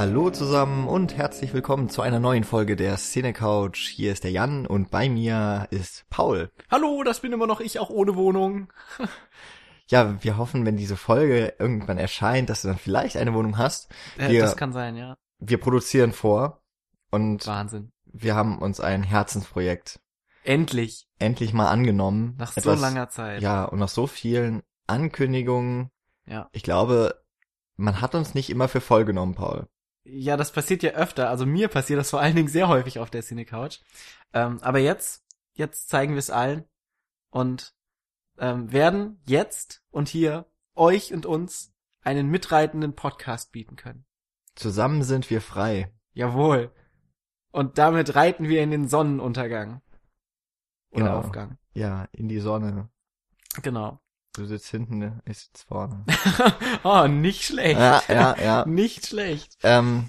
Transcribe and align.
Hallo 0.00 0.30
zusammen 0.30 0.88
und 0.88 1.14
herzlich 1.18 1.52
willkommen 1.52 1.90
zu 1.90 2.00
einer 2.00 2.20
neuen 2.20 2.44
Folge 2.44 2.74
der 2.74 2.96
Cine 2.96 3.34
Couch. 3.34 3.86
Hier 3.90 4.12
ist 4.12 4.24
der 4.24 4.30
Jan 4.30 4.66
und 4.66 4.90
bei 4.90 5.10
mir 5.10 5.68
ist 5.70 6.06
Paul. 6.08 6.50
Hallo, 6.70 7.02
das 7.04 7.20
bin 7.20 7.34
immer 7.34 7.46
noch 7.46 7.60
ich, 7.60 7.78
auch 7.78 7.90
ohne 7.90 8.16
Wohnung. 8.16 8.72
Ja, 9.88 10.16
wir 10.24 10.38
hoffen, 10.38 10.64
wenn 10.64 10.78
diese 10.78 10.96
Folge 10.96 11.52
irgendwann 11.58 11.98
erscheint, 11.98 12.48
dass 12.48 12.62
du 12.62 12.68
dann 12.68 12.78
vielleicht 12.78 13.18
eine 13.18 13.34
Wohnung 13.34 13.58
hast. 13.58 13.90
Äh, 14.16 14.30
Wir, 14.30 14.40
das 14.40 14.56
kann 14.56 14.72
sein, 14.72 14.96
ja. 14.96 15.18
wir 15.38 15.60
produzieren 15.60 16.12
vor 16.12 16.62
und 17.10 17.46
Wahnsinn. 17.46 17.92
wir 18.06 18.34
haben 18.34 18.58
uns 18.58 18.80
ein 18.80 19.02
Herzensprojekt 19.02 20.00
Endlich. 20.44 21.08
endlich 21.18 21.52
mal 21.52 21.68
angenommen. 21.68 22.36
Nach 22.38 22.56
Etwas- 22.56 22.78
so 22.78 22.82
langer 22.82 23.10
Zeit. 23.10 23.42
Ja, 23.42 23.64
und 23.64 23.78
nach 23.78 23.90
so 23.90 24.06
vielen 24.06 24.62
Ankündigungen. 24.86 25.90
ja. 26.24 26.48
Ich 26.52 26.62
glaube, 26.62 27.20
man 27.76 28.00
hat 28.00 28.14
uns 28.14 28.34
nicht 28.34 28.48
immer 28.48 28.68
für 28.68 28.80
voll 28.80 29.04
genommen, 29.04 29.34
Paul. 29.34 29.66
Ja, 30.04 30.36
das 30.36 30.52
passiert 30.52 30.82
ja 30.82 30.92
öfter. 30.92 31.28
Also 31.28 31.46
mir 31.46 31.68
passiert 31.68 31.98
das 31.98 32.10
vor 32.10 32.20
allen 32.20 32.36
Dingen 32.36 32.48
sehr 32.48 32.68
häufig 32.68 32.98
auf 32.98 33.10
der 33.10 33.22
Cine 33.22 33.44
Couch. 33.44 33.80
Ähm, 34.32 34.58
aber 34.62 34.78
jetzt, 34.78 35.24
jetzt 35.52 35.88
zeigen 35.88 36.14
wir 36.14 36.18
es 36.18 36.30
allen 36.30 36.64
und 37.30 37.74
ähm, 38.38 38.72
werden 38.72 39.20
jetzt 39.26 39.82
und 39.90 40.08
hier 40.08 40.46
euch 40.74 41.12
und 41.12 41.26
uns 41.26 41.74
einen 42.02 42.28
mitreitenden 42.28 42.94
Podcast 42.94 43.52
bieten 43.52 43.76
können. 43.76 44.06
Zusammen 44.54 45.02
sind 45.02 45.28
wir 45.30 45.40
frei. 45.40 45.92
Jawohl. 46.12 46.72
Und 47.52 47.78
damit 47.78 48.14
reiten 48.14 48.48
wir 48.48 48.62
in 48.62 48.70
den 48.70 48.88
Sonnenuntergang. 48.88 49.82
Oder 50.90 51.04
Genau. 51.04 51.18
Aufgang. 51.18 51.58
Ja, 51.72 52.08
in 52.12 52.28
die 52.28 52.40
Sonne. 52.40 52.88
Genau. 53.62 54.00
Du 54.34 54.44
sitzt 54.46 54.68
hinten, 54.68 55.20
ich 55.26 55.38
sitze 55.38 55.66
vorne. 55.66 56.04
oh, 56.84 57.06
nicht 57.08 57.44
schlecht. 57.44 57.78
ja, 57.80 58.02
ja, 58.08 58.36
ja. 58.42 58.64
Nicht 58.68 59.06
schlecht. 59.08 59.56
Ähm, 59.62 60.08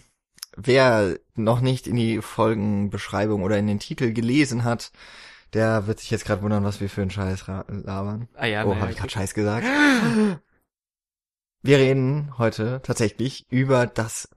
wer 0.56 1.18
noch 1.36 1.60
nicht 1.62 1.88
in 1.88 1.96
die 1.96 2.22
Folgenbeschreibung 2.22 3.42
oder 3.42 3.58
in 3.58 3.66
den 3.68 3.80
Titel 3.80 4.14
gelesen 4.14 4.64
hat, 4.64 4.92
der 5.54 5.88
wird 5.88 6.00
sich 6.00 6.12
jetzt 6.12 6.26
gerade 6.26 6.42
wundern, 6.44 6.64
was 6.64 6.80
wir 6.82 6.90
für 6.90 7.02
einen 7.02 7.10
Scheiß 7.12 7.48
labern. 7.48 8.28
Ah 8.36 8.46
ja, 8.46 8.64
oh, 8.64 8.70
naja, 8.70 8.82
habe 8.82 8.92
ich 8.92 8.98
gerade. 8.98 9.10
Scheiß 9.10 9.34
gesagt? 9.34 9.66
Wir 11.64 11.78
reden 11.78 12.38
heute 12.38 12.80
tatsächlich 12.84 13.46
über 13.52 13.86
das 13.88 14.30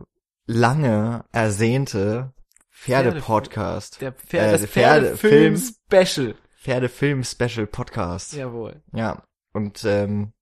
lange 0.46 1.24
ersehnte 1.32 2.32
Pferdepodcast. 2.70 4.00
Der 4.00 4.12
Pferd, 4.12 4.48
Äh, 4.48 4.52
das 4.52 4.66
Pferdefilm-Special. 4.66 6.34
Pferdefilm-Special-Podcast. 6.62 8.32
Jawohl. 8.34 8.82
Ja, 8.92 9.22
und 9.54 9.84
ähm, 9.84 10.32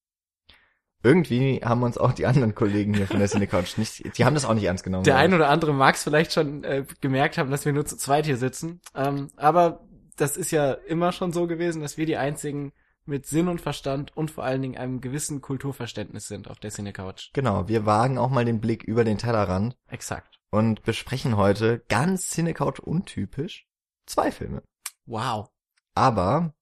irgendwie 1.04 1.60
haben 1.64 1.82
uns 1.82 1.98
auch 1.98 2.12
die 2.12 2.26
anderen 2.26 2.54
Kollegen 2.54 2.94
hier 2.94 3.06
von 3.06 3.18
der 3.18 3.28
Cinecouch 3.28 3.76
nicht, 3.76 4.16
die 4.16 4.24
haben 4.24 4.34
das 4.34 4.44
auch 4.44 4.54
nicht 4.54 4.64
ernst 4.64 4.84
genommen. 4.84 5.04
Der 5.04 5.16
ein 5.16 5.34
oder 5.34 5.48
andere 5.48 5.72
mag 5.72 5.94
es 5.94 6.02
vielleicht 6.02 6.32
schon 6.32 6.64
äh, 6.64 6.84
gemerkt 7.00 7.38
haben, 7.38 7.50
dass 7.50 7.64
wir 7.64 7.72
nur 7.72 7.86
zu 7.86 7.96
zweit 7.96 8.26
hier 8.26 8.36
sitzen. 8.36 8.80
Ähm, 8.94 9.30
aber 9.36 9.80
das 10.16 10.36
ist 10.36 10.50
ja 10.50 10.72
immer 10.72 11.12
schon 11.12 11.32
so 11.32 11.46
gewesen, 11.46 11.82
dass 11.82 11.96
wir 11.96 12.06
die 12.06 12.16
einzigen 12.16 12.72
mit 13.04 13.26
Sinn 13.26 13.48
und 13.48 13.60
Verstand 13.60 14.16
und 14.16 14.30
vor 14.30 14.44
allen 14.44 14.62
Dingen 14.62 14.76
einem 14.76 15.00
gewissen 15.00 15.40
Kulturverständnis 15.40 16.28
sind 16.28 16.48
auf 16.48 16.60
der 16.60 16.70
Cine 16.70 16.92
Couch. 16.92 17.30
Genau, 17.32 17.66
wir 17.68 17.84
wagen 17.84 18.18
auch 18.18 18.30
mal 18.30 18.44
den 18.44 18.60
Blick 18.60 18.84
über 18.84 19.02
den 19.02 19.18
Tellerrand 19.18 19.76
Exakt. 19.88 20.38
und 20.50 20.84
besprechen 20.84 21.36
heute 21.36 21.82
ganz 21.88 22.28
Cinecouch 22.28 22.78
untypisch 22.78 23.66
zwei 24.06 24.30
Filme. 24.30 24.62
Wow. 25.06 25.50
Aber 25.94 26.54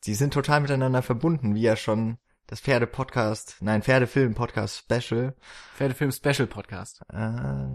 sie 0.00 0.14
sind 0.14 0.32
total 0.34 0.60
miteinander 0.60 1.02
verbunden, 1.02 1.54
wie 1.54 1.62
ja 1.62 1.76
schon 1.76 2.18
das 2.46 2.60
Pferde-Podcast, 2.60 3.56
nein, 3.60 3.82
Pferdefilm-Podcast-Special. 3.82 5.34
Pferdefilm 5.76 6.10
Special 6.12 6.46
Podcast. 6.48 7.00
Äh, 7.12 7.66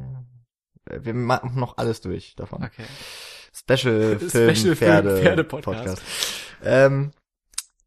wir 1.01 1.13
machen 1.13 1.53
noch 1.59 1.77
alles 1.77 2.01
durch 2.01 2.35
davon. 2.35 2.63
Okay. 2.63 2.83
Special 3.53 4.19
Film 4.19 4.55
Special. 4.55 5.95
Ähm, 6.63 7.11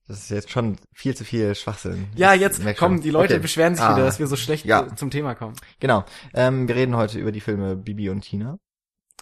das 0.06 0.18
ist 0.20 0.30
jetzt 0.30 0.50
schon 0.50 0.78
viel 0.94 1.14
zu 1.14 1.24
viel 1.24 1.54
Schwachsinn. 1.54 2.08
Ja, 2.16 2.32
jetzt 2.32 2.62
kommen, 2.78 3.02
die 3.02 3.10
Leute 3.10 3.34
Okay. 3.34 3.42
beschweren 3.42 3.74
sich 3.74 3.84
Ah, 3.84 3.94
wieder, 3.94 4.06
dass 4.06 4.18
wir 4.18 4.26
so 4.26 4.36
schlecht 4.36 4.64
ja. 4.64 4.88
zum 4.96 5.10
Thema 5.10 5.34
kommen. 5.34 5.54
Genau. 5.80 6.04
Ähm, 6.32 6.66
wir 6.66 6.74
reden 6.76 6.96
heute 6.96 7.18
über 7.18 7.30
die 7.32 7.42
Filme 7.42 7.76
Bibi 7.76 8.08
und 8.08 8.22
Tina. 8.22 8.58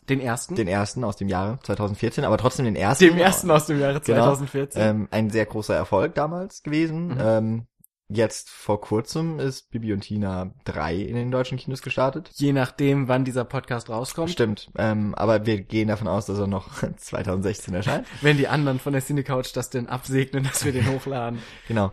Den 0.09 0.21
ersten? 0.21 0.55
Den 0.55 0.69
ersten 0.69 1.03
aus 1.05 1.17
dem 1.17 1.29
Jahre 1.29 1.59
2014, 1.63 2.25
aber 2.25 2.39
trotzdem 2.39 2.65
den 2.65 2.77
ersten. 2.77 3.05
Dem 3.05 3.19
ersten 3.19 3.51
aus 3.51 3.67
dem 3.67 3.81
Jahre 3.81 4.01
Genau. 4.01 4.25
2014. 4.25 4.83
Ähm, 4.83 5.09
ein 5.11 5.31
sehr 5.31 5.47
großer 5.47 5.75
Erfolg 5.75 6.15
damals 6.15 6.63
gewesen. 6.63 7.09
Mhm. 7.09 7.21
Ähm, 7.21 7.67
jetzt 8.09 8.51
vor 8.51 8.81
kurzem 8.81 9.41
ist 9.41 9.69
Bibi 9.73 9.93
und 9.93 10.03
Tina 10.03 10.53
3 10.65 10.95
in 10.95 11.17
den 11.17 11.33
deutschen 11.33 11.59
Kinos 11.59 11.83
gestartet. 11.83 12.31
Je 12.35 12.53
nachdem, 12.53 13.09
wann 13.09 13.25
dieser 13.25 13.45
Podcast 13.45 13.91
rauskommt. 13.91 14.31
Stimmt, 14.31 14.71
ähm, 14.79 15.13
aber 15.17 15.45
wir 15.45 15.61
gehen 15.63 15.89
davon 15.89 16.07
aus, 16.07 16.27
dass 16.27 16.39
er 16.39 16.47
noch 16.47 16.69
2016 16.97 17.75
erscheint. 17.75 18.07
Wenn 18.21 18.37
die 18.37 18.47
anderen 18.47 18.79
von 18.79 18.93
der 18.93 19.03
Cine 19.03 19.25
Couch 19.25 19.51
das 19.57 19.71
denn 19.71 19.89
absegnen, 19.89 20.45
dass 20.45 20.65
wir 20.65 20.71
den 20.73 20.87
hochladen. 20.89 21.41
Genau. 21.67 21.91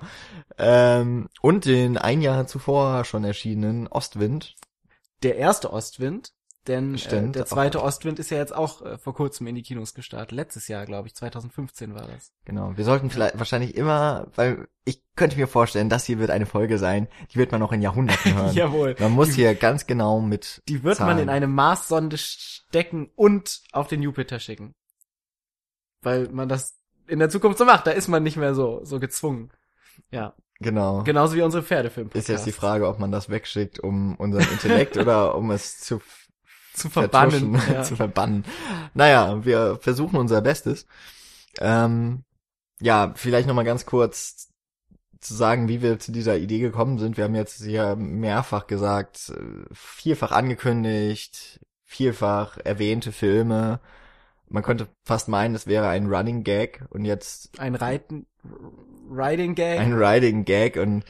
Ähm, 0.60 1.30
und 1.42 1.66
den 1.66 1.98
ein 1.98 2.22
Jahr 2.22 2.46
zuvor 2.46 3.06
schon 3.06 3.24
erschienenen 3.24 3.88
Ostwind. 3.88 4.54
Der 5.24 5.38
erste 5.38 5.74
Ostwind, 5.74 6.32
denn 6.68 6.96
äh, 6.96 6.98
Stimmt. 6.98 7.36
der 7.36 7.46
zweite 7.46 7.84
Ostwind 7.84 8.20
ist 8.20 8.30
ja 8.30 8.38
jetzt 8.38 8.56
auch 8.56 8.82
äh, 8.82 8.98
vor 8.98 9.14
kurzem 9.14 9.48
in 9.48 9.56
die 9.56 9.64
Kinos 9.64 9.94
gestartet. 9.94 10.32
Letztes 10.32 10.68
Jahr, 10.68 10.86
glaube 10.86 11.08
ich, 11.08 11.16
2015 11.16 11.94
war 11.94 12.08
das. 12.08 12.32
Genau. 12.46 12.76
Wir 12.76 12.86
sollten 12.86 13.10
vielleicht 13.10 13.38
wahrscheinlich 13.38 13.76
immer, 13.76 14.28
weil 14.36 14.68
ich 14.86 15.04
könnte 15.16 15.38
mir 15.38 15.48
vorstellen, 15.48 15.90
das 15.90 16.06
hier 16.06 16.20
wird 16.20 16.32
eine 16.32 16.46
Folge 16.46 16.78
sein, 16.78 17.08
die 17.32 17.38
wird 17.38 17.52
man 17.52 17.60
noch 17.60 17.72
in 17.72 17.82
Jahrhunderten 17.82 18.34
hören. 18.36 18.56
Jawohl. 18.56 18.96
Man 19.00 19.12
muss 19.12 19.34
hier 19.34 19.56
ganz 19.56 19.88
genau 19.88 20.22
mit. 20.22 20.62
Die 20.68 20.84
wird 20.84 21.00
man 21.00 21.10
Zahlen. 21.10 21.20
in 21.20 21.30
eine 21.30 21.48
Marssonde 21.48 22.18
stecken 22.18 23.10
und 23.16 23.62
auf 23.72 23.88
den 23.88 24.02
Jupiter 24.02 24.40
schicken. 24.40 24.74
Weil 26.02 26.30
man 26.30 26.50
das 26.50 26.78
in 27.08 27.20
der 27.20 27.30
Zukunft 27.30 27.58
so 27.58 27.66
macht. 27.66 27.88
Da 27.88 27.92
ist 27.92 28.08
man 28.08 28.24
nicht 28.24 28.38
mehr 28.38 28.56
so, 28.56 28.82
so 28.84 29.00
gezwungen. 29.00 29.52
Ja. 30.12 30.34
Genau. 30.60 31.04
Genauso 31.04 31.36
wie 31.36 31.42
unsere 31.42 31.64
Pferdefilme. 31.64 32.12
Ist 32.14 32.30
jetzt 32.30 32.46
die 32.46 32.52
Frage, 32.52 32.88
ob 32.88 33.00
man 33.00 33.12
das 33.12 33.30
wegschickt, 33.30 33.80
um 33.80 34.16
unseren 34.16 34.50
Intellekt 34.50 34.98
oder 34.98 35.36
um 35.36 35.52
es 35.52 35.80
zu 35.80 36.02
Zu 36.74 36.90
verbannen. 36.90 37.62
Ja. 37.72 37.84
zu 37.84 37.96
verbannen. 37.96 38.44
Naja, 38.94 39.46
wir 39.46 39.78
versuchen 39.80 40.18
unser 40.18 40.42
Bestes. 40.42 40.86
Ähm, 41.60 42.24
ja, 42.82 43.14
vielleicht 43.16 43.48
noch 43.48 43.56
mal 43.56 43.64
ganz 43.64 43.86
kurz 43.86 44.50
zu 45.20 45.34
sagen, 45.34 45.68
wie 45.70 45.82
wir 45.82 46.00
zu 46.00 46.12
dieser 46.12 46.38
Idee 46.38 46.60
gekommen 46.60 47.00
sind. 47.00 47.16
Wir 47.18 47.24
haben 47.24 47.36
jetzt 47.36 47.64
hier 47.64 47.96
mehrfach 47.96 48.68
gesagt, 48.68 49.34
vielfach 49.72 50.32
angekündigt, 50.32 51.62
vielfach 51.86 52.58
erwähnte 52.58 53.12
Filme. 53.12 53.80
Man 54.50 54.64
könnte 54.64 54.88
fast 55.04 55.30
meinen, 55.30 55.56
es 55.56 55.66
wäre 55.66 55.88
ein 55.88 56.08
Running 56.08 56.44
Gag 56.44 56.86
und 56.90 57.06
jetzt 57.06 57.58
Ein 57.60 57.76
Reiten, 57.76 58.28
Riding 59.10 59.56
Gang. 59.56 59.80
ein 59.80 59.94
Riding 59.94 60.44
Gag 60.44 60.78
und 60.78 61.06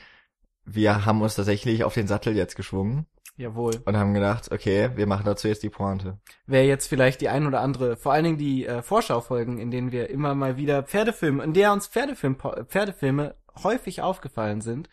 wir 0.65 1.05
haben 1.05 1.21
uns 1.21 1.35
tatsächlich 1.35 1.83
auf 1.83 1.93
den 1.93 2.07
Sattel 2.07 2.35
jetzt 2.35 2.55
geschwungen 2.55 3.07
Jawohl. 3.35 3.81
und 3.85 3.97
haben 3.97 4.13
gedacht, 4.13 4.51
okay, 4.51 4.91
wir 4.95 5.07
machen 5.07 5.25
dazu 5.25 5.47
jetzt 5.47 5.63
die 5.63 5.69
Pointe. 5.69 6.19
Wer 6.45 6.65
jetzt 6.65 6.87
vielleicht 6.87 7.19
die 7.21 7.29
ein 7.29 7.47
oder 7.47 7.61
andere, 7.61 7.97
vor 7.97 8.13
allen 8.13 8.23
Dingen 8.25 8.37
die 8.37 8.65
äh, 8.65 8.83
Vorschaufolgen, 8.83 9.57
in 9.57 9.71
denen 9.71 9.91
wir 9.91 10.09
immer 10.09 10.35
mal 10.35 10.55
wieder 10.57 10.83
Pferdefilme, 10.83 11.43
in 11.43 11.53
der 11.53 11.73
uns 11.73 11.87
Pferdefilm, 11.87 12.37
Pferdefilme 12.67 13.35
häufig 13.63 14.01
aufgefallen 14.01 14.61
sind, 14.61 14.87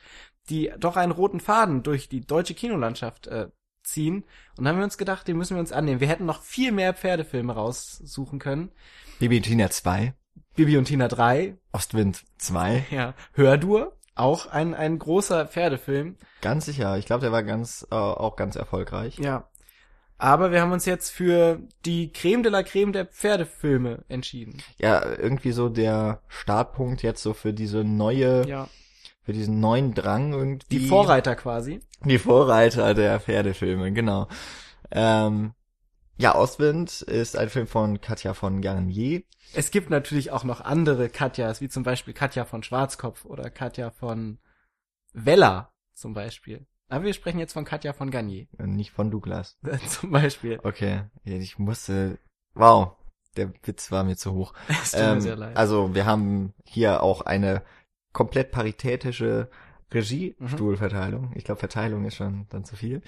die 0.49 0.73
doch 0.79 0.97
einen 0.97 1.13
roten 1.13 1.41
Faden 1.41 1.83
durch 1.83 2.09
die 2.09 2.27
deutsche 2.27 2.55
Kinolandschaft 2.55 3.27
äh, 3.27 3.49
ziehen. 3.83 4.25
Und 4.57 4.65
dann 4.65 4.69
haben 4.69 4.79
wir 4.79 4.85
uns 4.85 4.99
gedacht, 4.99 5.29
den 5.29 5.37
müssen 5.37 5.57
wir 5.57 5.61
uns 5.61 5.73
annehmen. 5.73 6.01
Wir 6.01 6.09
hätten 6.09 6.27
noch 6.27 6.43
viel 6.43 6.73
mehr 6.73 6.95
Pferdefilme 6.95 7.53
raussuchen 7.53 8.39
können. 8.39 8.71
Bibi 9.19 9.37
und 9.37 9.43
Tina 9.43 9.71
2, 9.71 10.15
Bibi 10.57 10.77
und 10.77 10.87
Tina 10.87 11.09
3, 11.09 11.57
Ostwind 11.73 12.25
2, 12.39 12.87
ja, 12.91 13.15
Hördur, 13.33 13.97
auch 14.15 14.47
ein, 14.47 14.75
ein 14.75 14.99
großer 14.99 15.47
Pferdefilm. 15.47 16.17
ganz 16.43 16.67
sicher. 16.67 16.99
Ich 16.99 17.07
glaube, 17.07 17.23
der 17.23 17.33
war 17.33 17.43
ganz 17.43 17.87
äh, 17.91 17.95
auch 17.95 18.37
ganz 18.37 18.57
erfolgreich. 18.57 19.19
Ja. 19.19 19.49
Aber 20.19 20.53
wir 20.53 20.61
haben 20.61 20.73
uns 20.73 20.85
jetzt 20.85 21.09
für 21.11 21.61
die 21.87 22.13
Creme 22.13 22.43
de 22.43 22.53
la 22.53 22.63
Creme 22.63 22.93
der 22.93 23.07
Pferdefilme 23.07 24.05
entschieden. 24.09 24.59
Ja, 24.79 25.03
irgendwie 25.17 25.53
so 25.53 25.71
der 25.71 26.21
Startpunkt 26.29 27.03
jetzt 27.03 27.23
so 27.23 27.33
für 27.33 27.55
diese 27.55 27.85
neue, 27.85 28.47
Ja. 28.47 28.69
für 29.23 29.33
diesen 29.33 29.61
neuen 29.61 29.95
Drang 29.95 30.33
irgendwie. 30.35 30.79
Die 30.79 30.87
Vorreiter 30.87 31.37
quasi. 31.37 31.81
Die 32.05 32.19
Vorreiter 32.19 32.93
der 32.93 33.19
Pferdefilme, 33.21 33.93
genau. 33.93 34.29
Ähm, 34.91 35.55
ja, 36.21 36.35
Ostwind 36.35 37.03
ist 37.03 37.37
ein 37.37 37.49
Film 37.49 37.67
von 37.67 38.01
Katja 38.01 38.35
von 38.35 38.61
Garnier. 38.61 39.23
Es 39.55 39.71
gibt 39.71 39.91
natürlich 39.91 40.31
auch 40.31 40.45
noch 40.45 40.61
andere 40.61 41.09
Katjas, 41.09 41.61
wie 41.61 41.69
zum 41.69 41.83
Beispiel 41.83 42.15
Katja 42.15 42.45
von 42.45 42.63
Schwarzkopf 42.63 43.25
oder 43.25 43.51
Katja 43.51 43.91
von 43.91 44.39
Weller 45.13 45.73
zum 45.95 46.15
Beispiel. 46.15 46.67
Aber 46.89 47.05
wir 47.05 47.15
sprechen 47.15 47.39
jetzt 47.39 47.53
von 47.53 47.65
Katja 47.65 47.93
von 47.93 48.11
Garnier 48.11 48.47
äh, 48.59 48.67
Nicht 48.67 48.91
von 48.93 49.11
Douglas. 49.11 49.59
zum 49.89 50.11
Beispiel. 50.11 50.61
Okay, 50.63 51.05
ich 51.25 51.59
musste. 51.59 52.19
Wow, 52.55 52.97
der 53.37 53.53
Witz 53.65 53.91
war 53.91 54.05
mir 54.05 54.17
zu 54.17 54.33
hoch. 54.33 54.53
Es 54.69 54.91
tut 54.93 55.01
mir 55.01 55.07
Ähm, 55.13 55.21
sehr 55.21 55.37
leid. 55.37 55.57
also 55.57 55.95
wir 55.95 56.05
haben 56.07 56.53
hier 56.65 57.03
auch 57.03 57.23
eine 57.23 57.63
komplett 58.13 58.51
paritätische 58.51 59.49
Regiestuhlverteilung. 59.93 61.33
Ich 61.35 61.45
glaube, 61.45 61.59
Verteilung 61.61 62.05
ist 62.05 62.17
schon 62.17 62.47
dann 62.51 62.65
zu 62.65 62.77
viel. 62.77 63.03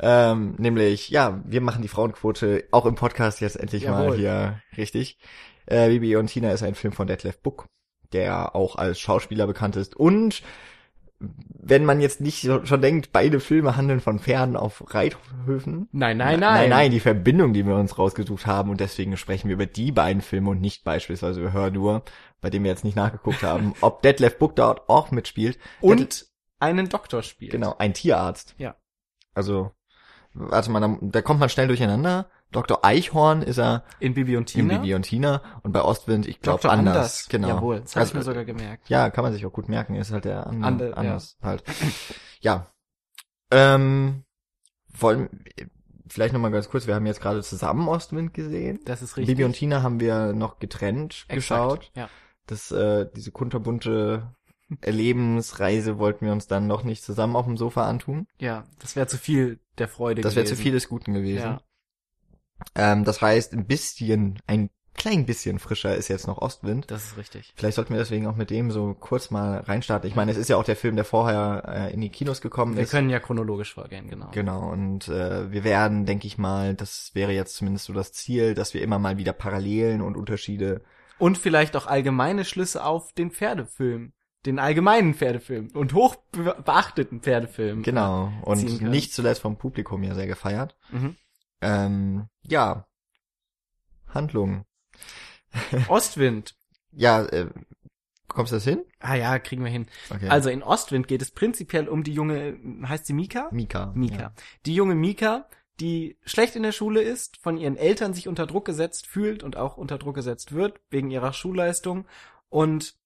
Ähm, 0.00 0.54
nämlich, 0.58 1.10
ja, 1.10 1.40
wir 1.44 1.60
machen 1.60 1.82
die 1.82 1.88
Frauenquote 1.88 2.64
auch 2.70 2.86
im 2.86 2.94
Podcast 2.94 3.40
jetzt 3.40 3.56
endlich 3.56 3.86
mal 3.86 4.04
Jawohl. 4.04 4.16
hier 4.16 4.60
richtig. 4.76 5.18
Äh, 5.66 5.88
Bibi 5.88 6.16
und 6.16 6.26
Tina 6.28 6.50
ist 6.50 6.62
ein 6.62 6.74
Film 6.74 6.92
von 6.92 7.06
Detlef 7.06 7.38
Book, 7.40 7.66
der 8.12 8.56
auch 8.56 8.76
als 8.76 8.98
Schauspieler 9.00 9.46
bekannt 9.46 9.76
ist. 9.76 9.94
Und 9.94 10.42
wenn 11.20 11.84
man 11.84 12.00
jetzt 12.00 12.20
nicht 12.20 12.40
schon 12.64 12.80
denkt, 12.82 13.10
beide 13.12 13.38
Filme 13.38 13.76
handeln 13.76 14.00
von 14.00 14.18
Pferden 14.18 14.56
auf 14.56 14.82
Reithöfen. 14.92 15.88
Nein, 15.92 16.16
nein, 16.16 16.40
Nein, 16.40 16.40
nein. 16.40 16.70
nein, 16.70 16.90
die 16.90 16.98
Verbindung, 16.98 17.52
die 17.52 17.64
wir 17.64 17.76
uns 17.76 17.96
rausgesucht 17.96 18.46
haben 18.46 18.70
und 18.70 18.80
deswegen 18.80 19.16
sprechen 19.16 19.46
wir 19.48 19.54
über 19.54 19.66
die 19.66 19.92
beiden 19.92 20.20
Filme 20.20 20.50
und 20.50 20.60
nicht 20.60 20.82
beispielsweise 20.82 21.40
über 21.40 21.52
Hör 21.52 21.70
nur, 21.70 22.02
bei 22.42 22.50
dem 22.50 22.62
wir 22.64 22.70
jetzt 22.70 22.84
nicht 22.84 22.96
nachgeguckt 22.96 23.42
haben, 23.42 23.72
ob 23.80 24.02
Detlef 24.02 24.38
Book 24.38 24.54
dort 24.56 24.88
auch 24.90 25.10
mitspielt. 25.10 25.58
Und 25.80 26.26
einen 26.58 26.90
Doktor 26.90 27.22
spielt. 27.22 27.52
Genau, 27.52 27.74
ein 27.78 27.94
Tierarzt. 27.94 28.54
Ja. 28.58 28.76
Also, 29.34 29.72
warte 30.34 30.70
mal, 30.70 30.80
da, 30.80 30.98
da 31.00 31.22
kommt 31.22 31.40
man 31.40 31.48
schnell 31.48 31.66
durcheinander. 31.68 32.28
Dr. 32.50 32.84
Eichhorn 32.84 33.40
ist 33.40 33.58
er 33.58 33.82
In 33.98 34.12
Bibi 34.12 34.36
und 34.36 34.54
in 34.54 34.68
Tina. 34.68 34.78
Bibi 34.78 34.94
und 34.94 35.02
Tina 35.04 35.40
und 35.62 35.72
bei 35.72 35.80
Ostwind, 35.82 36.28
ich 36.28 36.40
glaube, 36.42 36.68
anders. 36.70 36.96
Anders. 36.96 37.28
Genau. 37.30 37.48
Jawohl, 37.48 37.80
das 37.80 37.96
habe 37.96 38.04
ich 38.04 38.08
Also, 38.14 38.18
mir 38.18 38.24
sogar 38.24 38.44
gemerkt. 38.44 38.90
Ja, 38.90 39.08
kann 39.08 39.24
man 39.24 39.32
sich 39.32 39.46
auch 39.46 39.52
gut 39.52 39.70
merken, 39.70 39.94
ist 39.94 40.12
halt 40.12 40.26
der 40.26 40.46
andere, 40.46 40.66
Ande- 40.66 40.88
ja. 40.90 40.94
anders 40.96 41.38
halt. 41.42 41.64
Ja. 42.40 42.66
Ähm, 43.50 44.24
wollen, 44.92 45.44
vielleicht 46.08 46.34
nochmal 46.34 46.50
ganz 46.50 46.68
kurz, 46.68 46.86
wir 46.86 46.94
haben 46.94 47.06
jetzt 47.06 47.20
gerade 47.22 47.42
zusammen 47.42 47.88
Ostwind 47.88 48.34
gesehen. 48.34 48.80
Das 48.84 49.00
ist 49.00 49.16
richtig. 49.16 49.34
Bibi 49.34 49.44
und 49.46 49.54
Tina 49.54 49.82
haben 49.82 49.98
wir 50.00 50.34
noch 50.34 50.58
getrennt 50.58 51.24
Exakt, 51.28 51.34
geschaut. 51.34 51.90
Ja. 51.94 52.08
Das, 52.46 52.70
äh, 52.72 53.06
diese 53.14 53.30
kunterbunte 53.30 54.34
Erlebensreise 54.80 55.98
wollten 55.98 56.24
wir 56.26 56.32
uns 56.32 56.46
dann 56.46 56.66
noch 56.66 56.82
nicht 56.84 57.02
zusammen 57.04 57.36
auf 57.36 57.46
dem 57.46 57.56
Sofa 57.56 57.86
antun. 57.88 58.26
Ja, 58.38 58.64
das 58.78 58.96
wäre 58.96 59.06
zu 59.06 59.18
viel 59.18 59.58
der 59.78 59.88
Freude 59.88 60.22
Das 60.22 60.34
wäre 60.34 60.44
zu 60.44 60.52
gewesen. 60.52 60.62
viel 60.62 60.72
des 60.72 60.88
Guten 60.88 61.14
gewesen. 61.14 61.42
Ja. 61.44 61.60
Ähm, 62.74 63.04
das 63.04 63.20
heißt, 63.20 63.52
ein 63.52 63.66
bisschen, 63.66 64.40
ein 64.46 64.70
klein 64.94 65.24
bisschen 65.26 65.58
frischer 65.58 65.96
ist 65.96 66.08
jetzt 66.08 66.26
noch 66.26 66.38
Ostwind. 66.38 66.90
Das 66.90 67.04
ist 67.04 67.16
richtig. 67.16 67.52
Vielleicht 67.56 67.76
sollten 67.76 67.94
wir 67.94 67.98
deswegen 68.00 68.26
auch 68.26 68.36
mit 68.36 68.50
dem 68.50 68.70
so 68.70 68.94
kurz 68.94 69.30
mal 69.30 69.58
reinstarten. 69.60 70.08
Ich 70.08 70.14
meine, 70.14 70.30
es 70.30 70.36
ist 70.36 70.48
ja 70.48 70.56
auch 70.56 70.64
der 70.64 70.76
Film, 70.76 70.96
der 70.96 71.04
vorher 71.04 71.64
äh, 71.66 71.94
in 71.94 72.00
die 72.00 72.10
Kinos 72.10 72.40
gekommen 72.40 72.76
Wir 72.76 72.82
ist. 72.84 72.90
können 72.90 73.10
ja 73.10 73.18
chronologisch 73.18 73.74
vorgehen, 73.74 74.08
genau. 74.08 74.28
Genau, 74.32 74.70
und 74.70 75.08
äh, 75.08 75.50
wir 75.50 75.64
werden, 75.64 76.06
denke 76.06 76.26
ich 76.26 76.38
mal, 76.38 76.74
das 76.74 77.10
wäre 77.14 77.32
jetzt 77.32 77.56
zumindest 77.56 77.86
so 77.86 77.92
das 77.92 78.12
Ziel, 78.12 78.54
dass 78.54 78.74
wir 78.74 78.82
immer 78.82 78.98
mal 78.98 79.16
wieder 79.16 79.32
Parallelen 79.32 80.02
und 80.02 80.16
Unterschiede 80.16 80.82
Und 81.22 81.38
vielleicht 81.38 81.76
auch 81.76 81.86
allgemeine 81.86 82.44
Schlüsse 82.44 82.84
auf 82.84 83.12
den 83.12 83.30
Pferdefilm. 83.30 84.12
Den 84.44 84.58
allgemeinen 84.58 85.14
Pferdefilm. 85.14 85.68
Und 85.72 85.94
hoch 85.94 86.16
be- 86.32 86.56
beachteten 86.64 87.20
Pferdefilm. 87.20 87.84
Genau. 87.84 88.32
ziehen 88.56 88.78
Und 88.80 88.82
nicht 88.90 89.14
zuletzt 89.14 89.40
vom 89.42 89.56
Publikum 89.56 90.02
ja 90.02 90.14
sehr 90.16 90.26
gefeiert. 90.26 90.76
Mhm. 90.90 91.16
Ähm, 91.60 92.26
ja. 92.42 92.88
Handlung. 94.08 94.64
Ostwind. 95.88 96.56
Ja, 96.90 97.22
äh, 97.26 97.50
kommst 98.26 98.50
du 98.50 98.56
das 98.56 98.64
hin? 98.64 98.82
Ah 98.98 99.14
ja, 99.14 99.38
kriegen 99.38 99.62
wir 99.62 99.70
hin. 99.70 99.86
Okay. 100.10 100.28
Also 100.28 100.50
in 100.50 100.64
Ostwind 100.64 101.06
geht 101.06 101.22
es 101.22 101.30
prinzipiell 101.30 101.88
um 101.88 102.02
die 102.02 102.14
junge, 102.14 102.58
heißt 102.84 103.06
sie 103.06 103.12
Mika? 103.12 103.48
Mika. 103.52 103.92
Mika. 103.94 104.16
Ja. 104.20 104.32
Die 104.66 104.74
junge 104.74 104.96
Mika, 104.96 105.46
die 105.80 106.18
schlecht 106.24 106.56
in 106.56 106.62
der 106.62 106.72
Schule 106.72 107.00
ist, 107.02 107.38
von 107.38 107.56
ihren 107.56 107.76
Eltern 107.76 108.14
sich 108.14 108.28
unter 108.28 108.46
Druck 108.46 108.64
gesetzt 108.64 109.06
fühlt 109.06 109.42
und 109.42 109.56
auch 109.56 109.76
unter 109.76 109.98
Druck 109.98 110.14
gesetzt 110.14 110.52
wird, 110.52 110.80
wegen 110.90 111.10
ihrer 111.10 111.32
Schulleistung 111.32 112.06
und 112.48 112.96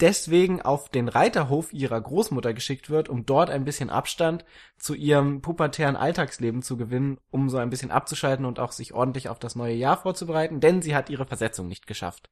deswegen 0.00 0.62
auf 0.62 0.88
den 0.88 1.08
Reiterhof 1.08 1.72
ihrer 1.72 2.00
Großmutter 2.00 2.54
geschickt 2.54 2.88
wird, 2.88 3.08
um 3.08 3.26
dort 3.26 3.50
ein 3.50 3.64
bisschen 3.64 3.90
Abstand 3.90 4.44
zu 4.76 4.94
ihrem 4.94 5.40
pubertären 5.42 5.96
Alltagsleben 5.96 6.62
zu 6.62 6.76
gewinnen, 6.76 7.18
um 7.30 7.48
so 7.50 7.58
ein 7.58 7.70
bisschen 7.70 7.90
abzuschalten 7.90 8.44
und 8.44 8.60
auch 8.60 8.72
sich 8.72 8.94
ordentlich 8.94 9.28
auf 9.28 9.38
das 9.38 9.56
neue 9.56 9.74
Jahr 9.74 10.00
vorzubereiten, 10.00 10.60
denn 10.60 10.82
sie 10.82 10.94
hat 10.94 11.10
ihre 11.10 11.26
Versetzung 11.26 11.68
nicht 11.68 11.86
geschafft. 11.86 12.30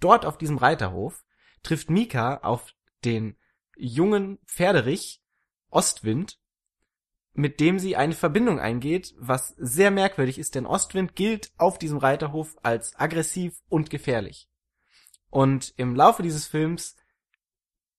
Dort 0.00 0.24
auf 0.24 0.38
diesem 0.38 0.58
Reiterhof 0.58 1.24
trifft 1.62 1.90
Mika 1.90 2.38
auf 2.38 2.72
den 3.04 3.36
jungen 3.76 4.38
Pferderich 4.46 5.20
Ostwind, 5.70 6.38
mit 7.34 7.60
dem 7.60 7.78
sie 7.78 7.96
eine 7.96 8.14
Verbindung 8.14 8.60
eingeht, 8.60 9.14
was 9.18 9.54
sehr 9.58 9.90
merkwürdig 9.90 10.38
ist, 10.38 10.54
denn 10.54 10.66
Ostwind 10.66 11.16
gilt 11.16 11.52
auf 11.58 11.78
diesem 11.78 11.98
Reiterhof 11.98 12.56
als 12.62 12.94
aggressiv 12.96 13.60
und 13.68 13.90
gefährlich. 13.90 14.48
Und 15.30 15.74
im 15.76 15.96
Laufe 15.96 16.22
dieses 16.22 16.46
Films 16.46 16.96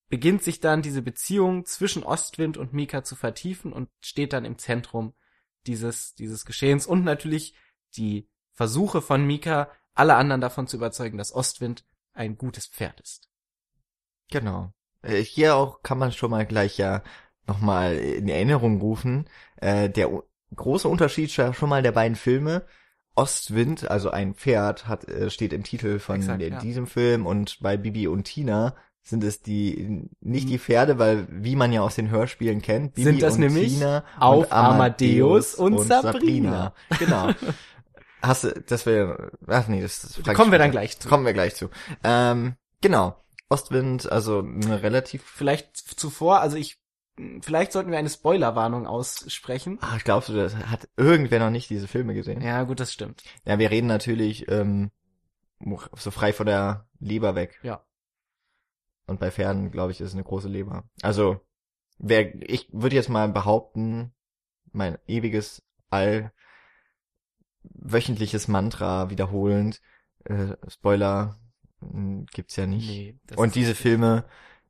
beginnt 0.08 0.42
sich 0.42 0.60
dann 0.60 0.80
diese 0.80 1.02
Beziehung 1.02 1.66
zwischen 1.66 2.02
Ostwind 2.02 2.56
und 2.56 2.72
Mika 2.72 3.04
zu 3.04 3.14
vertiefen 3.14 3.72
und 3.72 3.90
steht 4.00 4.32
dann 4.32 4.46
im 4.46 4.56
Zentrum 4.56 5.14
dieses, 5.66 6.14
dieses 6.14 6.46
Geschehens 6.46 6.86
und 6.86 7.04
natürlich 7.04 7.54
die 7.96 8.28
Versuche 8.52 9.02
von 9.02 9.26
Mika, 9.26 9.70
alle 9.94 10.14
anderen 10.14 10.40
davon 10.40 10.66
zu 10.66 10.76
überzeugen, 10.76 11.18
dass 11.18 11.34
Ostwind 11.34 11.84
ein 12.14 12.38
gutes 12.38 12.66
Pferd 12.66 13.00
ist. 13.00 13.28
Genau. 14.30 14.72
Äh, 15.02 15.22
Hier 15.22 15.56
auch 15.56 15.82
kann 15.82 15.98
man 15.98 16.12
schon 16.12 16.30
mal 16.30 16.46
gleich 16.46 16.78
ja 16.78 17.02
nochmal 17.46 17.96
in 17.96 18.28
Erinnerung 18.28 18.80
rufen. 18.80 19.26
Äh, 19.56 19.88
der 19.90 20.10
große 20.54 20.88
Unterschied 20.88 21.30
schon 21.30 21.68
mal 21.68 21.82
der 21.82 21.92
beiden 21.92 22.16
Filme. 22.16 22.62
Ostwind, 23.14 23.90
also 23.90 24.10
ein 24.10 24.34
Pferd, 24.34 24.88
hat, 24.88 25.08
äh, 25.08 25.30
steht 25.30 25.52
im 25.54 25.62
Titel 25.62 25.98
von 25.98 26.16
Exakt, 26.16 26.42
äh, 26.42 26.50
ja. 26.50 26.60
diesem 26.60 26.86
Film 26.86 27.26
und 27.26 27.58
bei 27.60 27.78
Bibi 27.78 28.08
und 28.08 28.24
Tina 28.24 28.74
sind 29.02 29.24
es 29.24 29.40
die, 29.40 30.08
nicht 30.20 30.46
Mhm. 30.46 30.50
die 30.50 30.58
Pferde, 30.58 30.98
weil, 30.98 31.26
wie 31.30 31.56
man 31.56 31.72
ja 31.72 31.80
aus 31.80 31.94
den 31.94 32.10
Hörspielen 32.10 32.60
kennt, 32.60 32.94
Bibi 32.94 33.04
Sind 33.10 33.22
das 33.22 33.34
und 33.34 33.40
nämlich 33.40 33.74
Tina 33.74 34.04
auf 34.18 34.46
und 34.46 34.52
Amadeus 34.52 35.54
Amadeus 35.54 35.54
und 35.54 35.78
Sabrina. 35.86 36.74
Genau. 36.98 37.30
Hast 38.22 38.44
du, 38.44 38.62
das 38.66 38.84
wäre, 38.84 39.30
ach 39.46 39.68
nee, 39.68 39.80
das, 39.80 40.00
das 40.02 40.18
ich 40.18 40.34
Kommen 40.34 40.50
wir 40.50 40.58
dann 40.58 40.72
gleich 40.72 40.98
zu. 40.98 41.08
Kommen 41.08 41.24
wir 41.24 41.32
gleich 41.32 41.54
zu. 41.54 41.70
Ähm, 42.02 42.56
genau. 42.80 43.16
Ostwind, 43.48 44.10
also 44.10 44.40
eine 44.40 44.82
relativ 44.82 45.22
Vielleicht 45.22 45.76
zuvor, 45.76 46.40
also 46.40 46.56
ich, 46.56 46.78
vielleicht 47.40 47.72
sollten 47.72 47.90
wir 47.90 47.98
eine 47.98 48.10
Spoilerwarnung 48.10 48.86
aussprechen. 48.86 49.78
Ah, 49.80 49.98
glaubst 50.02 50.28
du, 50.28 50.34
das 50.34 50.54
hat 50.56 50.88
irgendwer 50.96 51.38
noch 51.38 51.50
nicht 51.50 51.70
diese 51.70 51.88
Filme 51.88 52.14
gesehen? 52.14 52.40
Ja, 52.40 52.48
Ja, 52.58 52.62
gut, 52.64 52.80
das 52.80 52.92
stimmt. 52.92 53.22
wir 53.44 53.70
reden 53.70 53.86
natürlich 53.86 54.50
ähm, 54.50 54.90
so 55.94 56.10
frei 56.10 56.32
von 56.32 56.46
der 56.46 56.86
Leber 56.98 57.34
weg. 57.34 57.58
Ja. 57.62 57.82
Und 59.06 59.20
bei 59.20 59.30
Pferden, 59.30 59.70
glaube 59.70 59.92
ich, 59.92 60.00
ist 60.00 60.08
es 60.08 60.14
eine 60.14 60.24
große 60.24 60.48
Leber. 60.48 60.84
Also, 61.02 61.40
wer, 61.98 62.34
ich 62.42 62.68
würde 62.72 62.96
jetzt 62.96 63.08
mal 63.08 63.28
behaupten, 63.28 64.12
mein 64.72 64.98
ewiges 65.06 65.62
all 65.90 66.32
wöchentliches 67.62 68.48
Mantra 68.48 69.10
wiederholend, 69.10 69.80
äh, 70.24 70.56
Spoiler 70.68 71.38
mh, 71.80 72.26
gibt's 72.32 72.56
ja 72.56 72.66
nicht. 72.66 72.88
Nee, 72.88 73.18
Und 73.36 73.54
diese. 73.54 73.74
Filme, 73.74 74.24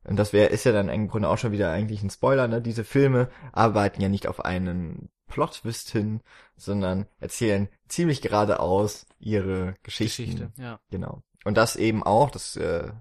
und 0.07 0.15
das 0.15 0.33
wäre, 0.33 0.49
ist 0.49 0.63
ja 0.63 0.71
dann 0.71 0.89
im 0.89 1.09
Grunde 1.09 1.29
auch 1.29 1.37
schon 1.37 1.51
wieder 1.51 1.71
eigentlich 1.71 2.01
ein 2.01 2.09
Spoiler, 2.09 2.47
ne? 2.47 2.61
Diese 2.61 2.83
Filme 2.83 3.29
arbeiten 3.51 4.01
ja 4.01 4.09
nicht 4.09 4.27
auf 4.27 4.43
einen 4.43 5.09
Plot-Twist 5.27 5.91
hin, 5.91 6.21
sondern 6.55 7.07
erzählen 7.19 7.67
ziemlich 7.87 8.21
geradeaus 8.21 9.05
ihre 9.19 9.75
Geschichten. 9.83 10.23
Geschichte, 10.23 10.51
ja. 10.55 10.79
Genau. 10.89 11.21
Und 11.43 11.57
das 11.57 11.75
eben 11.75 12.03
auch, 12.03 12.31
das 12.31 12.55
äh, 12.55 12.91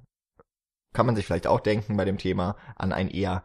kann 0.92 1.06
man 1.06 1.14
sich 1.14 1.26
vielleicht 1.26 1.46
auch 1.46 1.60
denken 1.60 1.96
bei 1.96 2.04
dem 2.04 2.18
Thema, 2.18 2.56
an 2.74 2.92
ein 2.92 3.08
eher 3.08 3.44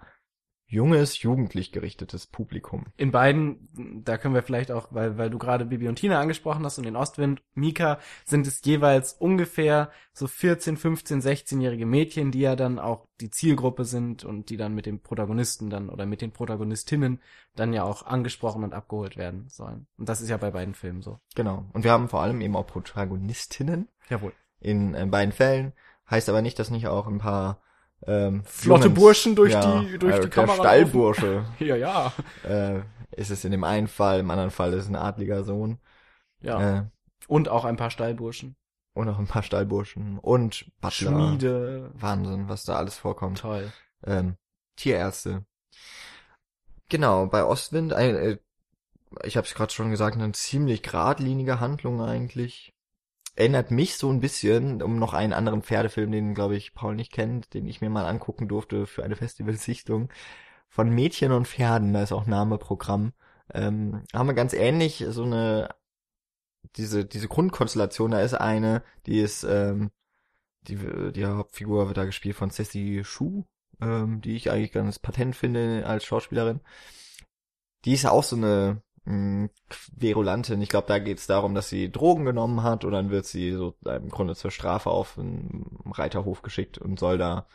junges, 0.71 1.21
jugendlich 1.21 1.73
gerichtetes 1.73 2.27
Publikum. 2.27 2.85
In 2.95 3.11
beiden, 3.11 4.01
da 4.05 4.17
können 4.17 4.33
wir 4.33 4.41
vielleicht 4.41 4.71
auch, 4.71 4.87
weil, 4.91 5.17
weil 5.17 5.29
du 5.29 5.37
gerade 5.37 5.65
Bibi 5.65 5.89
und 5.89 5.97
Tina 5.97 6.19
angesprochen 6.19 6.63
hast 6.63 6.79
und 6.79 6.87
in 6.87 6.95
Ostwind, 6.95 7.41
Mika, 7.53 7.99
sind 8.23 8.47
es 8.47 8.63
jeweils 8.63 9.11
ungefähr 9.11 9.91
so 10.13 10.27
14, 10.27 10.77
15, 10.77 11.21
16-jährige 11.21 11.85
Mädchen, 11.85 12.31
die 12.31 12.39
ja 12.39 12.55
dann 12.55 12.79
auch 12.79 13.05
die 13.19 13.29
Zielgruppe 13.29 13.83
sind 13.83 14.23
und 14.23 14.49
die 14.49 14.55
dann 14.55 14.73
mit 14.73 14.85
dem 14.85 15.01
Protagonisten 15.01 15.69
dann 15.69 15.89
oder 15.89 16.05
mit 16.05 16.21
den 16.21 16.31
Protagonistinnen 16.31 17.19
dann 17.53 17.73
ja 17.73 17.83
auch 17.83 18.05
angesprochen 18.05 18.63
und 18.63 18.73
abgeholt 18.73 19.17
werden 19.17 19.49
sollen. 19.49 19.87
Und 19.97 20.07
das 20.07 20.21
ist 20.21 20.29
ja 20.29 20.37
bei 20.37 20.51
beiden 20.51 20.73
Filmen 20.73 21.01
so. 21.01 21.19
Genau. 21.35 21.65
Und 21.73 21.83
wir 21.83 21.91
haben 21.91 22.07
vor 22.07 22.21
allem 22.21 22.39
eben 22.39 22.55
auch 22.55 22.65
Protagonistinnen 22.65 23.89
Jawohl. 24.09 24.31
in, 24.61 24.95
äh, 24.95 25.05
beiden 25.05 25.33
Fällen. 25.33 25.73
Heißt 26.09 26.29
aber 26.29 26.41
nicht, 26.41 26.59
dass 26.59 26.71
nicht 26.71 26.87
auch 26.87 27.07
ein 27.07 27.19
paar 27.19 27.61
ähm, 28.07 28.43
Flotte 28.45 28.85
Jungens- 28.87 28.99
Burschen 28.99 29.35
durch 29.35 29.53
die- 29.53 29.97
durch 29.99 30.15
die 30.15 30.21
der 30.21 30.29
Kamera 30.29 30.55
Stallbursche 30.55 31.45
Ja, 31.59 31.75
ja. 31.75 32.13
äh, 32.43 32.81
ist 33.15 33.29
es 33.29 33.43
in 33.45 33.51
dem 33.51 33.63
einen 33.63 33.87
Fall, 33.87 34.19
im 34.21 34.31
anderen 34.31 34.51
Fall 34.51 34.73
ist 34.73 34.83
es 34.83 34.89
ein 34.89 34.95
adliger 34.95 35.43
Sohn. 35.43 35.79
Ja. 36.41 36.77
Äh, 36.79 36.83
Und 37.27 37.49
auch 37.49 37.65
ein 37.65 37.77
paar 37.77 37.91
Stallburschen. 37.91 38.55
und 38.93 39.05
noch 39.05 39.19
ein 39.19 39.27
paar 39.27 39.43
Stallburschen 39.43 40.17
und 40.19 40.65
Butler. 40.81 41.11
Schmiede. 41.11 41.91
Wahnsinn, 41.93 42.49
was 42.49 42.63
da 42.63 42.75
alles 42.77 42.97
vorkommt. 42.97 43.39
Toll. 43.39 43.71
Ähm, 44.05 44.35
Tierärzte. 44.75 45.45
Genau, 46.89 47.27
bei 47.27 47.43
Ostwind, 47.45 47.93
äh, 47.93 48.37
ich 49.23 49.37
habe 49.37 49.45
es 49.47 49.53
gerade 49.53 49.71
schon 49.73 49.91
gesagt, 49.91 50.15
eine 50.17 50.31
ziemlich 50.33 50.81
geradlinige 50.83 51.59
Handlung 51.59 52.01
eigentlich. 52.01 52.73
Erinnert 53.35 53.71
mich 53.71 53.97
so 53.97 54.09
ein 54.09 54.19
bisschen, 54.19 54.81
um 54.81 54.97
noch 54.99 55.13
einen 55.13 55.33
anderen 55.33 55.63
Pferdefilm, 55.63 56.11
den 56.11 56.33
glaube 56.35 56.55
ich 56.55 56.73
Paul 56.73 56.95
nicht 56.95 57.11
kennt, 57.11 57.53
den 57.53 57.65
ich 57.65 57.81
mir 57.81 57.89
mal 57.89 58.05
angucken 58.05 58.47
durfte 58.47 58.85
für 58.87 59.03
eine 59.03 59.15
Festivalsichtung, 59.17 60.09
von 60.69 60.89
Mädchen 60.89 61.31
und 61.33 61.47
Pferden, 61.47 61.93
da 61.93 62.03
ist 62.03 62.13
auch 62.13 62.25
Name 62.25 62.57
Programm, 62.57 63.13
ähm, 63.53 64.03
haben 64.13 64.27
wir 64.27 64.33
ganz 64.33 64.53
ähnlich 64.53 65.05
so 65.09 65.23
eine 65.23 65.69
diese 66.77 67.05
diese 67.05 67.27
Grundkonstellation, 67.27 68.11
da 68.11 68.21
ist 68.21 68.33
eine, 68.35 68.83
die 69.05 69.19
ist 69.19 69.43
ähm, 69.43 69.91
die 70.67 70.77
die 71.13 71.25
Hauptfigur 71.25 71.87
wird 71.87 71.97
da 71.97 72.05
gespielt 72.05 72.35
von 72.35 72.51
Ceci 72.51 73.03
Schuh, 73.03 73.45
ähm, 73.81 74.21
die 74.21 74.35
ich 74.35 74.51
eigentlich 74.51 74.71
ganz 74.71 74.99
patent 74.99 75.35
finde 75.35 75.85
als 75.85 76.05
Schauspielerin. 76.05 76.61
Die 77.85 77.93
ist 77.93 78.05
auch 78.05 78.23
so 78.23 78.35
eine 78.35 78.81
mh, 79.05 79.49
Querulantin. 79.69 80.61
Ich 80.61 80.69
glaube, 80.69 80.87
da 80.87 80.99
geht 80.99 81.19
es 81.19 81.27
darum, 81.27 81.55
dass 81.55 81.69
sie 81.69 81.91
Drogen 81.91 82.25
genommen 82.25 82.63
hat 82.63 82.85
und 82.85 82.91
dann 82.91 83.09
wird 83.09 83.25
sie 83.25 83.51
so 83.53 83.75
im 83.85 84.09
Grunde 84.09 84.35
zur 84.35 84.51
Strafe 84.51 84.89
auf 84.89 85.17
einen 85.17 85.65
Reiterhof 85.91 86.41
geschickt 86.41 86.77
und 86.77 86.99
soll 86.99 87.17
da 87.17 87.47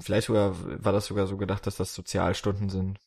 vielleicht 0.00 0.26
sogar 0.26 0.54
war 0.84 0.92
das 0.92 1.06
sogar 1.06 1.26
so 1.26 1.36
gedacht, 1.36 1.66
dass 1.66 1.76
das 1.76 1.94
Sozialstunden 1.94 2.68
sind, 2.68 2.98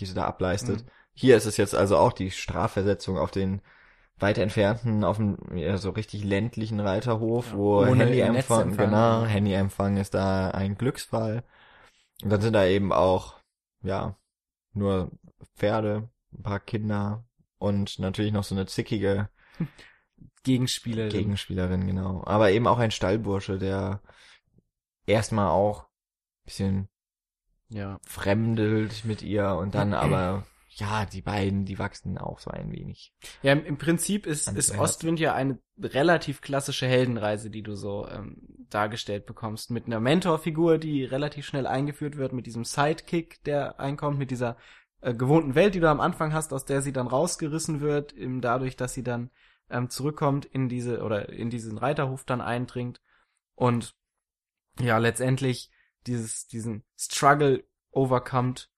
die 0.00 0.06
sie 0.06 0.14
da 0.14 0.24
ableistet. 0.24 0.84
Mhm. 0.84 0.90
Hier 1.14 1.36
ist 1.36 1.46
es 1.46 1.56
jetzt 1.56 1.74
also 1.74 1.96
auch 1.96 2.12
die 2.12 2.30
Strafversetzung 2.30 3.18
auf 3.18 3.30
den 3.30 3.60
weiter 4.18 4.42
entfernten, 4.42 5.04
auf 5.04 5.16
dem 5.16 5.36
ja, 5.54 5.76
so 5.76 5.90
richtig 5.90 6.24
ländlichen 6.24 6.80
Reiterhof, 6.80 7.50
ja, 7.50 7.56
wo 7.56 7.86
Handyempfang, 7.86 8.76
genau, 8.76 9.24
Handyempfang 9.24 9.96
ist 9.96 10.14
da 10.14 10.50
ein 10.50 10.76
Glücksfall. 10.76 11.44
Und 12.22 12.30
dann 12.30 12.40
sind 12.40 12.54
da 12.54 12.66
eben 12.66 12.92
auch, 12.92 13.36
ja, 13.82 14.16
nur 14.72 15.10
Pferde, 15.56 16.08
ein 16.32 16.42
paar 16.42 16.60
Kinder 16.60 17.24
und 17.58 17.98
natürlich 17.98 18.32
noch 18.32 18.44
so 18.44 18.54
eine 18.54 18.66
zickige 18.66 19.28
Gegenspielerin. 20.44 21.10
Gegenspielerin, 21.10 21.86
genau. 21.86 22.22
Aber 22.24 22.50
eben 22.50 22.66
auch 22.66 22.78
ein 22.78 22.90
Stallbursche, 22.90 23.58
der 23.58 24.02
erstmal 25.06 25.48
auch 25.48 25.88
bisschen 26.44 26.88
ja. 27.68 27.98
fremdelt 28.06 29.04
mit 29.04 29.22
ihr 29.22 29.54
und 29.54 29.74
dann 29.74 29.92
aber 29.94 30.46
ja, 30.70 31.06
die 31.06 31.22
beiden, 31.22 31.64
die 31.64 31.78
wachsen 31.78 32.18
auch 32.18 32.38
so 32.38 32.50
ein 32.50 32.70
wenig. 32.70 33.12
Ja, 33.42 33.52
im 33.52 33.78
Prinzip 33.78 34.26
ist, 34.26 34.48
ist 34.52 34.78
Ostwind 34.78 35.18
ja 35.18 35.34
eine 35.34 35.58
relativ 35.80 36.40
klassische 36.40 36.86
Heldenreise, 36.86 37.50
die 37.50 37.62
du 37.62 37.74
so 37.74 38.06
ähm, 38.08 38.36
dargestellt 38.70 39.26
bekommst. 39.26 39.70
Mit 39.70 39.86
einer 39.86 39.98
Mentorfigur, 39.98 40.78
die 40.78 41.04
relativ 41.04 41.46
schnell 41.46 41.66
eingeführt 41.66 42.16
wird, 42.16 42.32
mit 42.32 42.46
diesem 42.46 42.64
Sidekick, 42.64 43.42
der 43.42 43.80
einkommt, 43.80 44.18
mit 44.18 44.30
dieser 44.30 44.56
äh, 45.00 45.14
gewohnten 45.14 45.54
Welt, 45.54 45.74
die 45.74 45.80
du 45.80 45.88
am 45.88 46.00
Anfang 46.00 46.32
hast, 46.32 46.52
aus 46.52 46.64
der 46.64 46.82
sie 46.82 46.92
dann 46.92 47.06
rausgerissen 47.06 47.80
wird, 47.80 48.12
eben 48.12 48.40
dadurch, 48.40 48.76
dass 48.76 48.94
sie 48.94 49.02
dann 49.04 49.30
ähm, 49.70 49.90
zurückkommt 49.90 50.44
in 50.44 50.68
diese 50.68 51.02
oder 51.02 51.28
in 51.28 51.50
diesen 51.50 51.78
Reiterhof 51.78 52.24
dann 52.24 52.40
eindringt 52.40 53.00
und 53.54 53.94
ja, 54.80 54.98
letztendlich 54.98 55.70
dieses, 56.06 56.46
diesen 56.46 56.84
Struggle 56.96 57.64
overkommt, 57.90 58.70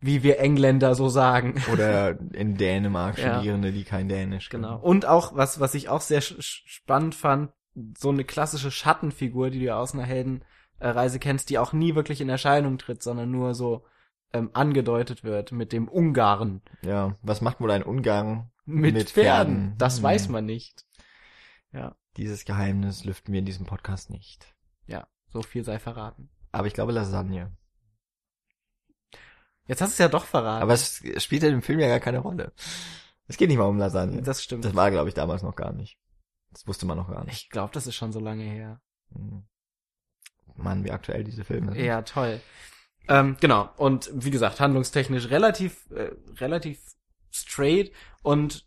wie 0.00 0.22
wir 0.22 0.40
Engländer 0.40 0.94
so 0.94 1.08
sagen. 1.08 1.62
Oder 1.72 2.18
in 2.32 2.56
Dänemark 2.56 3.18
Studierende, 3.18 3.68
ja. 3.68 3.74
die 3.74 3.84
kein 3.84 4.08
Dänisch 4.08 4.48
können. 4.50 4.64
Genau. 4.64 4.80
Und 4.80 5.06
auch, 5.06 5.36
was, 5.36 5.60
was 5.60 5.74
ich 5.74 5.88
auch 5.88 6.00
sehr 6.00 6.20
spannend 6.20 7.14
fand, 7.14 7.52
so 7.96 8.10
eine 8.10 8.24
klassische 8.24 8.70
Schattenfigur, 8.70 9.50
die 9.50 9.64
du 9.64 9.74
aus 9.74 9.94
einer 9.94 10.04
Heldenreise 10.04 11.18
kennst, 11.18 11.48
die 11.50 11.58
auch 11.58 11.72
nie 11.72 11.94
wirklich 11.94 12.20
in 12.20 12.28
Erscheinung 12.28 12.78
tritt, 12.78 13.02
sondern 13.02 13.30
nur 13.30 13.54
so 13.54 13.84
ähm, 14.32 14.50
angedeutet 14.52 15.24
wird 15.24 15.52
mit 15.52 15.72
dem 15.72 15.88
Ungarn. 15.88 16.62
Ja, 16.82 17.16
was 17.22 17.40
macht 17.40 17.60
wohl 17.60 17.70
ein 17.70 17.82
Ungarn 17.82 18.50
mit, 18.64 18.94
mit 18.94 19.10
Pferden? 19.10 19.54
Pferden? 19.54 19.78
Das 19.78 19.96
hm. 19.98 20.02
weiß 20.02 20.28
man 20.28 20.46
nicht. 20.46 20.86
Ja. 21.72 21.96
Dieses 22.16 22.44
Geheimnis 22.44 23.04
lüften 23.04 23.32
wir 23.32 23.38
in 23.38 23.46
diesem 23.46 23.66
Podcast 23.66 24.10
nicht. 24.10 24.54
Ja, 24.86 25.06
so 25.28 25.42
viel 25.42 25.64
sei 25.64 25.78
verraten. 25.78 26.30
Aber 26.50 26.66
ich 26.66 26.74
glaube 26.74 26.92
Lasagne. 26.92 27.56
Jetzt 29.66 29.80
hast 29.80 29.90
du 29.90 29.94
es 29.94 29.98
ja 29.98 30.08
doch 30.08 30.24
verraten. 30.24 30.62
Aber 30.62 30.74
es 30.74 31.02
spielt 31.18 31.42
in 31.44 31.52
dem 31.52 31.62
Film 31.62 31.78
ja 31.78 31.88
gar 31.88 32.00
keine 32.00 32.18
Rolle. 32.18 32.52
Es 33.28 33.36
geht 33.36 33.48
nicht 33.48 33.58
mal 33.58 33.64
um 33.64 33.78
Lasagne. 33.78 34.20
Das 34.20 34.42
stimmt. 34.42 34.64
Das 34.64 34.74
war, 34.74 34.90
glaube 34.90 35.08
ich, 35.08 35.14
damals 35.14 35.42
noch 35.42 35.56
gar 35.56 35.72
nicht. 35.72 35.98
Das 36.50 36.66
wusste 36.66 36.84
man 36.84 36.98
noch 36.98 37.08
gar 37.08 37.24
nicht. 37.24 37.44
Ich 37.44 37.50
glaube, 37.50 37.72
das 37.72 37.86
ist 37.86 37.94
schon 37.94 38.12
so 38.12 38.20
lange 38.20 38.42
her. 38.42 38.80
Hm. 39.12 39.44
Mann, 40.56 40.84
wie 40.84 40.90
aktuell 40.90 41.24
diese 41.24 41.44
Filme 41.44 41.72
sind. 41.72 41.82
Ja, 41.82 42.02
toll. 42.02 42.40
Ähm, 43.08 43.36
genau. 43.40 43.70
Und 43.76 44.10
wie 44.14 44.30
gesagt, 44.30 44.60
handlungstechnisch 44.60 45.30
relativ, 45.30 45.90
äh, 45.90 46.12
relativ 46.38 46.80
straight 47.30 47.92
und 48.22 48.66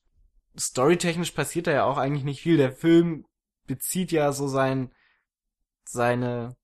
storytechnisch 0.57 1.31
passiert 1.31 1.67
da 1.67 1.71
ja 1.71 1.85
auch 1.85 1.97
eigentlich 1.97 2.23
nicht 2.23 2.41
viel. 2.41 2.57
Der 2.57 2.71
Film 2.71 3.25
bezieht 3.67 4.11
ja 4.11 4.31
so 4.31 4.47
sein, 4.47 4.91
seine, 5.83 6.55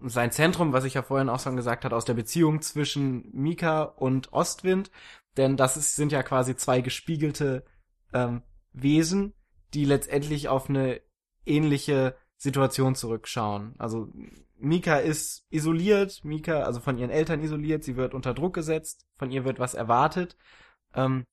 sein 0.00 0.32
Zentrum, 0.32 0.72
was 0.72 0.84
ich 0.84 0.94
ja 0.94 1.02
vorhin 1.02 1.28
auch 1.28 1.40
schon 1.40 1.56
gesagt 1.56 1.84
hatte, 1.84 1.96
aus 1.96 2.04
der 2.04 2.14
Beziehung 2.14 2.62
zwischen 2.62 3.30
Mika 3.32 3.82
und 3.82 4.32
Ostwind. 4.32 4.90
Denn 5.36 5.56
das 5.56 5.76
ist, 5.76 5.96
sind 5.96 6.12
ja 6.12 6.22
quasi 6.22 6.56
zwei 6.56 6.80
gespiegelte 6.80 7.64
ähm, 8.12 8.42
Wesen, 8.72 9.34
die 9.74 9.84
letztendlich 9.84 10.48
auf 10.48 10.68
eine 10.68 11.00
ähnliche 11.44 12.16
Situation 12.36 12.94
zurückschauen. 12.94 13.74
Also 13.78 14.12
Mika 14.58 14.96
ist 14.96 15.44
isoliert, 15.50 16.24
Mika, 16.24 16.62
also 16.62 16.80
von 16.80 16.98
ihren 16.98 17.10
Eltern 17.10 17.42
isoliert, 17.42 17.84
sie 17.84 17.96
wird 17.96 18.14
unter 18.14 18.34
Druck 18.34 18.54
gesetzt, 18.54 19.06
von 19.18 19.30
ihr 19.30 19.44
wird 19.44 19.58
was 19.58 19.74
erwartet. 19.74 20.36
Ähm, 20.94 21.24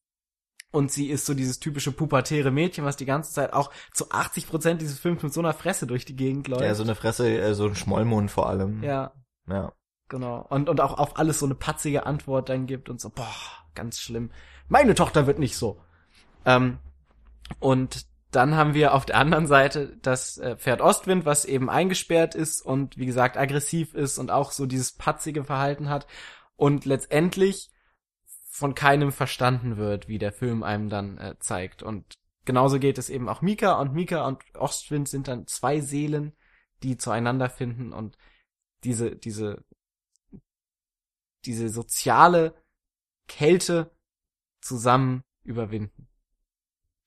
und 0.71 0.91
sie 0.91 1.09
ist 1.09 1.25
so 1.25 1.33
dieses 1.33 1.59
typische 1.59 1.91
pubertäre 1.91 2.49
Mädchen, 2.49 2.85
was 2.85 2.95
die 2.95 3.05
ganze 3.05 3.33
Zeit 3.33 3.53
auch 3.53 3.71
zu 3.93 4.09
80 4.09 4.47
Prozent 4.47 4.81
dieses 4.81 4.99
Films 4.99 5.21
mit 5.21 5.33
so 5.33 5.41
einer 5.41 5.53
Fresse 5.53 5.85
durch 5.85 6.05
die 6.05 6.15
Gegend 6.15 6.47
läuft. 6.47 6.63
Ja, 6.63 6.75
so 6.75 6.83
eine 6.83 6.95
Fresse, 6.95 7.29
äh, 7.29 7.53
so 7.53 7.67
ein 7.67 7.75
Schmollmund 7.75 8.31
vor 8.31 8.47
allem. 8.47 8.81
Ja. 8.81 9.11
Ja. 9.47 9.73
Genau. 10.07 10.45
Und, 10.49 10.69
und 10.69 10.81
auch 10.81 10.97
auf 10.97 11.17
alles 11.17 11.39
so 11.39 11.45
eine 11.45 11.55
patzige 11.55 12.05
Antwort 12.05 12.49
dann 12.49 12.67
gibt 12.67 12.89
und 12.89 13.01
so, 13.01 13.09
boah, 13.09 13.33
ganz 13.75 13.99
schlimm. 13.99 14.31
Meine 14.69 14.95
Tochter 14.95 15.27
wird 15.27 15.39
nicht 15.39 15.57
so. 15.57 15.81
Ähm, 16.45 16.79
und 17.59 18.05
dann 18.31 18.55
haben 18.55 18.73
wir 18.73 18.93
auf 18.93 19.05
der 19.05 19.17
anderen 19.17 19.45
Seite 19.45 19.97
das 20.01 20.37
äh, 20.37 20.55
Pferd 20.55 20.81
Ostwind, 20.81 21.25
was 21.25 21.45
eben 21.45 21.69
eingesperrt 21.69 22.33
ist 22.33 22.61
und 22.61 22.97
wie 22.97 23.05
gesagt 23.05 23.37
aggressiv 23.37 23.93
ist 23.93 24.17
und 24.17 24.31
auch 24.31 24.51
so 24.51 24.65
dieses 24.65 24.93
patzige 24.93 25.43
Verhalten 25.43 25.89
hat 25.89 26.07
und 26.55 26.85
letztendlich 26.85 27.69
von 28.49 28.73
keinem 28.73 29.11
verstanden 29.11 29.77
wird, 29.77 30.07
wie 30.07 30.17
der 30.17 30.31
Film 30.31 30.63
einem 30.63 30.87
dann 30.89 31.17
äh, 31.17 31.35
zeigt. 31.39 31.83
Und 31.83 32.13
genauso 32.45 32.79
geht 32.79 32.97
es 32.97 33.09
eben 33.09 33.27
auch 33.27 33.41
Mika 33.41 33.79
und 33.79 33.93
Mika 33.93 34.25
und 34.27 34.43
Ostwind 34.55 35.09
sind 35.09 35.27
dann 35.27 35.47
zwei 35.47 35.81
Seelen, 35.81 36.33
die 36.83 36.97
zueinander 36.97 37.49
finden 37.49 37.91
und 37.91 38.17
diese, 38.83 39.15
diese, 39.15 39.63
diese 41.45 41.69
soziale 41.69 42.53
Kälte 43.27 43.91
zusammen 44.61 45.23
überwinden. 45.43 46.10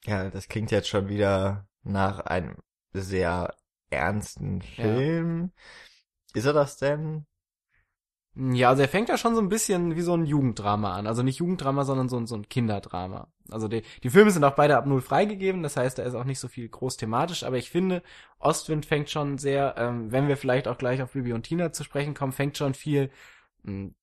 Ja, 0.06 0.30
das 0.30 0.48
klingt 0.48 0.70
jetzt 0.70 0.88
schon 0.88 1.08
wieder 1.08 1.66
nach 1.82 2.20
einem 2.20 2.56
sehr 2.92 3.54
ernsten 3.90 4.62
Film. 4.62 5.52
Ja. 5.54 6.38
Ist 6.38 6.46
er 6.46 6.52
das 6.52 6.76
denn? 6.76 7.26
Ja, 8.36 8.70
also 8.70 8.82
er 8.82 8.88
fängt 8.88 9.08
ja 9.08 9.16
schon 9.16 9.36
so 9.36 9.40
ein 9.40 9.48
bisschen 9.48 9.94
wie 9.94 10.00
so 10.00 10.14
ein 10.14 10.26
Jugenddrama 10.26 10.94
an. 10.94 11.06
Also 11.06 11.22
nicht 11.22 11.38
Jugenddrama, 11.38 11.84
sondern 11.84 12.08
so 12.08 12.16
ein, 12.16 12.26
so 12.26 12.34
ein 12.34 12.48
Kinderdrama. 12.48 13.28
Also 13.50 13.68
die, 13.68 13.82
die 14.02 14.10
Filme 14.10 14.32
sind 14.32 14.42
auch 14.42 14.56
beide 14.56 14.76
ab 14.76 14.86
null 14.86 15.02
freigegeben, 15.02 15.62
das 15.62 15.76
heißt, 15.76 15.98
da 15.98 16.02
ist 16.02 16.14
auch 16.14 16.24
nicht 16.24 16.40
so 16.40 16.48
viel 16.48 16.68
groß 16.68 16.96
thematisch, 16.96 17.44
aber 17.44 17.58
ich 17.58 17.70
finde, 17.70 18.02
Ostwind 18.38 18.86
fängt 18.86 19.10
schon 19.10 19.38
sehr, 19.38 19.74
ähm, 19.76 20.10
wenn 20.10 20.28
wir 20.28 20.36
vielleicht 20.36 20.66
auch 20.66 20.78
gleich 20.78 21.02
auf 21.02 21.12
Bibi 21.12 21.32
und 21.34 21.42
Tina 21.44 21.70
zu 21.72 21.84
sprechen 21.84 22.14
kommen, 22.14 22.32
fängt 22.32 22.56
schon 22.56 22.74
viel 22.74 23.10
mh, 23.62 23.72
hm, 23.72 23.94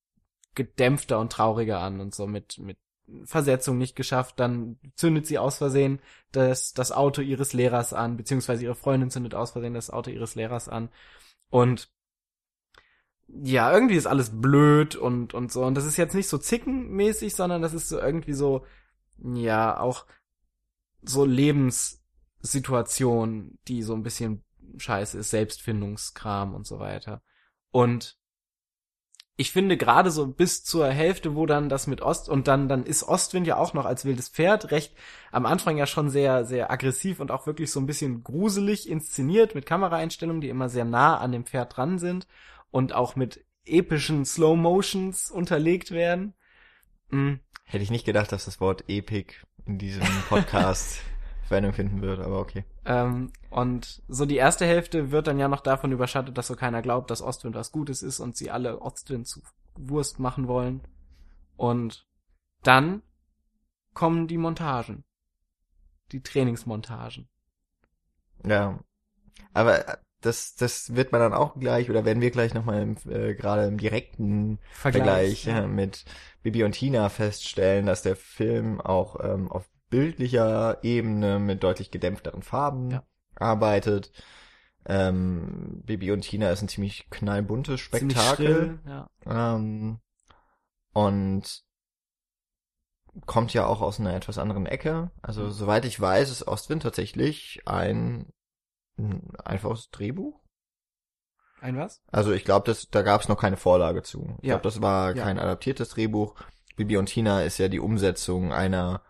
gedämpfter 0.56 1.20
und 1.20 1.32
trauriger 1.32 1.80
an 1.80 2.00
und 2.00 2.14
so 2.14 2.28
mit, 2.28 2.60
mit 2.60 2.78
Versetzung 3.26 3.78
nicht 3.78 3.96
geschafft, 3.96 4.40
dann 4.40 4.80
zündet 4.96 5.28
sie 5.28 5.38
aus 5.38 5.58
Versehen 5.58 6.00
das, 6.32 6.74
das 6.74 6.92
Auto 6.92 7.22
ihres 7.22 7.54
Lehrers 7.54 7.94
an, 7.94 8.18
beziehungsweise 8.18 8.64
ihre 8.64 8.76
Freundin 8.76 9.10
zündet 9.10 9.36
aus 9.36 9.52
Versehen 9.52 9.74
das 9.74 9.90
Auto 9.90 10.10
ihres 10.10 10.36
Lehrers 10.36 10.70
an. 10.70 10.90
Und 11.50 11.90
ja, 13.28 13.74
irgendwie 13.74 13.96
ist 13.96 14.08
alles 14.08 14.42
blöd 14.42 14.96
und, 14.96 15.34
und 15.34 15.52
so. 15.52 15.64
Und 15.64 15.76
das 15.76 15.86
ist 15.86 15.98
jetzt 15.98 16.16
nicht 16.16 16.28
so 16.28 16.38
zickenmäßig, 16.38 17.36
sondern 17.36 17.62
das 17.62 17.74
ist 17.74 17.90
so 17.90 18.00
irgendwie 18.00 18.34
so, 18.34 18.66
ja, 19.18 19.80
auch 19.80 20.06
so 21.02 21.26
Lebenssituation, 21.26 23.58
die 23.68 23.84
so 23.84 23.94
ein 23.94 24.04
bisschen 24.04 24.44
scheiße 24.78 25.20
ist, 25.20 25.32
Selbstfindungskram 25.32 26.54
und 26.54 26.68
so 26.68 26.80
weiter. 26.80 27.22
Und 27.72 28.21
ich 29.38 29.52
finde 29.52 29.78
gerade 29.78 30.12
so 30.12 30.28
bis 30.28 30.64
zur 30.64 30.88
Hälfte, 30.90 31.36
wo 31.36 31.46
dann 31.46 31.70
das 31.70 31.88
mit 31.88 32.02
Ost 32.02 32.30
und 32.30 32.48
dann 32.48 32.68
dann 32.70 32.84
ist 32.84 33.04
Ostwind 33.04 33.48
ja 33.48 33.58
auch 33.58 33.74
noch 33.74 33.86
als 33.86 34.06
wildes 34.06 34.30
Pferd 34.30 34.72
recht 34.72 34.94
am 35.32 35.46
Anfang 35.46 35.78
ja 35.78 35.88
schon 35.88 36.10
sehr 36.10 36.46
sehr 36.46 36.70
aggressiv 36.70 37.20
und 37.20 37.32
auch 37.32 37.48
wirklich 37.48 37.72
so 37.72 37.80
ein 37.80 37.86
bisschen 37.86 38.24
gruselig 38.24 38.88
inszeniert 38.90 39.56
mit 39.56 39.66
Kameraeinstellungen, 39.66 40.42
die 40.42 40.50
immer 40.50 40.70
sehr 40.70 40.86
nah 40.86 41.18
an 41.18 41.32
dem 41.32 41.46
Pferd 41.46 41.76
dran 41.76 41.98
sind 41.98 42.28
und 42.70 42.94
auch 42.94 43.16
mit 43.16 43.44
epischen 43.66 44.26
Slow 44.26 44.56
Motions 44.56 45.32
unterlegt 45.32 45.92
werden. 45.92 46.34
Mhm. 47.10 47.40
Hätte 47.64 47.84
ich 47.84 47.92
nicht 47.92 48.06
gedacht, 48.06 48.32
dass 48.32 48.46
das 48.46 48.60
Wort 48.60 48.84
Epic 48.88 49.36
in 49.66 49.78
diesem 49.78 50.04
Podcast 50.30 51.00
Verwendung 51.48 51.74
finden 51.74 52.02
wird, 52.02 52.20
aber 52.20 52.40
okay. 52.40 52.64
Ähm, 52.86 53.32
und 53.50 54.02
so 54.08 54.26
die 54.26 54.38
erste 54.38 54.66
Hälfte 54.66 55.12
wird 55.12 55.28
dann 55.28 55.40
ja 55.40 55.48
noch 55.48 55.62
davon 55.62 55.92
überschattet, 55.92 56.38
dass 56.38 56.48
so 56.48 56.56
keiner 56.56 56.82
glaubt, 56.82 57.12
dass 57.12 57.22
Ostwind 57.22 57.56
was 57.56 57.72
Gutes 57.72 58.02
ist 58.02 58.20
und 58.20 58.36
sie 58.36 58.50
alle 58.50 58.82
Ostwind 58.82 59.28
zu 59.28 59.42
Wurst 59.76 60.20
machen 60.20 60.48
wollen. 60.48 60.82
Und 61.58 62.08
dann 62.64 63.04
kommen 63.94 64.28
die 64.28 64.38
Montagen. 64.38 65.04
Die 66.12 66.22
Trainingsmontagen. 66.22 67.30
Ja. 68.46 68.80
Aber 69.54 69.88
äh, 69.88 69.98
das, 70.22 70.56
das 70.56 70.96
wird 70.96 71.12
man 71.12 71.22
dann 71.22 71.34
auch 71.34 71.60
gleich, 71.60 71.90
oder 71.90 72.06
werden 72.06 72.22
wir 72.22 72.32
gleich 72.32 72.54
nochmal 72.54 72.82
im, 72.82 72.98
äh, 73.10 73.34
gerade 73.34 73.66
im 73.66 73.78
direkten 73.78 74.60
Vergleich, 74.72 75.46
ja. 75.46 75.62
ja, 75.62 75.68
mit 75.68 76.06
Bibi 76.44 76.64
und 76.64 76.74
Tina 76.74 77.10
feststellen, 77.10 77.86
dass 77.86 78.04
der 78.04 78.16
Film 78.16 78.80
auch 78.80 79.20
ähm, 79.24 79.52
auf 79.52 79.71
bildlicher 79.92 80.84
Ebene 80.84 81.38
mit 81.38 81.62
deutlich 81.62 81.92
gedämpfteren 81.92 82.42
Farben 82.42 82.90
Ja. 82.90 83.04
arbeitet. 83.36 84.12
Ähm, 84.88 85.84
Bibi 85.86 86.12
und 86.12 86.22
Tina 86.22 86.50
ist 86.50 86.64
ein 86.64 86.68
ziemlich 86.68 87.08
knallbuntes 87.12 87.80
Spektakel. 87.80 88.36
schrill, 88.36 88.80
ja. 88.88 89.10
Ähm, 89.28 90.00
und 90.94 91.64
kommt 93.28 93.54
ja 93.54 93.66
auch 93.68 93.82
aus 93.82 94.00
einer 94.00 94.16
etwas 94.16 94.38
anderen 94.40 94.66
Ecke. 94.66 95.12
Also 95.22 95.44
Mhm. 95.44 95.52
soweit 95.52 95.86
ich 95.86 96.00
weiß, 96.00 96.32
ist 96.32 96.48
Ostwind 96.48 96.82
tatsächlich 96.84 97.62
ein, 97.66 98.32
ein 98.98 99.36
einfaches 99.44 99.90
Drehbuch. 99.92 100.40
Ein 101.60 101.78
was? 101.78 102.02
Also 102.12 102.32
ich 102.32 102.44
glaube, 102.44 102.74
da 102.90 103.02
gab 103.04 103.22
es 103.22 103.28
noch 103.28 103.40
keine 103.40 103.58
Vorlage 103.58 104.02
zu. 104.02 104.36
Ich 104.40 104.48
Ja. 104.48 104.56
glaube, 104.56 104.64
das 104.64 104.82
war 104.82 105.16
Ja. 105.16 105.26
kein 105.26 105.38
adaptiertes 105.38 105.90
Drehbuch. 105.90 106.36
Bibi 106.76 106.98
und 106.98 107.06
Tina 107.08 107.44
ist 107.44 107.60
ja 107.60 107.68
die 107.68 107.80
Umsetzung 107.80 108.52
einer 108.52 109.04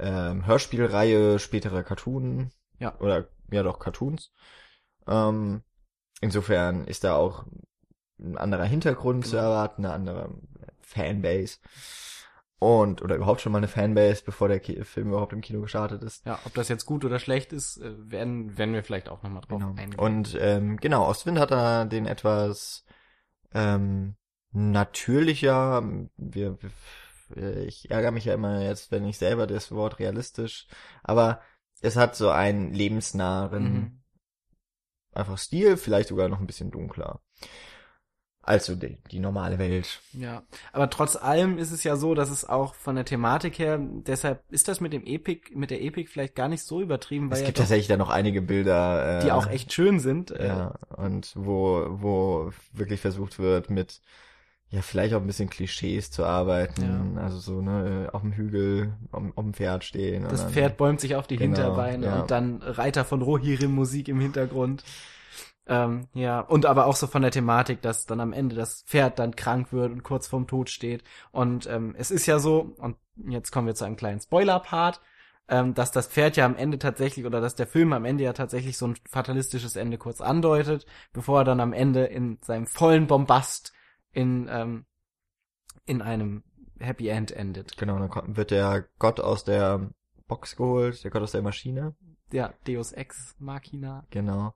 ähm, 0.00 0.46
Hörspielreihe 0.46 1.38
späterer 1.38 1.82
Cartoon 1.82 2.50
Ja. 2.78 2.98
oder 3.00 3.28
ja 3.50 3.62
doch 3.62 3.78
Cartoons. 3.78 4.32
Ähm, 5.06 5.62
insofern 6.20 6.84
ist 6.86 7.04
da 7.04 7.14
auch 7.16 7.44
ein 8.18 8.36
anderer 8.38 8.64
Hintergrund 8.64 9.24
zu 9.26 9.32
Genau. 9.32 9.42
erwarten, 9.44 9.84
eine 9.84 9.94
andere 9.94 10.30
Fanbase 10.82 11.58
und 12.58 13.00
oder 13.00 13.16
überhaupt 13.16 13.40
schon 13.40 13.52
mal 13.52 13.58
eine 13.58 13.68
Fanbase, 13.68 14.22
bevor 14.24 14.48
der 14.48 14.60
Ki 14.60 14.84
Film 14.84 15.08
überhaupt 15.08 15.32
im 15.32 15.40
Kino 15.40 15.62
gestartet 15.62 16.02
ist. 16.02 16.26
Ja, 16.26 16.38
ob 16.44 16.52
das 16.54 16.68
jetzt 16.68 16.84
gut 16.84 17.04
oder 17.04 17.18
schlecht 17.18 17.52
ist, 17.52 17.78
äh, 17.78 17.92
werden, 18.10 18.58
werden 18.58 18.74
wir 18.74 18.84
vielleicht 18.84 19.08
auch 19.08 19.22
nochmal 19.22 19.40
drauf 19.42 19.60
Genau. 19.62 19.74
eingehen. 19.80 19.98
Und 19.98 20.36
ähm, 20.38 20.76
genau, 20.76 21.06
Ostwind 21.08 21.38
hat 21.38 21.50
da 21.50 21.86
den 21.86 22.06
etwas 22.06 22.84
ähm, 23.54 24.14
natürlicher, 24.52 25.82
wir, 26.16 26.60
wir, 26.60 26.70
ich 27.36 27.90
ärgere 27.90 28.10
mich 28.12 28.24
ja 28.24 28.34
immer 28.34 28.62
jetzt, 28.62 28.90
wenn 28.90 29.04
ich 29.04 29.18
selber 29.18 29.46
das 29.46 29.70
Wort 29.72 29.98
realistisch, 29.98 30.66
aber 31.02 31.40
es 31.80 31.96
hat 31.96 32.16
so 32.16 32.30
einen 32.30 32.72
lebensnahen 32.72 33.64
Mhm. 33.74 34.00
einfach 35.12 35.38
Stil, 35.38 35.76
vielleicht 35.76 36.08
sogar 36.08 36.28
noch 36.28 36.40
ein 36.40 36.46
bisschen 36.46 36.70
dunkler. 36.70 37.20
Also 38.42 38.74
die, 38.74 38.98
die 39.10 39.18
normale 39.18 39.58
Welt. 39.58 40.00
Ja, 40.12 40.42
aber 40.72 40.90
trotz 40.90 41.14
allem 41.14 41.56
ist 41.58 41.70
es 41.70 41.84
ja 41.84 41.94
so, 41.96 42.14
dass 42.14 42.30
es 42.30 42.44
auch 42.44 42.74
von 42.74 42.96
der 42.96 43.04
Thematik 43.04 43.58
her, 43.58 43.78
deshalb 43.80 44.42
ist 44.50 44.66
das 44.66 44.80
mit 44.80 44.92
dem 44.92 45.04
Epic, 45.04 45.54
mit 45.54 45.70
der 45.70 45.82
Epic 45.82 46.10
vielleicht 46.10 46.34
gar 46.34 46.48
nicht 46.48 46.64
so 46.64 46.80
übertrieben, 46.80 47.30
weil 47.30 47.36
es 47.36 47.40
ja 47.42 47.46
gibt 47.46 47.58
doch, 47.58 47.62
tatsächlich 47.62 47.86
da 47.86 47.96
noch 47.96 48.10
einige 48.10 48.42
Bilder, 48.42 49.20
äh, 49.20 49.24
die 49.24 49.30
auch 49.32 49.46
echt 49.46 49.72
schön 49.72 50.00
sind. 50.00 50.32
äh, 50.32 50.46
Ja, 50.46 50.74
und 50.96 51.32
wo, 51.36 51.86
wo 51.90 52.50
wirklich 52.72 53.00
versucht 53.00 53.38
wird, 53.38 53.70
mit 53.70 54.00
ja, 54.70 54.82
vielleicht 54.82 55.14
auch 55.14 55.20
ein 55.20 55.26
bisschen 55.26 55.50
Klischees 55.50 56.10
zu 56.10 56.24
arbeiten. 56.24 57.18
Also 57.18 57.38
so, 57.38 57.60
ne, 57.60 58.08
auf 58.12 58.22
dem 58.22 58.32
Hügel, 58.32 58.92
auf, 59.10 59.22
auf 59.34 59.44
dem 59.44 59.54
Pferd 59.54 59.84
stehen. 59.84 60.22
Das 60.28 60.42
dann- 60.42 60.52
Pferd 60.52 60.76
bäumt 60.76 61.00
sich 61.00 61.16
auf 61.16 61.26
die 61.26 61.36
Genau, 61.36 61.56
Hinterbeine 61.56 62.06
ja. 62.06 62.20
und 62.20 62.30
dann 62.30 62.62
Reiter 62.62 63.04
von 63.04 63.20
Rohirrim 63.22 63.72
Musik 63.74 64.08
im 64.08 64.20
Hintergrund. 64.20 64.84
Ähm, 65.66 66.08
ja, 66.14 66.40
und 66.40 66.66
aber 66.66 66.86
auch 66.86 66.96
so 66.96 67.06
von 67.06 67.22
der 67.22 67.30
Thematik, 67.30 67.82
dass 67.82 68.06
dann 68.06 68.20
am 68.20 68.32
Ende 68.32 68.56
das 68.56 68.82
Pferd 68.86 69.18
dann 69.18 69.36
krank 69.36 69.72
wird 69.72 69.92
und 69.92 70.02
kurz 70.02 70.26
vorm 70.26 70.46
Tod 70.46 70.68
steht. 70.70 71.04
Und 71.32 71.66
ähm, 71.68 71.94
es 71.98 72.10
ist 72.10 72.26
ja 72.26 72.38
so, 72.38 72.74
und 72.78 72.96
jetzt 73.28 73.50
kommen 73.52 73.66
wir 73.66 73.74
zu 73.74 73.84
einem 73.84 73.96
kleinen 73.96 74.20
Spoiler-Part, 74.20 75.00
ähm, 75.48 75.74
dass 75.74 75.92
das 75.92 76.08
Pferd 76.08 76.36
ja 76.36 76.46
am 76.46 76.56
Ende 76.56 76.78
tatsächlich, 76.78 77.26
oder 77.26 77.40
dass 77.40 77.54
der 77.54 77.66
Film 77.66 77.92
am 77.92 78.04
Ende 78.04 78.24
ja 78.24 78.32
tatsächlich 78.32 78.78
so 78.78 78.86
ein 78.86 78.96
fatalistisches 79.08 79.76
Ende 79.76 79.98
kurz 79.98 80.20
andeutet, 80.20 80.86
bevor 81.12 81.40
er 81.40 81.44
dann 81.44 81.60
am 81.60 81.72
Ende 81.72 82.04
in 82.04 82.38
seinem 82.42 82.66
vollen 82.66 83.06
Bombast 83.06 83.72
in, 84.12 84.48
ähm, 84.50 84.84
in 85.86 86.02
einem 86.02 86.42
Happy 86.78 87.08
End 87.08 87.30
endet. 87.32 87.76
Genau, 87.76 87.98
dann 87.98 88.36
wird 88.36 88.50
der 88.50 88.86
Gott 88.98 89.20
aus 89.20 89.44
der 89.44 89.90
Box 90.26 90.56
geholt, 90.56 91.02
der 91.04 91.10
Gott 91.10 91.22
aus 91.22 91.32
der 91.32 91.42
Maschine. 91.42 91.94
Ja, 92.32 92.54
Deus 92.66 92.92
Ex 92.92 93.34
Machina. 93.38 94.06
Genau. 94.10 94.54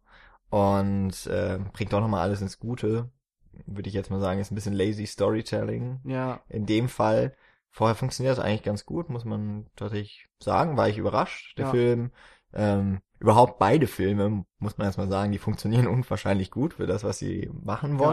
Und 0.51 1.27
äh, 1.27 1.59
bringt 1.73 1.93
auch 1.93 2.01
nochmal 2.01 2.23
alles 2.23 2.41
ins 2.41 2.59
Gute. 2.59 3.11
Würde 3.67 3.89
ich 3.89 3.95
jetzt 3.95 4.11
mal 4.11 4.21
sagen, 4.21 4.41
ist 4.41 4.51
ein 4.53 4.55
bisschen 4.57 4.75
lazy 4.75 5.07
Storytelling. 5.07 6.01
Ja, 6.05 6.41
In 6.49 6.67
dem 6.67 6.89
Fall. 6.89 7.35
Vorher 7.71 7.97
funktioniert 7.97 8.39
das 8.39 8.45
eigentlich 8.45 8.63
ganz 8.63 8.87
gut, 8.87 9.11
muss 9.11 9.25
man 9.25 9.67
tatsächlich 9.75 10.29
sagen. 10.39 10.77
War 10.77 10.89
ich 10.89 10.97
überrascht, 10.99 11.59
der 11.59 11.67
Ja. 11.67 11.71
Film. 11.73 12.13
Ähm, 12.53 13.01
überhaupt 13.19 13.59
beide 13.59 13.89
Filme, 13.89 14.45
muss 14.59 14.79
man 14.79 14.87
erstmal 14.87 15.09
sagen, 15.09 15.33
die 15.33 15.39
funktionieren 15.39 15.87
unwahrscheinlich 15.89 16.53
gut 16.53 16.75
für 16.75 16.87
das, 16.87 17.03
was 17.03 17.19
sie 17.19 17.51
machen 17.53 17.99
Ja. 17.99 18.07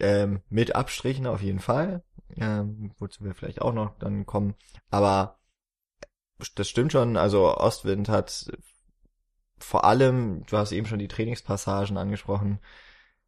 Ähm, 0.00 0.40
mit 0.48 0.74
Abstrichen 0.74 1.26
auf 1.26 1.42
jeden 1.42 1.60
Fall. 1.60 2.02
Ähm, 2.36 2.92
wozu 2.98 3.24
wir 3.24 3.34
vielleicht 3.34 3.60
auch 3.60 3.72
noch 3.72 3.98
dann 3.98 4.24
kommen. 4.26 4.54
Aber 4.90 5.38
das 6.54 6.68
stimmt 6.68 6.92
schon, 6.92 7.16
also 7.16 7.56
Ostwind 7.56 8.08
hat 8.08 8.50
vor 9.58 9.84
allem, 9.84 10.44
du 10.46 10.56
hast 10.56 10.72
eben 10.72 10.86
schon 10.86 10.98
die 10.98 11.08
Trainingspassagen 11.08 11.96
angesprochen, 11.96 12.60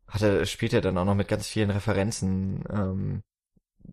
hat 0.09 0.23
er, 0.23 0.45
spielt 0.47 0.73
er 0.73 0.81
dann 0.81 0.99
auch 0.99 1.05
noch 1.05 1.15
mit 1.15 1.29
ganz 1.29 1.47
vielen 1.47 1.71
Referenzen. 1.71 2.65
Ähm, 2.71 3.23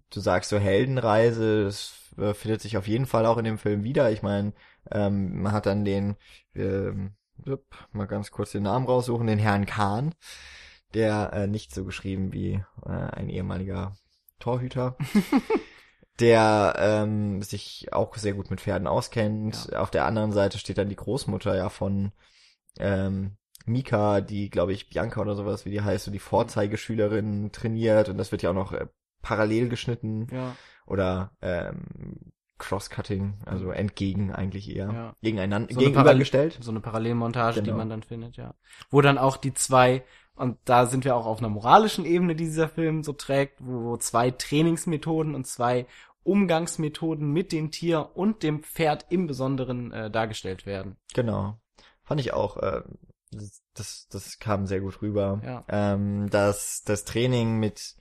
du 0.09 0.19
sagst 0.19 0.49
so 0.49 0.57
Heldenreise, 0.57 1.65
das 1.65 1.93
äh, 2.17 2.33
findet 2.33 2.61
sich 2.61 2.77
auf 2.77 2.87
jeden 2.87 3.05
Fall 3.05 3.25
auch 3.25 3.37
in 3.37 3.45
dem 3.45 3.57
Film 3.57 3.83
wieder. 3.83 4.11
Ich 4.11 4.21
meine, 4.21 4.53
ähm, 4.91 5.41
man 5.41 5.51
hat 5.51 5.65
dann 5.65 5.85
den, 5.85 6.15
ähm, 6.55 7.11
mal 7.91 8.05
ganz 8.05 8.31
kurz 8.31 8.51
den 8.51 8.63
Namen 8.63 8.85
raussuchen, 8.85 9.27
den 9.27 9.39
Herrn 9.39 9.65
Kahn, 9.65 10.15
der 10.93 11.31
äh, 11.33 11.47
nicht 11.47 11.73
so 11.73 11.85
geschrieben 11.85 12.33
wie 12.33 12.63
äh, 12.85 12.89
ein 12.89 13.29
ehemaliger 13.29 13.95
Torhüter. 14.39 14.97
der 16.19 16.75
ähm, 16.77 17.41
sich 17.41 17.93
auch 17.93 18.15
sehr 18.17 18.33
gut 18.33 18.49
mit 18.51 18.59
Pferden 18.61 18.87
auskennt. 18.87 19.73
Auf 19.73 19.89
der 19.89 20.05
anderen 20.05 20.31
Seite 20.31 20.57
steht 20.57 20.77
dann 20.77 20.89
die 20.89 20.95
Großmutter 20.95 21.55
ja 21.55 21.69
von 21.69 22.11
ähm, 22.77 23.37
Mika, 23.65 24.19
die, 24.21 24.49
glaube 24.49 24.73
ich, 24.73 24.89
Bianca 24.89 25.21
oder 25.21 25.35
sowas, 25.35 25.65
wie 25.65 25.69
die 25.71 25.81
heißt, 25.81 26.05
so 26.05 26.11
die 26.11 26.19
Vorzeigeschülerin 26.19 27.51
trainiert 27.51 28.09
und 28.09 28.17
das 28.17 28.31
wird 28.31 28.41
ja 28.41 28.49
auch 28.49 28.55
noch 28.55 28.73
äh, 28.73 28.87
parallel 29.21 29.69
geschnitten 29.69 30.27
ja, 30.31 30.55
oder 30.85 31.31
ähm, 31.41 32.31
Crosscutting, 32.57 33.39
also 33.45 33.71
entgegen 33.71 34.33
eigentlich 34.33 34.75
eher. 34.75 34.91
Ja. 34.91 35.15
Gegeneinander, 35.21 35.73
So 35.73 35.79
gegenübergestellt. 35.79 36.57
so 36.59 36.71
eine 36.71 36.81
Parallelmontage, 36.81 37.61
die 37.61 37.67
Genau. 37.67 37.77
man 37.77 37.89
dann 37.89 38.03
findet, 38.03 38.35
ja. 38.35 38.55
Wo 38.89 38.99
dann 39.01 39.17
auch 39.17 39.37
die 39.37 39.53
zwei, 39.53 40.03
und 40.39 40.57
da 40.63 40.85
sind 40.85 41.03
wir 41.03 41.15
auch 41.15 41.25
auf 41.25 41.39
einer 41.39 41.49
moralischen 41.49 42.05
Ebene, 42.05 42.33
die 42.33 42.45
dieser 42.45 42.69
Film 42.69 43.03
so 43.03 43.11
trägt, 43.13 43.57
wo, 43.59 43.97
zwei 43.97 44.31
Trainingsmethoden 44.31 45.35
und 45.35 45.45
zwei 45.45 45.85
Umgangsmethoden 46.23 47.31
mit 47.31 47.51
dem 47.51 47.71
Tier 47.71 48.11
und 48.13 48.41
dem 48.41 48.63
Pferd 48.63 49.05
im 49.09 49.27
Besonderen 49.27 49.91
äh, 49.91 50.09
dargestellt 50.09 50.65
werden. 50.65 50.95
Genau. 51.13 51.59
Fand 52.03 52.21
ich 52.21 52.33
auch, 52.33 52.57
äh, 52.57 52.83
das, 53.31 53.61
das, 53.73 54.07
das 54.09 54.39
kam 54.39 54.65
sehr 54.65 54.79
gut 54.79 55.01
rüber. 55.01 55.41
Ja. 55.43 55.65
Ähm, 55.67 56.29
das, 56.29 56.83
das 56.85 57.03
Training 57.03 57.59
mit 57.59 57.95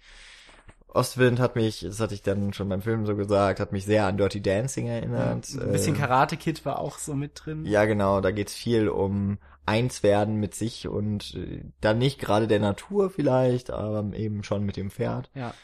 Ostwind 0.86 1.40
hat 1.40 1.56
mich, 1.56 1.80
das 1.80 2.00
hatte 2.00 2.14
ich 2.14 2.22
dann 2.22 2.52
schon 2.52 2.68
beim 2.68 2.82
Film 2.82 3.04
so 3.04 3.16
gesagt, 3.16 3.60
hat 3.60 3.72
mich 3.72 3.84
sehr 3.84 4.06
an 4.06 4.16
Dirty 4.16 4.40
Dancing 4.40 4.86
erinnert. 4.86 5.48
Ein 5.54 5.72
bisschen 5.72 5.96
Äh, 5.96 5.98
Karate 5.98 6.36
Kid 6.36 6.64
war 6.64 6.78
auch 6.78 6.98
so 6.98 7.14
mit 7.14 7.32
drin. 7.34 7.66
Ja, 7.66 7.84
genau, 7.84 8.20
da 8.20 8.30
geht's 8.30 8.54
viel 8.54 8.88
um 8.88 9.38
eins 9.68 10.02
werden 10.02 10.36
mit 10.36 10.54
sich 10.54 10.88
und 10.88 11.34
äh, 11.34 11.62
dann 11.80 11.98
nicht 11.98 12.18
gerade 12.18 12.48
der 12.48 12.60
Natur 12.60 13.10
vielleicht, 13.10 13.70
aber 13.70 14.14
eben 14.16 14.42
schon 14.42 14.64
mit 14.64 14.76
dem 14.76 14.90
Pferd. 14.90 15.30
Ja. 15.34 15.54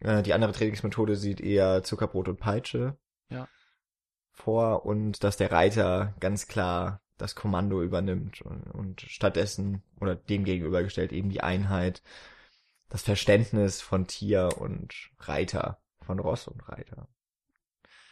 Äh, 0.00 0.22
die 0.22 0.32
andere 0.32 0.52
Trainingsmethode 0.52 1.14
sieht 1.16 1.40
eher 1.40 1.82
Zuckerbrot 1.82 2.28
und 2.28 2.40
Peitsche 2.40 2.96
Ja. 3.28 3.46
vor 4.32 4.86
und 4.86 5.22
dass 5.22 5.36
der 5.36 5.52
Reiter 5.52 6.14
ganz 6.20 6.48
klar 6.48 7.00
das 7.18 7.34
Kommando 7.34 7.82
übernimmt 7.82 8.40
und, 8.40 8.62
und 8.70 9.02
stattdessen 9.02 9.82
oder 10.00 10.16
dem 10.16 10.44
gegenübergestellt 10.44 11.12
eben 11.12 11.28
die 11.28 11.42
Einheit, 11.42 12.02
das 12.88 13.02
Verständnis 13.02 13.82
von 13.82 14.06
Tier 14.06 14.48
und 14.58 14.94
Reiter, 15.18 15.82
von 16.00 16.18
Ross 16.18 16.48
und 16.48 16.66
Reiter. 16.68 17.08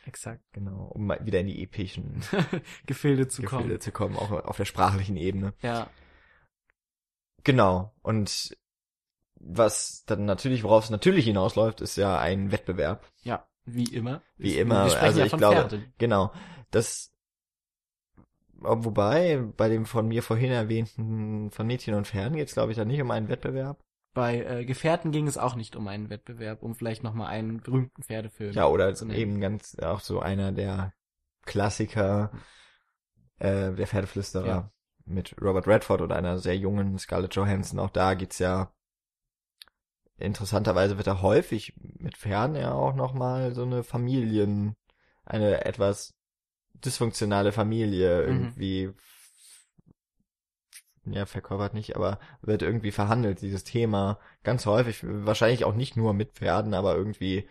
Exakt. 0.08 0.42
Genau, 0.52 0.86
um 0.94 1.06
mal 1.06 1.24
wieder 1.26 1.40
in 1.40 1.46
die 1.46 1.62
epischen 1.62 2.22
Gefilde 2.86 3.28
zu 3.28 3.42
Gefühle 3.42 3.62
kommen. 3.62 3.80
zu 3.80 3.92
kommen, 3.92 4.16
auch 4.16 4.30
auf 4.30 4.56
der 4.56 4.64
sprachlichen 4.64 5.16
Ebene. 5.18 5.52
Ja. 5.60 5.88
Genau. 7.44 7.92
Und 8.02 8.56
was 9.40 10.04
dann 10.06 10.24
natürlich, 10.24 10.64
worauf 10.64 10.84
es 10.84 10.90
natürlich 10.90 11.26
hinausläuft, 11.26 11.80
ist 11.82 11.96
ja 11.96 12.18
ein 12.18 12.50
Wettbewerb. 12.50 13.06
Ja. 13.22 13.46
Wie 13.66 13.84
immer. 13.94 14.22
Wie 14.38 14.54
Wir 14.54 14.62
immer. 14.62 14.84
Also 15.00 15.20
ja 15.20 15.26
ich 15.26 15.32
glaube, 15.36 15.56
Pferden. 15.68 15.92
genau. 15.98 16.32
Das 16.70 17.12
Ob- 18.62 18.84
Wobei, 18.86 19.36
bei 19.56 19.68
dem 19.68 19.84
von 19.84 20.08
mir 20.08 20.22
vorhin 20.22 20.50
erwähnten 20.50 21.50
von 21.50 21.66
Mädchen 21.66 21.94
und 21.94 22.06
Pferden 22.06 22.36
geht 22.36 22.48
es, 22.48 22.54
glaube 22.54 22.72
ich, 22.72 22.78
dann 22.78 22.88
nicht 22.88 23.00
um 23.02 23.10
einen 23.10 23.28
Wettbewerb. 23.28 23.84
Bei 24.18 24.42
äh, 24.42 24.64
Gefährten 24.64 25.12
ging 25.12 25.28
es 25.28 25.38
auch 25.38 25.54
nicht 25.54 25.76
um 25.76 25.86
einen 25.86 26.10
Wettbewerb, 26.10 26.64
um 26.64 26.74
vielleicht 26.74 27.04
nochmal 27.04 27.28
einen 27.28 27.60
berühmten 27.60 28.02
Pferdefilm. 28.02 28.52
Ja, 28.52 28.66
oder 28.66 28.92
zu 28.92 29.08
eben 29.10 29.40
ganz 29.40 29.78
auch 29.78 30.00
so 30.00 30.18
einer 30.18 30.50
der 30.50 30.92
Klassiker, 31.46 32.32
äh, 33.38 33.72
der 33.72 33.86
Pferdeflüsterer 33.86 34.46
Ja. 34.48 34.72
mit 35.04 35.40
Robert 35.40 35.68
Redford 35.68 36.00
oder 36.00 36.16
einer 36.16 36.40
sehr 36.40 36.56
jungen 36.56 36.98
Scarlett 36.98 37.36
Johansson. 37.36 37.78
Auch 37.78 37.90
da 37.90 38.14
geht's 38.14 38.40
ja 38.40 38.72
interessanterweise 40.16 40.96
wird 40.96 41.06
da 41.06 41.22
häufig 41.22 41.74
mit 41.76 42.16
Pferden 42.16 42.56
ja 42.56 42.72
auch 42.72 42.96
nochmal 42.96 43.54
so 43.54 43.62
eine 43.62 43.84
Familien, 43.84 44.74
eine 45.24 45.64
etwas 45.64 46.12
dysfunktionale 46.84 47.52
Familie 47.52 48.26
Mhm. 48.26 48.52
Ja, 51.12 51.26
verkörpert 51.26 51.74
nicht, 51.74 51.96
aber 51.96 52.18
wird 52.42 52.62
irgendwie 52.62 52.90
verhandelt, 52.92 53.40
dieses 53.42 53.64
Thema. 53.64 54.18
Ganz 54.44 54.66
häufig, 54.66 55.00
wahrscheinlich 55.04 55.64
auch 55.64 55.74
nicht 55.74 55.96
nur 55.96 56.14
mit 56.14 56.32
Pferden, 56.32 56.74
aber 56.74 56.94
irgendwie 56.96 57.48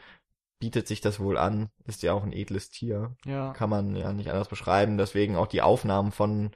bietet 0.59 0.87
sich 0.87 1.01
das 1.01 1.19
wohl 1.19 1.37
an. 1.37 1.69
Ist 1.85 2.01
ja 2.03 2.13
auch 2.13 2.23
ein 2.23 2.33
edles 2.33 2.69
Tier. 2.69 3.15
Ja. 3.25 3.53
Kann 3.53 3.69
man 3.69 3.95
ja 3.95 4.11
nicht 4.13 4.29
anders 4.31 4.47
beschreiben. 4.47 4.97
Deswegen 4.97 5.35
auch 5.35 5.47
die 5.47 5.61
Aufnahmen 5.61 6.11
von 6.11 6.51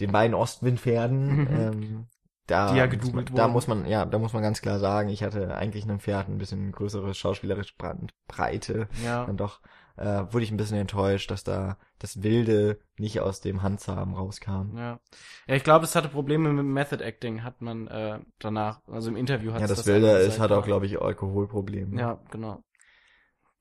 den 0.00 0.12
beiden 0.12 0.34
Ostwindpferden. 0.34 1.36
Mhm. 1.40 1.48
Ähm, 1.50 2.06
da, 2.46 2.72
Die 2.72 2.78
ja 2.78 2.86
muss 2.86 2.90
man, 2.92 3.00
gedoubelt 3.00 3.30
da 3.38 3.42
wurden. 3.44 3.52
muss 3.52 3.66
man, 3.68 3.86
ja, 3.86 4.04
da 4.04 4.18
muss 4.18 4.32
man 4.32 4.42
ganz 4.42 4.60
klar 4.62 4.78
sagen, 4.78 5.08
ich 5.08 5.22
hatte 5.22 5.54
eigentlich 5.54 5.84
einem 5.84 6.00
Pferd 6.00 6.28
ein 6.28 6.38
bisschen 6.38 6.72
größere 6.72 7.14
schauspielerische 7.14 7.74
Brandbreite 7.78 8.88
Ja. 9.04 9.24
dann 9.26 9.36
doch 9.36 9.60
äh, 9.96 10.24
wurde 10.32 10.44
ich 10.44 10.50
ein 10.50 10.56
bisschen 10.56 10.78
enttäuscht, 10.78 11.30
dass 11.30 11.44
da 11.44 11.76
das 11.98 12.22
Wilde 12.22 12.80
nicht 12.98 13.20
aus 13.20 13.40
dem 13.40 13.62
Handzahmen 13.62 14.14
rauskam. 14.14 14.76
Ja. 14.76 15.00
Ja, 15.46 15.54
ich 15.54 15.64
glaube, 15.64 15.84
es 15.84 15.94
hatte 15.94 16.08
Probleme 16.08 16.52
mit 16.52 16.64
Method 16.64 17.02
Acting, 17.04 17.42
hat 17.42 17.60
man 17.60 17.86
äh, 17.88 18.20
danach, 18.38 18.80
also 18.88 19.10
im 19.10 19.16
Interview 19.16 19.52
hat 19.52 19.60
Ja, 19.60 19.66
es 19.66 19.74
das 19.74 19.86
Wilde 19.86 20.10
ist, 20.18 20.38
hat 20.38 20.52
auch, 20.52 20.64
glaube 20.64 20.86
ich, 20.86 21.00
Alkoholprobleme. 21.00 21.98
Ja, 22.00 22.20
genau. 22.30 22.62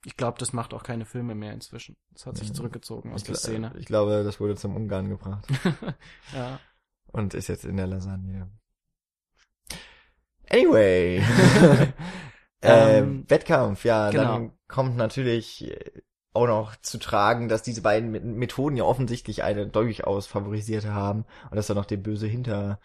Ich 0.04 0.18
glaube, 0.18 0.40
das 0.40 0.52
macht 0.52 0.74
auch 0.74 0.82
keine 0.84 1.06
Filme 1.06 1.36
mehr 1.36 1.54
inzwischen. 1.54 1.96
Das 2.12 2.26
hat 2.26 2.38
sich 2.38 2.48
Ja. 2.48 2.54
zurückgezogen 2.56 3.14
aus 3.14 3.22
ich, 3.22 3.28
der 3.28 3.36
Szene. 3.36 3.74
ich 3.78 3.86
glaube, 3.86 4.24
das 4.24 4.40
wurde 4.40 4.56
zum 4.56 4.76
Ungarn 4.76 5.10
gebracht 5.10 5.46
ja. 6.34 6.60
und 7.12 7.34
ist 7.36 7.48
jetzt 7.50 7.66
in 7.66 7.78
der 7.78 7.86
Lasagne. 7.88 8.50
Anyway. 10.50 11.20
äh, 12.62 12.98
Ähm, 13.00 13.26
Wettkampf, 13.30 13.86
ja, 13.86 14.10
genau. 14.10 14.24
dann 14.24 14.52
kommt 14.68 14.98
natürlich 14.98 15.70
äh, 15.70 16.02
auch 16.34 16.48
noch 16.48 16.76
zu 16.78 16.98
tragen, 16.98 17.50
dass 17.50 17.64
diese 17.64 17.82
beiden 17.82 18.12
Me- 18.12 18.22
Methoden 18.22 18.78
ja 18.78 18.84
offensichtlich 18.84 19.44
eine 19.44 19.68
durchaus 19.68 20.28
favorisierte 20.28 20.94
haben 20.94 21.26
und 21.50 21.56
dass 21.56 21.68
da 21.68 21.74
noch 21.74 21.86
der 21.86 21.98
böse 21.98 22.28
hinter 22.28 22.80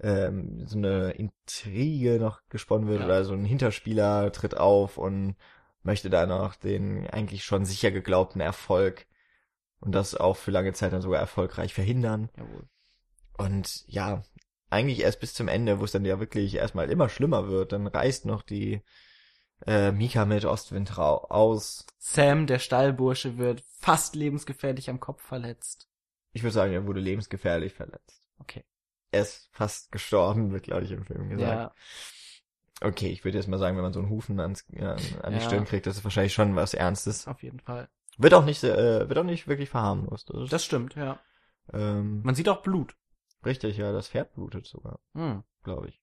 ähm, 0.00 0.66
so 0.66 0.76
eine 0.76 1.12
Intrige 1.12 2.18
noch 2.20 2.40
gesponnen 2.50 2.86
wird 2.88 3.00
Ja. 3.00 3.06
oder 3.06 3.24
so 3.24 3.32
ein 3.32 3.46
Hinterspieler 3.46 4.30
tritt 4.32 4.56
auf 4.56 4.98
und 4.98 5.36
möchte 5.82 6.10
da 6.10 6.26
noch 6.26 6.54
den 6.54 7.06
eigentlich 7.06 7.44
schon 7.44 7.64
sicher 7.64 7.90
geglaubten 7.90 8.40
Erfolg 8.40 9.06
und 9.80 9.92
das 9.92 10.14
auch 10.14 10.36
für 10.36 10.50
lange 10.50 10.72
Zeit 10.74 10.92
dann 10.92 11.02
sogar 11.02 11.20
erfolgreich 11.20 11.72
verhindern. 11.72 12.28
Jawohl. 12.36 12.68
Und 13.38 13.84
ja, 13.86 14.22
eigentlich 14.68 15.00
erst 15.00 15.20
bis 15.20 15.32
zum 15.32 15.48
Ende, 15.48 15.80
wo 15.80 15.84
es 15.84 15.92
dann 15.92 16.04
ja 16.04 16.18
wirklich 16.18 16.56
erstmal 16.56 16.90
immer 16.90 17.08
schlimmer 17.08 17.48
wird, 17.48 17.72
dann 17.72 17.86
reißt 17.86 18.26
noch 18.26 18.42
die 18.42 18.82
äh, 19.66 19.92
Mika 19.92 20.24
mit 20.24 20.44
Ostwind 20.44 20.98
aus. 20.98 21.86
Sam, 21.98 22.46
der 22.46 22.58
Stallbursche, 22.58 23.38
wird 23.38 23.62
fast 23.78 24.14
lebensgefährlich 24.14 24.90
am 24.90 25.00
Kopf 25.00 25.22
verletzt. 25.22 25.88
Ich 26.32 26.42
würde 26.42 26.52
sagen, 26.54 26.72
er 26.72 26.86
wurde 26.86 27.00
lebensgefährlich 27.00 27.72
verletzt. 27.72 28.22
Okay. 28.38 28.64
Er 29.12 29.22
ist 29.22 29.48
fast 29.52 29.90
gestorben, 29.92 30.52
wird, 30.52 30.64
glaube 30.64 30.84
ich, 30.84 30.90
im 30.92 31.04
Film 31.04 31.28
gesagt. 31.30 31.50
Ja, 31.60 31.74
Okay, 32.82 33.08
ich 33.08 33.24
würde 33.24 33.38
jetzt 33.38 33.48
mal 33.48 33.58
sagen, 33.58 33.76
wenn 33.76 33.84
man 33.84 33.94
so 33.94 34.00
einen 34.00 34.10
Hufen 34.10 34.38
ans, 34.38 34.66
an, 34.78 34.98
an 35.22 35.32
die 35.32 35.38
Ja. 35.38 35.40
Stirn 35.40 35.64
kriegt, 35.64 35.86
das 35.86 35.96
ist 35.96 36.04
wahrscheinlich 36.04 36.34
schon 36.34 36.56
was 36.56 36.74
Ernstes. 36.74 37.26
auf 37.26 37.42
jeden 37.42 37.60
Fall. 37.60 37.88
Wird 38.18 38.34
auch 38.34 38.44
nicht, 38.44 38.62
äh, 38.64 39.08
wird 39.08 39.18
auch 39.18 39.24
nicht 39.24 39.48
wirklich 39.48 39.70
verharmlost. 39.70 40.28
Das 40.30 40.50
Das 40.50 40.64
stimmt, 40.64 40.94
ja. 40.94 41.18
ähm, 41.72 42.20
Man 42.22 42.34
sieht 42.34 42.48
auch 42.50 42.62
Blut. 42.62 42.94
richtig, 43.44 43.78
ja, 43.78 43.92
das 43.92 44.08
Pferd 44.08 44.34
blutet 44.34 44.66
sogar, 44.66 45.00
Hm, 45.14 45.42
glaube 45.64 45.88
ich. 45.88 46.02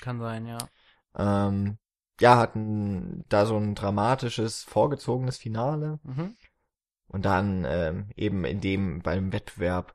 kann 0.00 0.18
sein, 0.18 0.46
ja. 0.46 0.58
Ähm, 1.16 1.78
ja, 2.20 2.36
hatten 2.36 3.24
da 3.28 3.46
so 3.46 3.56
ein 3.56 3.74
dramatisches, 3.74 4.62
vorgezogenes 4.62 5.36
Finale. 5.36 5.98
Mhm. 6.02 6.36
Und 7.08 7.24
dann 7.24 7.64
ähm, 7.68 8.10
eben 8.16 8.44
in 8.44 8.60
dem 8.60 9.02
beim 9.02 9.32
Wettbewerb 9.32 9.94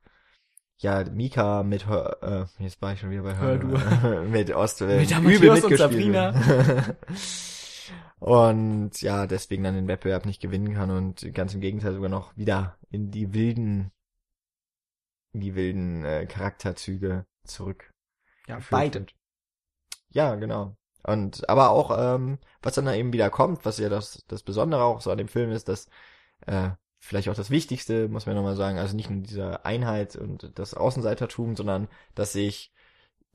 ja 0.78 1.04
Mika 1.04 1.64
mit 1.64 1.88
Hör, 1.88 2.48
äh, 2.60 2.64
jetzt 2.64 2.82
war 2.82 2.94
ich 2.94 3.00
schon 3.02 3.12
wieder 3.12 3.24
bei 3.24 3.36
Hör 3.36 4.02
Hör, 4.02 4.24
mit 4.30 4.52
Ost 4.52 4.82
äh, 4.82 5.00
Mit 5.00 5.12
übel 5.12 5.50
Matthias 5.50 5.64
und 5.64 5.96
mitgespielt. 5.96 6.96
und 8.20 9.02
ja, 9.02 9.28
deswegen 9.28 9.64
dann 9.64 9.76
den 9.76 9.88
Wettbewerb 9.88 10.26
nicht 10.26 10.42
gewinnen 10.42 10.74
kann 10.74 10.92
und 10.92 11.34
ganz 11.34 11.54
im 11.54 11.62
Gegenteil 11.62 11.94
sogar 11.94 12.10
noch 12.10 12.36
wieder 12.38 12.78
in 12.90 13.12
die 13.12 13.34
wilden 13.34 13.92
in 15.34 15.42
die 15.42 15.56
wilden 15.56 16.06
äh, 16.06 16.26
Charakterzüge 16.26 17.26
zurück. 17.44 17.94
Ja, 18.48 18.60
beide. 18.72 19.06
Ja, 20.10 20.36
genau. 20.36 20.76
Und 21.04 21.48
aber 21.50 21.70
auch, 21.72 21.98
ähm, 21.98 22.40
was 22.62 22.76
dann 22.76 22.86
da 22.86 22.94
eben 22.94 23.14
wieder 23.14 23.30
kommt, 23.30 23.66
was 23.66 23.78
ja 23.78 23.90
das, 23.90 24.24
das 24.28 24.44
Besondere 24.44 24.84
auch 24.84 25.02
so 25.02 25.12
an 25.12 25.18
dem 25.18 25.28
Film 25.30 25.52
ist, 25.52 25.70
dass 25.70 25.88
äh, 26.46 26.72
vielleicht 27.00 27.30
auch 27.30 27.36
das 27.36 27.50
Wichtigste, 27.50 28.10
muss 28.10 28.26
man 28.26 28.36
nochmal 28.36 28.56
sagen, 28.56 28.78
also 28.78 28.96
nicht 28.96 29.10
nur 29.10 29.22
diese 29.24 29.66
Einheit 29.66 30.16
und 30.16 30.52
das 30.60 30.74
Außenseitertum, 30.74 31.56
sondern 31.56 31.88
dass 32.16 32.34
sich 32.34 32.74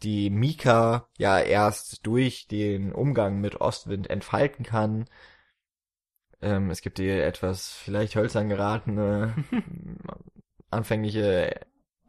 die 0.03 0.31
Mika 0.31 1.09
ja 1.19 1.41
erst 1.41 2.07
durch 2.07 2.47
den 2.49 2.93
Umgang 2.93 3.41
mit 3.41 3.61
Ostwind 3.61 4.11
entfalten 4.11 4.65
kann. 4.65 5.07
Ähm, 6.43 6.71
es 6.71 6.83
gibt 6.83 6.99
ihr 6.99 7.25
etwas 7.25 7.69
vielleicht 7.73 8.17
hölzern 8.17 8.49
geratene 8.49 9.35
anfängliche 10.71 11.61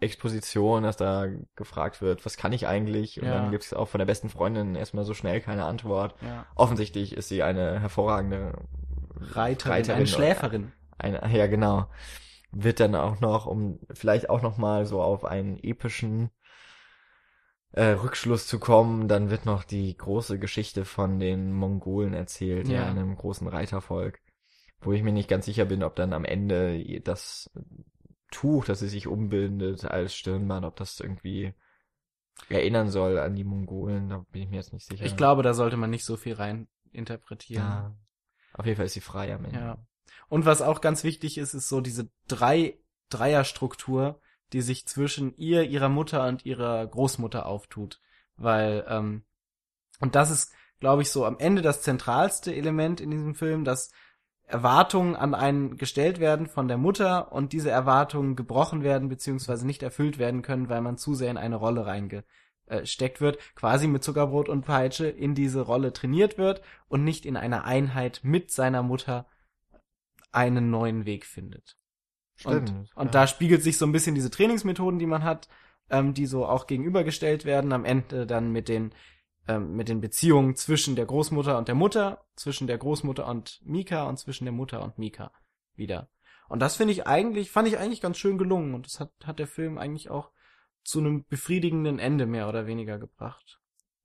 Exposition, 0.06 0.84
dass 0.84 0.96
da 0.98 1.28
gefragt 1.56 2.02
wird, 2.02 2.26
was 2.26 2.38
kann 2.38 2.54
ich 2.54 2.68
eigentlich? 2.68 3.22
Und 3.22 3.28
Ja. 3.28 3.34
dann 3.39 3.52
gibt 3.52 3.63
es 3.65 3.74
auch 3.74 3.88
von 3.89 4.00
der 4.00 4.06
besten 4.06 4.30
Freundin 4.30 4.76
erstmal 4.76 5.04
so 5.04 5.13
schnell 5.13 5.41
keine 5.41 5.65
Antwort. 5.65 6.15
Ja. 6.22 6.46
Offensichtlich 6.56 7.15
ist 7.18 7.28
sie 7.28 7.44
eine 7.44 7.80
hervorragende 7.82 8.54
Reiterin, 9.18 9.72
Reiterin 9.74 9.98
eine 9.98 10.08
Schläferin. 10.08 10.72
eine, 10.98 11.22
ja 11.38 11.48
genau, 11.48 11.88
wird 12.52 12.80
dann 12.80 12.96
auch 12.96 13.20
noch, 13.20 13.46
um 13.46 13.80
vielleicht 13.94 14.30
auch 14.30 14.41
noch 14.41 14.58
mal 14.58 14.86
so 14.86 15.02
auf 15.02 15.26
einen 15.26 15.58
epischen 15.62 16.30
äh, 17.72 17.88
Rückschluss 17.91 18.48
zu 18.48 18.60
kommen, 18.60 19.08
dann 19.10 19.30
wird 19.30 19.46
noch 19.46 19.63
die 19.65 19.96
große 19.98 20.39
Geschichte 20.39 20.86
von 20.86 21.20
den 21.20 21.52
Mongolen 21.52 22.13
erzählt, 22.13 22.68
ja. 22.70 22.82
Ja. 22.84 22.88
einem 22.89 23.15
großen 23.15 23.48
Reitervolk, 23.48 24.20
wo 24.82 24.94
ich 24.94 25.04
mir 25.04 25.12
nicht 25.12 25.28
ganz 25.28 25.46
sicher 25.46 25.65
bin, 25.65 25.84
ob 25.84 25.96
dann 25.96 26.13
am 26.13 26.24
Ende 26.24 27.02
das 27.02 27.50
Tuch, 28.32 28.66
das 28.66 28.80
sie 28.80 28.88
sich 28.88 29.08
umbindet 29.08 29.86
als 29.86 30.16
Stirnband, 30.16 30.66
ob 30.66 30.76
das 30.76 31.00
irgendwie 31.00 31.54
erinnern 32.50 32.90
soll 32.90 33.18
an 33.18 33.36
die 33.36 33.44
Mongolen, 33.44 34.10
da 34.10 34.26
bin 34.32 34.44
ich 34.44 34.50
mir 34.50 34.58
jetzt 34.58 34.74
nicht 34.74 34.86
sicher. 34.86 35.06
Ich 35.06 35.16
glaube, 35.16 35.44
da 35.44 35.54
sollte 35.54 35.78
man 35.78 35.90
nicht 35.90 36.06
so 36.06 36.18
viel 36.18 36.34
rein 36.34 36.68
interpretieren. 36.92 37.64
ja. 37.64 37.96
Auf 38.54 38.66
jeden 38.66 38.78
Fall 38.78 38.86
ist 38.86 38.94
sie 38.94 39.02
frei 39.02 39.34
am 39.34 39.46
Ende. 39.46 39.60
Ja. 39.60 39.78
Und 40.30 40.46
was 40.46 40.62
auch 40.62 40.82
ganz 40.82 41.04
wichtig 41.04 41.38
ist, 41.38 41.54
ist 41.54 41.70
so 41.70 41.82
diese 41.82 42.10
drei 42.28 42.78
Dreierstruktur, 43.10 44.20
die 44.54 44.62
sich 44.62 44.88
zwischen 44.88 45.36
ihr, 45.36 45.64
ihrer 45.64 45.90
Mutter 45.90 46.28
und 46.28 46.46
ihrer 46.46 46.86
Großmutter 46.88 47.46
auftut, 47.46 48.00
weil 48.38 48.86
ähm, 48.88 49.24
und 50.00 50.16
das 50.16 50.32
ist, 50.32 50.54
glaube 50.80 51.02
ich, 51.02 51.12
so 51.12 51.26
am 51.26 51.38
Ende 51.40 51.62
das 51.62 51.82
zentralste 51.82 52.54
Element 52.54 53.02
in 53.02 53.12
diesem 53.12 53.36
Film, 53.36 53.64
dass 53.64 53.92
Erwartungen 54.47 55.15
an 55.15 55.34
einen 55.34 55.77
gestellt 55.77 56.19
werden 56.19 56.47
von 56.47 56.67
der 56.67 56.77
Mutter 56.77 57.31
und 57.31 57.51
diese 57.51 57.71
Erwartungen 57.71 58.36
gebrochen 58.36 58.84
werden 58.84 59.10
beziehungsweise 59.10 59.65
nicht 59.65 59.81
erfüllt 59.81 60.19
werden 60.19 60.41
können, 60.43 60.69
weil 60.69 60.81
man 60.81 60.97
zu 60.97 61.15
sehr 61.15 61.31
in 61.31 61.38
eine 61.38 61.55
Rolle 61.55 61.86
reingesteckt 61.86 63.21
wird, 63.21 63.39
quasi 63.55 63.88
mit 63.88 64.03
Zuckerbrot 64.03 64.47
und 64.47 64.63
Peitsche 64.63 65.08
in 65.08 65.34
diese 65.34 65.62
Rolle 65.62 65.93
trainiert 65.93 66.38
wird 66.38 66.62
und 66.88 67.03
nicht 67.03 67.25
in 67.25 67.38
einer 67.38 67.65
Einheit 67.65 68.19
mit 68.23 68.51
seiner 68.51 68.84
Mutter 68.84 69.25
einen 70.31 70.69
neuen 70.69 71.05
Weg 71.05 71.25
findet. 71.25 71.77
Stimmt. 72.36 72.69
Und, 72.69 72.89
und 72.95 73.05
ja. 73.05 73.12
da 73.12 73.27
spiegelt 73.27 73.63
sich 73.63 73.77
so 73.77 73.86
ein 73.86 73.93
bisschen 73.93 74.13
diese 74.13 74.29
Trainingsmethoden, 74.29 74.99
die 74.99 75.05
man 75.05 75.23
hat, 75.23 75.47
ähm, 75.89 76.13
die 76.13 76.25
so 76.25 76.45
auch 76.45 76.67
gegenübergestellt 76.67 77.45
werden, 77.45 77.71
am 77.71 77.86
Ende 77.86 78.27
dann 78.27 78.51
mit 78.51 78.67
den 78.67 78.93
ähm, 79.47 79.75
mit 79.75 79.89
den 79.89 80.01
Beziehungen 80.01 80.55
zwischen 80.55 80.95
der 80.95 81.05
Großmutter 81.05 81.58
und 81.58 81.67
der 81.67 81.75
Mutter, 81.75 82.25
zwischen 82.36 82.67
der 82.67 82.77
Großmutter 82.77 83.27
und 83.27 83.62
Mika 83.63 84.08
und 84.08 84.17
zwischen 84.17 84.45
der 84.45 84.53
Mutter 84.53 84.84
und 84.84 84.97
Mika 84.97 85.31
wieder. 85.75 86.10
Und 86.47 86.60
das 86.60 86.75
finde 86.75 86.93
ich 86.93 87.08
eigentlich, 87.08 87.51
fand 87.51 87.67
ich 87.67 87.77
eigentlich 87.77 88.01
ganz 88.01 88.17
schön 88.17 88.38
gelungen 88.38 88.73
und 88.73 88.86
das 88.86 88.99
hat, 88.99 89.12
hat 89.23 89.39
der 89.39 89.47
Film 89.47 89.77
eigentlich 89.77 90.10
auch 90.10 90.31
zu 90.84 90.99
einem 90.99 91.25
befriedigenden 91.25 91.99
Ende 91.99 92.25
mehr 92.25 92.47
oder 92.47 92.67
weniger 92.67 92.99
gebracht. 92.99 93.60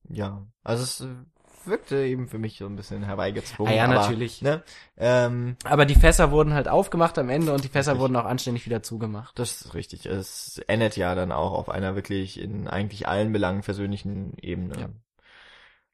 Ja, 0.09 0.47
also 0.65 0.83
es 0.83 1.01
äh, 1.03 1.67
wirkte 1.67 1.97
eben 1.97 2.29
für 2.29 2.39
mich 2.39 2.59
so 2.59 2.67
ein 2.67 2.77
bisschen 2.77 3.03
herbeigezwungen. 3.03 3.73
Ah 3.73 3.77
ja, 3.77 3.85
aber, 3.85 3.95
natürlich. 3.95 4.41
Ne, 4.41 4.63
ähm, 4.97 5.57
Aber 5.65 5.85
die 5.85 5.95
Fässer 5.95 6.31
wurden 6.31 6.55
halt 6.55 6.69
aufgemacht 6.69 7.19
am 7.19 7.29
Ende 7.29 7.53
und 7.53 7.65
die 7.65 7.69
Fässer 7.69 7.93
Richtig. 7.93 8.03
wurden 8.03 8.17
auch 8.17 8.25
anständig 8.25 8.67
wieder 8.67 8.83
zugemacht. 8.83 9.39
das 9.39 9.61
ist 9.61 9.75
richtig. 9.75 10.07
Es 10.07 10.59
endet 10.67 10.97
ja 10.97 11.15
dann 11.15 11.33
auch 11.33 11.53
auf 11.53 11.69
einer 11.69 11.95
wirklich 11.95 12.41
in 12.41 12.67
eigentlich 12.69 13.07
allen 13.07 13.33
Belangen 13.33 13.63
versöhnlichen 13.63 14.37
Ebene. 14.39 14.81
Ja. 14.81 14.89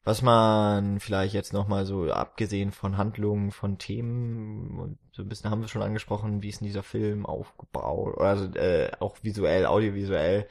Was 0.07 0.21
man 0.21 1.01
vielleicht 1.01 1.33
jetzt 1.33 1.51
nochmal 1.51 1.85
so, 1.85 2.09
abgesehen 2.09 2.71
von 2.71 2.95
Handlungen, 2.95 3.51
von 3.51 3.77
Themen, 3.77 4.79
und 4.79 4.97
so 5.11 5.21
ein 5.21 5.27
bisschen 5.27 5.51
haben 5.51 5.59
wir 5.59 5.67
schon 5.67 5.81
angesprochen, 5.81 6.41
wie 6.41 6.47
ist 6.47 6.61
denn 6.61 6.67
dieser 6.67 6.81
Film 6.81 7.25
aufgebaut, 7.25 8.15
oder 8.15 8.29
also 8.29 8.45
äh, 8.53 8.89
auch 9.01 9.17
visuell, 9.21 9.65
audiovisuell, 9.65 10.47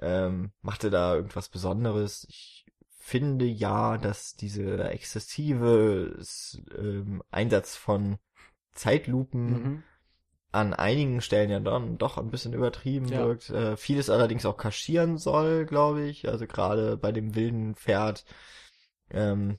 ähm, 0.00 0.52
machte 0.62 0.88
da 0.88 1.14
irgendwas 1.14 1.50
Besonderes. 1.50 2.26
Ich 2.30 2.64
finde 2.88 3.44
ja, 3.44 3.98
dass 3.98 4.36
diese 4.36 4.82
exzessive 4.84 6.18
ähm, 6.78 7.22
Einsatz 7.30 7.76
von 7.76 8.16
Zeitlupen 8.72 9.50
Mhm. 9.50 9.82
an 10.50 10.72
einigen 10.72 11.20
Stellen 11.20 11.50
ja 11.50 11.60
dann 11.60 11.98
doch 11.98 12.16
ein 12.16 12.30
bisschen 12.30 12.54
übertrieben 12.54 13.08
Ja. 13.08 13.26
wirkt. 13.26 13.50
Äh, 13.50 13.76
vieles 13.76 14.08
allerdings 14.08 14.46
auch 14.46 14.56
kaschieren 14.56 15.18
soll, 15.18 15.66
glaube 15.66 16.06
ich. 16.06 16.26
Also 16.26 16.46
gerade 16.46 16.96
bei 16.96 17.12
dem 17.12 17.34
wilden 17.34 17.74
Pferd. 17.74 18.24
Ähm, 19.10 19.58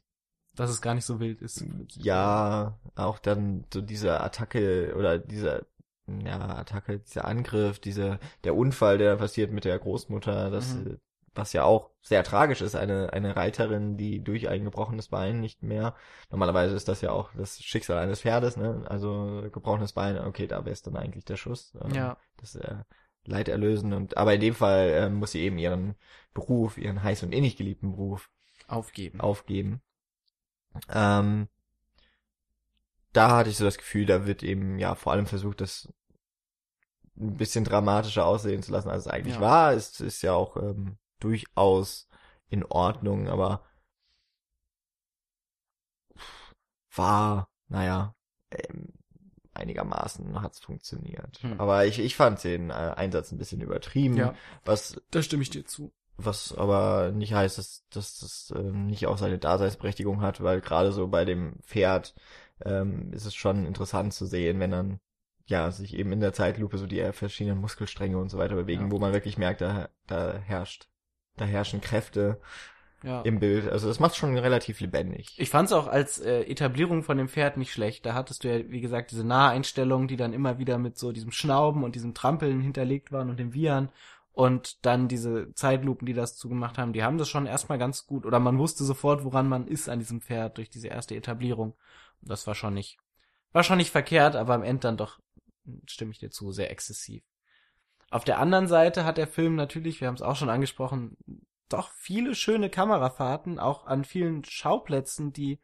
Dass 0.56 0.70
es 0.70 0.82
gar 0.82 0.96
nicht 0.96 1.06
so 1.06 1.20
wild 1.20 1.42
ist. 1.42 1.64
ja, 1.98 2.78
auch 2.96 3.20
dann 3.20 3.66
so 3.74 3.82
diese 3.82 4.20
Attacke 4.22 4.94
oder 4.98 5.20
dieser 5.20 5.66
ja, 6.08 6.40
Attacke, 6.58 7.00
dieser 7.00 7.26
Angriff, 7.26 7.80
diese, 7.80 8.20
der 8.44 8.56
Unfall, 8.56 8.98
der 8.98 9.16
passiert 9.18 9.52
mit 9.52 9.66
der 9.66 9.78
Großmutter, 9.78 10.50
das, 10.50 10.74
Mhm. 10.76 10.94
äh, 10.94 10.98
was 11.36 11.54
ja 11.54 11.64
auch 11.64 11.92
sehr 12.02 12.24
tragisch 12.24 12.62
ist, 12.62 12.76
eine, 12.76 13.14
eine 13.14 13.36
Reiterin, 13.36 13.96
die 13.96 14.24
durch 14.24 14.50
ein 14.50 14.64
gebrochenes 14.64 15.10
Bein 15.10 15.40
nicht 15.40 15.62
mehr, 15.62 15.96
normalerweise 16.32 16.76
ist 16.76 16.88
das 16.88 17.02
ja 17.02 17.12
auch 17.12 17.32
das 17.36 17.62
Schicksal 17.62 18.00
eines 18.00 18.22
Pferdes, 18.22 18.58
ne, 18.58 18.84
also 18.88 19.48
gebrochenes 19.52 19.94
Bein, 19.94 20.18
okay, 20.18 20.48
da 20.48 20.66
wäre 20.66 20.74
es 20.74 20.82
dann 20.82 20.96
eigentlich 20.98 21.26
der 21.26 21.38
Schuss, 21.38 21.74
ähm, 21.84 21.94
Ja. 21.94 22.18
das 22.38 22.56
äh, 22.56 22.78
Leid 23.26 23.48
erlösen 23.48 23.94
und, 23.94 24.18
aber 24.18 24.34
in 24.34 24.42
dem 24.42 24.56
Fall 24.56 24.90
ähm, 24.94 25.16
muss 25.16 25.34
sie 25.34 25.42
eben 25.42 25.60
ihren 25.60 25.94
Beruf, 26.34 26.78
ihren 26.80 27.04
heiß 27.04 27.22
und 27.24 27.34
innig 27.34 27.58
geliebten 27.58 27.92
Beruf 27.92 28.32
Aufgeben. 28.70 29.20
aufgeben. 29.20 29.82
Ähm, 30.90 31.48
da 33.14 33.36
hatte 33.36 33.50
ich 33.50 33.58
so 33.58 33.66
das 33.66 33.78
Gefühl, 33.78 34.06
da 34.06 34.26
wird 34.26 34.44
eben 34.44 34.78
ja 34.78 34.96
vor 34.96 35.12
allem 35.14 35.26
versucht, 35.26 35.62
das 35.62 35.92
ein 37.18 37.36
bisschen 37.36 37.66
dramatischer 37.66 38.26
aussehen 38.26 38.64
zu 38.64 38.72
lassen, 38.72 38.90
als 38.90 39.06
es 39.06 39.12
eigentlich 39.12 39.36
Ja. 39.36 39.42
war. 39.42 39.74
Es 39.74 40.00
ist 40.00 40.22
ja 40.22 40.34
auch 40.34 40.56
ähm, 40.58 40.98
durchaus 41.20 42.08
in 42.50 42.64
Ordnung, 42.64 43.28
aber 43.28 43.66
war, 46.96 47.50
naja, 47.68 48.16
ähm, 48.52 48.94
einigermaßen 49.54 50.42
hat's 50.42 50.60
funktioniert. 50.60 51.42
Hm. 51.42 51.60
Aber 51.60 51.86
ich, 51.86 52.00
ich 52.00 52.16
fand 52.16 52.44
den 52.44 52.70
äh, 52.70 52.74
Einsatz 52.74 53.32
ein 53.32 53.38
bisschen 53.38 53.62
übertrieben, 53.62 54.16
Ja, 54.18 54.34
was 54.66 55.02
da 55.12 55.22
stimme 55.22 55.44
ich 55.44 55.50
dir 55.50 55.66
zu. 55.66 55.92
Was 56.26 56.54
aber 56.56 57.12
nicht 57.14 57.34
heißt, 57.34 57.58
dass, 57.58 57.86
dass 57.90 58.20
das 58.20 58.54
ähm, 58.56 58.86
nicht 58.88 59.08
auch 59.08 59.18
seine 59.18 59.38
Daseinsberechtigung 59.38 60.22
hat, 60.22 60.42
weil 60.44 60.62
gerade 60.62 60.92
so 60.92 61.08
bei 61.08 61.26
dem 61.26 61.54
Pferd 61.64 62.14
ähm, 62.66 63.12
ist 63.14 63.26
es 63.26 63.36
schon 63.36 63.66
interessant 63.66 64.14
zu 64.14 64.26
sehen, 64.26 64.60
wenn 64.60 64.72
dann 64.72 65.00
ja 65.46 65.72
sich 65.72 65.96
eben 65.98 66.12
in 66.12 66.20
der 66.20 66.34
Zeitlupe 66.34 66.78
so 66.78 66.86
die 66.86 67.04
verschiedenen 67.14 67.60
Muskelstränge 67.60 68.18
und 68.18 68.30
so 68.30 68.38
weiter 68.38 68.56
bewegen, 68.56 68.86
Ja. 68.86 68.92
wo 68.92 69.00
man 69.00 69.14
wirklich 69.14 69.38
merkt, 69.38 69.62
da, 69.62 69.90
da 70.08 70.34
herrscht, 70.38 70.88
da 71.38 71.46
herrschen 71.46 71.82
Kräfte 71.82 72.40
Ja. 73.02 73.22
im 73.22 73.40
Bild. 73.40 73.68
Also 73.70 73.88
das 73.88 74.00
macht 74.00 74.16
schon 74.18 74.38
relativ 74.38 74.82
lebendig. 74.82 75.34
Ich 75.38 75.50
fand's 75.50 75.72
auch 75.72 75.88
als 75.88 76.20
äh, 76.20 76.42
Etablierung 76.44 77.02
von 77.02 77.18
dem 77.18 77.30
Pferd 77.30 77.56
nicht 77.58 77.72
schlecht. 77.72 78.06
Da 78.06 78.14
hattest 78.14 78.44
du 78.44 78.50
ja, 78.54 78.70
wie 78.70 78.82
gesagt, 78.82 79.12
diese 79.12 79.24
Naheinstellungen, 79.26 80.08
die 80.10 80.18
dann 80.18 80.34
immer 80.34 80.60
wieder 80.60 80.78
mit 80.78 80.98
so 80.98 81.12
diesem 81.14 81.32
Schnauben 81.32 81.84
und 81.86 81.96
diesem 81.96 82.14
Trampeln 82.14 82.60
hinterlegt 82.60 83.12
waren 83.14 83.30
und 83.30 83.40
dem 83.40 83.54
Wiehern. 83.54 83.90
Und 84.32 84.86
dann 84.86 85.08
diese 85.08 85.54
Zeitlupen, 85.54 86.06
die 86.06 86.14
das 86.14 86.38
zugemacht 86.38 86.78
haben, 86.78 86.94
die 86.94 87.04
haben 87.04 87.18
das 87.18 87.30
schon 87.30 87.46
erstmal 87.46 87.78
ganz 87.78 88.06
gut. 88.06 88.26
Oder 88.26 88.40
man 88.40 88.58
wusste 88.58 88.84
sofort, 88.84 89.24
woran 89.24 89.50
man 89.50 89.68
ist 89.68 89.90
an 89.90 90.00
diesem 90.00 90.22
Pferd 90.22 90.58
durch 90.58 90.70
diese 90.70 90.88
erste 90.88 91.16
Etablierung. 91.16 91.76
Das 92.22 92.48
war 92.48 92.56
schon 92.56 92.74
nicht, 92.74 92.98
war 93.52 93.64
schon 93.64 93.78
nicht 93.78 93.92
verkehrt, 93.92 94.36
aber 94.36 94.54
am 94.54 94.64
Ende 94.64 94.82
dann 94.82 94.98
doch, 94.98 95.20
stimme 95.86 96.12
ich 96.12 96.20
dir 96.20 96.30
zu, 96.30 96.52
sehr 96.52 96.72
exzessiv. 96.72 97.24
Auf 98.12 98.24
der 98.24 98.40
anderen 98.40 98.68
Seite 98.68 99.06
hat 99.06 99.18
der 99.18 99.28
Film 99.28 99.56
natürlich, 99.56 100.02
wir 100.02 100.08
haben 100.08 100.16
es 100.16 100.22
auch 100.22 100.36
schon 100.36 100.50
angesprochen, 100.50 101.18
doch 101.68 101.92
viele 101.92 102.34
schöne 102.34 102.70
Kamerafahrten, 102.70 103.60
auch 103.60 103.86
an 103.86 104.04
vielen 104.04 104.44
Schauplätzen, 104.44 105.32
die 105.32 105.60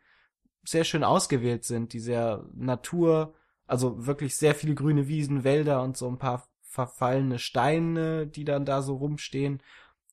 sehr 0.63 0.83
schön 0.83 1.03
ausgewählt 1.03 1.63
sind, 1.63 1.93
die 1.93 1.99
sehr 1.99 2.45
Natur, 2.53 3.33
also 3.65 4.05
wirklich 4.05 4.35
sehr 4.35 4.53
viele 4.53 4.75
grüne 4.75 5.07
Wiesen, 5.07 5.43
Wälder 5.43 5.81
und 5.81 5.97
so 5.97 6.07
ein 6.07 6.19
paar 6.19 6.47
verfallene 6.75 7.39
Steine, 7.39 8.27
die 8.27 8.43
dann 8.45 8.65
da 8.65 8.81
so 8.81 8.95
rumstehen. 8.97 9.63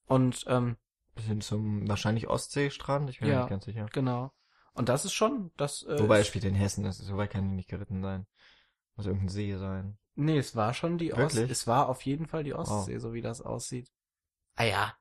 Und 0.07 0.44
ähm, 0.48 0.77
Bis 1.14 1.27
hin 1.27 1.40
zum 1.42 1.87
wahrscheinlich 1.88 2.29
Ostseestrand, 2.29 3.11
ich 3.11 3.18
bin 3.20 3.29
Ja. 3.29 3.35
mir 3.35 3.40
nicht 3.42 3.51
ganz 3.51 3.64
sicher. 3.66 3.87
genau. 3.92 4.33
Und 4.75 4.88
das 4.88 5.05
ist 5.05 5.12
schon, 5.12 5.51
das 5.59 5.83
äh, 5.83 5.98
Wobei 5.98 6.20
ist, 6.20 6.29
spielt 6.29 6.44
in 6.44 6.55
Hessen, 6.55 6.85
das 6.85 6.98
ist, 6.98 7.07
soweit 7.07 7.31
kann 7.31 7.48
die 7.51 7.55
nicht 7.57 7.68
geritten 7.68 8.01
sein. 8.01 8.27
Muss 8.96 9.07
irgendein 9.07 9.29
See 9.29 9.55
sein. 9.57 9.98
nee, 10.14 10.38
es 10.38 10.57
war 10.57 10.72
schon 10.72 10.96
die 10.98 11.12
Ost, 11.12 11.35
Wirklich? 11.37 11.51
es 11.51 11.66
war 11.66 11.88
auf 11.88 12.03
jeden 12.03 12.27
Fall 12.27 12.44
die 12.44 12.55
Ostsee, 12.55 12.98
so 12.98 13.12
wie 13.12 13.20
das 13.22 13.42
aussieht. 13.42 13.90
Ah 14.55 14.64
ja, 14.64 14.94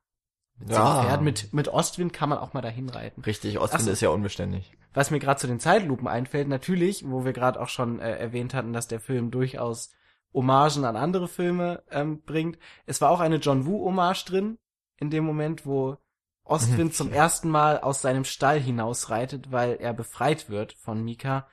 mit 0.57 0.69
so 0.69 0.75
Pferd 0.75 1.21
mit 1.21 1.53
mit 1.53 1.67
Ostwind 1.69 2.11
kann 2.13 2.29
man 2.29 2.37
auch 2.39 2.53
mal 2.53 2.61
dahin 2.61 2.89
reiten. 2.89 3.21
Richtig, 3.21 3.59
Ostwind 3.59 3.83
so. 3.85 3.91
ist 3.91 4.01
ja 4.01 4.09
unbeständig. 4.09 4.77
was 4.93 5.09
mir 5.11 5.19
gerade 5.19 5.39
zu 5.39 5.47
den 5.47 5.59
Zeitlupen 5.59 6.07
einfällt, 6.07 6.47
natürlich, 6.49 7.09
wo 7.09 7.23
wir 7.25 7.33
gerade 7.33 7.59
auch 7.61 7.69
schon 7.69 7.99
äh, 7.99 8.15
erwähnt 8.17 8.53
hatten, 8.53 8.73
dass 8.73 8.87
der 8.87 8.99
Film 8.99 9.31
durchaus 9.31 9.91
Hommagen 10.33 10.85
an 10.85 10.95
andere 10.95 11.27
Filme 11.27 11.83
ähm, 11.89 12.21
bringt. 12.21 12.57
Es 12.85 13.01
war 13.01 13.11
auch 13.11 13.19
eine 13.19 13.37
John 13.37 13.65
Woo-Hommage 13.65 14.25
drin, 14.25 14.57
in 14.97 15.09
dem 15.09 15.25
Moment, 15.25 15.65
wo 15.65 15.97
Ostwind 16.43 16.93
zum 16.95 17.11
ersten 17.11 17.49
Mal 17.49 17.79
aus 17.79 18.01
seinem 18.01 18.25
Stall 18.25 18.59
hinausreitet, 18.59 19.51
weil 19.51 19.75
er 19.75 19.93
befreit 19.93 20.49
wird 20.49 20.73
von 20.73 21.03
Mika 21.03 21.47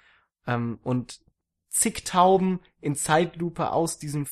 ähm, 0.47 0.79
und 0.83 1.21
zig 1.69 2.05
Tauben 2.05 2.61
in 2.81 2.97
Zeitlupe 2.97 3.71
aus 3.71 3.99
diesem 3.99 4.27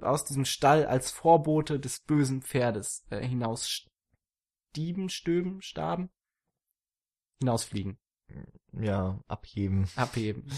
aus 0.00 0.24
diesem 0.24 0.44
Stall 0.44 0.86
als 0.86 1.12
Vorbote 1.12 1.78
des 1.78 2.00
bösen 2.00 2.42
Pferdes 2.42 3.06
äh, 3.10 3.24
hinaus 3.24 3.68
stieben, 3.68 5.08
stöben, 5.08 5.62
staben, 5.62 6.10
hinausfliegen, 7.40 7.98
Ja, 8.78 9.18
abheben. 9.28 9.86
abheben. 9.96 10.50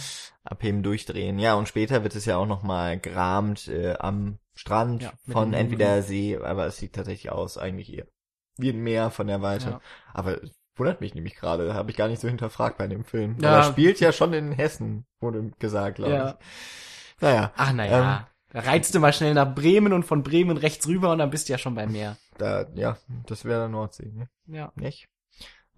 Abheben, 0.45 0.83
durchdrehen. 0.83 1.39
Ja, 1.39 1.55
und 1.55 1.69
später 1.69 2.03
wird 2.05 2.15
es 2.15 2.25
ja 2.27 2.37
auch 2.37 2.47
nochmal 2.47 2.99
gerahmt 2.99 3.69
äh, 3.69 3.95
am 3.99 4.39
Strand 4.55 5.03
Ja, 5.03 5.13
von 5.31 5.53
entweder 5.53 6.01
See, 6.03 6.37
aber 6.37 6.67
es 6.67 6.77
sieht 6.77 6.95
tatsächlich 6.95 7.33
aus 7.33 7.59
eigentlich 7.59 7.93
eher 7.93 8.07
wie 8.57 8.71
ein 8.71 8.83
Meer 8.85 9.11
von 9.11 9.27
der 9.27 9.43
Weite. 9.43 9.71
Ja. 9.71 9.81
Aber 10.13 10.39
wundert 10.77 11.01
mich 11.01 11.15
nämlich 11.15 11.35
gerade, 11.35 11.75
habe 11.75 11.91
ich 11.91 11.97
gar 11.97 12.07
nicht 12.09 12.21
so 12.21 12.29
hinterfragt 12.29 12.79
bei 12.79 12.87
dem 12.87 13.05
Film. 13.05 13.37
Ja. 13.41 13.49
Aber 13.49 13.59
er 13.59 13.65
spielt 13.73 13.99
ja 13.99 14.13
schon 14.13 14.33
in 14.33 14.53
Hessen, 14.53 15.07
wurde 15.21 15.51
gesagt, 15.59 15.97
glaube 15.97 16.13
Ja. 16.13 16.31
ich. 16.41 17.21
Naja, 17.21 17.53
Ach 17.57 17.73
naja, 17.73 18.29
da 18.51 18.61
reizt 18.61 18.95
du 18.95 19.01
mal 19.01 19.13
schnell 19.13 19.35
nach 19.35 19.55
Bremen 19.55 19.93
und 19.93 20.05
von 20.05 20.23
Bremen 20.23 20.57
rechts 20.57 20.87
rüber 20.87 21.11
und 21.11 21.19
dann 21.19 21.31
bist 21.31 21.49
du 21.49 21.53
ja 21.53 21.59
schon 21.59 21.75
beim 21.75 21.91
Meer. 21.91 22.17
da, 22.39 22.67
ja, 22.75 22.97
das 23.27 23.45
wäre 23.45 23.61
der 23.61 23.69
Nordsee, 23.69 24.13
ne? 24.13 24.29
Ja. 24.47 24.73
Nicht? 24.77 25.09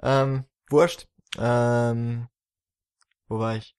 Ähm, 0.03 0.44
wurscht. 0.68 1.07
Ähm, 1.38 2.29
wo 3.29 3.38
war 3.38 3.57
ich? 3.57 3.75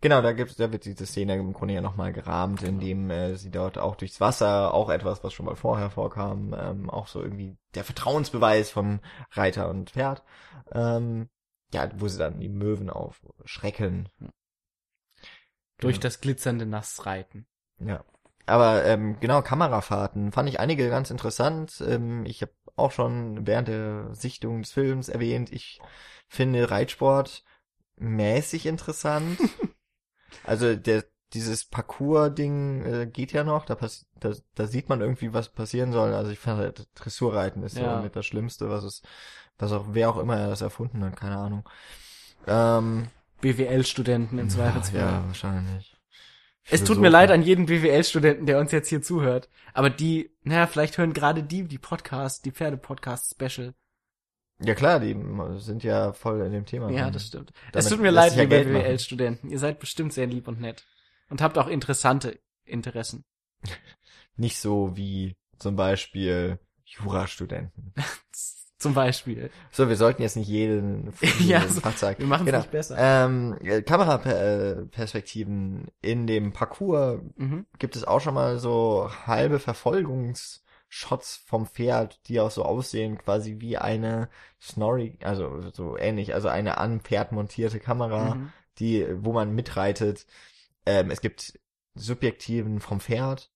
Genau, 0.00 0.20
da 0.20 0.32
gibt's, 0.32 0.56
da 0.56 0.70
wird 0.70 0.84
diese 0.84 1.06
Szene 1.06 1.34
im 1.36 1.54
Grunde 1.54 1.74
ja 1.74 1.80
nochmal 1.80 2.12
gerahmt, 2.12 2.62
indem 2.62 3.10
äh, 3.10 3.36
sie 3.36 3.50
dort 3.50 3.78
auch 3.78 3.96
durchs 3.96 4.20
Wasser, 4.20 4.74
auch 4.74 4.90
etwas, 4.90 5.24
was 5.24 5.32
schon 5.32 5.46
mal 5.46 5.56
vorher 5.56 5.90
vorkam, 5.90 6.54
ähm, 6.58 6.90
auch 6.90 7.06
so 7.06 7.22
irgendwie 7.22 7.56
der 7.74 7.84
Vertrauensbeweis 7.84 8.70
von 8.70 9.00
Reiter 9.30 9.70
und 9.70 9.90
Pferd, 9.90 10.22
ähm, 10.72 11.30
ja, 11.72 11.90
wo 11.96 12.06
sie 12.08 12.18
dann 12.18 12.38
die 12.38 12.50
Möwen 12.50 12.90
aufschrecken. 12.90 14.10
Durch 15.78 15.94
Genau. 15.96 16.02
das 16.02 16.20
glitzernde 16.20 16.66
Nass 16.66 17.06
reiten. 17.06 17.46
Ja. 17.78 18.04
Aber 18.46 18.84
ähm, 18.84 19.18
genau, 19.20 19.40
Kamerafahrten 19.42 20.32
fand 20.32 20.48
ich 20.48 20.60
einige 20.60 20.88
ganz 20.90 21.10
interessant. 21.10 21.82
Ähm, 21.86 22.26
ich 22.26 22.42
habe 22.42 22.52
auch 22.76 22.92
schon 22.92 23.46
während 23.46 23.68
der 23.68 24.14
Sichtung 24.14 24.62
des 24.62 24.72
Films 24.72 25.08
erwähnt, 25.08 25.52
ich 25.52 25.80
finde 26.28 26.70
Reitsport 26.70 27.44
mäßig 27.96 28.66
interessant. 28.66 29.38
also 30.44 30.74
der 30.74 31.04
dieses 31.34 31.64
Parcours-Ding 31.64 32.84
äh, 32.84 33.06
geht 33.06 33.32
ja 33.32 33.44
noch, 33.44 33.66
da, 33.66 33.74
pass 33.74 34.06
da, 34.20 34.32
da 34.54 34.66
sieht 34.66 34.88
man 34.88 35.00
irgendwie, 35.00 35.32
was 35.32 35.48
passieren 35.48 35.92
soll. 35.92 36.14
Also 36.14 36.30
ich 36.30 36.38
fand 36.38 36.58
halt, 36.58 36.86
Dressurreiten 36.94 37.62
ist 37.62 37.76
Ja. 37.76 37.96
so 37.96 38.02
mit 38.02 38.14
das 38.14 38.24
Schlimmste, 38.24 38.70
was 38.70 38.84
es, 38.84 39.02
was 39.58 39.72
auch, 39.72 39.86
wer 39.90 40.10
auch 40.10 40.18
immer 40.18 40.46
das 40.46 40.60
erfunden 40.60 41.04
hat, 41.04 41.16
keine 41.16 41.36
Ahnung. 41.36 41.68
Ähm, 42.46 43.08
BWL-Studenten 43.40 44.38
im 44.38 44.48
Zweifelsfall. 44.48 45.00
Ja, 45.00 45.26
wahrscheinlich. 45.26 45.93
Es 46.70 46.84
tut 46.84 46.98
mir 46.98 47.10
leid 47.10 47.30
an 47.30 47.42
jeden 47.42 47.66
BWL-Studenten, 47.66 48.46
der 48.46 48.58
uns 48.58 48.72
jetzt 48.72 48.88
hier 48.88 49.02
zuhört. 49.02 49.48
Aber 49.74 49.90
die, 49.90 50.30
naja, 50.42 50.66
vielleicht 50.66 50.96
hören 50.96 51.12
gerade 51.12 51.42
die, 51.42 51.64
die 51.64 51.78
Podcast, 51.78 52.44
die 52.44 52.52
Pferde-Podcast-Special. 52.52 53.74
Ja 54.60 54.74
klar, 54.74 55.00
die 55.00 55.16
sind 55.56 55.82
ja 55.82 56.12
voll 56.12 56.40
in 56.40 56.52
dem 56.52 56.64
Thema. 56.64 56.90
Ja, 56.90 57.10
das 57.10 57.26
stimmt. 57.26 57.52
Damit 57.72 57.84
es 57.84 57.90
tut 57.90 58.00
mir 58.00 58.10
leid, 58.10 58.34
ja 58.36 58.44
liebe 58.44 58.64
machen. 58.64 58.82
BWL-Studenten. 58.82 59.50
Ihr 59.50 59.58
seid 59.58 59.78
bestimmt 59.78 60.12
sehr 60.12 60.26
lieb 60.26 60.48
und 60.48 60.60
nett. 60.60 60.86
Und 61.28 61.42
habt 61.42 61.58
auch 61.58 61.66
interessante 61.66 62.38
Interessen. 62.64 63.24
Nicht 64.36 64.58
so 64.58 64.96
wie 64.96 65.36
zum 65.58 65.76
Beispiel 65.76 66.58
Jurastudenten. 66.84 67.92
Zum 68.84 68.94
Beispiel. 68.94 69.50
So, 69.72 69.88
wir 69.88 69.96
sollten 69.96 70.20
jetzt 70.22 70.36
nicht 70.36 70.48
jeden, 70.48 71.12
Ja, 71.40 71.66
so- 71.66 71.80
Fach 71.80 71.96
sagen. 71.96 72.18
Wir 72.18 72.26
machen 72.26 72.42
es 72.42 72.46
Genau. 72.46 72.58
nicht 72.58 72.70
besser. 72.70 72.96
Ähm, 72.98 73.56
äh, 73.62 73.80
Kameraperspektiven 73.82 75.86
in 76.02 76.26
dem 76.26 76.52
Parcours 76.52 77.20
mhm. 77.36 77.66
gibt 77.78 77.96
es 77.96 78.04
auch 78.04 78.20
schon 78.20 78.34
mal 78.34 78.58
so 78.58 79.10
halbe 79.26 79.58
Verfolgungsshots 79.58 81.42
vom 81.46 81.66
Pferd, 81.66 82.20
die 82.28 82.40
auch 82.40 82.50
so 82.50 82.64
aussehen, 82.64 83.18
quasi 83.18 83.56
wie 83.60 83.78
eine 83.78 84.28
Snorri, 84.60 85.18
also 85.22 85.70
so 85.72 85.96
ähnlich, 85.96 86.34
also 86.34 86.48
eine 86.48 86.78
an 86.78 87.00
Pferd 87.00 87.32
montierte 87.32 87.80
Kamera, 87.80 88.34
Mhm. 88.36 88.52
die, 88.78 89.06
wo 89.24 89.32
man 89.32 89.54
mitreitet. 89.54 90.26
Ähm, 90.86 91.10
es 91.10 91.20
gibt 91.20 91.58
Subjektiven 91.94 92.80
vom 92.80 93.00
Pferd, 93.00 93.50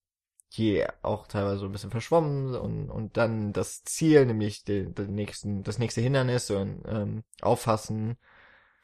die 0.56 0.84
auch 1.02 1.26
teilweise 1.26 1.58
so 1.58 1.66
ein 1.66 1.72
bisschen 1.72 1.90
verschwommen 1.90 2.54
und, 2.54 2.90
und 2.90 3.16
dann 3.16 3.52
das 3.52 3.84
Ziel, 3.84 4.24
nämlich 4.26 4.64
den, 4.64 4.94
den 4.94 5.14
nächsten, 5.14 5.62
das 5.62 5.78
nächste 5.78 6.00
Hindernis 6.00 6.46
so, 6.46 6.56
ähm, 6.56 7.22
auffassen. 7.42 8.16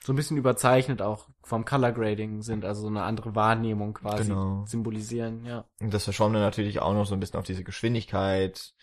So 0.04 0.12
ein 0.12 0.16
bisschen 0.16 0.36
überzeichnet 0.36 1.00
auch 1.00 1.28
vom 1.42 1.64
Color 1.64 1.92
Grading 1.92 2.42
sind, 2.42 2.66
also 2.66 2.82
so 2.82 2.88
eine 2.88 3.04
andere 3.04 3.34
Wahrnehmung 3.34 3.94
quasi 3.94 4.28
Genau. 4.28 4.64
symbolisieren, 4.66 5.46
ja. 5.46 5.64
Und 5.80 5.94
das 5.94 6.04
verschwommen 6.04 6.40
natürlich 6.40 6.80
auch 6.80 6.92
noch 6.92 7.06
so 7.06 7.14
ein 7.14 7.20
bisschen 7.20 7.38
auf 7.38 7.46
diese 7.46 7.64
Geschwindigkeit. 7.64 8.74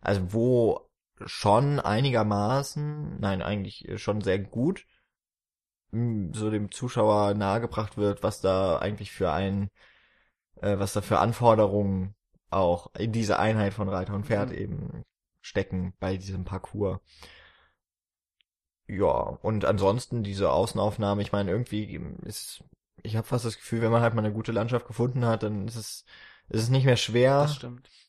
Also 0.00 0.32
wo 0.32 0.88
schon 1.24 1.78
einigermaßen, 1.78 3.20
nein, 3.20 3.40
eigentlich 3.40 3.86
schon 3.96 4.20
sehr 4.20 4.40
gut, 4.40 4.84
mh, 5.92 6.36
so 6.36 6.50
dem 6.50 6.70
Zuschauer 6.72 7.34
nahegebracht 7.34 7.96
wird, 7.96 8.22
was 8.24 8.40
da 8.40 8.78
eigentlich 8.78 9.12
für 9.12 9.32
ein, 9.32 9.70
äh, 10.56 10.78
was 10.78 10.92
da 10.92 11.00
für 11.00 11.18
Anforderungen 11.20 12.14
auch 12.54 12.94
in 12.96 13.12
diese 13.12 13.38
Einheit 13.38 13.74
von 13.74 13.88
Reiter 13.88 14.14
und 14.14 14.26
Pferd 14.26 14.50
Mhm. 14.50 14.56
eben 14.56 15.04
stecken 15.42 15.94
bei 16.00 16.16
diesem 16.16 16.44
Parcours. 16.44 17.00
Ja, 18.86 19.38
und 19.42 19.64
ansonsten 19.64 20.22
diese 20.22 20.50
Außenaufnahme, 20.52 21.22
ich 21.22 21.32
meine, 21.32 21.50
irgendwie 21.50 21.98
ist, 22.22 22.62
ich 23.02 23.16
habe 23.16 23.26
fast 23.26 23.44
das 23.46 23.56
Gefühl, 23.56 23.80
wenn 23.80 23.90
man 23.90 24.02
halt 24.02 24.14
mal 24.14 24.24
eine 24.24 24.32
gute 24.34 24.52
Landschaft 24.52 24.86
gefunden 24.86 25.24
hat, 25.24 25.42
dann 25.42 25.66
ist 25.66 25.76
es, 25.76 26.04
ist 26.50 26.62
es 26.64 26.68
nicht 26.68 26.84
mehr 26.84 26.96
schwer, 26.96 27.48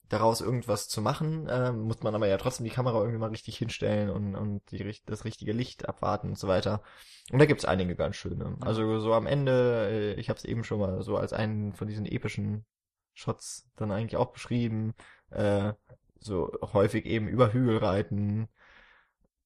daraus 0.09 0.41
irgendwas 0.41 0.87
zu 0.89 1.01
machen, 1.01 1.47
ähm, 1.49 1.81
muss 1.83 2.03
man 2.03 2.13
aber 2.13 2.27
ja 2.27 2.37
trotzdem 2.37 2.65
die 2.65 2.71
Kamera 2.71 2.99
irgendwie 2.99 3.17
mal 3.19 3.29
richtig 3.29 3.57
hinstellen 3.57 4.09
und, 4.09 4.35
und 4.35 4.61
die, 4.71 4.95
das 5.05 5.23
richtige 5.25 5.53
Licht 5.53 5.87
abwarten 5.87 6.29
und 6.29 6.37
so 6.37 6.47
weiter. 6.47 6.83
Und 7.31 7.39
da 7.39 7.45
gibt's 7.45 7.65
einige 7.65 7.95
ganz 7.95 8.17
schöne. 8.17 8.57
Also 8.61 8.99
so 8.99 9.13
am 9.13 9.27
Ende, 9.27 9.89
äh, 9.89 10.19
ich 10.19 10.29
habe 10.29 10.37
es 10.37 10.45
eben 10.45 10.63
schon 10.63 10.79
mal 10.79 11.01
so 11.03 11.17
als 11.17 11.33
einen 11.33 11.73
von 11.73 11.87
diesen 11.87 12.05
epischen 12.05 12.65
Shots 13.15 13.67
dann 13.75 13.91
eigentlich 13.91 14.17
auch 14.17 14.31
beschrieben, 14.31 14.93
äh, 15.31 15.73
so 16.19 16.51
häufig 16.73 17.05
eben 17.05 17.27
über 17.27 17.53
Hügel 17.53 17.77
reiten. 17.77 18.47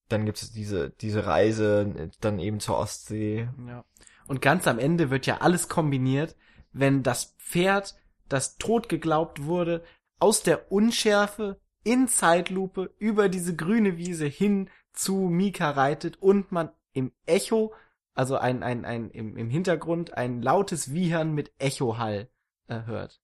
Dann 0.08 0.26
gibt's 0.26 0.52
diese, 0.52 0.90
diese 0.90 1.26
Reise 1.26 1.92
äh, 1.96 2.08
dann 2.20 2.38
eben 2.38 2.60
zur 2.60 2.78
Ostsee. 2.78 3.48
Ja. 3.66 3.84
Und 4.26 4.42
ganz 4.42 4.66
am 4.66 4.78
Ende 4.78 5.10
wird 5.10 5.26
ja 5.26 5.38
alles 5.38 5.68
kombiniert, 5.68 6.36
wenn 6.72 7.02
das 7.02 7.36
Pferd, 7.38 7.96
das 8.28 8.58
tot 8.58 8.88
geglaubt 8.88 9.44
wurde, 9.44 9.82
aus 10.18 10.42
der 10.42 10.70
Unschärfe 10.70 11.60
in 11.82 12.08
Zeitlupe 12.08 12.94
über 12.98 13.28
diese 13.28 13.56
grüne 13.56 13.96
Wiese 13.96 14.26
hin 14.26 14.68
zu 14.92 15.14
Mika 15.14 15.70
reitet 15.70 16.20
und 16.20 16.52
man 16.52 16.70
im 16.92 17.12
Echo, 17.26 17.72
also 18.14 18.36
ein, 18.36 18.62
ein, 18.62 18.84
ein, 18.84 19.10
im, 19.10 19.36
im 19.36 19.48
Hintergrund 19.48 20.14
ein 20.14 20.42
lautes 20.42 20.92
Wiehern 20.92 21.32
mit 21.32 21.52
Echohall 21.58 22.28
äh, 22.68 22.82
hört. 22.84 23.19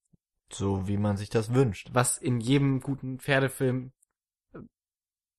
So 0.51 0.87
wie 0.87 0.97
man 0.97 1.17
sich 1.17 1.29
das 1.29 1.53
wünscht. 1.53 1.89
was 1.91 2.17
in 2.17 2.39
jedem 2.39 2.79
guten 2.79 3.19
Pferdefilm 3.19 3.91
äh, 4.53 4.59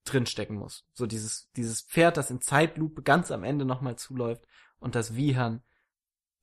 drinstecken 0.05 0.57
muss. 0.57 0.87
So 0.93 1.07
dieses, 1.07 1.51
dieses 1.57 1.83
Pferd, 1.83 2.17
das 2.17 2.31
in 2.31 2.41
Zeitlupe 2.41 3.03
ganz 3.03 3.31
am 3.31 3.45
Ende 3.45 3.65
nochmal 3.65 3.97
zuläuft 3.97 4.47
und 4.79 4.95
das 4.95 5.15
Wiehern 5.15 5.63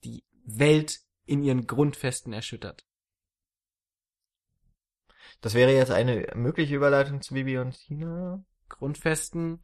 die 0.03 0.23
Welt 0.45 1.01
in 1.25 1.43
ihren 1.43 1.67
Grundfesten 1.67 2.33
erschüttert. 2.33 2.85
Das 5.41 5.53
wäre 5.53 5.73
jetzt 5.73 5.91
eine 5.91 6.27
mögliche 6.35 6.75
Überleitung 6.75 7.21
zu 7.21 7.33
Bibi 7.33 7.57
und 7.59 7.71
Tina. 7.71 8.43
Grundfesten, 8.69 9.63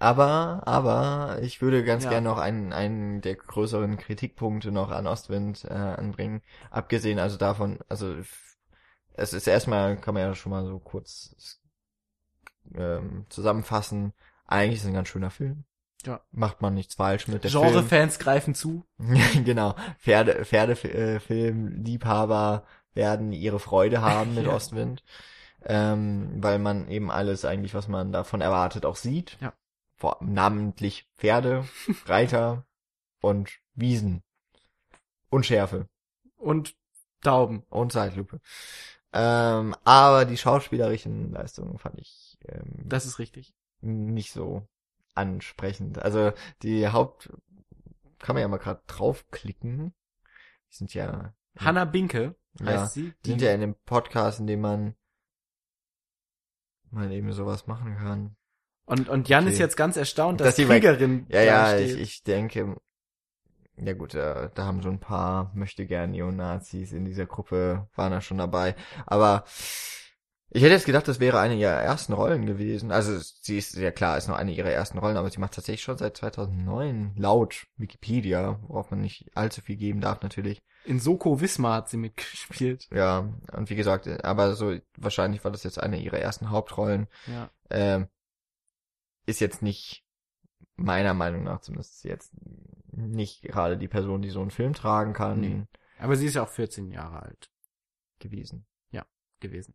Aber, 0.00 0.62
aber 0.66 1.38
ich 1.42 1.62
würde 1.62 1.84
ganz 1.84 2.04
Ja. 2.04 2.10
gerne 2.10 2.28
noch 2.28 2.38
einen, 2.38 2.72
einen 2.72 3.20
der 3.20 3.34
größeren 3.36 3.96
Kritikpunkte 3.96 4.72
noch 4.72 4.90
an 4.90 5.06
Ostwind 5.06 5.64
äh, 5.64 5.72
anbringen. 5.72 6.42
Abgesehen 6.70 7.18
also 7.18 7.36
davon, 7.36 7.78
also 7.88 8.14
es 9.14 9.32
ist 9.32 9.46
erstmal, 9.46 9.96
kann 9.96 10.14
man 10.14 10.22
ja 10.24 10.34
schon 10.34 10.50
mal 10.50 10.66
so 10.66 10.78
kurz 10.78 11.60
ähm, 12.74 13.26
zusammenfassen. 13.28 14.12
Eigentlich 14.46 14.76
ist 14.76 14.82
es 14.82 14.88
ein 14.88 14.94
ganz 14.94 15.08
schöner 15.08 15.30
Film. 15.30 15.64
Ja. 16.04 16.20
Macht 16.32 16.60
man 16.60 16.74
nichts 16.74 16.96
falsch 16.96 17.28
mit 17.28 17.44
der. 17.44 17.50
Genrefans 17.50 18.18
greifen 18.18 18.54
zu. 18.54 18.84
genau. 19.44 19.74
Pferde, 19.98 20.44
Pferdefilm, 20.44 21.82
Liebhaber 21.82 22.64
werden 22.92 23.32
ihre 23.32 23.58
Freude 23.58 24.02
haben 24.02 24.34
mit 24.34 24.44
Ja. 24.46 24.52
Ostwind. 24.54 25.02
Ähm, 25.66 26.42
weil 26.42 26.58
man 26.58 26.88
eben 26.88 27.10
alles 27.10 27.46
eigentlich, 27.46 27.72
was 27.72 27.88
man 27.88 28.12
davon 28.12 28.42
erwartet, 28.42 28.84
auch 28.84 28.96
sieht. 28.96 29.38
Ja. 29.40 29.54
Vor, 29.96 30.18
namentlich 30.20 31.08
Pferde, 31.16 31.66
Reiter 32.06 32.66
und 33.20 33.60
Wiesen. 33.74 34.22
Und 35.30 35.46
Schärfe. 35.46 35.88
Und 36.36 36.76
Tauben. 37.22 37.64
Und 37.70 37.92
Zeitlupe. 37.92 38.40
Ähm, 39.12 39.74
aber 39.84 40.24
die 40.24 40.36
schauspielerischen 40.36 41.32
Leistungen 41.32 41.78
fand 41.78 41.98
ich 41.98 42.36
ähm, 42.46 42.82
Das 42.84 43.06
ist 43.06 43.18
richtig. 43.18 43.54
nicht 43.80 44.32
so 44.32 44.66
ansprechend. 45.14 46.00
Also 46.00 46.32
die 46.62 46.88
Haupt 46.88 47.30
kann 48.18 48.34
man 48.34 48.40
ja 48.42 48.48
mal 48.48 48.58
gerade 48.58 48.82
draufklicken. 48.88 49.94
Die 50.70 50.76
sind 50.76 50.94
ja 50.94 51.32
Hannah 51.58 51.84
Binke 51.84 52.34
heißt 52.60 52.68
Ja, 52.68 52.86
sie. 52.86 53.14
die 53.24 53.30
sind 53.30 53.42
ja 53.42 53.52
in 53.52 53.60
dem 53.60 53.74
Podcast, 53.84 54.40
in 54.40 54.46
dem 54.48 54.60
man 54.60 54.96
mal 56.90 57.10
eben 57.12 57.32
sowas 57.32 57.66
machen 57.66 57.96
kann. 57.96 58.36
Und, 58.86 59.08
und 59.08 59.28
Jan 59.28 59.44
Okay. 59.44 59.52
ist 59.52 59.58
jetzt 59.58 59.76
ganz 59.76 59.96
erstaunt, 59.96 60.40
Dass 60.40 60.48
dass, 60.48 60.56
die 60.56 60.64
bei- 60.66 60.80
Kriegerin 60.80 61.26
Ja, 61.28 61.42
ja, 61.42 61.72
da 61.72 61.78
ich, 61.78 61.98
ich 61.98 62.22
denke, 62.22 62.76
ja 63.76 63.92
gut, 63.94 64.14
da, 64.14 64.48
da 64.54 64.64
haben 64.64 64.82
so 64.82 64.88
ein 64.88 65.00
paar 65.00 65.50
möchte 65.54 65.86
gern 65.86 66.12
Neonazis 66.12 66.92
in 66.92 67.04
dieser 67.04 67.26
Gruppe 67.26 67.88
waren 67.96 68.12
da 68.12 68.20
schon 68.20 68.38
dabei. 68.38 68.76
Aber 69.06 69.44
ich 70.50 70.62
hätte 70.62 70.74
jetzt 70.74 70.86
gedacht, 70.86 71.08
das 71.08 71.18
wäre 71.18 71.40
eine 71.40 71.56
ihrer 71.56 71.72
ersten 71.72 72.12
Rollen 72.12 72.46
gewesen. 72.46 72.92
Also 72.92 73.18
sie 73.18 73.58
ist 73.58 73.74
ja 73.74 73.90
klar, 73.90 74.16
ist 74.16 74.28
noch 74.28 74.36
eine 74.36 74.52
ihrer 74.52 74.70
ersten 74.70 74.98
Rollen, 74.98 75.16
aber 75.16 75.28
sie 75.28 75.40
macht 75.40 75.54
tatsächlich 75.54 75.82
schon 75.82 75.98
seit 75.98 76.16
2009 76.16 77.14
laut 77.16 77.66
Wikipedia, 77.76 78.60
worauf 78.68 78.92
man 78.92 79.00
nicht 79.00 79.28
allzu 79.34 79.60
viel 79.62 79.74
geben 79.76 80.00
darf 80.00 80.22
natürlich. 80.22 80.62
In 80.84 81.00
Soko 81.00 81.40
Wismar 81.40 81.78
hat 81.78 81.88
sie 81.88 81.96
mitgespielt. 81.96 82.86
Ja, 82.94 83.28
und 83.56 83.70
wie 83.70 83.74
gesagt, 83.74 84.06
aber 84.24 84.54
so 84.54 84.76
wahrscheinlich 84.96 85.42
war 85.42 85.50
das 85.50 85.64
jetzt 85.64 85.80
eine 85.82 85.98
ihrer 85.98 86.18
ersten 86.20 86.50
Hauptrollen. 86.50 87.08
Ja. 87.26 87.50
Ähm, 87.70 88.06
ist 89.26 89.40
jetzt 89.40 89.62
nicht 89.62 90.04
meiner 90.76 91.14
Meinung 91.14 91.44
nach 91.44 91.60
zumindest 91.60 92.04
jetzt 92.04 92.32
nicht 92.92 93.42
gerade 93.42 93.76
die 93.78 93.88
Person, 93.88 94.22
die 94.22 94.30
so 94.30 94.40
einen 94.40 94.50
Film 94.50 94.72
tragen 94.72 95.12
kann 95.12 95.40
Nee. 95.40 95.62
Aber 95.98 96.16
sie 96.16 96.26
ist 96.26 96.34
ja 96.34 96.42
auch 96.42 96.48
14 96.48 96.90
Jahre 96.90 97.22
alt 97.22 97.50
gewesen. 98.18 98.66
gewesen. 99.40 99.74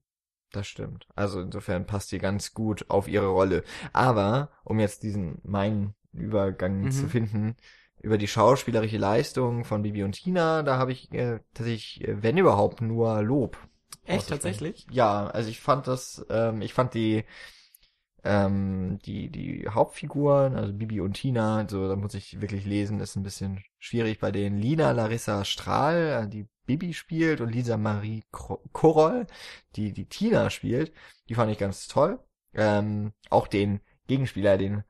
Das 0.51 0.65
stimmt. 0.65 1.05
Also 1.15 1.41
insofern 1.41 1.85
passt 1.85 2.09
sie 2.09 2.17
ganz 2.17 2.55
gut 2.55 2.89
auf 2.89 3.07
ihre 3.07 3.27
Rolle. 3.27 3.63
Aber 3.93 4.49
um 4.63 4.79
jetzt 4.79 5.03
diesen 5.03 5.39
meinen 5.43 5.93
Übergang 6.11 6.85
Mhm. 6.85 6.91
zu 6.91 7.07
finden 7.07 7.55
über 8.01 8.17
die 8.17 8.27
schauspielerische 8.27 8.97
Leistung 8.97 9.63
von 9.63 9.83
Bibi 9.83 10.03
und 10.03 10.13
Tina, 10.13 10.63
da 10.63 10.77
habe 10.79 10.91
ich 10.91 11.11
äh, 11.13 11.39
tatsächlich, 11.53 12.07
äh, 12.07 12.23
wenn 12.23 12.37
überhaupt, 12.37 12.81
nur 12.81 13.21
Lob. 13.21 13.57
Echt, 14.05 14.29
tatsächlich? 14.29 14.87
Ja, 14.89 15.27
also 15.27 15.49
ich 15.51 15.59
fand 15.59 15.85
das, 15.85 16.25
ähm, 16.31 16.63
ich 16.63 16.73
fand 16.73 16.95
die, 16.95 17.25
ähm, 18.23 18.99
die, 19.05 19.29
die 19.29 19.67
Hauptfiguren, 19.69 20.55
also 20.55 20.73
Bibi 20.73 21.01
und 21.01 21.13
Tina, 21.13 21.57
also 21.57 21.87
da 21.87 21.95
muss 21.95 22.13
ich 22.13 22.41
wirklich 22.41 22.65
lesen, 22.65 22.99
ist 22.99 23.15
ein 23.15 23.23
bisschen 23.23 23.63
schwierig 23.77 24.19
bei 24.19 24.31
denen. 24.31 24.57
Lina 24.57 24.91
Larissa 24.91 25.45
Strahl, 25.45 26.25
äh, 26.25 26.27
die 26.29 26.47
Bibi 26.65 26.93
spielt 26.93 27.41
und 27.41 27.49
Lisa 27.51 27.77
Marie 27.77 28.23
Koroll, 28.31 29.25
die 29.75 29.91
die 29.93 30.05
Tina 30.05 30.49
spielt, 30.49 30.93
die 31.27 31.35
fand 31.35 31.51
ich 31.51 31.57
ganz 31.57 31.87
toll. 31.87 32.19
Ähm, 32.53 33.13
auch 33.29 33.47
den 33.47 33.79
Gegenspieler, 34.07 34.57
den 34.57 34.83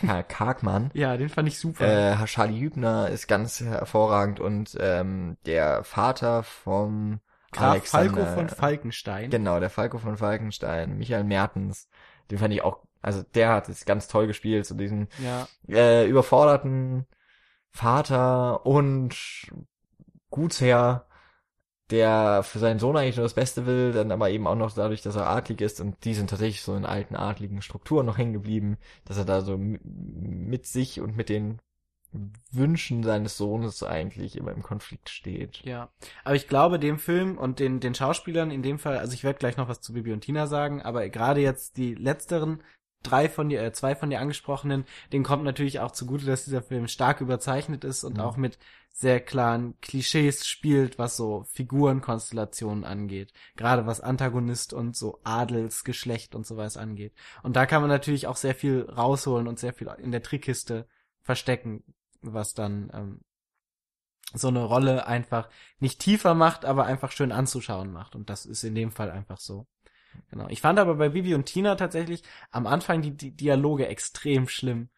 Herr 0.00 0.22
Kargmann, 0.24 0.90
Ja, 0.94 1.16
den 1.16 1.28
fand 1.28 1.48
ich 1.48 1.58
super. 1.58 1.84
äh, 2.20 2.24
Charlie 2.26 2.60
Hübner 2.60 3.08
ist 3.10 3.28
ganz 3.28 3.60
hervorragend 3.60 4.40
und 4.40 4.76
ähm, 4.80 5.36
der 5.46 5.84
Vater 5.84 6.42
vom 6.42 7.20
Graf 7.52 7.72
Alexander, 7.72 8.14
Falco 8.14 8.34
von 8.34 8.48
Falkenstein. 8.48 9.30
Genau, 9.30 9.60
der 9.60 9.68
Falco 9.68 9.98
von 9.98 10.16
Falkenstein, 10.16 10.96
Michael 10.96 11.24
Mertens, 11.24 11.86
den 12.32 12.38
fand 12.38 12.54
ich 12.54 12.62
auch 12.64 12.80
Also 13.02 13.22
der 13.34 13.50
hat 13.50 13.68
es 13.68 13.84
ganz 13.84 14.08
toll 14.08 14.26
gespielt, 14.26 14.66
so 14.66 14.74
diesen 14.74 15.08
Ja. 15.18 15.46
äh, 15.68 16.08
überforderten 16.08 17.06
Vater 17.70 18.66
und 18.66 19.14
Gutsherr, 20.30 21.06
der 21.90 22.42
für 22.42 22.58
seinen 22.58 22.78
Sohn 22.78 22.96
eigentlich 22.96 23.16
nur 23.16 23.24
das 23.24 23.34
Beste 23.34 23.66
will, 23.66 23.92
dann 23.92 24.12
aber 24.12 24.30
eben 24.30 24.46
auch 24.46 24.54
noch 24.54 24.72
dadurch, 24.72 25.02
dass 25.02 25.16
er 25.16 25.28
adlig 25.28 25.60
ist 25.60 25.80
und 25.80 26.04
die 26.04 26.14
sind 26.14 26.30
tatsächlich 26.30 26.62
so 26.62 26.74
in 26.74 26.86
alten 26.86 27.16
adligen 27.16 27.60
Strukturen 27.62 28.06
noch 28.06 28.18
hängen 28.18 28.32
geblieben, 28.32 28.78
dass 29.04 29.18
er 29.18 29.24
da 29.26 29.42
so 29.42 29.58
mit 29.58 30.66
sich 30.66 31.00
und 31.00 31.16
mit 31.16 31.28
den 31.28 31.60
Wünschen 32.50 33.02
seines 33.02 33.36
Sohnes 33.36 33.82
eigentlich 33.82 34.36
immer 34.36 34.52
im 34.52 34.62
Konflikt 34.62 35.08
steht. 35.08 35.60
Ja, 35.64 35.90
aber 36.24 36.34
ich 36.34 36.48
glaube 36.48 36.78
dem 36.78 36.98
Film 36.98 37.38
und 37.38 37.58
den 37.58 37.80
den 37.80 37.94
Schauspielern 37.94 38.50
in 38.50 38.62
dem 38.62 38.78
Fall, 38.78 38.98
also 38.98 39.14
ich 39.14 39.24
werde 39.24 39.38
gleich 39.38 39.56
noch 39.56 39.68
was 39.68 39.80
zu 39.80 39.92
Bibi 39.94 40.12
und 40.12 40.20
Tina 40.20 40.46
sagen, 40.46 40.82
aber 40.82 41.08
gerade 41.08 41.40
jetzt 41.40 41.76
die 41.76 41.94
letzteren 41.94 42.62
drei 43.02 43.28
von 43.28 43.48
dir, 43.48 43.62
äh, 43.62 43.72
zwei 43.72 43.96
von 43.96 44.10
dir 44.10 44.20
angesprochenen, 44.20 44.84
denen 45.12 45.24
kommt 45.24 45.42
natürlich 45.44 45.80
auch 45.80 45.90
zugute, 45.90 46.24
dass 46.26 46.44
dieser 46.44 46.62
Film 46.62 46.86
stark 46.86 47.20
überzeichnet 47.20 47.82
ist 47.84 48.04
und 48.04 48.14
Mhm. 48.14 48.20
auch 48.20 48.36
mit 48.36 48.58
sehr 48.90 49.20
klaren 49.20 49.74
Klischees 49.80 50.46
spielt, 50.46 50.98
was 50.98 51.16
so 51.16 51.44
Figurenkonstellationen 51.52 52.84
angeht, 52.84 53.32
gerade 53.56 53.86
was 53.86 54.00
Antagonist 54.00 54.72
und 54.72 54.96
so 54.96 55.18
Adelsgeschlecht 55.24 56.34
und 56.34 56.46
sowas 56.46 56.76
angeht. 56.76 57.12
Und 57.42 57.56
da 57.56 57.66
kann 57.66 57.80
man 57.80 57.90
natürlich 57.90 58.26
auch 58.26 58.36
sehr 58.36 58.54
viel 58.54 58.82
rausholen 58.88 59.48
und 59.48 59.58
sehr 59.58 59.72
viel 59.72 59.88
in 59.98 60.12
der 60.12 60.22
Trickkiste 60.22 60.86
verstecken, 61.22 61.82
was 62.22 62.54
dann 62.54 62.90
ähm, 62.94 63.20
so 64.34 64.48
eine 64.48 64.64
Rolle 64.64 65.06
einfach 65.06 65.48
nicht 65.78 66.00
tiefer 66.00 66.34
macht, 66.34 66.64
aber 66.64 66.86
einfach 66.86 67.12
schön 67.12 67.32
anzuschauen 67.32 67.92
macht. 67.92 68.14
Und 68.14 68.30
das 68.30 68.46
ist 68.46 68.64
in 68.64 68.74
dem 68.74 68.90
Fall 68.90 69.10
einfach 69.10 69.38
so. 69.38 69.66
Genau. 70.30 70.46
Ich 70.48 70.60
fand 70.60 70.78
aber 70.78 70.94
bei 70.96 71.14
Vivi 71.14 71.34
und 71.34 71.46
Tina 71.46 71.74
tatsächlich 71.74 72.22
am 72.50 72.66
Anfang 72.66 73.02
die, 73.02 73.16
die 73.16 73.34
Dialoge 73.36 73.88
extrem 73.88 74.48
schlimm. 74.48 74.88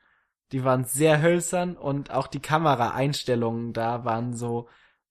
Die 0.53 0.65
waren 0.65 0.85
sehr 0.85 1.23
hölzern 1.23 1.77
und 1.77 2.11
auch 2.11 2.27
die 2.27 2.41
Kameraeinstellungen 2.41 3.73
da 3.73 4.05
waren 4.05 4.35
so, 4.35 4.69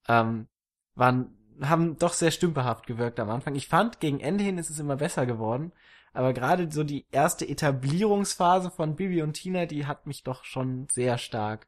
ähm, 0.07 0.47
waren, 0.95 1.38
haben 1.61 1.97
doch 1.97 2.14
sehr 2.14 2.32
stümperhaft 2.32 2.88
gewirkt 2.88 3.20
am 3.20 3.30
Anfang. 3.30 3.55
Ich 3.55 3.68
fand, 3.68 3.99
gegen 3.99 4.20
Ende 4.20 4.43
hin 4.43 4.57
ist 4.57 4.70
es 4.70 4.80
immer 4.80 4.95
besser 4.95 5.26
geworden. 5.26 5.72
Aber 6.14 6.34
gerade 6.34 6.72
so 6.72 6.84
die 6.84 7.07
erste 7.11 7.47
Etablierungsphase 7.47 8.70
von 8.70 8.95
Bibi 8.95 9.24
und 9.24 9.34
Tina, 9.34 9.66
die 9.66 9.88
hat 9.88 10.05
mich 10.05 10.24
doch 10.24 10.43
schon 10.43 10.88
sehr 10.89 11.18
stark 11.18 11.68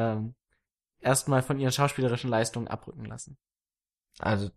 ähm, 0.00 0.34
erstmal 1.00 1.42
von 1.42 1.58
ihren 1.60 1.72
schauspielerischen 1.72 2.30
Leistungen 2.30 2.68
abrücken 2.68 3.06
lassen. 3.06 3.38
Also 4.20 4.50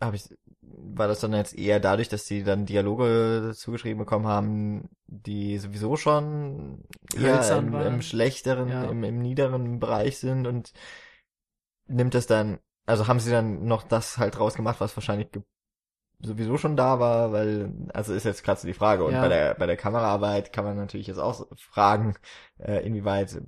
habe 0.00 0.16
ich 0.16 0.24
war 0.62 1.06
das 1.08 1.20
dann 1.20 1.32
jetzt 1.32 1.56
eher 1.56 1.80
dadurch, 1.80 2.08
dass 2.08 2.26
sie 2.26 2.42
dann 2.44 2.66
Dialoge 2.66 3.52
zugeschrieben 3.54 3.98
bekommen 3.98 4.26
haben, 4.26 4.88
die 5.06 5.58
sowieso 5.58 5.96
schon 5.96 6.84
eher 7.14 7.58
im, 7.58 7.74
im 7.80 8.02
schlechteren, 8.02 8.68
Ja. 8.70 8.84
im, 8.84 9.04
im 9.04 9.18
niederen 9.18 9.78
Bereich 9.80 10.18
sind 10.18 10.46
und 10.46 10.72
nimmt 11.86 12.14
das 12.14 12.26
dann, 12.26 12.58
also 12.86 13.06
haben 13.08 13.20
sie 13.20 13.30
dann 13.30 13.64
noch 13.66 13.82
das 13.82 14.18
halt 14.18 14.38
rausgemacht, 14.38 14.80
was 14.80 14.96
wahrscheinlich 14.96 15.28
sowieso 16.20 16.56
schon 16.58 16.76
da 16.76 17.00
war, 17.00 17.32
weil, 17.32 17.72
also 17.94 18.14
ist 18.14 18.24
jetzt 18.24 18.44
gerade 18.44 18.60
so 18.60 18.66
die 18.68 18.74
Frage. 18.74 19.04
Und 19.04 19.14
Ja. 19.14 19.22
bei 19.22 19.28
der 19.28 19.54
bei 19.54 19.66
der 19.66 19.76
Kameraarbeit 19.76 20.52
kann 20.52 20.64
man 20.64 20.76
natürlich 20.76 21.08
jetzt 21.08 21.18
auch 21.18 21.46
fragen, 21.56 22.16
äh, 22.58 22.86
inwieweit 22.86 23.42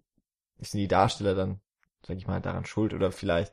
sind 0.61 0.81
die 0.81 0.89
Darsteller 0.89 1.35
dann, 1.35 1.61
sag 2.07 2.17
ich 2.17 2.27
mal, 2.27 2.41
daran 2.41 2.65
schuld 2.67 2.95
oder 2.95 3.13
vielleicht 3.13 3.53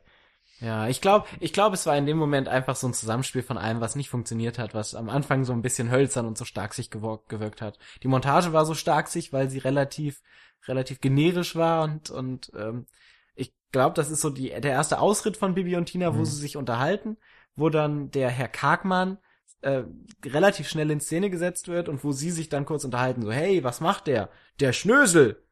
Ja, 0.60 0.86
ich 0.86 1.00
glaube, 1.00 1.26
ich 1.40 1.52
glaube, 1.52 1.74
es 1.74 1.86
war 1.86 1.96
in 1.96 2.06
dem 2.06 2.16
Moment 2.16 2.46
einfach 2.48 2.76
so 2.76 2.86
ein 2.86 2.94
Zusammenspiel 2.94 3.42
von 3.42 3.58
allem, 3.58 3.80
was 3.80 3.96
nicht 3.96 4.08
funktioniert 4.08 4.58
hat, 4.60 4.74
was 4.74 4.94
am 4.94 5.08
Anfang 5.08 5.44
so 5.44 5.52
ein 5.52 5.62
bisschen 5.62 5.90
hölzern 5.90 6.24
und 6.24 6.38
so 6.38 6.44
stark 6.44 6.72
sich 6.74 6.88
gewirkt, 6.90 7.28
gewirkt 7.28 7.60
hat. 7.60 7.78
Die 8.04 8.08
Montage 8.08 8.52
war 8.52 8.64
so 8.64 8.74
stark 8.74 9.08
sich, 9.08 9.32
weil 9.32 9.50
sie 9.50 9.58
relativ, 9.58 10.22
relativ 10.68 11.00
generisch 11.00 11.56
war 11.56 11.82
und 11.82 12.10
und 12.10 12.52
ähm, 12.54 12.86
ich 13.34 13.52
glaube, 13.72 13.94
das 13.96 14.10
ist 14.10 14.20
so 14.20 14.30
die 14.30 14.50
der 14.50 14.70
erste 14.70 15.00
Ausritt 15.00 15.36
von 15.36 15.54
Bibi 15.54 15.74
und 15.76 15.86
Tina, 15.86 16.14
wo 16.16 16.24
Mhm. 16.24 16.24
sie 16.24 16.38
sich 16.40 16.56
unterhalten, 16.56 17.16
wo 17.56 17.68
dann 17.68 18.12
der 18.12 18.30
Herr 18.30 18.48
Kargmann 18.48 19.18
äh, 19.62 19.82
relativ 20.24 20.68
schnell 20.68 20.90
in 20.92 21.00
Szene 21.00 21.28
gesetzt 21.30 21.66
wird 21.68 21.88
und 21.88 22.04
wo 22.04 22.12
sie 22.12 22.30
sich 22.30 22.48
dann 22.48 22.66
kurz 22.66 22.84
unterhalten, 22.84 23.22
so 23.22 23.32
hey, 23.32 23.64
was 23.64 23.80
macht 23.80 24.06
der? 24.06 24.30
Der 24.60 24.72
Schnösel, 24.72 25.42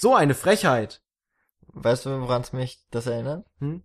so 0.00 0.14
eine 0.14 0.34
Frechheit. 0.34 1.02
Weißt 1.68 2.06
du, 2.06 2.20
woran 2.20 2.42
es 2.42 2.52
mich 2.52 2.80
das 2.90 3.06
erinnert? 3.06 3.46
Hm? 3.60 3.82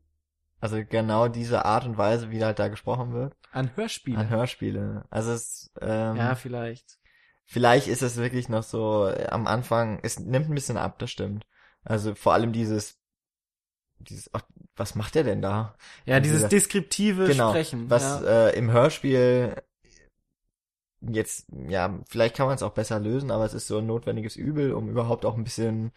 Also 0.59 0.77
genau 0.87 1.27
diese 1.27 1.65
Art 1.65 1.85
und 1.85 1.97
Weise, 1.97 2.31
wie 2.31 2.43
halt 2.43 2.57
da 2.59 2.69
gesprochen 2.69 3.13
wird. 3.13 3.35
An 3.51 3.75
Hörspiele. 3.75 4.17
An 4.17 4.29
Hörspiele. 4.29 5.05
Also 5.09 5.31
es, 5.31 5.71
ähm, 5.81 6.15
ja, 6.15 6.35
vielleicht. 6.35 6.97
vielleicht 7.43 7.87
ist 7.87 8.01
es 8.01 8.15
wirklich 8.15 8.47
noch 8.47 8.63
so 8.63 9.07
äh, 9.07 9.27
am 9.27 9.45
Anfang, 9.45 9.99
es 10.03 10.19
nimmt 10.19 10.49
ein 10.49 10.55
bisschen 10.55 10.77
ab, 10.77 10.99
das 10.99 11.11
stimmt. 11.11 11.45
Also 11.83 12.15
vor 12.15 12.33
allem 12.33 12.53
dieses, 12.53 12.97
dieses, 13.99 14.29
ach, 14.33 14.43
was 14.75 14.95
macht 14.95 15.15
der 15.15 15.23
denn 15.25 15.41
da? 15.41 15.75
Ja, 16.05 16.19
dieses 16.21 16.37
Dieser- 16.37 16.49
deskriptive 16.49 17.27
genau, 17.27 17.49
Sprechen. 17.49 17.89
was 17.89 18.03
ja. 18.21 18.47
äh, 18.47 18.57
im 18.57 18.71
Hörspiel 18.71 19.61
jetzt, 21.09 21.47
ja, 21.67 21.99
vielleicht 22.07 22.35
kann 22.35 22.47
man 22.47 22.55
es 22.55 22.63
auch 22.63 22.73
besser 22.73 22.99
lösen, 22.99 23.31
aber 23.31 23.45
es 23.45 23.53
ist 23.53 23.67
so 23.67 23.79
ein 23.79 23.85
notwendiges 23.87 24.35
Übel, 24.35 24.73
um 24.73 24.89
überhaupt 24.89 25.25
auch 25.25 25.35
ein 25.37 25.43
bisschen 25.43 25.91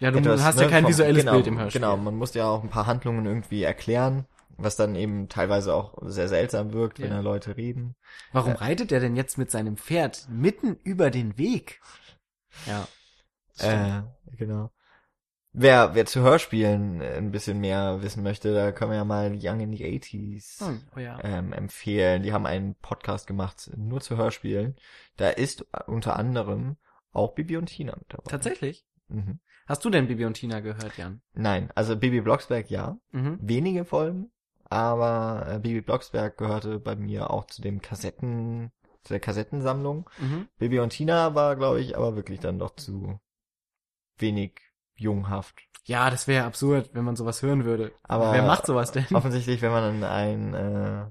ja, 0.00 0.10
du 0.10 0.18
etwas, 0.18 0.42
hast 0.42 0.56
ja 0.60 0.64
ne, 0.64 0.70
kein 0.70 0.82
vom- 0.82 0.90
visuelles 0.92 1.18
genau, 1.22 1.32
Bild 1.32 1.46
im 1.48 1.58
Hörspiel. 1.58 1.80
Genau, 1.80 1.96
man 1.96 2.16
muss 2.16 2.34
ja 2.34 2.46
auch 2.46 2.62
ein 2.62 2.70
paar 2.70 2.86
Handlungen 2.86 3.26
irgendwie 3.26 3.62
erklären, 3.62 4.26
was 4.56 4.76
dann 4.76 4.94
eben 4.94 5.28
teilweise 5.28 5.74
auch 5.74 5.94
sehr 6.02 6.28
seltsam 6.28 6.72
wirkt, 6.72 7.00
wenn 7.00 7.10
Ja. 7.10 7.16
da 7.16 7.20
Leute 7.22 7.56
reden. 7.56 7.94
Warum 8.32 8.52
Äh. 8.52 8.56
reitet 8.56 8.92
er 8.92 9.00
denn 9.00 9.16
jetzt 9.16 9.38
mit 9.38 9.50
seinem 9.50 9.76
Pferd 9.76 10.26
mitten 10.30 10.76
über 10.84 11.10
den 11.10 11.36
Weg? 11.36 11.80
Ja. 12.66 12.86
Äh, 13.58 14.02
genau. 14.36 14.70
Wer, 15.60 15.96
wer 15.96 16.06
zu 16.06 16.20
Hörspielen 16.20 17.00
äh, 17.00 17.16
ein 17.16 17.32
bisschen 17.32 17.58
mehr 17.58 18.00
wissen 18.00 18.22
möchte, 18.22 18.54
da 18.54 18.70
können 18.70 18.92
wir 18.92 18.98
ja 18.98 19.04
mal 19.04 19.36
Young 19.36 19.58
in 19.58 19.72
the 19.72 19.84
80s 19.84 20.60
Hm, 20.64 20.82
oh 20.94 21.00
ja. 21.00 21.18
ähm, 21.24 21.52
empfehlen. 21.52 22.22
Die 22.22 22.32
haben 22.32 22.46
einen 22.46 22.76
Podcast 22.76 23.26
gemacht, 23.26 23.68
nur 23.76 24.00
zu 24.00 24.16
Hörspielen. 24.16 24.76
Da 25.16 25.30
ist 25.30 25.66
unter 25.86 26.16
anderem 26.16 26.76
auch 27.10 27.34
Bibi 27.34 27.56
und 27.56 27.66
Tina 27.66 27.96
mit 27.96 28.06
dabei. 28.08 28.30
Tatsächlich? 28.30 28.86
Mhm. 29.08 29.40
Hast 29.66 29.84
du 29.84 29.90
denn 29.90 30.06
Bibi 30.06 30.26
und 30.26 30.34
Tina 30.34 30.60
gehört, 30.60 30.96
Jan? 30.96 31.22
Nein, 31.34 31.70
also 31.74 31.96
Bibi 31.96 32.20
Blocksberg 32.20 32.70
ja. 32.70 32.96
Mhm. 33.10 33.38
Wenige 33.42 33.84
Folgen, 33.84 34.30
aber 34.70 35.44
äh, 35.48 35.58
Bibi 35.58 35.80
Blocksberg 35.80 36.38
gehörte 36.38 36.78
bei 36.78 36.94
mir 36.94 37.30
auch 37.30 37.46
zu 37.46 37.62
dem 37.62 37.82
Kassetten, 37.82 38.70
zu 39.02 39.12
der 39.12 39.20
Kassettensammlung. 39.20 40.08
Mhm. 40.18 40.46
Bibi 40.58 40.78
und 40.78 40.90
Tina 40.90 41.34
war, 41.34 41.56
glaube 41.56 41.80
ich, 41.80 41.96
aber 41.96 42.14
wirklich 42.14 42.38
dann 42.38 42.60
doch 42.60 42.76
zu 42.76 43.18
wenig 44.18 44.67
junghaft. 44.98 45.54
Ja, 45.84 46.10
das 46.10 46.28
wäre 46.28 46.44
absurd, 46.44 46.90
wenn 46.92 47.04
man 47.04 47.16
sowas 47.16 47.40
hören 47.42 47.64
würde. 47.64 47.92
Aber 48.02 48.32
Wer 48.32 48.42
macht 48.42 48.66
sowas 48.66 48.92
denn? 48.92 49.06
offensichtlich, 49.14 49.62
wenn 49.62 49.70
man 49.70 50.04
ein 50.04 50.54
äh, 50.54 51.04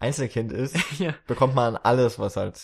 Einzelkind 0.00 0.52
ist, 0.52 0.76
ja. 0.98 1.14
bekommt 1.26 1.54
man 1.54 1.76
alles, 1.76 2.18
was 2.18 2.36
halt. 2.36 2.60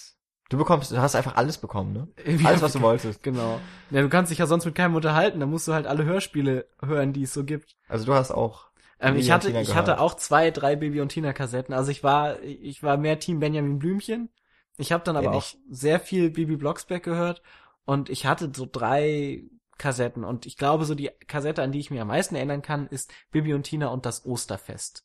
Du 0.50 0.58
bekommst, 0.58 0.92
du 0.92 0.98
hast 0.98 1.14
einfach 1.16 1.36
alles 1.36 1.56
bekommen, 1.58 1.92
ne? 1.92 2.08
Irgendwie 2.24 2.46
Alles, 2.46 2.60
was 2.62 2.72
du 2.72 2.78
ich- 2.78 2.84
wolltest. 2.84 3.22
Genau. 3.22 3.60
Ja, 3.90 4.02
du 4.02 4.08
kannst 4.08 4.30
dich 4.30 4.38
ja 4.38 4.46
sonst 4.46 4.64
mit 4.66 4.74
keinem 4.74 4.94
unterhalten, 4.94 5.40
da 5.40 5.46
musst 5.46 5.66
du 5.68 5.72
halt 5.72 5.86
alle 5.86 6.04
Hörspiele 6.04 6.66
hören, 6.82 7.12
die 7.12 7.22
es 7.22 7.32
so 7.32 7.44
gibt. 7.44 7.76
Also 7.88 8.04
du 8.04 8.14
hast 8.14 8.30
auch. 8.30 8.66
Ähm, 9.00 9.16
ich 9.16 9.30
hatte, 9.30 9.48
ich 9.48 9.54
gehört. 9.54 9.74
hatte 9.74 10.00
auch 10.00 10.14
zwei, 10.14 10.50
drei 10.50 10.76
Bibi 10.76 11.00
und 11.00 11.08
Tina 11.08 11.32
Kassetten. 11.32 11.74
Also 11.74 11.90
ich 11.90 12.04
war, 12.04 12.40
ich 12.42 12.82
war 12.82 12.96
mehr 12.96 13.18
Team 13.18 13.40
Benjamin 13.40 13.78
Blümchen. 13.78 14.28
Ich 14.76 14.92
habe 14.92 15.02
dann 15.04 15.16
aber 15.16 15.28
Kenn 15.30 15.34
auch 15.38 15.46
sehr 15.70 15.98
viel 16.00 16.30
Bibi 16.30 16.56
Blocksberg 16.56 17.02
gehört 17.02 17.42
und 17.84 18.08
ich 18.10 18.26
hatte 18.26 18.50
so 18.54 18.66
drei 18.70 19.44
Kassetten 19.78 20.24
und 20.24 20.46
ich 20.46 20.56
glaube 20.56 20.84
so 20.84 20.94
die 20.94 21.10
Kassette, 21.26 21.62
an 21.62 21.72
die 21.72 21.80
ich 21.80 21.90
mich 21.90 22.00
am 22.00 22.08
meisten 22.08 22.34
erinnern 22.36 22.62
kann, 22.62 22.86
ist 22.88 23.12
Bibi 23.30 23.54
und 23.54 23.64
Tina 23.64 23.88
und 23.88 24.06
das 24.06 24.24
Osterfest. 24.26 25.04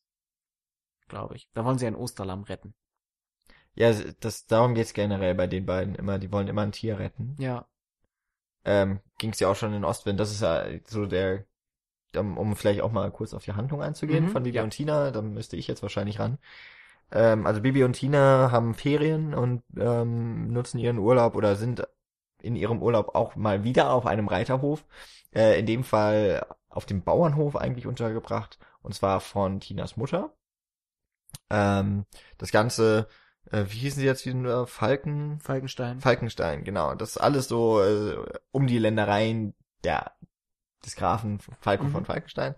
Glaube 1.10 1.36
ich. 1.36 1.50
Da 1.54 1.66
wollen 1.66 1.78
sie 1.78 1.88
ein 1.88 1.96
Osterlamm 1.96 2.44
retten. 2.44 2.74
Ja, 3.76 3.92
das 4.20 4.46
darum 4.46 4.76
geht's 4.76 4.94
generell 4.94 5.34
bei 5.36 5.48
den 5.48 5.66
beiden 5.66 5.96
immer. 5.96 6.20
Die 6.20 6.32
wollen 6.32 6.48
immer 6.48 6.62
ein 6.64 6.72
Tier 6.72 7.00
retten. 7.00 7.36
Ja. 7.40 7.68
Ähm, 8.66 9.00
ging's 9.18 9.40
ja 9.40 9.50
auch 9.50 9.56
schon 9.56 9.74
in 9.74 9.86
Ostwind. 9.86 10.20
Das 10.20 10.32
ist 10.32 10.42
ja 10.42 10.66
so 10.86 11.06
der, 11.06 11.46
um, 12.16 12.38
um 12.38 12.56
vielleicht 12.56 12.82
auch 12.82 12.92
mal 12.92 13.12
kurz 13.12 13.34
auf 13.34 13.46
die 13.46 13.54
Handlung 13.54 13.82
einzugehen 13.82 14.26
Mhm, 14.26 14.30
von 14.30 14.44
Bibi 14.44 14.58
ja. 14.58 14.64
und 14.64 14.72
Tina. 14.72 15.12
Da 15.12 15.22
müsste 15.22 15.58
ich 15.58 15.68
jetzt 15.68 15.84
wahrscheinlich 15.84 16.20
ran. 16.20 16.40
Ähm, 17.12 17.48
also 17.48 17.62
Bibi 17.62 17.84
und 17.84 17.94
Tina 17.94 18.52
haben 18.52 18.76
Ferien 18.76 19.34
und 19.34 19.64
ähm, 19.78 20.52
nutzen 20.54 20.80
ihren 20.80 21.00
Urlaub 21.00 21.36
oder 21.36 21.56
sind 21.56 21.88
in 22.42 22.56
ihrem 22.56 22.82
Urlaub 22.82 23.16
auch 23.16 23.36
mal 23.36 23.64
wieder 23.64 23.92
auf 23.92 24.06
einem 24.06 24.28
Reiterhof. 24.28 24.86
Äh, 25.34 25.60
in 25.60 25.66
dem 25.66 25.84
Fall 25.84 26.46
auf 26.70 26.86
dem 26.86 27.04
Bauernhof 27.04 27.56
eigentlich 27.56 27.88
untergebracht. 27.88 28.60
Und 28.82 28.94
zwar 28.94 29.20
von 29.20 29.60
Tinas 29.60 29.98
Mutter. 29.98 30.34
Ähm, 31.50 32.06
das 32.38 32.52
Ganze, 32.52 33.08
äh, 33.52 33.66
wie 33.68 33.80
hießen 33.80 34.00
sie 34.00 34.06
jetzt 34.06 34.26
wieder? 34.26 34.66
Falken? 34.68 35.40
Falkenstein. 35.42 36.00
Falkenstein, 36.00 36.64
genau. 36.64 36.96
Das 36.96 37.12
ist 37.12 37.18
alles 37.18 37.48
so 37.48 37.82
äh, 37.82 38.18
um 38.52 38.68
die 38.68 38.80
Ländereien 38.80 39.54
der 39.84 40.14
des 40.86 40.96
Grafen 40.96 41.40
Falken 41.60 41.88
Mhm. 41.88 41.92
von 41.92 42.06
Falkenstein. 42.06 42.56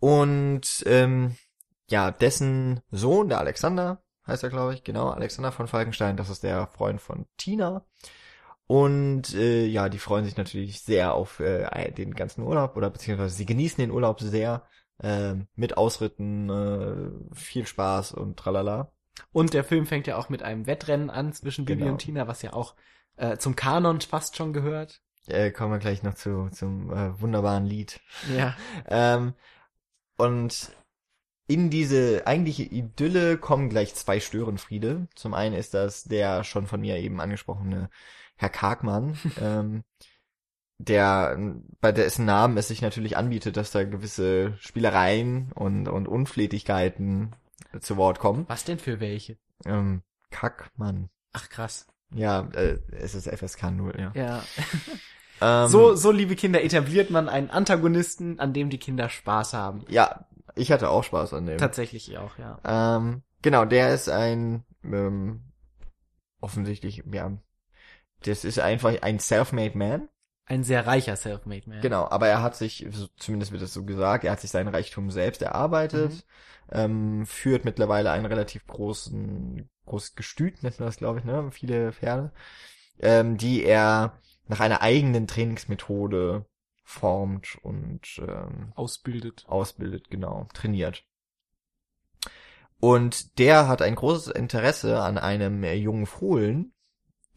Und 0.00 0.82
ähm, 0.86 1.36
ja, 1.88 2.10
dessen 2.10 2.80
Sohn, 2.90 3.28
der 3.28 3.38
Alexander, 3.38 4.02
heißt 4.26 4.42
er, 4.44 4.50
glaube 4.50 4.74
ich, 4.74 4.84
genau, 4.84 5.08
Alexander 5.10 5.52
von 5.52 5.66
Falkenstein, 5.66 6.16
das 6.16 6.30
ist 6.30 6.42
der 6.42 6.66
Freund 6.68 7.00
von 7.00 7.26
Tina. 7.36 7.84
Und 8.70 9.34
äh, 9.34 9.66
ja, 9.66 9.88
die 9.88 9.98
freuen 9.98 10.24
sich 10.24 10.36
natürlich 10.36 10.80
sehr 10.82 11.12
auf 11.14 11.40
äh, 11.40 11.90
den 11.90 12.14
ganzen 12.14 12.42
Urlaub 12.42 12.76
oder 12.76 12.88
beziehungsweise 12.88 13.34
sie 13.34 13.44
genießen 13.44 13.78
den 13.78 13.90
Urlaub 13.90 14.20
sehr 14.20 14.62
äh, 15.02 15.34
mit 15.56 15.76
Ausritten, 15.76 16.48
äh, 16.48 17.34
viel 17.34 17.66
Spaß 17.66 18.12
und 18.12 18.36
tralala. 18.36 18.92
Und 19.32 19.54
der 19.54 19.64
Film 19.64 19.86
fängt 19.86 20.06
ja 20.06 20.16
auch 20.16 20.28
mit 20.28 20.44
einem 20.44 20.68
Wettrennen 20.68 21.10
an 21.10 21.32
zwischen 21.32 21.64
Bibi 21.64 21.80
Genau. 21.80 21.90
und 21.94 21.98
Tina, 21.98 22.28
was 22.28 22.42
ja 22.42 22.52
auch 22.52 22.76
äh, 23.16 23.38
zum 23.38 23.56
Kanon 23.56 24.00
fast 24.02 24.36
schon 24.36 24.52
gehört. 24.52 25.00
Äh, 25.26 25.50
kommen 25.50 25.72
wir 25.72 25.80
gleich 25.80 26.04
noch 26.04 26.14
zu 26.14 26.48
zum 26.52 26.92
äh, 26.92 27.20
wunderbaren 27.20 27.66
Lied. 27.66 27.98
Ja. 28.32 28.56
Ähm, 28.86 29.34
und 30.16 30.70
in 31.48 31.70
diese 31.70 32.24
eigentliche 32.24 32.62
Idylle 32.62 33.36
kommen 33.36 33.68
gleich 33.68 33.96
zwei 33.96 34.20
Störenfriede. 34.20 35.08
Zum 35.16 35.34
einen 35.34 35.56
ist 35.56 35.74
das 35.74 36.04
der 36.04 36.44
schon 36.44 36.68
von 36.68 36.80
mir 36.80 36.98
eben 36.98 37.20
angesprochene 37.20 37.90
Herr 38.40 38.48
Kargmann, 38.48 39.18
ähm, 39.40 39.84
der 40.78 41.38
bei 41.82 41.92
dessen 41.92 42.24
Namen 42.24 42.56
es 42.56 42.68
sich 42.68 42.80
natürlich 42.80 43.18
anbietet, 43.18 43.58
dass 43.58 43.70
da 43.70 43.84
gewisse 43.84 44.56
Spielereien 44.60 45.52
und, 45.52 45.88
und 45.88 46.08
Unflätigkeiten 46.08 47.36
zu 47.80 47.98
Wort 47.98 48.18
kommen. 48.18 48.46
Was 48.48 48.64
denn 48.64 48.78
für 48.78 48.98
welche? 48.98 49.36
Ähm, 49.66 50.00
Kackmann. 50.30 51.10
Ach 51.34 51.50
krass. 51.50 51.86
Ja, 52.14 52.48
äh, 52.54 52.78
es 52.92 53.14
ist 53.14 53.28
FSK 53.28 53.70
0, 53.70 53.94
ja. 53.98 54.12
Ja. 54.14 54.42
Ähm, 55.42 55.68
So, 55.68 55.94
so 55.94 56.10
liebe 56.12 56.36
Kinder, 56.36 56.62
etabliert 56.62 57.08
man 57.08 57.30
einen 57.30 57.48
Antagonisten, 57.48 58.38
an 58.40 58.52
dem 58.52 58.68
die 58.68 58.76
Kinder 58.76 59.08
Spaß 59.08 59.54
haben. 59.54 59.86
Ja, 59.88 60.26
ich 60.54 60.70
hatte 60.70 60.90
auch 60.90 61.02
Spaß 61.02 61.32
an 61.32 61.46
dem. 61.46 61.56
Tatsächlich 61.56 62.18
auch, 62.18 62.36
ja. 62.36 62.58
Ähm, 62.62 63.22
genau, 63.40 63.64
der 63.64 63.94
ist 63.94 64.10
ein 64.10 64.64
ähm, 64.84 65.40
offensichtlich, 66.42 67.04
ja, 67.10 67.32
das 68.24 68.44
ist 68.44 68.58
einfach 68.58 69.00
ein 69.02 69.18
self-made 69.18 69.76
man. 69.76 70.08
Ein 70.46 70.64
sehr 70.64 70.84
reicher 70.84 71.14
Selfmade 71.14 71.70
Man. 71.70 71.80
Genau, 71.80 72.08
aber 72.08 72.26
er 72.26 72.42
hat 72.42 72.56
sich, 72.56 72.84
zumindest 73.16 73.52
wird 73.52 73.62
es 73.62 73.72
so 73.72 73.84
gesagt, 73.84 74.24
er 74.24 74.32
hat 74.32 74.40
sich 74.40 74.50
seinen 74.50 74.66
Reichtum 74.66 75.12
selbst 75.12 75.42
erarbeitet, 75.42 76.10
Mhm. 76.10 76.22
ähm, 76.72 77.26
führt 77.26 77.64
mittlerweile 77.64 78.10
einen 78.10 78.26
relativ 78.26 78.66
großen, 78.66 79.70
großes 79.86 80.16
Gestüt, 80.16 80.60
nennt 80.64 80.80
man 80.80 80.88
das, 80.88 80.96
glaube 80.96 81.20
ich, 81.20 81.24
ne? 81.24 81.52
Viele 81.52 81.92
Pferde, 81.92 82.32
ähm, 82.98 83.36
die 83.36 83.62
er 83.64 84.18
nach 84.48 84.58
einer 84.58 84.82
eigenen 84.82 85.28
Trainingsmethode 85.28 86.44
formt 86.82 87.56
und 87.62 88.00
ähm, 88.18 88.72
Ausbildet. 88.74 89.44
ausbildet, 89.46 90.10
genau, 90.10 90.48
trainiert. 90.52 91.04
Und 92.80 93.38
der 93.38 93.68
hat 93.68 93.82
ein 93.82 93.94
großes 93.94 94.32
Interesse 94.32 95.00
an 95.00 95.16
einem 95.16 95.62
jungen 95.62 96.06
Fohlen, 96.06 96.72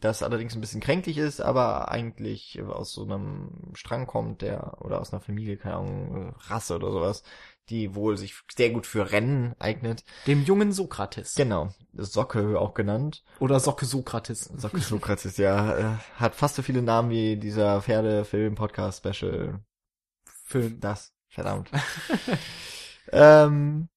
das 0.00 0.22
allerdings 0.22 0.54
ein 0.54 0.60
bisschen 0.60 0.80
kränklich 0.80 1.18
ist, 1.18 1.40
aber 1.40 1.90
eigentlich 1.90 2.60
aus 2.62 2.92
so 2.92 3.04
einem 3.04 3.72
Strang 3.74 4.06
kommt, 4.06 4.42
der, 4.42 4.82
oder 4.82 5.00
aus 5.00 5.12
einer 5.12 5.20
Familie, 5.20 5.56
keine 5.56 5.76
Ahnung, 5.76 6.28
äh, 6.28 6.32
Rasse 6.50 6.76
oder 6.76 6.92
sowas, 6.92 7.22
die 7.70 7.94
wohl 7.94 8.16
sich 8.16 8.34
sehr 8.54 8.70
gut 8.70 8.86
für 8.86 9.10
Rennen 9.10 9.54
eignet. 9.58 10.04
Dem 10.26 10.42
jungen 10.42 10.72
Sokrates. 10.72 11.34
Genau, 11.34 11.70
Socke 11.94 12.60
auch 12.60 12.74
genannt. 12.74 13.24
Oder 13.38 13.58
Socke 13.60 13.86
Sokrates. 13.86 14.50
Socke 14.56 14.80
Sokrates, 14.80 15.36
ja, 15.38 15.78
äh, 15.78 15.96
hat 16.16 16.34
fast 16.34 16.56
so 16.56 16.62
viele 16.62 16.82
Namen 16.82 17.10
wie 17.10 17.36
dieser 17.36 17.80
Pferdefilm-Podcast-Special 17.80 19.60
Film. 20.44 20.80
Das, 20.80 21.14
verdammt. 21.28 21.70
ähm, 23.12 23.88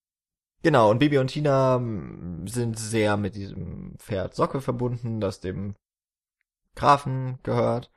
genau, 0.63 0.89
und 0.89 0.99
Bibi 0.99 1.17
und 1.17 1.27
Tina 1.27 1.75
ähm, 1.75 2.47
sind 2.47 2.79
sehr 2.79 3.17
mit 3.17 3.35
diesem 3.35 3.95
Pferd 3.97 4.33
Socke 4.33 4.61
verbunden, 4.61 5.19
das 5.19 5.41
dem 5.41 5.75
Grafen 6.77 7.39
gehört. 7.43 7.91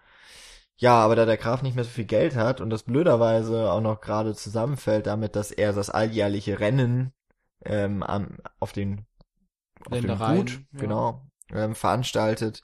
Ja, 0.76 0.94
aber 0.94 1.14
da 1.14 1.26
der 1.26 1.36
Graf 1.36 1.62
nicht 1.62 1.74
mehr 1.74 1.84
so 1.84 1.90
viel 1.90 2.06
Geld 2.06 2.36
hat 2.36 2.60
und 2.60 2.70
das 2.70 2.84
blöderweise 2.84 3.70
auch 3.70 3.82
noch 3.82 4.00
gerade 4.00 4.34
zusammenfällt 4.34 5.06
damit, 5.06 5.36
dass 5.36 5.50
er 5.50 5.72
das 5.74 5.90
alljährliche 5.90 6.58
Rennen 6.58 7.12
ähm, 7.64 8.02
am, 8.02 8.38
auf 8.58 8.72
den 8.72 9.06
auf 9.90 10.00
dem 10.00 10.18
Gut, 10.18 10.52
ja. 10.72 10.80
genau, 10.80 11.26
ähm, 11.52 11.74
veranstaltet. 11.74 12.62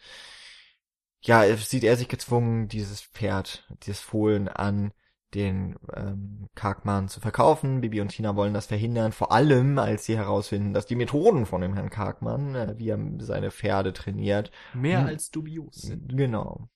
Ja, 1.22 1.44
sieht 1.56 1.84
er 1.84 1.96
sich 1.96 2.08
gezwungen, 2.08 2.68
dieses 2.68 3.02
Pferd, 3.02 3.66
dieses 3.82 4.00
Fohlen 4.00 4.48
an 4.48 4.92
den 5.34 5.76
ähm, 5.94 6.48
Kargmann 6.54 7.08
zu 7.08 7.20
verkaufen. 7.20 7.80
Bibi 7.80 8.00
und 8.00 8.08
Tina 8.08 8.36
wollen 8.36 8.54
das 8.54 8.66
verhindern, 8.66 9.12
vor 9.12 9.32
allem 9.32 9.78
als 9.78 10.04
sie 10.06 10.16
herausfinden, 10.16 10.72
dass 10.72 10.86
die 10.86 10.96
Methoden 10.96 11.46
von 11.46 11.60
dem 11.60 11.74
Herrn 11.74 11.90
Kargmann, 11.90 12.54
äh, 12.54 12.74
wie 12.78 12.88
er 12.88 12.98
seine 13.18 13.50
Pferde 13.50 13.92
trainiert, 13.92 14.50
Mehr 14.72 15.00
Hm. 15.00 15.06
als 15.06 15.30
dubios 15.30 15.76
sind. 15.82 16.16
genau. 16.16 16.68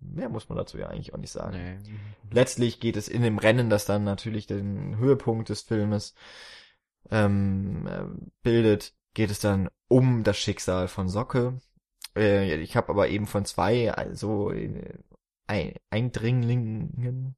Mehr 0.00 0.28
muss 0.28 0.48
man 0.48 0.58
dazu 0.58 0.78
ja 0.78 0.88
eigentlich 0.88 1.14
auch 1.14 1.18
nicht 1.18 1.30
sagen. 1.30 1.56
Nee. 1.56 1.78
Letztlich 2.32 2.80
geht 2.80 2.96
es 2.96 3.06
in 3.06 3.22
dem 3.22 3.38
Rennen, 3.38 3.70
das 3.70 3.84
dann 3.84 4.02
natürlich 4.02 4.48
den 4.48 4.96
Höhepunkt 4.96 5.48
des 5.48 5.62
Filmes 5.62 6.14
ähm, 7.10 7.86
äh, 7.86 8.04
bildet, 8.42 8.94
geht 9.14 9.30
es 9.30 9.38
dann 9.38 9.68
um 9.88 10.24
das 10.24 10.38
Schicksal 10.38 10.88
von 10.88 11.08
Socke. 11.08 11.60
Äh, 12.16 12.56
ich 12.56 12.76
habe 12.76 12.88
aber 12.88 13.08
eben 13.08 13.26
von 13.26 13.44
zwei 13.44 13.92
also 13.92 14.50
äh, 14.50 14.98
ein 15.46 15.74
Eindringlingen 15.90 17.36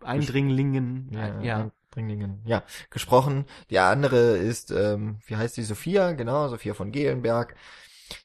Eindringlingen. 0.00 1.10
Ja. 1.12 1.40
ja. 1.42 1.70
Eindringlingen, 1.90 2.42
ja, 2.44 2.64
gesprochen. 2.90 3.46
Die 3.70 3.78
andere 3.78 4.36
ist, 4.36 4.70
ähm, 4.70 5.18
wie 5.26 5.36
heißt 5.36 5.56
die, 5.56 5.62
Sophia, 5.62 6.12
genau, 6.12 6.48
Sophia 6.48 6.74
von 6.74 6.92
Gelenberg. 6.92 7.56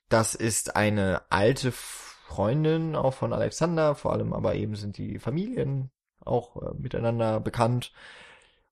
Das 0.10 0.36
ist 0.36 0.76
eine 0.76 1.22
alte 1.30 1.72
Freundin 1.72 2.96
auch 2.96 3.14
von 3.14 3.34
Alexander, 3.34 3.96
vor 3.96 4.14
allem 4.14 4.34
aber 4.34 4.56
eben 4.56 4.76
sind 4.76 4.98
die 4.98 5.20
Familien 5.20 5.92
auch 6.26 6.62
äh, 6.62 6.74
miteinander 6.78 7.40
bekannt. 7.40 7.94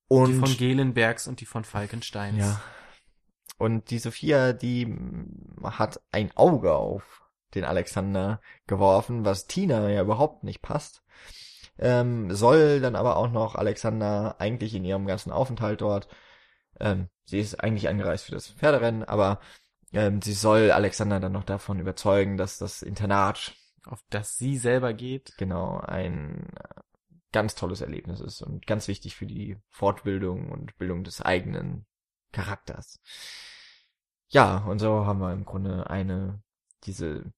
Und 0.08 0.34
Die 0.34 0.40
von 0.40 0.58
Gelenbergs 0.58 1.28
und 1.28 1.40
die 1.42 1.46
von 1.46 1.64
Falkensteins. 1.64 2.40
ja. 2.40 2.62
Und 3.58 3.92
die 3.92 4.00
Sophia, 4.00 4.54
die 4.54 4.88
mm, 4.88 5.64
hat 5.64 6.02
ein 6.12 6.36
Auge 6.36 6.74
auf 6.74 7.22
den 7.54 7.64
Alexander 7.64 8.42
geworfen, 8.66 9.24
was 9.24 9.46
Tina 9.46 9.90
ja 9.90 10.02
überhaupt 10.02 10.44
nicht 10.44 10.62
passt. 10.62 11.04
Ähm, 11.82 12.34
soll 12.34 12.80
dann 12.80 12.96
aber 12.96 13.18
auch 13.18 13.32
noch 13.32 13.56
Alexander 13.56 14.36
eigentlich 14.40 14.76
in 14.76 14.86
ihrem 14.86 15.08
ganzen 15.08 15.32
Aufenthalt 15.32 15.82
dort, 15.82 16.08
ähm, 16.80 17.10
sie 17.26 17.40
ist 17.40 17.60
eigentlich 17.64 17.90
angereist 17.90 18.26
für 18.26 18.34
das 18.34 18.50
Pferderennen, 18.50 19.04
aber 19.04 19.40
ähm, 19.94 20.22
sie 20.22 20.34
soll 20.34 20.72
Alexander 20.72 21.20
dann 21.20 21.32
noch 21.34 21.44
davon 21.44 21.80
überzeugen, 21.80 22.38
dass 22.38 22.58
das 22.58 22.82
Internat 22.82 23.54
Auf 23.86 24.04
das 24.10 24.38
sie 24.38 24.58
selber 24.58 24.94
geht. 24.94 25.36
genau 25.38 25.80
ein 25.80 26.48
ganz 27.32 27.56
tolles 27.56 27.82
Erlebnis 27.82 28.20
ist 28.20 28.42
und 28.42 28.68
ganz 28.68 28.88
wichtig 28.88 29.16
für 29.16 29.26
die 29.26 29.58
Fortbildung 29.70 30.52
und 30.52 30.78
Bildung 30.78 31.04
des 31.04 31.22
eigenen 31.22 31.86
Charakters. 32.32 33.00
Ja, 34.30 34.60
und 34.60 34.80
so 34.80 35.06
haben 35.06 35.20
wir 35.20 35.34
im 35.34 35.46
Grunde 35.46 35.90
eine, 35.90 36.42
diese, 36.86 37.32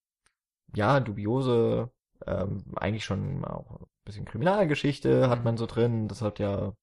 ja, 0.76 1.00
dubiose, 1.00 1.92
ähm, 2.26 2.64
eigentlich 2.76 3.06
schon 3.06 3.46
auch 3.46 3.88
bisschen 4.06 4.26
Kriminalgeschichte 4.26 5.30
hat 5.30 5.40
Mhm. 5.40 5.46
man 5.46 5.58
so 5.58 5.66
drin. 5.66 6.08
Das 6.08 6.22
hat 6.22 6.40
ja, 6.40 6.74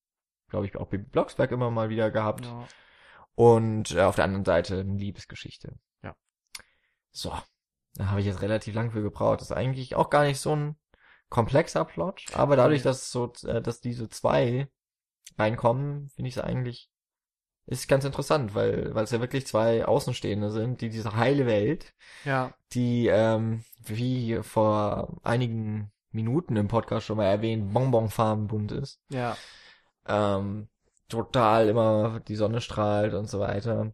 glaube 0.48 0.66
ich, 0.66 0.76
auch 0.76 0.88
Bibi 0.88 1.04
Blocksberg 1.04 1.50
immer 1.52 1.70
mal 1.70 1.88
wieder 1.88 2.10
gehabt. 2.10 2.46
Ja. 2.46 2.66
Und 3.34 3.92
äh, 3.92 4.02
auf 4.02 4.16
der 4.16 4.24
anderen 4.24 4.44
Seite 4.44 4.80
eine 4.80 4.98
Liebesgeschichte. 4.98 5.78
Ja. 6.02 6.14
So. 7.12 7.32
Da 7.94 8.06
habe 8.06 8.20
ich 8.20 8.26
jetzt 8.26 8.42
relativ 8.42 8.74
lang 8.74 8.92
für 8.92 9.02
gebraucht. 9.02 9.40
Das 9.40 9.50
ist 9.50 9.56
eigentlich 9.56 9.96
auch 9.96 10.10
gar 10.10 10.24
nicht 10.24 10.38
so 10.40 10.54
ein 10.54 10.76
komplexer 11.28 11.84
Plot, 11.84 12.24
aber 12.34 12.56
dadurch, 12.56 12.82
dass 12.82 13.10
so, 13.10 13.32
äh, 13.44 13.60
dass 13.62 13.80
diese 13.80 14.08
zwei 14.08 14.68
reinkommen, 15.38 16.08
finde 16.10 16.28
ich 16.28 16.36
es 16.36 16.42
eigentlich, 16.42 16.90
ist 17.66 17.88
ganz 17.88 18.04
interessant, 18.04 18.54
weil, 18.54 18.94
weil 18.94 19.04
es 19.04 19.12
ja 19.12 19.20
wirklich 19.20 19.46
zwei 19.46 19.84
Außenstehende 19.84 20.50
sind, 20.50 20.80
die 20.80 20.88
diese 20.88 21.14
heile 21.14 21.46
Welt, 21.46 21.94
ja. 22.24 22.52
die, 22.72 23.06
ähm, 23.06 23.64
wie 23.78 24.40
vor 24.42 25.18
einigen 25.22 25.92
Minuten 26.12 26.56
im 26.56 26.68
Podcast 26.68 27.06
schon 27.06 27.16
mal 27.18 27.26
erwähnt, 27.26 27.72
bonbonfarbenbunt 27.72 28.72
ist 28.72 29.00
Ja. 29.10 29.36
ähm, 30.06 30.68
total 31.08 31.68
immer 31.68 32.20
die 32.20 32.36
Sonne 32.36 32.60
strahlt 32.60 33.14
und 33.14 33.28
so 33.28 33.40
weiter. 33.40 33.92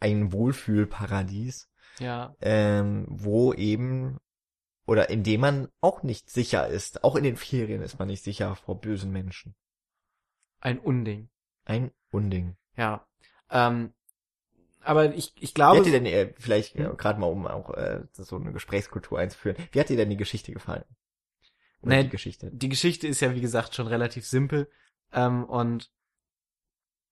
Ein 0.00 0.32
Wohlfühlparadies, 0.32 1.68
Ja. 1.98 2.34
ähm, 2.40 3.06
wo 3.08 3.52
eben 3.54 4.18
oder 4.86 5.10
in 5.10 5.24
dem 5.24 5.40
man 5.40 5.68
auch 5.80 6.02
nicht 6.04 6.30
sicher 6.30 6.68
ist. 6.68 7.02
Auch 7.02 7.16
in 7.16 7.24
den 7.24 7.36
Ferien 7.36 7.82
ist 7.82 7.98
man 7.98 8.06
nicht 8.08 8.22
sicher 8.22 8.54
vor 8.54 8.80
bösen 8.80 9.10
Menschen. 9.10 9.54
Ein 10.60 10.78
Unding. 10.78 11.28
Ein 11.64 11.90
Unding. 12.10 12.56
Ja. 12.76 13.04
Ähm, 13.50 13.92
aber 14.82 15.12
ich, 15.14 15.32
ich 15.40 15.50
Wie 15.50 15.54
glaube. 15.54 15.78
hat 15.78 15.86
dir 15.86 15.92
denn, 15.92 16.06
äh, 16.06 16.32
vielleicht 16.38 16.76
äh, 16.76 16.84
Hm? 16.84 16.96
gerade 16.96 17.18
mal, 17.18 17.26
um 17.26 17.46
auch 17.48 17.70
äh, 17.74 18.04
so 18.12 18.36
eine 18.36 18.52
Gesprächskultur 18.52 19.18
einzuführen, 19.18 19.56
wie 19.72 19.80
hat 19.80 19.88
dir 19.88 19.96
denn 19.96 20.10
die 20.10 20.16
Geschichte 20.16 20.52
gefallen? 20.52 20.84
Oder 21.82 21.96
Nee, 21.96 22.02
die 22.04 22.08
Geschichte. 22.10 22.50
die 22.52 22.68
Geschichte 22.68 23.06
ist 23.06 23.20
ja, 23.20 23.34
wie 23.34 23.40
gesagt, 23.40 23.74
schon 23.74 23.86
relativ 23.86 24.26
simpel. 24.26 24.68
Ähm, 25.12 25.44
und 25.44 25.90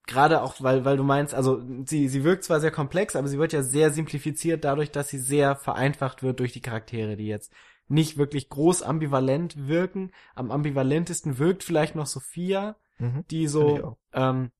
gerade 0.06 0.42
auch, 0.42 0.56
weil, 0.60 0.84
weil 0.84 0.96
du 0.96 1.02
meinst, 1.04 1.34
also 1.34 1.62
sie, 1.86 2.08
sie 2.08 2.24
wirkt 2.24 2.44
zwar 2.44 2.60
sehr 2.60 2.70
komplex, 2.70 3.16
aber 3.16 3.28
sie 3.28 3.38
wird 3.38 3.52
ja 3.52 3.62
sehr 3.62 3.90
simplifiziert 3.90 4.64
dadurch, 4.64 4.90
dass 4.90 5.08
sie 5.08 5.18
sehr 5.18 5.56
vereinfacht 5.56 6.22
wird 6.22 6.40
durch 6.40 6.52
die 6.52 6.60
Charaktere, 6.60 7.16
die 7.16 7.26
jetzt 7.26 7.52
nicht 7.88 8.16
wirklich 8.16 8.48
groß 8.48 8.82
ambivalent 8.82 9.68
wirken. 9.68 10.10
Am 10.34 10.50
ambivalentesten 10.50 11.38
wirkt 11.38 11.62
vielleicht 11.64 11.94
noch 11.94 12.06
Sophia, 12.06 12.76
Mhm. 12.98 13.24
die 13.28 13.48
so 13.48 13.96
ähm, 14.12 14.52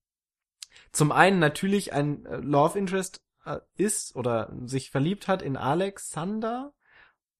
zum 0.91 1.13
einen 1.13 1.39
natürlich 1.39 1.93
ein 1.93 2.27
äh, 2.27 2.39
Love 2.39 2.77
Interest 2.77 3.23
äh, 3.45 3.61
ist 3.77 4.17
oder 4.17 4.53
sich 4.65 4.91
verliebt 4.91 5.29
hat 5.29 5.41
in 5.41 5.57
Alexander, 5.57 6.73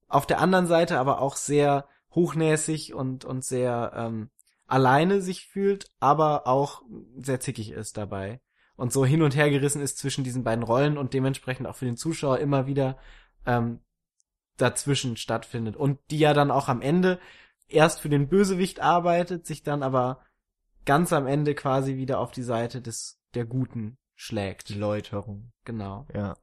auf 0.07 0.25
der 0.25 0.39
anderen 0.41 0.69
Seite 0.69 0.99
aber 1.01 1.21
auch 1.21 1.35
sehr 1.35 1.89
hochnäsig 2.15 2.95
und 2.95 3.25
und 3.25 3.45
sehr 3.45 3.93
ähm, 3.95 4.31
alleine 4.67 5.21
sich 5.21 5.47
fühlt, 5.47 5.91
aber 6.01 6.47
auch 6.47 6.83
sehr 7.17 7.41
zickig 7.41 7.71
ist 7.71 7.97
dabei 7.97 8.41
und 8.77 8.93
so 8.93 9.05
hin 9.05 9.23
und 9.23 9.37
her 9.37 9.51
gerissen 9.51 9.83
ist 9.83 9.99
zwischen 9.99 10.25
diesen 10.25 10.45
beiden 10.45 10.65
Rollen 10.65 10.99
und 10.99 11.15
dementsprechend 11.15 11.67
auch 11.67 11.77
für 11.77 11.85
den 11.85 11.97
Zuschauer 11.97 12.39
immer 12.39 12.67
wieder 12.67 12.99
ähm, 13.47 13.81
dazwischen 14.57 15.17
stattfindet 15.17 15.77
und 15.77 15.99
die 16.11 16.19
ja 16.19 16.33
dann 16.33 16.51
auch 16.51 16.69
am 16.69 16.81
Ende 16.81 17.19
erst 17.69 18.01
für 18.01 18.09
den 18.09 18.29
Bösewicht 18.29 18.81
arbeitet, 18.81 19.47
sich 19.47 19.63
dann 19.63 19.83
aber 19.83 20.21
ganz 20.85 21.13
am 21.13 21.27
Ende 21.27 21.55
quasi 21.55 21.97
wieder 21.97 22.19
auf 22.21 22.31
die 22.31 22.43
Seite 22.43 22.81
des 22.81 23.21
der 23.35 23.47
Guten 23.47 23.97
schlägt. 24.15 24.69
Die 24.69 24.75
Läuterung. 24.75 25.53
Genau. 25.65 26.07
Ja. 26.15 26.37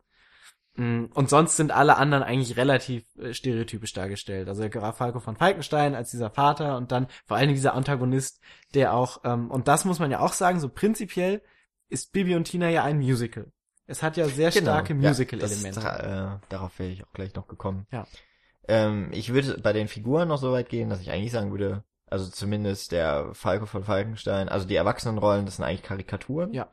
Mm, 0.76 1.06
Und 1.14 1.30
sonst 1.30 1.58
sind 1.58 1.72
alle 1.72 1.98
anderen 1.98 2.24
eigentlich 2.24 2.56
relativ 2.58 3.04
äh, 3.18 3.34
stereotypisch 3.34 3.94
dargestellt. 3.94 4.48
Also 4.48 4.68
Graf 4.70 4.98
Falco 4.98 5.20
von 5.20 5.36
Falkenstein 5.36 5.96
als 5.96 6.12
dieser 6.12 6.30
Vater 6.30 6.78
und 6.78 6.92
dann 6.92 7.08
vor 7.26 7.38
allen 7.38 7.48
Dingen 7.48 7.56
dieser 7.58 7.74
Antagonist, 7.74 8.40
der 8.74 8.94
auch, 8.94 9.22
ähm, 9.26 9.52
und 9.52 9.68
das 9.68 9.86
muss 9.86 10.00
man 10.00 10.12
ja 10.12 10.20
auch 10.20 10.34
sagen, 10.34 10.60
so 10.60 10.70
prinzipiell 10.70 11.42
ist 11.90 12.14
Bibi 12.14 12.36
und 12.36 12.46
Tina 12.46 12.70
ja 12.70 12.84
ein 12.84 12.98
Musical. 13.00 13.52
Es 13.86 14.02
hat 14.02 14.16
ja 14.16 14.28
sehr 14.28 14.52
starke 14.52 14.94
Genau. 14.94 15.04
Ja, 15.04 15.10
Musical-Elemente. 15.10 15.80
das, 15.82 16.00
äh, 16.00 16.40
darauf 16.50 16.80
wäre 16.80 16.90
ich 16.90 17.04
auch 17.04 17.12
gleich 17.12 17.36
noch 17.36 17.48
gekommen. 17.48 17.86
Ja. 17.92 18.08
Ähm, 18.68 19.10
ich 19.12 19.34
würde 19.34 19.60
bei 19.62 19.74
den 19.74 19.90
Figuren 19.90 20.30
noch 20.30 20.38
so 20.38 20.54
weit 20.54 20.70
gehen, 20.70 20.90
dass 20.90 21.02
ich 21.02 21.12
eigentlich 21.12 21.32
sagen 21.34 21.52
würde, 21.52 21.84
also 22.08 22.30
zumindest 22.30 22.92
der 22.94 23.30
Falco 23.34 23.66
von 23.66 23.84
Falkenstein, 23.84 24.48
also 24.48 24.66
die 24.68 24.76
Erwachsenenrollen, 24.76 25.46
das 25.46 25.58
sind 25.58 25.66
eigentlich 25.66 25.84
Karikaturen. 25.84 26.54
Ja. 26.54 26.70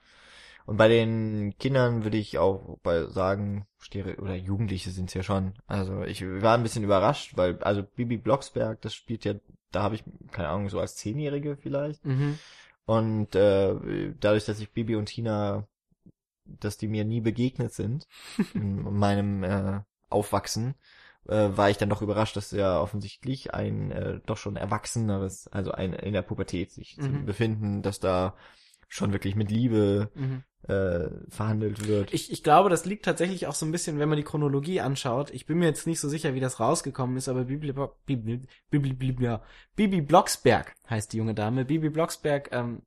Und 0.68 0.76
bei 0.76 0.88
den 0.88 1.56
Kindern 1.58 2.04
würde 2.04 2.18
ich 2.18 2.36
auch 2.36 2.76
bei 2.82 3.06
sagen, 3.06 3.66
Stere 3.80 4.16
oder 4.16 4.34
Jugendliche 4.34 4.90
sind's 4.90 5.14
ja 5.14 5.22
schon. 5.22 5.54
Also 5.66 6.02
ich 6.02 6.22
war 6.22 6.58
ein 6.58 6.62
bisschen 6.62 6.84
überrascht, 6.84 7.38
weil, 7.38 7.56
also 7.62 7.82
Bibi 7.82 8.18
Blocksberg, 8.18 8.78
das 8.82 8.92
spielt 8.94 9.24
ja, 9.24 9.32
da 9.72 9.82
habe 9.82 9.94
ich, 9.94 10.04
keine 10.30 10.50
Ahnung, 10.50 10.68
so 10.68 10.78
als 10.78 10.96
Zehnjährige 10.96 11.56
vielleicht. 11.56 12.04
mhm. 12.04 12.38
Und 12.84 13.34
äh, 13.34 14.12
dadurch, 14.20 14.44
dass 14.44 14.60
ich 14.60 14.70
Bibi 14.70 14.96
und 14.96 15.06
Tina, 15.06 15.66
dass 16.44 16.76
die 16.76 16.88
mir 16.88 17.06
nie 17.06 17.22
begegnet 17.22 17.72
sind 17.72 18.06
in 18.52 18.82
meinem 18.82 19.44
äh, 19.44 19.80
Aufwachsen, 20.10 20.74
äh, 21.28 21.48
war 21.48 21.70
ich 21.70 21.78
dann 21.78 21.88
doch 21.88 22.02
überrascht, 22.02 22.36
dass 22.36 22.50
ja 22.50 22.78
offensichtlich 22.78 23.54
ein 23.54 23.90
äh, 23.90 24.20
doch 24.26 24.36
schon 24.36 24.56
erwachseneres, 24.56 25.48
also 25.48 25.72
ein 25.72 25.94
in 25.94 26.12
der 26.12 26.20
Pubertät 26.20 26.72
sich 26.72 26.98
Mhm. 26.98 27.24
befinden, 27.24 27.80
dass 27.80 28.00
da 28.00 28.34
schon 28.88 29.12
wirklich 29.12 29.36
mit 29.36 29.50
Liebe 29.50 30.10
Mhm. 30.14 30.42
äh, 30.68 31.08
verhandelt 31.28 31.86
wird. 31.86 32.12
Ich, 32.12 32.32
ich 32.32 32.42
glaube, 32.42 32.68
das 32.68 32.84
liegt 32.84 33.04
tatsächlich 33.04 33.46
auch 33.46 33.54
so 33.54 33.64
ein 33.64 33.70
bisschen, 33.72 33.98
wenn 33.98 34.08
man 34.08 34.16
die 34.16 34.24
Chronologie 34.24 34.80
anschaut. 34.80 35.30
Ich 35.30 35.46
bin 35.46 35.58
mir 35.58 35.66
jetzt 35.66 35.86
nicht 35.86 36.00
so 36.00 36.08
sicher, 36.08 36.34
wie 36.34 36.40
das 36.40 36.58
rausgekommen 36.60 37.16
ist, 37.16 37.28
aber 37.28 37.44
Bibi, 37.44 37.72
Bibi, 38.06 38.42
Bibi, 38.70 38.92
Bibi, 38.92 39.24
ja, 39.24 39.42
Bibi 39.76 40.00
Blocksberg 40.00 40.74
heißt 40.90 41.12
die 41.12 41.18
junge 41.18 41.34
Dame. 41.34 41.64
Bibi 41.64 41.90
Blocksberg 41.90 42.48
ähm, 42.52 42.82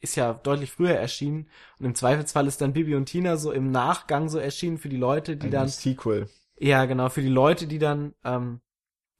ist 0.00 0.16
ja 0.16 0.32
deutlich 0.32 0.70
früher 0.72 0.94
erschienen 0.94 1.50
und 1.78 1.84
im 1.86 1.94
Zweifelsfall 1.94 2.46
ist 2.46 2.60
dann 2.62 2.72
Bibi 2.72 2.94
und 2.94 3.04
Tina 3.06 3.36
so 3.36 3.52
im 3.52 3.70
Nachgang 3.70 4.28
so 4.30 4.38
erschienen 4.38 4.78
für 4.78 4.88
die 4.88 4.96
Leute, 4.96 5.36
die 5.36 5.48
ein 5.48 5.52
dann 5.52 5.68
Sequel. 5.68 6.26
ja, 6.58 6.86
genau, 6.86 7.10
für 7.10 7.20
die 7.22 7.28
Leute, 7.28 7.66
die 7.66 7.78
dann, 7.78 8.14
ähm, 8.24 8.60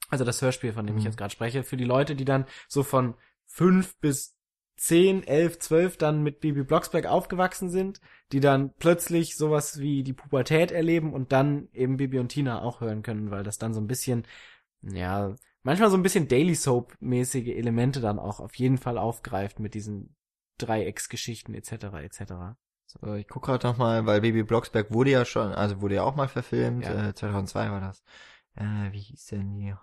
also 0.09 0.25
das 0.25 0.41
Hörspiel, 0.41 0.73
von 0.73 0.87
dem 0.87 0.97
ich 0.97 1.03
Mhm. 1.03 1.09
jetzt 1.09 1.17
gerade 1.17 1.31
spreche, 1.31 1.63
für 1.63 1.77
die 1.77 1.85
Leute, 1.85 2.15
die 2.15 2.25
dann 2.25 2.45
so 2.67 2.81
von 2.83 3.13
fünf 3.45 3.95
bis 3.99 4.35
zehn, 4.81 5.21
elf, 5.23 5.59
zwölf 5.59 5.95
dann 5.97 6.23
mit 6.23 6.39
Bibi 6.39 6.63
Blocksberg 6.63 7.05
aufgewachsen 7.05 7.69
sind, 7.69 8.01
die 8.31 8.39
dann 8.39 8.73
plötzlich 8.79 9.37
sowas 9.37 9.79
wie 9.79 10.01
die 10.01 10.13
Pubertät 10.13 10.71
erleben 10.71 11.13
und 11.13 11.31
dann 11.31 11.69
eben 11.71 11.97
Bibi 11.97 12.17
und 12.17 12.29
Tina 12.29 12.63
auch 12.63 12.81
hören 12.81 13.03
können, 13.03 13.29
weil 13.29 13.43
das 13.43 13.59
dann 13.59 13.75
so 13.75 13.79
ein 13.79 13.85
bisschen, 13.85 14.25
ja, 14.81 15.35
manchmal 15.61 15.91
so 15.91 15.97
ein 15.97 16.01
bisschen 16.01 16.27
Daily 16.27 16.55
Soap-mäßige 16.55 17.49
Elemente 17.49 18.01
dann 18.01 18.17
auch 18.17 18.39
auf 18.39 18.55
jeden 18.55 18.79
Fall 18.79 18.97
aufgreift 18.97 19.59
mit 19.59 19.75
diesen 19.75 20.15
Dreiecksgeschichten 20.57 21.53
etc. 21.53 21.71
etc. 22.01 22.33
So, 22.87 23.13
ich 23.13 23.27
gucke 23.27 23.51
gerade 23.51 23.67
noch 23.67 23.77
mal, 23.77 24.07
weil 24.07 24.21
Baby 24.21 24.41
Blocksberg 24.41 24.91
wurde 24.91 25.11
ja 25.11 25.25
schon, 25.25 25.51
also 25.51 25.79
wurde 25.81 25.95
ja 25.95 26.03
auch 26.03 26.15
mal 26.15 26.27
verfilmt, 26.27 26.85
Ja. 26.85 27.09
äh, 27.09 27.13
2002 27.13 27.69
war 27.69 27.81
das. 27.81 28.03
Äh, 28.55 28.91
wie 28.91 28.99
hieß 28.99 29.27
denn 29.27 29.57
die 29.59 29.75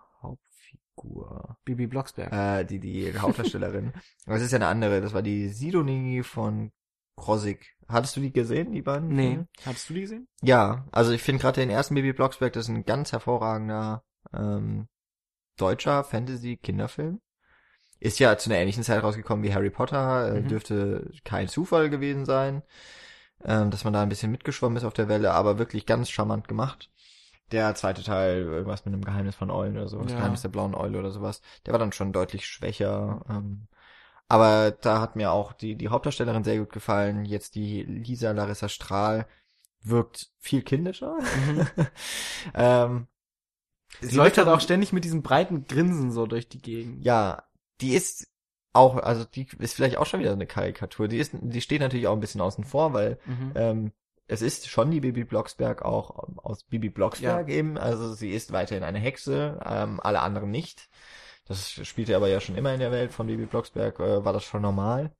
Hauptfigur? 0.99 1.57
Bibi 1.65 1.87
Blocksberg. 1.87 2.33
Äh, 2.33 2.65
die, 2.65 2.79
die 2.81 3.19
Hauptdarstellerin. 3.19 3.93
Aber 4.27 4.37
es 4.37 4.43
ist 4.43 4.53
ja 4.53 4.57
eine 4.59 4.67
andere, 4.69 5.01
das 5.01 5.13
war 5.15 5.23
die 5.23 5.49
Sidonie 5.49 6.23
von 6.23 6.73
Krosigk. 7.17 7.67
Hattest 7.89 8.17
du 8.17 8.21
die 8.21 8.33
gesehen, 8.33 8.73
die 8.73 8.83
beiden? 8.83 9.09
nee, 9.09 9.41
hattest 9.65 9.89
du 9.91 9.95
die 9.95 10.03
gesehen? 10.03 10.29
Ja, 10.43 10.87
also 10.93 11.11
ich 11.13 11.23
finde 11.23 11.41
gerade 11.43 11.61
den 11.61 11.71
ersten 11.71 11.95
Baby 11.95 12.13
Blocksberg, 12.13 12.53
das 12.53 12.65
ist 12.65 12.69
ein 12.69 12.85
ganz 12.85 13.13
hervorragender 13.13 14.05
ähm, 14.33 14.89
deutscher 15.57 16.05
Fantasy-Kinderfilm. 16.05 17.21
Ist 18.01 18.19
ja 18.21 18.37
zu 18.39 18.51
einer 18.51 18.61
ähnlichen 18.61 18.85
Zeit 18.85 19.03
rausgekommen 19.03 19.45
wie 19.45 19.53
Harry 19.55 19.71
Potter, 19.71 20.35
äh, 20.37 20.41
Mhm. 20.41 20.49
dürfte 20.49 21.11
kein 21.25 21.49
Zufall 21.49 21.91
gewesen 21.91 22.25
sein, 22.27 22.63
ähm, 23.45 23.71
dass 23.71 23.83
man 23.85 23.93
da 23.93 24.03
ein 24.03 24.09
bisschen 24.09 24.31
mitgeschwommen 24.31 24.77
ist 24.77 24.85
auf 24.85 24.93
der 24.95 25.09
Welle, 25.09 25.33
aber 25.33 25.59
wirklich 25.59 25.87
ganz 25.87 26.11
charmant 26.11 26.47
gemacht. 26.47 26.91
Der 27.51 27.75
zweite 27.75 28.03
Teil, 28.03 28.43
irgendwas 28.43 28.85
mit 28.85 28.93
einem 28.95 29.05
Geheimnis 29.05 29.35
von 29.35 29.51
Eulen 29.51 29.77
oder 29.77 29.89
sowas, 29.89 30.13
Ja. 30.13 30.19
Geheimnis 30.19 30.43
der 30.43 30.51
blauen 30.51 30.75
Eule 30.75 30.99
oder 30.99 31.11
sowas, 31.11 31.41
der 31.65 31.73
war 31.73 31.79
dann 31.79 31.93
schon 31.93 32.13
deutlich 32.13 32.47
schwächer. 32.47 33.25
Ähm, 33.29 33.67
aber 34.29 34.73
da 34.73 35.01
hat 35.01 35.17
mir 35.17 35.33
auch 35.33 35.55
die, 35.55 35.75
die 35.75 35.89
Hauptdarstellerin 35.89 36.45
sehr 36.45 36.59
gut 36.59 36.73
gefallen. 36.73 37.25
Jetzt 37.25 37.55
die 37.55 37.83
Lisa 37.83 38.33
Larissa 38.33 38.69
Strahl 38.69 39.27
wirkt 39.83 40.31
viel 40.39 40.63
kindischer. 40.63 41.17
ähm, 42.55 43.07
Sie 44.01 44.17
läuft 44.17 44.39
halt 44.39 44.49
auch 44.49 44.61
ständig 44.61 44.93
mit 44.93 45.05
diesem 45.05 45.23
breiten 45.23 45.67
Grinsen 45.67 46.13
so 46.13 46.27
durch 46.27 46.49
die 46.49 46.61
Gegend. 46.61 47.05
Ja, 47.05 47.45
die 47.81 47.95
ist 47.95 48.29
auch, 48.73 48.97
also 48.97 49.25
die 49.25 49.47
ist 49.59 49.75
vielleicht 49.75 49.97
auch 49.97 50.07
schon 50.07 50.21
wieder 50.21 50.33
eine 50.33 50.47
Karikatur. 50.47 51.09
Die 51.09 51.19
ist, 51.19 51.33
die 51.41 51.61
steht 51.61 51.81
natürlich 51.81 52.07
auch 52.07 52.13
ein 52.13 52.21
bisschen 52.21 52.41
außen 52.41 52.65
vor, 52.65 52.93
weil 52.93 53.19
Mhm. 53.27 53.53
ähm, 53.55 53.93
es 54.29 54.43
ist 54.43 54.69
schon 54.69 54.91
die 54.91 55.01
Bibi 55.01 55.25
Blocksberg 55.25 55.83
auch 55.83 56.29
ähm, 56.29 56.39
aus 56.39 56.63
Bibi 56.65 56.91
Blocksberg 56.91 57.49
eben. 57.49 57.79
Also 57.79 58.13
sie 58.13 58.31
ist 58.31 58.53
weiterhin 58.53 58.85
eine 58.85 58.99
Hexe, 58.99 59.59
ähm, 59.65 60.01
alle 60.01 60.21
anderen 60.21 60.51
nicht. 60.51 60.89
Das 61.47 61.71
spielte 61.71 62.15
aber 62.15 62.29
ja 62.29 62.41
schon 62.41 62.57
immer 62.57 62.75
in 62.75 62.81
der 62.81 62.93
Welt 62.93 63.13
von 63.13 63.27
Bibi 63.27 63.47
Blocksberg, 63.47 63.99
äh, 64.01 64.25
war 64.25 64.35
das 64.35 64.45
schon 64.45 64.63
normal. 64.63 65.13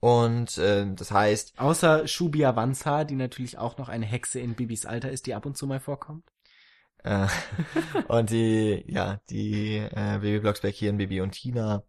Und 0.00 0.58
äh, 0.58 0.86
das 0.94 1.10
heißt, 1.10 1.58
Außer 1.58 2.06
Shubia 2.06 2.54
Wanza, 2.54 3.04
die 3.04 3.16
natürlich 3.16 3.58
auch 3.58 3.78
noch 3.78 3.88
eine 3.88 4.06
Hexe 4.06 4.38
in 4.38 4.54
Bibis 4.54 4.86
Alter 4.86 5.10
ist, 5.10 5.26
die 5.26 5.34
ab 5.34 5.44
und 5.44 5.56
zu 5.56 5.66
mal 5.66 5.80
vorkommt. 5.80 6.24
Äh, 7.02 7.26
und 8.08 8.30
die, 8.30 8.84
ja, 8.86 9.20
die 9.28 9.78
äh, 9.78 10.18
Baby 10.20 10.38
Blocksberg 10.38 10.74
hier 10.74 10.90
in 10.90 10.98
Baby 10.98 11.20
und 11.20 11.32
Tina, 11.32 11.82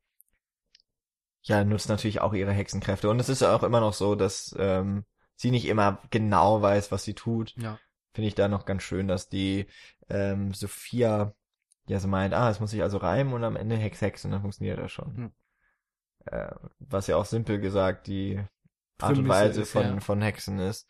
ja, 1.44 1.64
nutzt 1.64 1.90
natürlich 1.90 2.22
auch 2.22 2.34
ihre 2.34 2.52
Hexenkräfte. 2.52 3.10
Und 3.10 3.20
es 3.20 3.30
ist 3.30 3.42
ja 3.42 3.56
auch 3.56 3.64
immer 3.64 3.80
noch 3.80 3.94
so, 3.94 4.16
dass 4.16 4.56
ähm, 4.58 5.06
sie 5.40 5.52
nicht 5.52 5.66
immer 5.66 6.02
genau 6.10 6.62
weiß, 6.62 6.92
was 6.92 7.04
sie 7.04 7.14
tut. 7.14 7.56
Ja. 7.56 7.80
Finde 8.14 8.28
ich 8.28 8.36
da 8.36 8.50
noch 8.50 8.66
ganz 8.66 8.84
schön, 8.84 9.08
dass 9.08 9.30
die 9.30 9.68
ähm, 10.10 10.54
Sophia 10.54 11.34
ja 11.88 12.00
so 12.00 12.10
meint, 12.10 12.34
ah, 12.34 12.50
es 12.50 12.60
muss 12.60 12.72
sich 12.72 12.84
also 12.84 12.98
reimen 12.98 13.34
und 13.34 13.44
am 13.46 13.56
Ende 13.56 13.78
Hex 13.78 14.02
Hex 14.02 14.26
und 14.26 14.32
dann 14.32 14.42
funktioniert 14.42 14.78
das 14.78 14.92
schon. 14.92 15.16
Hm. 15.16 15.32
Äh, 16.26 16.52
was 16.80 17.08
ja 17.08 17.16
auch 17.16 17.26
simpel 17.26 17.60
gesagt 17.60 18.08
die 18.08 18.44
Art 19.00 19.18
und 19.18 19.30
Weise 19.30 19.62
ist, 19.62 19.72
von, 19.72 19.84
ja. 19.84 20.00
von 20.02 20.22
Hexen 20.22 20.60
ist, 20.60 20.90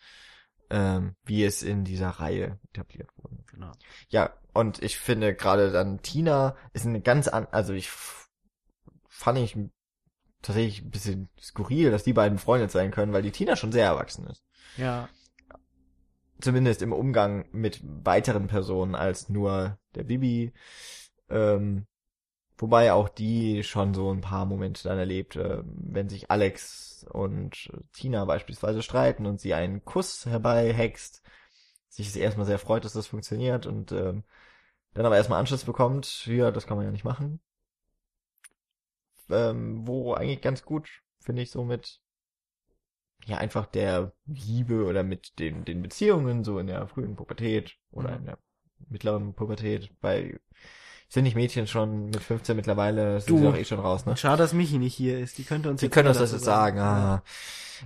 ähm, 0.72 1.16
wie 1.24 1.46
es 1.46 1.62
in 1.62 1.84
dieser 1.84 2.10
Reihe 2.10 2.60
etabliert 2.74 3.12
wurde. 3.18 3.38
Genau. 3.46 3.72
Ja, 4.08 4.34
und 4.54 4.82
ich 4.82 4.98
finde 4.98 5.36
gerade 5.36 5.72
dann 5.72 6.02
Tina 6.02 6.58
ist 6.74 6.88
eine 6.88 7.02
ganz 7.02 7.28
an, 7.28 7.48
also 7.52 7.74
ich 7.74 7.92
fand 9.08 9.38
ich 9.38 9.56
tatsächlich 10.42 10.82
ein 10.82 10.92
bisschen 10.92 11.30
skurril, 11.40 11.92
dass 11.92 12.04
die 12.04 12.14
beiden 12.14 12.38
befreundet 12.38 12.72
sein 12.72 12.92
können, 12.92 13.14
weil 13.14 13.22
die 13.22 13.32
Tina 13.32 13.56
schon 13.56 13.72
sehr 13.72 13.86
erwachsen 13.86 14.28
ist. 14.28 14.44
Ja. 14.78 15.10
Zumindest 16.42 16.82
im 16.82 16.94
Umgang 16.94 17.46
mit 17.52 17.82
weiteren 17.84 18.48
Personen 18.48 18.96
als 18.96 19.30
nur 19.30 19.78
der 19.96 20.04
Bibi. 20.04 20.54
Ähm, 21.30 21.86
wobei 22.58 22.94
auch 22.94 23.10
die 23.10 23.64
schon 23.64 23.94
so 23.94 24.12
ein 24.12 24.22
paar 24.22 24.46
Momente 24.46 24.84
dann 24.84 24.98
erlebt, 24.98 25.36
äh, 25.36 25.62
wenn 25.66 26.08
sich 26.08 26.32
Alex 26.32 27.06
und 27.12 27.72
Tina 27.94 28.26
beispielsweise 28.26 28.82
streiten 28.82 29.26
und 29.26 29.40
sie 29.42 29.54
einen 29.54 29.84
Kuss 29.84 30.26
herbeihext, 30.26 31.22
sich 31.90 32.16
erstmal 32.16 32.46
sehr 32.46 32.60
freut, 32.60 32.86
dass 32.86 32.94
das 32.94 33.08
funktioniert 33.08 33.66
und 33.66 33.92
ähm, 33.92 34.24
dann 34.94 35.06
aber 35.06 35.18
erstmal 35.18 35.40
Anschluss 35.40 35.66
bekommt, 35.66 36.26
ja, 36.26 36.52
das 36.52 36.66
kann 36.66 36.78
man 36.78 36.86
ja 36.86 36.92
nicht 36.92 37.04
machen. 37.04 37.42
Ähm, 39.30 39.86
wo 39.88 40.14
eigentlich 40.14 40.42
ganz 40.42 40.64
gut, 40.64 40.90
finde 41.20 41.42
ich, 41.42 41.52
so 41.52 41.64
mit 41.64 42.00
ja 43.26 43.38
einfach 43.38 43.66
der 43.66 44.14
Liebe 44.26 44.86
oder 44.86 45.04
mit 45.04 45.38
den, 45.40 45.66
den 45.66 45.82
Beziehungen 45.82 46.44
so 46.44 46.58
in 46.58 46.68
der 46.68 46.88
frühen 46.88 47.16
Pubertät 47.16 47.76
oder 47.92 48.12
Mhm. 48.12 48.18
in 48.18 48.26
der 48.26 48.38
mittleren 48.90 49.34
Pubertät 49.34 49.92
bei 50.02 50.40
Sind 51.12 51.24
nicht 51.24 51.36
Mädchen 51.36 51.66
schon 51.66 52.06
mit 52.12 52.22
15 52.22 52.56
mittlerweile, 52.56 53.20
sind 53.20 53.30
Du. 53.32 53.38
sie 53.40 53.44
doch 53.46 53.58
eh 53.58 53.66
schon 53.66 53.80
raus, 53.80 54.06
ne? 54.06 54.16
Schade, 54.16 54.38
dass 54.44 54.54
Michi 54.54 54.78
nicht 54.78 54.94
hier 54.94 55.20
ist. 55.20 55.38
Die 55.40 55.44
könnte 55.44 55.70
uns 55.72 55.80
Sie 55.82 55.88
jetzt 55.88 55.94
können 55.94 56.08
uns 56.08 56.20
das 56.20 56.32
jetzt 56.32 56.46
sagen. 56.46 56.78
Ah. 56.80 57.24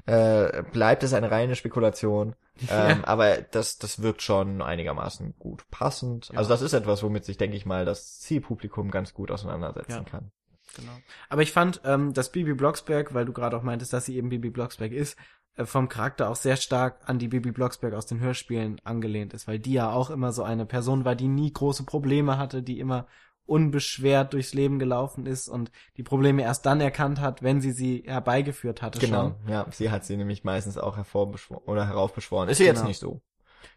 Äh, 0.05 0.63
bleibt 0.73 1.03
es 1.03 1.13
eine 1.13 1.31
reine 1.31 1.55
Spekulation. 1.55 2.35
Ähm, 2.69 3.03
aber 3.05 3.37
das, 3.41 3.77
das 3.79 4.01
wirkt 4.03 4.21
schon 4.21 4.61
einigermaßen 4.61 5.33
gut 5.39 5.63
passend. 5.71 6.29
Ja. 6.29 6.37
Also 6.37 6.49
das 6.49 6.61
ist 6.61 6.73
etwas, 6.73 7.01
womit 7.01 7.25
sich, 7.25 7.37
denke 7.37 7.57
ich 7.57 7.65
mal, 7.65 7.83
das 7.83 8.19
Zielpublikum 8.19 8.91
ganz 8.91 9.13
gut 9.15 9.31
auseinandersetzen 9.31 9.91
Ja. 9.91 10.03
kann. 10.03 10.31
Genau. 10.76 10.91
Aber 11.30 11.41
ich 11.41 11.51
fand, 11.51 11.82
ähm, 11.86 12.13
dass 12.13 12.32
Bibi 12.32 12.53
Blocksberg, 12.53 13.13
weil 13.13 13.26
du 13.26 13.34
gerade 13.34 13.55
auch 13.57 13.63
meintest, 13.63 13.93
dass 13.93 14.05
sie 14.05 14.15
eben 14.17 14.30
Bibi 14.30 14.49
Blocksberg 14.49 14.91
ist, 14.91 15.17
äh, 15.55 15.65
vom 15.65 15.88
Charakter 15.89 16.30
auch 16.30 16.36
sehr 16.36 16.55
stark 16.55 17.01
an 17.05 17.19
die 17.19 17.28
Bibi 17.28 17.51
Blocksberg 17.51 17.93
aus 17.93 18.05
den 18.07 18.19
Hörspielen 18.19 18.82
angelehnt 18.84 19.34
ist, 19.34 19.47
weil 19.47 19.59
die 19.59 19.74
ja 19.74 19.91
auch 19.91 20.09
immer 20.09 20.32
so 20.32 20.43
eine 20.43 20.65
Person 20.65 21.05
war, 21.05 21.15
die 21.15 21.28
nie 21.28 21.51
große 21.53 21.84
Probleme 21.84 22.38
hatte, 22.38 22.63
die 22.63 22.80
immer 22.80 23.07
unbeschwert 23.45 24.34
durchs 24.34 24.53
Leben 24.53 24.80
gelaufen 24.80 25.26
ist 25.26 25.49
und 25.49 25.69
die 25.97 26.03
Probleme 26.03 26.41
erst 26.43 26.65
dann 26.65 26.80
erkannt 26.82 27.19
hat, 27.19 27.43
wenn 27.43 27.59
sie 27.61 27.71
sie 27.71 28.03
herbeigeführt 28.07 28.82
hatte 28.82 28.99
Genau, 28.99 29.36
schon. 29.41 29.49
ja, 29.51 29.65
sie 29.71 29.91
hat 29.91 30.05
sie 30.05 30.15
nämlich 30.17 30.43
meistens 30.43 30.78
auch 30.78 30.95
hervorbeschworen 30.95 31.63
oder 31.65 31.86
heraufbeschworen. 31.88 32.47
Ist 32.49 32.57
sie 32.59 32.63
jetzt 32.65 32.78
Genau. 32.78 32.88
nicht 32.88 32.99
so. 32.99 33.21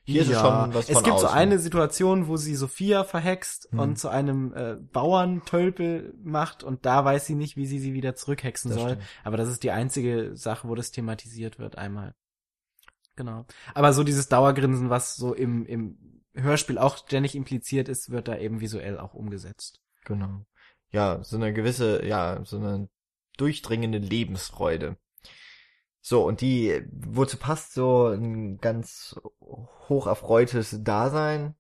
Hier 0.05 0.22
ist 0.22 0.28
es 0.30 0.39
schon 0.41 0.74
was 0.74 0.89
es 0.89 1.03
gibt 1.03 1.18
so 1.18 1.26
außen. 1.26 1.28
eine 1.28 1.59
Situation, 1.59 2.28
wo 2.28 2.37
sie 2.37 2.55
Sophia 2.55 3.05
verhext 3.05 3.72
Mhm. 3.72 3.78
und 3.78 3.99
zu 3.99 4.09
einem 4.09 4.53
äh, 4.55 4.76
Bauerntölpel 4.76 6.14
macht 6.22 6.62
und 6.62 6.87
da 6.87 7.05
weiß 7.05 7.26
sie 7.26 7.34
nicht, 7.34 7.57
wie 7.57 7.66
sie 7.66 7.78
sie 7.78 7.93
wieder 7.95 8.14
zurückhexen 8.14 8.70
Das 8.70 8.80
soll. 8.80 8.91
stimmt. 8.93 9.07
Aber 9.24 9.37
das 9.37 9.49
ist 9.49 9.62
die 9.62 9.70
einzige 9.70 10.37
Sache, 10.37 10.68
wo 10.68 10.74
das 10.74 10.91
thematisiert 10.91 11.59
wird 11.59 11.76
einmal. 11.78 12.14
Genau. 13.16 13.47
Aber 13.74 13.93
so 13.93 14.05
dieses 14.05 14.28
Dauergrinsen, 14.28 14.91
was 14.91 15.16
so 15.16 15.34
im, 15.34 15.64
im 15.66 16.22
Hörspiel 16.34 16.78
auch 16.78 16.99
ständig 16.99 17.34
impliziert 17.34 17.89
ist, 17.89 18.11
wird 18.11 18.28
da 18.28 18.37
eben 18.37 18.61
visuell 18.61 18.99
auch 18.99 19.14
umgesetzt. 19.14 19.80
Genau. 20.05 20.45
Ja, 20.93 21.24
so 21.24 21.37
eine 21.37 21.53
gewisse, 21.53 22.05
ja, 22.05 22.45
so 22.45 22.59
eine 22.59 22.89
durchdringende 23.39 23.99
Lebensfreude. 23.99 24.97
So, 26.09 26.24
und 26.24 26.40
die, 26.40 26.84
wozu 26.92 27.36
passt 27.36 27.74
so 27.74 28.07
ein 28.07 28.59
ganz 28.59 29.20
hoch 29.40 30.07
erfreutes 30.07 30.84
Dasein? 30.84 31.57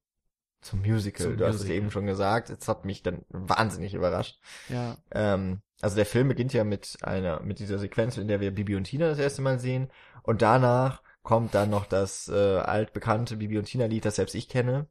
Zum 0.60 0.82
Musical, 0.82 1.26
Zum 1.26 1.36
du 1.36 1.46
hast 1.46 1.56
es 1.56 1.62
Musical. 1.62 1.76
eben 1.76 1.90
schon 1.90 2.06
gesagt. 2.06 2.50
Es 2.50 2.68
hat 2.68 2.84
mich 2.84 3.02
dann 3.02 3.24
wahnsinnig 3.28 3.94
überrascht. 3.94 4.38
Ja. 4.68 4.98
Ähm, 5.10 5.62
also 5.80 5.96
der 5.96 6.06
Film 6.06 6.28
beginnt 6.28 6.52
ja 6.52 6.62
mit 6.62 6.96
einer, 7.02 7.42
mit 7.42 7.58
dieser 7.58 7.80
Sequenz, 7.80 8.18
in 8.18 8.28
der 8.28 8.38
wir 8.38 8.52
Bibi 8.54 8.76
und 8.76 8.84
Tina 8.84 9.08
das 9.08 9.18
erste 9.18 9.42
Mal 9.42 9.58
sehen. 9.58 9.90
Und 10.22 10.42
danach 10.42 11.02
kommt 11.24 11.56
dann 11.56 11.70
noch 11.70 11.84
das 11.84 12.28
äh, 12.28 12.58
altbekannte 12.58 13.38
Bibi 13.38 13.58
und 13.58 13.64
Tina 13.64 13.86
Lied, 13.86 14.04
das 14.04 14.14
selbst 14.14 14.36
ich 14.36 14.48
kenne. 14.48 14.86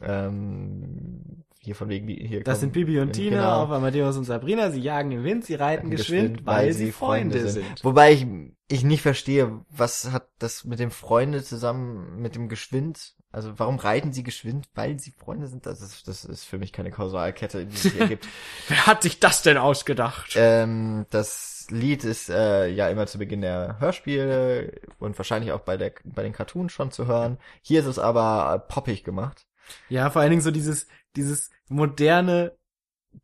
Ähm, 0.00 1.44
hier 1.60 1.74
von 1.74 1.88
wegen, 1.88 2.06
hier 2.08 2.44
Das 2.44 2.60
sind 2.60 2.72
Bibi 2.72 3.00
und 3.00 3.12
Tina 3.12 3.36
genau. 3.36 3.62
auf 3.64 3.70
Amadeus 3.70 4.16
und 4.16 4.24
Sabrina. 4.24 4.70
Sie 4.70 4.80
jagen 4.80 5.10
im 5.10 5.24
Wind, 5.24 5.44
sie 5.44 5.54
reiten 5.54 5.90
geschwind, 5.90 6.46
weil, 6.46 6.72
sie 6.72 6.92
Freunde 6.92 7.48
sind. 7.48 7.84
Wobei 7.84 8.12
ich, 8.12 8.26
ich 8.68 8.84
nicht 8.84 9.02
verstehe, 9.02 9.60
was 9.68 10.12
hat 10.12 10.28
das 10.38 10.64
mit 10.64 10.78
dem 10.78 10.90
Freunde 10.90 11.42
zusammen 11.42 12.20
mit 12.20 12.36
dem 12.36 12.48
Geschwind? 12.48 13.14
Also 13.30 13.58
warum 13.58 13.76
reiten 13.76 14.12
sie 14.12 14.22
geschwind, 14.22 14.68
weil 14.74 14.98
sie 14.98 15.10
Freunde 15.10 15.48
sind? 15.48 15.66
Das 15.66 15.82
ist, 15.82 16.08
das 16.08 16.24
ist 16.24 16.44
für 16.44 16.58
mich 16.58 16.72
keine 16.72 16.90
Kausalkette, 16.90 17.66
die 17.66 17.76
sich 17.76 18.00
ergibt. 18.00 18.26
Wer 18.68 18.86
hat 18.86 19.02
sich 19.02 19.20
das 19.20 19.42
denn 19.42 19.58
ausgedacht? 19.58 20.34
ähm, 20.36 21.06
das 21.10 21.66
Lied 21.70 22.04
ist 22.04 22.30
äh, 22.30 22.68
ja 22.68 22.88
immer 22.88 23.06
zu 23.06 23.18
Beginn 23.18 23.42
der 23.42 23.76
Hörspiele 23.80 24.80
und 24.98 25.18
wahrscheinlich 25.18 25.52
auch 25.52 25.60
bei 25.60 25.76
der 25.76 25.92
bei 26.04 26.22
den 26.22 26.32
Cartoons 26.32 26.72
schon 26.72 26.90
zu 26.90 27.06
hören. 27.06 27.36
Hier 27.60 27.80
ist 27.80 27.86
es 27.86 27.98
aber 27.98 28.64
poppig 28.68 29.04
gemacht. 29.04 29.46
Ja, 29.88 30.08
vor 30.08 30.22
allen 30.22 30.30
Dingen 30.30 30.42
so 30.42 30.50
dieses, 30.50 30.86
dieses 31.16 31.50
moderne 31.68 32.56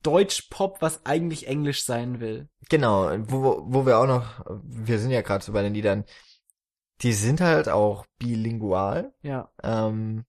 Deutsch-Pop, 0.03 0.81
was 0.81 1.05
eigentlich 1.07 1.47
Englisch 1.47 1.85
sein 1.85 2.21
will. 2.21 2.49
Genau, 2.69 3.11
wo, 3.29 3.65
wo 3.67 3.87
wir 3.87 3.99
auch 3.99 4.07
noch, 4.07 4.45
wir 4.65 4.99
sind 4.99 5.11
ja 5.11 5.23
gerade 5.23 5.45
so 5.45 5.53
bei 5.53 5.63
den 5.63 5.75
Liedern, 5.75 6.05
die 7.03 7.13
sind 7.13 7.41
halt 7.41 7.69
auch 7.69 8.07
bilingual. 8.19 9.13
Ja. 9.23 9.51
ähm, 9.63 10.25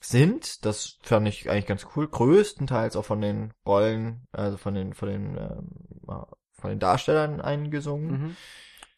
sind, 0.00 0.64
das 0.64 0.98
fand 1.02 1.28
ich 1.28 1.50
eigentlich 1.50 1.66
ganz 1.66 1.86
cool, 1.94 2.08
größtenteils 2.08 2.96
auch 2.96 3.04
von 3.04 3.20
den 3.20 3.52
Rollen, 3.66 4.26
also 4.32 4.56
von 4.56 4.74
den, 4.74 4.94
von 4.94 5.08
den, 5.08 5.36
ähm, 5.36 5.68
von 6.52 6.70
den 6.70 6.78
Darstellern 6.78 7.40
eingesungen. 7.40 8.10
Mhm. 8.10 8.36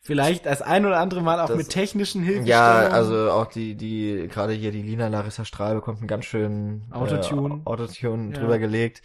Vielleicht 0.05 0.47
das 0.47 0.63
ein 0.63 0.85
oder 0.85 0.99
andere 0.99 1.23
Mal 1.23 1.41
auch 1.41 1.47
Das- 1.47 1.57
mit 1.57 1.69
technischen 1.69 2.23
Hilfestellungen. 2.25 2.49
Ja, 2.49 2.89
also 2.89 3.31
auch 3.31 3.47
die, 3.47 3.77
die, 3.77 4.27
gerade 4.29 4.53
hier 4.53 4.73
die 4.73 4.83
Lina 4.83 5.07
Larissa 5.07 5.45
Strahl 5.45 5.77
bekommt 5.77 5.99
einen 5.99 6.09
ganz 6.09 6.25
schönen 6.25 6.91
Autotune. 6.93 7.63
äh, 7.65 7.67
Autotune 7.67 8.35
Ja. 8.35 8.41
drüber 8.41 8.59
gelegt. 8.59 9.03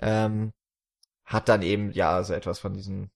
Ähm, 0.00 0.52
hat 1.24 1.48
dann 1.48 1.62
eben, 1.62 1.92
ja, 1.92 2.22
so 2.22 2.34
etwas 2.34 2.58
von 2.58 2.74
diesen, 2.74 3.10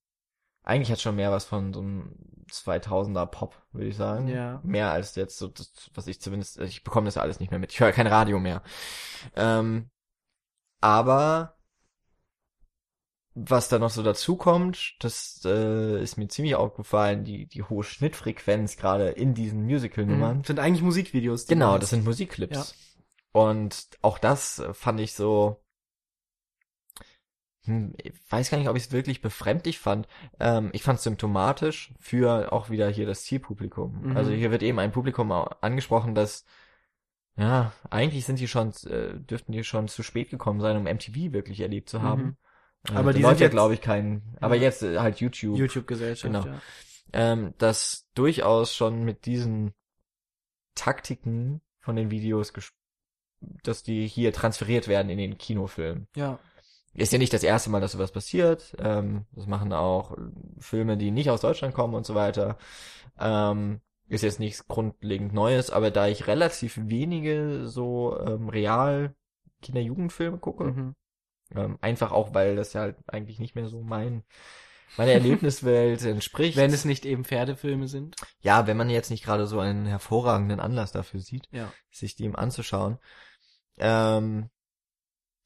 eigentlich 0.62 0.90
hat 0.90 1.00
schon 1.02 1.16
mehr 1.16 1.30
was 1.30 1.44
von 1.44 1.74
so 1.74 1.80
einem 1.80 2.14
2000er 2.50 3.26
Pop, 3.26 3.60
würde 3.72 3.88
ich 3.88 3.96
sagen. 3.98 4.26
Ja. 4.28 4.60
Mehr 4.64 4.90
als 4.90 5.14
jetzt 5.14 5.36
so, 5.36 5.48
das, 5.48 5.70
was 5.92 6.06
ich 6.06 6.22
zumindest, 6.22 6.58
ich 6.60 6.82
bekomme 6.82 7.04
das 7.06 7.18
alles 7.18 7.40
nicht 7.40 7.50
mehr 7.50 7.60
mit. 7.60 7.72
Ich 7.72 7.80
höre 7.80 7.92
kein 7.92 8.06
Radio 8.06 8.38
mehr. 8.38 8.62
Ähm, 9.36 9.90
aber 10.80 11.57
was 13.46 13.68
da 13.68 13.78
noch 13.78 13.90
so 13.90 14.02
dazu 14.02 14.36
kommt, 14.36 14.96
das 15.00 15.42
äh, 15.44 16.02
ist 16.02 16.16
mir 16.16 16.28
ziemlich 16.28 16.54
aufgefallen, 16.54 17.24
die, 17.24 17.46
die 17.46 17.62
hohe 17.62 17.84
Schnittfrequenz 17.84 18.76
gerade 18.76 19.08
in 19.10 19.34
diesen 19.34 19.64
Musical-Nummern. 19.64 20.38
Mhm. 20.38 20.44
Sind 20.44 20.58
eigentlich 20.58 20.82
Musikvideos. 20.82 21.46
Genau, 21.46 21.78
das 21.78 21.90
sind 21.90 22.04
Musikclips. 22.04 22.74
Und 23.32 23.88
auch 24.02 24.18
das 24.18 24.62
fand 24.72 25.00
ich 25.00 25.14
so, 25.14 25.62
hm, 27.64 27.94
ich 28.02 28.12
weiß 28.30 28.50
gar 28.50 28.58
nicht, 28.58 28.68
ob 28.68 28.76
ich 28.76 28.84
es 28.84 28.92
wirklich 28.92 29.20
befremdlich 29.20 29.78
fand. 29.78 30.08
Ähm, 30.40 30.70
ich 30.72 30.82
fand 30.82 30.98
es 30.98 31.04
symptomatisch 31.04 31.92
für 32.00 32.52
auch 32.52 32.70
wieder 32.70 32.88
hier 32.88 33.06
das 33.06 33.22
Zielpublikum. 33.22 34.08
Mhm. 34.10 34.16
Also 34.16 34.32
hier 34.32 34.50
wird 34.50 34.62
eben 34.62 34.78
ein 34.78 34.92
Publikum 34.92 35.30
angesprochen, 35.30 36.14
das 36.14 36.44
ja, 37.36 37.72
eigentlich 37.88 38.26
sind 38.26 38.40
die 38.40 38.48
schon, 38.48 38.72
äh, 38.86 39.20
dürften 39.20 39.52
die 39.52 39.62
schon 39.62 39.86
zu 39.86 40.02
spät 40.02 40.28
gekommen 40.28 40.60
sein, 40.60 40.76
um 40.76 40.84
MTV 40.84 41.32
wirklich 41.32 41.60
erlebt 41.60 41.88
zu 41.88 42.02
haben. 42.02 42.22
Mhm. 42.22 42.36
Aber 42.92 43.12
die 43.12 43.22
sind 43.22 43.40
ja, 43.40 43.48
glaube 43.48 43.74
ich, 43.74 43.80
kein, 43.80 44.22
aber 44.40 44.54
Ja. 44.56 44.62
jetzt 44.62 44.82
äh, 44.82 44.98
halt 44.98 45.20
YouTube 45.20 45.58
YouTube-Gesellschaft, 45.58 46.32
Genau. 46.32 46.46
ja. 46.46 46.60
ähm, 47.12 47.54
dass 47.58 48.06
durchaus 48.14 48.74
schon 48.74 49.04
mit 49.04 49.26
diesen 49.26 49.74
Taktiken 50.74 51.60
von 51.80 51.96
den 51.96 52.10
Videos, 52.10 52.52
dass 53.62 53.82
die 53.82 54.06
hier 54.06 54.32
transferiert 54.32 54.88
werden 54.88 55.10
in 55.10 55.18
den 55.18 55.38
Kinofilm. 55.38 56.06
Ja. 56.16 56.38
Ist 56.94 57.12
ja 57.12 57.18
nicht 57.18 57.32
das 57.32 57.42
erste 57.42 57.70
Mal, 57.70 57.80
dass 57.80 57.92
sowas 57.92 58.12
passiert. 58.12 58.74
Ähm, 58.78 59.26
das 59.32 59.46
machen 59.46 59.72
auch 59.72 60.16
äh, 60.16 60.20
Filme, 60.58 60.96
die 60.96 61.10
nicht 61.10 61.30
aus 61.30 61.40
Deutschland 61.40 61.74
kommen 61.74 61.94
und 61.94 62.06
so 62.06 62.14
weiter. 62.14 62.58
Ähm, 63.18 63.80
ist 64.08 64.22
jetzt 64.22 64.40
nichts 64.40 64.66
grundlegend 64.66 65.34
Neues, 65.34 65.70
aber 65.70 65.90
da 65.90 66.08
ich 66.08 66.26
relativ 66.26 66.78
wenige 66.82 67.66
so 67.66 68.18
ähm, 68.20 68.48
real 68.48 69.14
Kinder-Jugendfilme 69.62 70.38
gucke, 70.38 70.64
Mhm. 70.64 70.94
Ähm, 71.54 71.78
einfach 71.80 72.12
auch, 72.12 72.34
weil 72.34 72.56
das 72.56 72.72
ja 72.72 72.82
halt 72.82 72.96
eigentlich 73.06 73.38
nicht 73.38 73.54
mehr 73.54 73.68
so 73.68 73.82
mein 73.82 74.22
meine 74.96 75.12
Erlebniswelt 75.12 76.02
entspricht. 76.04 76.56
Wenn 76.56 76.72
es 76.72 76.84
nicht 76.84 77.04
eben 77.04 77.24
Pferdefilme 77.24 77.88
sind. 77.88 78.16
Ja, 78.40 78.66
wenn 78.66 78.76
man 78.76 78.88
jetzt 78.90 79.10
nicht 79.10 79.24
gerade 79.24 79.46
so 79.46 79.60
einen 79.60 79.86
hervorragenden 79.86 80.60
Anlass 80.60 80.92
dafür 80.92 81.20
sieht, 81.20 81.46
Ja. 81.52 81.70
sich 81.90 82.16
die 82.16 82.24
ihm 82.24 82.34
anzuschauen. 82.36 82.98
Ähm, 83.76 84.48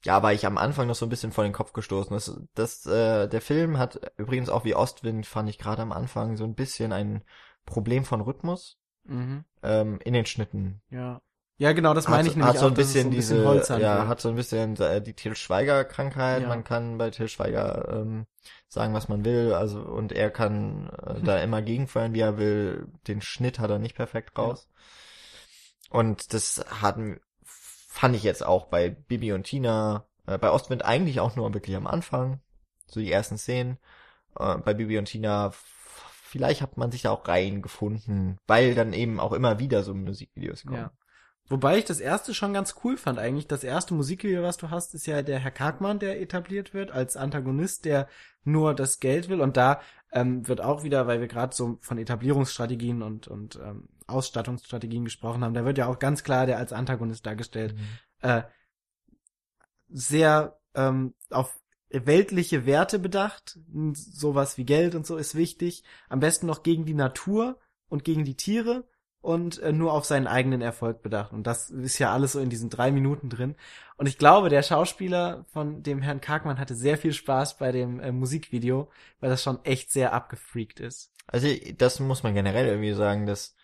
ja, 0.05 0.21
war 0.23 0.33
ich 0.33 0.45
am 0.45 0.57
Anfang 0.57 0.87
noch 0.87 0.95
so 0.95 1.05
ein 1.05 1.09
bisschen 1.09 1.31
vor 1.31 1.43
den 1.43 1.53
Kopf 1.53 1.73
gestoßen. 1.73 2.13
Das, 2.13 2.39
das, 2.55 2.85
äh, 2.85 3.27
der 3.27 3.41
Film 3.41 3.77
hat 3.77 3.99
übrigens 4.17 4.49
auch 4.49 4.65
wie 4.65 4.75
Ostwind, 4.75 5.25
fand 5.25 5.49
ich 5.49 5.57
gerade 5.59 5.81
am 5.81 5.91
Anfang, 5.91 6.35
so 6.35 6.43
ein 6.45 6.55
bisschen 6.55 6.91
ein 6.91 7.23
Problem 7.65 8.05
von 8.05 8.21
Rhythmus 8.21 8.79
Mhm. 9.05 9.43
ähm, 9.61 9.99
in 10.03 10.13
den 10.13 10.25
Schnitten. 10.25 10.81
Ja. 10.89 11.21
Ja, 11.57 11.71
genau, 11.73 11.93
das 11.93 12.07
Hat, 12.07 12.15
meine 12.15 12.27
ich 12.27 12.35
nämlich 12.35 12.53
hat 12.53 12.59
so 12.59 12.65
ein 12.65 12.73
auch, 12.73 12.77
dass 12.77 12.87
es 12.87 12.93
bisschen 12.93 13.11
diese, 13.11 13.45
hölzern 13.45 13.79
ja, 13.79 13.99
wird. 13.99 14.07
hat 14.07 14.21
so 14.21 14.29
ein 14.29 14.35
bisschen 14.35 14.75
äh, 14.77 15.01
die 15.01 15.13
Til 15.13 15.35
Schweiger 15.35 15.85
Krankheit. 15.85 16.41
Ja. 16.41 16.47
Man 16.47 16.63
kann 16.63 16.97
bei 16.97 17.11
Til 17.11 17.27
Schweiger 17.27 17.89
ähm, 17.89 18.25
sagen, 18.67 18.93
was 18.93 19.07
man 19.07 19.23
will, 19.23 19.53
also 19.53 19.79
und 19.79 20.11
er 20.11 20.31
kann 20.31 20.89
äh, 20.89 21.21
da 21.21 21.39
immer 21.39 21.61
gegenfeuern, 21.61 22.13
wie 22.13 22.21
er 22.21 22.37
will. 22.37 22.87
Den 23.07 23.21
Schnitt 23.21 23.59
hat 23.59 23.69
er 23.69 23.79
nicht 23.79 23.95
perfekt 23.95 24.37
raus. 24.37 24.67
Und 25.89 26.33
das 26.33 26.65
hat 26.81 26.97
fand 27.93 28.15
ich 28.15 28.23
jetzt 28.23 28.43
auch 28.43 28.65
bei 28.65 28.89
Bibi 28.89 29.33
und 29.33 29.43
Tina, 29.43 30.07
äh, 30.25 30.39
bei 30.39 30.49
Ostwind 30.49 30.83
eigentlich 30.83 31.19
auch 31.19 31.35
nur 31.35 31.53
wirklich 31.53 31.75
am 31.75 31.85
Anfang, 31.85 32.41
so 32.87 32.99
die 32.99 33.11
ersten 33.11 33.37
Szenen. 33.37 33.77
Äh, 34.39 34.57
bei 34.57 34.73
Bibi 34.73 34.97
und 34.97 35.05
Tina 35.05 35.51
vielleicht 36.33 36.63
hat 36.63 36.77
man 36.77 36.91
sich 36.91 37.03
da 37.03 37.11
auch 37.11 37.27
reingefunden, 37.27 38.39
weil 38.47 38.73
dann 38.73 38.91
eben 38.91 39.19
auch 39.19 39.33
immer 39.33 39.59
wieder 39.59 39.83
so 39.83 39.93
Musikvideos 39.93 40.65
kommen. 40.65 40.77
Ja. 40.77 40.91
Wobei 41.49 41.77
ich 41.77 41.85
das 41.85 41.99
erste 41.99 42.33
schon 42.33 42.53
ganz 42.53 42.75
cool 42.83 42.97
fand 42.97 43.19
eigentlich. 43.19 43.47
Das 43.47 43.63
erste 43.63 43.93
Musikvideo, 43.93 44.43
was 44.43 44.57
du 44.57 44.69
hast, 44.69 44.93
ist 44.95 45.05
ja 45.05 45.21
der 45.21 45.39
Herr 45.39 45.51
Karkmann, 45.51 45.99
der 45.99 46.21
etabliert 46.21 46.73
wird 46.73 46.91
als 46.91 47.17
Antagonist, 47.17 47.85
der 47.85 48.07
nur 48.43 48.73
das 48.73 48.99
Geld 48.99 49.27
will. 49.27 49.41
Und 49.41 49.57
da 49.57 49.81
ähm, 50.11 50.47
wird 50.47 50.61
auch 50.61 50.83
wieder, 50.83 51.05
weil 51.05 51.19
wir 51.19 51.27
gerade 51.27 51.53
so 51.53 51.79
von 51.81 51.97
Etablierungsstrategien 51.97 53.01
und, 53.01 53.27
und 53.27 53.57
ähm, 53.57 53.89
Ausstattungsstrategien 54.07 55.03
gesprochen 55.03 55.43
haben, 55.43 55.53
da 55.53 55.65
wird 55.65 55.77
ja 55.77 55.87
auch 55.87 55.99
ganz 55.99 56.23
klar 56.23 56.45
der 56.45 56.57
als 56.57 56.73
Antagonist 56.73 57.25
dargestellt. 57.25 57.75
Mhm. 57.75 58.29
Äh, 58.29 58.43
sehr 59.89 60.59
ähm, 60.75 61.13
auf 61.29 61.59
weltliche 61.89 62.65
Werte 62.65 62.99
bedacht. 62.99 63.59
Sowas 63.93 64.57
wie 64.57 64.65
Geld 64.65 64.95
und 64.95 65.05
so 65.05 65.17
ist 65.17 65.35
wichtig. 65.35 65.83
Am 66.09 66.19
besten 66.19 66.47
noch 66.47 66.63
gegen 66.63 66.85
die 66.85 66.95
Natur 66.95 67.59
und 67.89 68.03
gegen 68.03 68.23
die 68.23 68.35
Tiere 68.35 68.85
und 69.23 69.59
äh, 69.59 69.71
nur 69.71 69.93
auf 69.93 70.03
seinen 70.03 70.27
eigenen 70.27 70.61
Erfolg 70.61 71.01
bedacht. 71.01 71.31
Und 71.31 71.47
das 71.47 71.69
ist 71.69 71.97
ja 71.97 72.11
alles 72.11 72.33
so 72.33 72.41
in 72.41 72.49
diesen 72.49 72.69
drei 72.69 72.91
Minuten 72.91 73.29
drin. 73.29 73.55
Und 73.95 74.05
ich 74.05 74.17
glaube, 74.17 74.49
der 74.49 74.61
Schauspieler 74.63 75.45
von 75.47 75.81
dem 75.81 76.01
Herrn 76.01 76.19
Karkmann 76.19 76.59
hatte 76.59 76.75
sehr 76.75 76.97
viel 76.97 77.13
Spaß 77.13 77.57
bei 77.57 77.71
dem 77.71 78.01
äh, 78.01 78.11
Musikvideo, 78.11 78.89
weil 79.21 79.29
das 79.29 79.41
schon 79.41 79.63
echt 79.63 79.91
sehr 79.91 80.11
abgefreakt 80.11 80.81
ist. 80.81 81.09
Also 81.25 81.47
das 81.77 82.01
muss 82.01 82.23
man 82.23 82.33
generell 82.33 82.67
irgendwie 82.67 82.91
sagen, 82.91 83.25
dass 83.25 83.55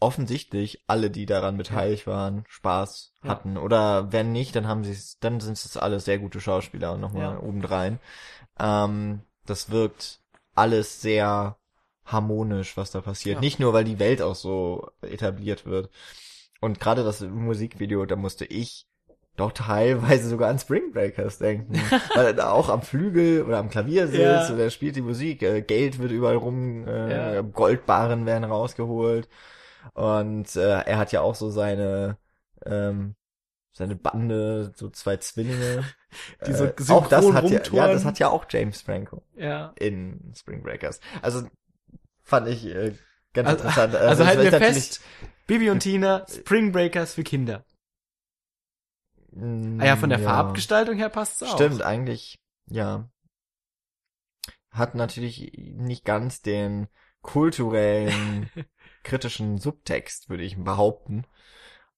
offensichtlich 0.00 0.82
alle, 0.86 1.10
die 1.10 1.26
daran 1.26 1.58
beteiligt 1.58 2.06
waren, 2.06 2.44
Spaß 2.48 3.12
Ja. 3.22 3.28
hatten. 3.28 3.58
Oder 3.58 4.10
wenn 4.10 4.32
nicht, 4.32 4.56
dann 4.56 4.66
haben 4.66 4.84
sie 4.84 4.92
es, 4.92 5.18
dann 5.18 5.40
sind 5.40 5.58
es 5.58 5.76
alle 5.76 6.00
sehr 6.00 6.18
gute 6.18 6.40
Schauspieler 6.40 6.94
und 6.94 7.02
nochmal 7.02 7.34
Ja. 7.34 7.40
obendrein. 7.40 8.00
Ähm, 8.58 9.20
das 9.44 9.68
wirkt 9.68 10.22
alles 10.54 11.02
sehr 11.02 11.59
harmonisch, 12.12 12.76
was 12.76 12.90
da 12.90 13.00
passiert. 13.00 13.36
Ja. 13.36 13.40
Nicht 13.40 13.60
nur, 13.60 13.72
weil 13.72 13.84
die 13.84 13.98
Welt 13.98 14.22
auch 14.22 14.34
so 14.34 14.90
etabliert 15.02 15.66
wird. 15.66 15.90
Und 16.60 16.80
gerade 16.80 17.04
das 17.04 17.20
Musikvideo, 17.20 18.04
da 18.06 18.16
musste 18.16 18.44
ich 18.44 18.86
doch 19.36 19.52
teilweise 19.52 20.28
sogar 20.28 20.50
an 20.50 20.58
Spring 20.58 20.92
Breakers 20.92 21.38
denken. 21.38 21.74
weil 22.14 22.26
er 22.26 22.34
da 22.34 22.50
auch 22.50 22.68
am 22.68 22.82
Flügel 22.82 23.42
oder 23.44 23.58
am 23.58 23.70
Klavier 23.70 24.06
sitzt 24.06 24.20
Ja. 24.20 24.48
und 24.48 24.58
er 24.58 24.70
spielt 24.70 24.96
die 24.96 25.00
Musik. 25.02 25.42
Äh, 25.42 25.62
Geld 25.62 25.98
wird 25.98 26.12
überall 26.12 26.36
rum, 26.36 26.86
äh, 26.86 27.34
Ja. 27.36 27.40
Goldbarren 27.42 28.26
werden 28.26 28.44
rausgeholt. 28.44 29.28
Und 29.94 30.54
äh, 30.56 30.80
er 30.82 30.98
hat 30.98 31.12
ja 31.12 31.22
auch 31.22 31.34
so 31.34 31.50
seine 31.50 32.18
ähm, 32.66 33.14
seine 33.72 33.96
Bande, 33.96 34.72
so 34.76 34.90
zwei 34.90 35.16
Zwillinge. 35.16 35.84
Die 36.46 36.52
so 36.52 36.66
äh, 36.66 36.74
auch 36.88 37.06
das 37.06 37.32
hat 37.32 37.48
ja, 37.48 37.60
ja, 37.72 37.86
das 37.92 38.04
hat 38.04 38.18
ja 38.18 38.28
auch 38.28 38.44
James 38.50 38.82
Franco 38.82 39.22
Ja. 39.36 39.72
in 39.76 40.32
Spring 40.36 40.62
Breakers. 40.62 41.00
Also 41.22 41.44
fand 42.30 42.48
ich 42.48 42.64
äh, 42.66 42.94
ganz 43.34 43.48
Also- 43.48 43.58
interessant. 43.64 43.94
Also 43.96 44.22
es 44.22 44.28
halten 44.28 44.42
wir 44.42 44.52
fest, 44.52 45.02
Bibi 45.46 45.70
und 45.70 45.80
Tina, 45.80 46.24
Spring 46.28 46.72
Breakers 46.72 47.14
für 47.14 47.24
Kinder. 47.24 47.64
Mm, 49.32 49.80
Ah 49.80 49.84
ja, 49.86 49.96
von 49.96 50.10
der 50.10 50.20
ja. 50.20 50.24
Farbgestaltung 50.28 50.96
her 50.96 51.08
passt's 51.10 51.42
auch. 51.42 51.54
Stimmt, 51.54 51.82
eigentlich, 51.82 52.38
ja. 52.66 53.10
Hat 54.70 54.94
natürlich 54.94 55.52
nicht 55.56 56.04
ganz 56.04 56.42
den 56.42 56.88
kulturellen, 57.22 58.48
kritischen 59.02 59.58
Subtext, 59.58 60.28
würde 60.30 60.44
ich 60.44 60.56
behaupten. 60.56 61.26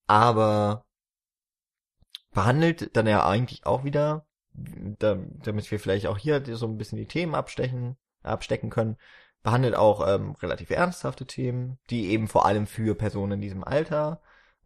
Aber 0.06 0.84
behandelt 2.32 2.96
dann 2.96 3.06
ja 3.06 3.26
eigentlich 3.26 3.66
auch 3.66 3.84
wieder, 3.84 4.26
da, 4.54 5.16
damit 5.42 5.70
wir 5.70 5.78
vielleicht 5.78 6.06
auch 6.06 6.16
hier 6.18 6.42
so 6.56 6.66
ein 6.66 6.78
bisschen 6.78 6.98
die 6.98 7.06
Themen 7.06 7.34
abstechen, 7.34 7.96
abstecken 8.22 8.70
können, 8.70 8.96
behandelt 9.42 9.74
auch 9.74 10.06
ähm, 10.06 10.32
relativ 10.40 10.70
ernsthafte 10.70 11.26
Themen, 11.26 11.78
die 11.90 12.10
eben 12.10 12.28
vor 12.28 12.46
allem 12.46 12.66
für 12.66 12.94
Personen 12.94 13.32
in 13.32 13.40
diesem 13.40 13.64
Alter 13.64 14.20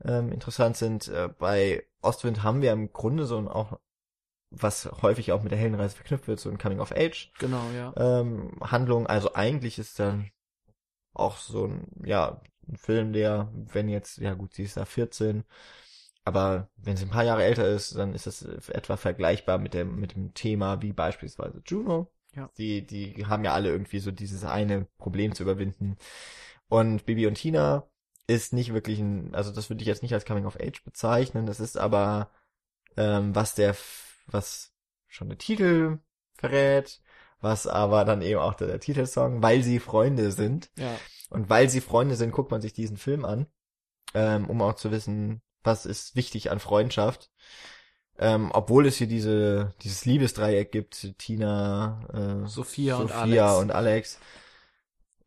ähm, 0.05 0.33
interessant 0.33 0.77
sind. 0.77 1.09
Äh, 1.09 1.29
bei 1.39 1.85
Ostwind 2.03 2.43
haben 2.43 2.63
wir 2.63 2.73
im 2.73 2.93
Grunde 2.93 3.27
so 3.27 3.39
ein 3.39 3.49
auch, 3.49 3.79
was 4.51 4.91
häufig 5.03 5.33
auch 5.33 5.43
mit 5.43 5.53
der 5.53 5.59
Heldenreise 5.59 5.97
verknüpft 5.97 6.29
wird, 6.29 6.41
so 6.41 6.51
ein 6.51 6.59
Coming 6.59 6.81
of 6.81 6.93
Age 6.93 7.33
Genau, 7.39 7.63
ja. 7.75 7.93
ähm, 7.97 8.59
Handlung. 8.61 9.07
Also 9.07 9.35
eigentlich 9.35 9.79
ist 9.79 9.99
dann 9.99 10.31
auch 11.15 11.39
so 11.39 11.67
ein, 11.67 11.89
ja, 12.05 12.41
ein 12.69 12.77
Film, 12.77 13.13
der, 13.13 13.51
wenn 13.55 13.89
jetzt, 13.89 14.19
ja 14.19 14.35
gut, 14.35 14.55
sie 14.55 14.65
ist 14.65 14.77
da 14.77 14.85
14, 14.85 15.45
aber 16.25 16.69
wenn 16.77 16.97
sie 16.97 17.05
ein 17.05 17.11
paar 17.11 17.25
Jahre 17.25 17.45
älter 17.45 17.67
ist, 17.69 17.97
dann 17.97 18.13
ist 18.13 18.27
das 18.27 18.43
etwa 18.43 18.97
vergleichbar 18.97 19.59
mit 19.59 19.75
dem, 19.75 19.97
mit 19.97 20.15
dem 20.15 20.35
Thema 20.35 20.83
wie 20.83 20.93
beispielsweise 20.93 21.63
Juno. 21.65 22.11
Ja. 22.37 22.51
Die, 22.59 22.87
die 22.87 23.27
haben 23.27 23.45
ja 23.45 23.55
alle 23.55 23.71
irgendwie 23.71 23.99
so 23.99 24.11
dieses 24.11 24.45
eine 24.45 24.87
Problem 24.99 25.35
zu 25.35 25.43
überwinden. 25.43 25.97
Und 26.69 27.07
Bibi 27.07 27.27
und 27.27 27.35
Tina 27.35 27.89
ist 28.27 28.53
nicht 28.53 28.75
wirklich 28.75 28.99
ein, 28.99 29.35
also 29.35 29.53
das 29.53 29.71
würde 29.71 29.83
ich 29.83 29.89
jetzt 29.89 30.03
nicht 30.03 30.13
als 30.13 30.25
Coming 30.25 30.47
of 30.47 30.59
Age 30.61 30.83
bezeichnen, 30.85 31.47
das 31.47 31.61
ist 31.61 31.79
aber, 31.79 32.31
ähm, 32.97 33.35
was 33.35 33.55
der, 33.55 33.77
was 34.27 34.73
schon 35.07 35.29
der 35.29 35.39
Titel 35.39 35.99
verrät, 36.35 37.01
was 37.41 37.67
aber 37.67 38.05
dann 38.05 38.23
eben 38.23 38.41
auch 38.41 38.55
der, 38.55 38.67
der 38.67 38.81
Titelsong, 38.81 39.43
weil 39.43 39.63
sie 39.63 39.79
Freunde 39.79 40.33
sind. 40.33 40.71
Ja. 40.77 40.99
Und 41.31 41.49
weil 41.49 41.69
sie 41.69 41.81
Freunde 41.81 42.17
sind, 42.17 42.33
guckt 42.33 42.51
man 42.51 42.61
sich 42.61 42.73
diesen 42.73 42.97
Film 42.97 43.25
an, 43.25 43.47
ähm, 44.15 44.49
um 44.49 44.61
auch 44.63 44.75
zu 44.75 44.91
wissen, 44.91 45.43
was 45.63 45.87
ist 45.87 46.17
wichtig 46.17 46.51
an 46.51 46.61
Freundschaft. 46.61 47.31
Ähm, 48.19 48.51
obwohl 48.53 48.87
es 48.87 48.97
hier 48.97 49.07
diese, 49.07 49.75
dieses 49.83 50.05
Liebesdreieck 50.07 50.73
gibt, 50.73 51.19
Tina, 51.19 52.43
äh, 52.45 52.49
Sophia 52.49 52.97
und 52.97 53.09
Sophia 53.09 53.47
Alex. 53.49 53.63
und 53.63 53.71
Alex, 53.73 54.19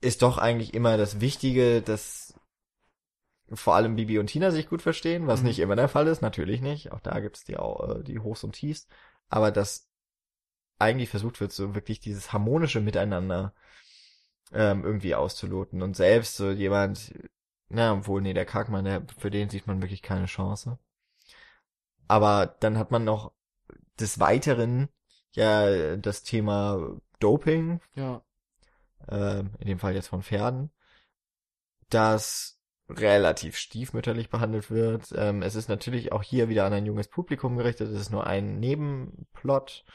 ist 0.02 0.22
doch 0.22 0.38
eigentlich 0.38 0.74
immer 0.74 0.98
das 0.98 1.20
Wichtige, 1.22 1.82
dass 1.82 2.34
vor 3.52 3.76
allem 3.76 3.96
Bibi 3.96 4.20
und 4.20 4.28
Tina 4.28 4.52
sich 4.52 4.70
gut 4.70 4.82
verstehen, 4.82 5.28
was 5.28 5.42
Mhm. 5.42 5.48
nicht 5.48 5.60
immer 5.60 5.76
der 5.76 5.90
Fall 5.90 6.08
ist, 6.08 6.22
natürlich 6.22 6.62
nicht. 6.62 6.92
Auch 6.92 7.00
da 7.00 7.20
gibt's 7.20 7.44
die, 7.44 7.54
äh, 7.54 8.04
die 8.04 8.20
Hochs 8.20 8.44
und 8.44 8.54
Tiefs. 8.54 8.88
Aber 9.28 9.52
dass 9.52 9.88
eigentlich 10.80 11.10
versucht 11.10 11.42
wird, 11.42 11.52
so 11.52 11.76
wirklich 11.76 12.00
dieses 12.00 12.32
harmonische 12.32 12.80
Miteinander 12.80 13.54
ähm, 14.52 14.84
irgendwie 14.84 15.14
auszuloten. 15.16 15.82
Und 15.82 15.96
selbst 15.96 16.38
so 16.38 16.50
jemand, 16.52 17.14
na, 17.68 17.94
obwohl, 17.94 18.22
nee, 18.22 18.34
der 18.34 18.46
Karkmann, 18.46 18.86
der, 18.86 19.04
für 19.18 19.30
den 19.30 19.50
sieht 19.50 19.68
man 19.68 19.82
wirklich 19.82 20.02
keine 20.02 20.26
Chance. 20.26 20.80
Aber 22.10 22.56
dann 22.60 22.78
hat 22.78 22.92
man 22.92 23.06
noch 23.06 23.32
des 24.00 24.20
Weiteren 24.20 24.90
ja 25.34 25.96
das 25.98 26.24
Thema 26.24 26.98
Doping, 27.20 27.82
Ja. 27.96 28.22
äh, 29.08 29.40
in 29.40 29.68
dem 29.68 29.80
Fall 29.80 29.94
jetzt 29.96 30.08
von 30.10 30.24
Pferden, 30.24 30.72
das 31.90 32.60
relativ 32.90 33.58
stiefmütterlich 33.58 34.30
behandelt 34.30 34.72
wird. 34.72 35.14
Ähm, 35.16 35.44
es 35.44 35.56
ist 35.56 35.70
natürlich 35.70 36.12
auch 36.12 36.24
hier 36.24 36.50
wieder 36.50 36.66
an 36.66 36.74
ein 36.74 36.86
junges 36.86 37.08
Publikum 37.08 37.58
gerichtet, 37.58 37.90
es 37.90 38.02
ist 38.02 38.10
nur 38.12 38.26
ein 38.26 38.60
Nebenplot, 38.60 39.86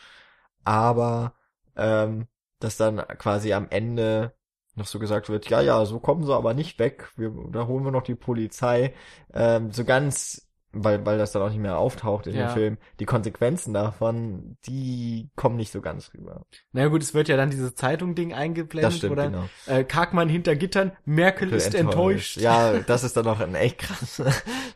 aber 0.65 1.35
ähm, 1.77 2.29
dass 2.61 2.77
dann 2.77 2.99
quasi 3.19 3.53
am 3.53 3.69
Ende 3.71 4.35
noch 4.77 4.87
so 4.87 4.99
gesagt 4.99 5.29
wird, 5.29 5.49
ja, 5.51 5.61
ja, 5.61 5.85
so 5.87 6.01
kommen 6.01 6.25
sie 6.25 6.35
aber 6.35 6.55
nicht 6.55 6.79
weg, 6.79 7.11
wir, 7.17 7.33
da 7.51 7.67
holen 7.67 7.85
wir 7.85 7.91
noch 7.93 8.03
die 8.03 8.15
Polizei, 8.17 8.95
ähm, 9.33 9.73
so 9.73 9.85
ganz 9.85 10.49
weil, 10.75 11.05
weil 11.07 11.19
das 11.19 11.33
dann 11.33 11.43
auch 11.43 11.49
nicht 11.51 11.61
mehr 11.61 11.79
auftaucht 11.79 12.27
in 12.27 12.35
Ja. 12.35 12.47
dem 12.49 12.53
Film, 12.55 12.79
die 13.01 13.05
Konsequenzen 13.07 13.73
davon, 13.75 14.57
die 14.67 15.31
kommen 15.37 15.57
nicht 15.57 15.73
so 15.73 15.81
ganz 15.81 16.13
rüber. 16.15 16.45
Na 16.73 16.89
gut, 16.89 17.03
es 17.03 17.15
wird 17.15 17.29
ja 17.29 17.37
dann 17.37 17.51
dieses 17.51 17.75
Zeitung-Ding 17.75 18.33
eingeblendet, 18.33 18.91
Das 18.93 18.99
stimmt, 18.99 19.13
wo 19.13 19.15
dann 19.17 19.33
genau. 19.33 19.45
äh, 19.67 19.85
Karkmann 19.85 20.29
hinter 20.29 20.57
Gittern, 20.57 20.93
Merkel 21.05 21.53
ist 21.53 21.75
enttäuscht. 21.75 22.37
Ja, 22.39 22.79
das 22.87 23.05
ist 23.05 23.17
dann 23.17 23.25
noch 23.25 23.41
ein 23.41 23.55
echt 23.55 23.79
krass. 23.79 24.23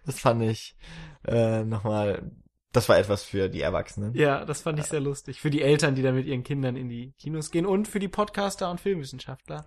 Das 0.07 0.21
fand 0.21 0.43
ich 0.43 0.77
äh, 1.27 1.65
nochmal, 1.65 2.31
das 2.73 2.89
war 2.89 2.99
etwas 2.99 3.25
für 3.25 3.49
die 3.49 3.61
Erwachsenen. 3.63 4.15
Ja, 4.15 4.45
das 4.45 4.63
fand 4.63 4.79
ich 4.79 4.87
sehr 4.87 5.01
lustig. 5.01 5.41
Für 5.41 5.51
die 5.51 5.63
Eltern, 5.63 5.95
die 5.95 6.03
da 6.03 6.13
mit 6.13 6.27
ihren 6.27 6.43
Kindern 6.45 6.77
in 6.77 6.89
die 6.89 7.13
Kinos 7.19 7.51
gehen 7.51 7.67
und 7.67 7.89
für 7.89 7.99
die 7.99 8.09
Podcaster 8.09 8.71
und 8.71 8.81
Filmwissenschaftler 8.81 9.65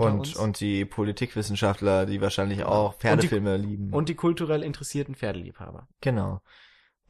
und, 0.00 0.20
uns. 0.20 0.36
und 0.36 0.60
die 0.60 0.84
Politikwissenschaftler, 0.84 2.06
die 2.06 2.20
wahrscheinlich 2.20 2.64
auch 2.64 2.94
Pferdefilme 2.94 3.56
lieben. 3.56 3.92
und 3.92 4.08
die 4.08 4.14
kulturell 4.14 4.62
interessierten 4.62 5.14
Pferdeliebhaber. 5.14 5.88
genau. 6.00 6.40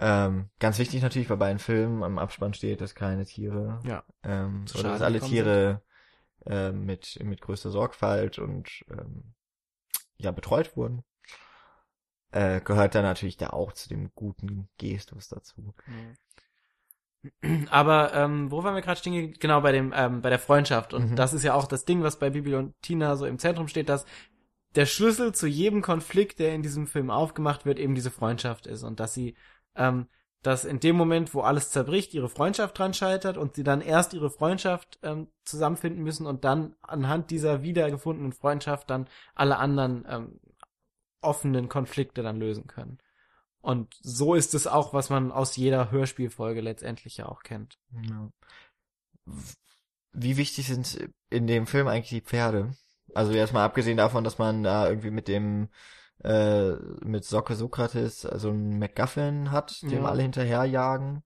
Ähm, 0.00 0.50
ganz 0.58 0.78
wichtig 0.80 1.02
natürlich 1.02 1.28
bei 1.28 1.36
beiden 1.36 1.60
Filmen 1.60 2.02
am 2.02 2.18
Abspann 2.18 2.52
steht, 2.52 2.80
dass 2.80 2.96
keine 2.96 3.24
Tiere, 3.24 3.78
Ja. 3.84 4.02
ähm, 4.24 4.66
Zu 4.66 4.78
oder 4.80 4.88
dass 4.90 5.02
alle 5.02 5.20
Tiere 5.20 5.82
äh, 6.46 6.72
mit 6.72 7.20
mit 7.22 7.40
größter 7.40 7.70
Sorgfalt 7.70 8.40
und 8.40 8.84
ähm, 8.90 9.34
ja 10.18 10.32
betreut 10.32 10.76
wurden. 10.76 11.04
Äh, 12.32 12.60
gehört 12.60 12.96
dann 12.96 13.04
natürlich 13.04 13.36
da 13.36 13.50
auch 13.50 13.72
zu 13.72 13.88
dem 13.88 14.10
guten 14.16 14.68
Gestus 14.78 15.28
dazu. 15.28 15.72
Aber 17.70 18.12
ähm, 18.14 18.50
wo 18.50 18.62
waren 18.64 18.74
wir 18.74 18.82
gerade 18.82 18.98
stehen? 18.98 19.34
Genau 19.38 19.60
bei 19.60 19.72
dem 19.72 19.92
ähm, 19.96 20.20
bei 20.22 20.30
der 20.30 20.38
Freundschaft 20.38 20.94
und 20.94 21.12
Mhm. 21.12 21.16
das 21.16 21.32
ist 21.32 21.42
ja 21.42 21.54
auch 21.54 21.66
das 21.66 21.84
Ding, 21.84 22.02
was 22.02 22.18
bei 22.18 22.30
Bibi 22.30 22.54
und 22.54 22.74
Tina 22.82 23.16
so 23.16 23.26
im 23.26 23.38
Zentrum 23.38 23.68
steht, 23.68 23.88
dass 23.88 24.06
der 24.74 24.86
Schlüssel 24.86 25.32
zu 25.34 25.46
jedem 25.46 25.82
Konflikt, 25.82 26.38
der 26.38 26.54
in 26.54 26.62
diesem 26.62 26.86
Film 26.86 27.10
aufgemacht 27.10 27.64
wird, 27.64 27.78
eben 27.78 27.94
diese 27.94 28.10
Freundschaft 28.10 28.66
ist 28.66 28.82
und 28.82 29.00
dass 29.00 29.14
sie 29.14 29.36
ähm, 29.76 30.06
dass 30.44 30.66
in 30.66 30.78
dem 30.78 30.94
Moment, 30.96 31.32
wo 31.32 31.40
alles 31.40 31.70
zerbricht, 31.70 32.12
ihre 32.12 32.28
Freundschaft 32.28 32.78
dran 32.78 32.92
scheitert 32.92 33.38
und 33.38 33.54
sie 33.54 33.64
dann 33.64 33.80
erst 33.80 34.12
ihre 34.12 34.30
Freundschaft 34.30 34.98
ähm, 35.02 35.28
zusammenfinden 35.44 36.02
müssen 36.02 36.26
und 36.26 36.44
dann 36.44 36.76
anhand 36.82 37.30
dieser 37.30 37.62
wiedergefundenen 37.62 38.32
Freundschaft 38.32 38.90
dann 38.90 39.08
alle 39.34 39.56
anderen 39.56 40.04
ähm, 40.06 40.40
offenen 41.22 41.70
Konflikte 41.70 42.22
dann 42.22 42.36
lösen 42.36 42.66
können. 42.66 42.98
Und 43.64 43.94
so 44.02 44.34
ist 44.34 44.52
es 44.54 44.66
auch, 44.66 44.92
was 44.92 45.08
man 45.08 45.32
aus 45.32 45.56
jeder 45.56 45.90
Hörspielfolge 45.90 46.60
letztendlich 46.60 47.16
ja 47.16 47.26
auch 47.26 47.42
kennt. 47.42 47.78
Ja. 48.08 48.28
Wie 50.12 50.36
wichtig 50.36 50.66
sind 50.68 51.08
in 51.30 51.46
dem 51.46 51.66
Film 51.66 51.88
eigentlich 51.88 52.10
die 52.10 52.20
Pferde? 52.20 52.74
Also 53.14 53.32
erstmal 53.32 53.64
abgesehen 53.64 53.96
davon, 53.96 54.22
dass 54.22 54.36
man 54.38 54.62
da 54.62 54.88
irgendwie 54.88 55.10
mit 55.10 55.28
dem 55.28 55.68
äh, 56.22 56.72
mit 57.04 57.24
Socke 57.24 57.54
Sokrates 57.54 58.26
also 58.26 58.50
ein 58.50 58.78
MacGuffin 58.78 59.50
hat, 59.50 59.80
dem 59.82 59.90
Ja. 59.90 60.04
alle 60.04 60.22
hinterherjagen. 60.22 61.22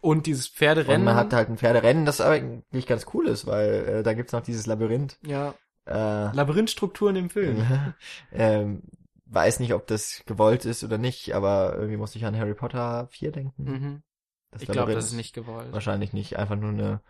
Und 0.00 0.26
dieses 0.26 0.48
Und 0.48 0.54
Pferderennen. 0.56 1.04
man 1.04 1.14
hat 1.14 1.32
halt 1.32 1.48
ein 1.48 1.58
Pferderennen, 1.58 2.06
das 2.06 2.20
eigentlich 2.20 2.86
ganz 2.86 3.06
cool 3.14 3.28
ist, 3.28 3.46
weil 3.46 3.68
äh, 3.88 4.02
da 4.02 4.14
gibt's 4.14 4.32
noch 4.32 4.42
dieses 4.42 4.66
Labyrinth. 4.66 5.18
ja, 5.22 5.54
Äh, 5.86 6.34
Labyrinthstrukturen 6.34 7.16
im 7.16 7.30
Film. 7.30 7.64
ähm, 8.32 8.82
weiß 9.30 9.60
nicht, 9.60 9.74
ob 9.74 9.86
das 9.86 10.22
gewollt 10.26 10.64
ist 10.64 10.84
oder 10.84 10.98
nicht, 10.98 11.34
aber 11.34 11.74
irgendwie 11.74 11.96
muss 11.96 12.14
ich 12.16 12.24
an 12.24 12.36
Harry 12.36 12.54
Potter 12.54 13.08
4 13.10 13.32
denken. 13.32 13.64
Mhm. 13.64 14.02
Das 14.50 14.62
Ich 14.62 14.68
glaube, 14.68 14.94
das 14.94 15.06
ist 15.06 15.12
nicht 15.12 15.34
gewollt. 15.34 15.72
Wahrscheinlich 15.72 16.12
nicht, 16.12 16.36
einfach 16.36 16.56
nur 16.56 16.70
eine 16.70 17.00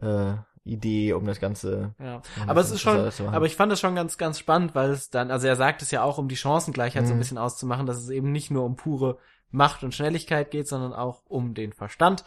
äh, 0.00 0.36
Idee, 0.64 1.12
um 1.12 1.26
das 1.26 1.40
Ganze. 1.40 1.94
Ja. 1.98 2.22
ein 2.40 2.48
Aber 2.48 2.60
es 2.60 2.70
ist 2.70 2.80
schon, 2.80 2.98
aber 3.28 3.46
ich 3.46 3.56
fand 3.56 3.70
das 3.72 3.80
schon 3.80 3.94
ganz, 3.94 4.16
ganz 4.18 4.38
spannend, 4.38 4.74
weil 4.74 4.90
es 4.90 5.10
dann, 5.10 5.30
also 5.30 5.46
er 5.46 5.56
sagt 5.56 5.82
es 5.82 5.90
ja 5.90 6.02
auch, 6.02 6.18
um 6.18 6.28
die 6.28 6.36
Chancengleichheit 6.36 7.06
so 7.06 7.12
ein 7.12 7.16
Mhm. 7.16 7.20
bisschen 7.20 7.38
auszumachen, 7.38 7.86
dass 7.86 7.98
es 7.98 8.08
eben 8.10 8.32
nicht 8.32 8.50
nur 8.50 8.64
um 8.64 8.76
pure 8.76 9.18
Macht 9.50 9.82
und 9.82 9.94
Schnelligkeit 9.94 10.50
geht, 10.50 10.68
sondern 10.68 10.92
auch 10.92 11.22
um 11.26 11.54
den 11.54 11.72
Verstand. 11.72 12.24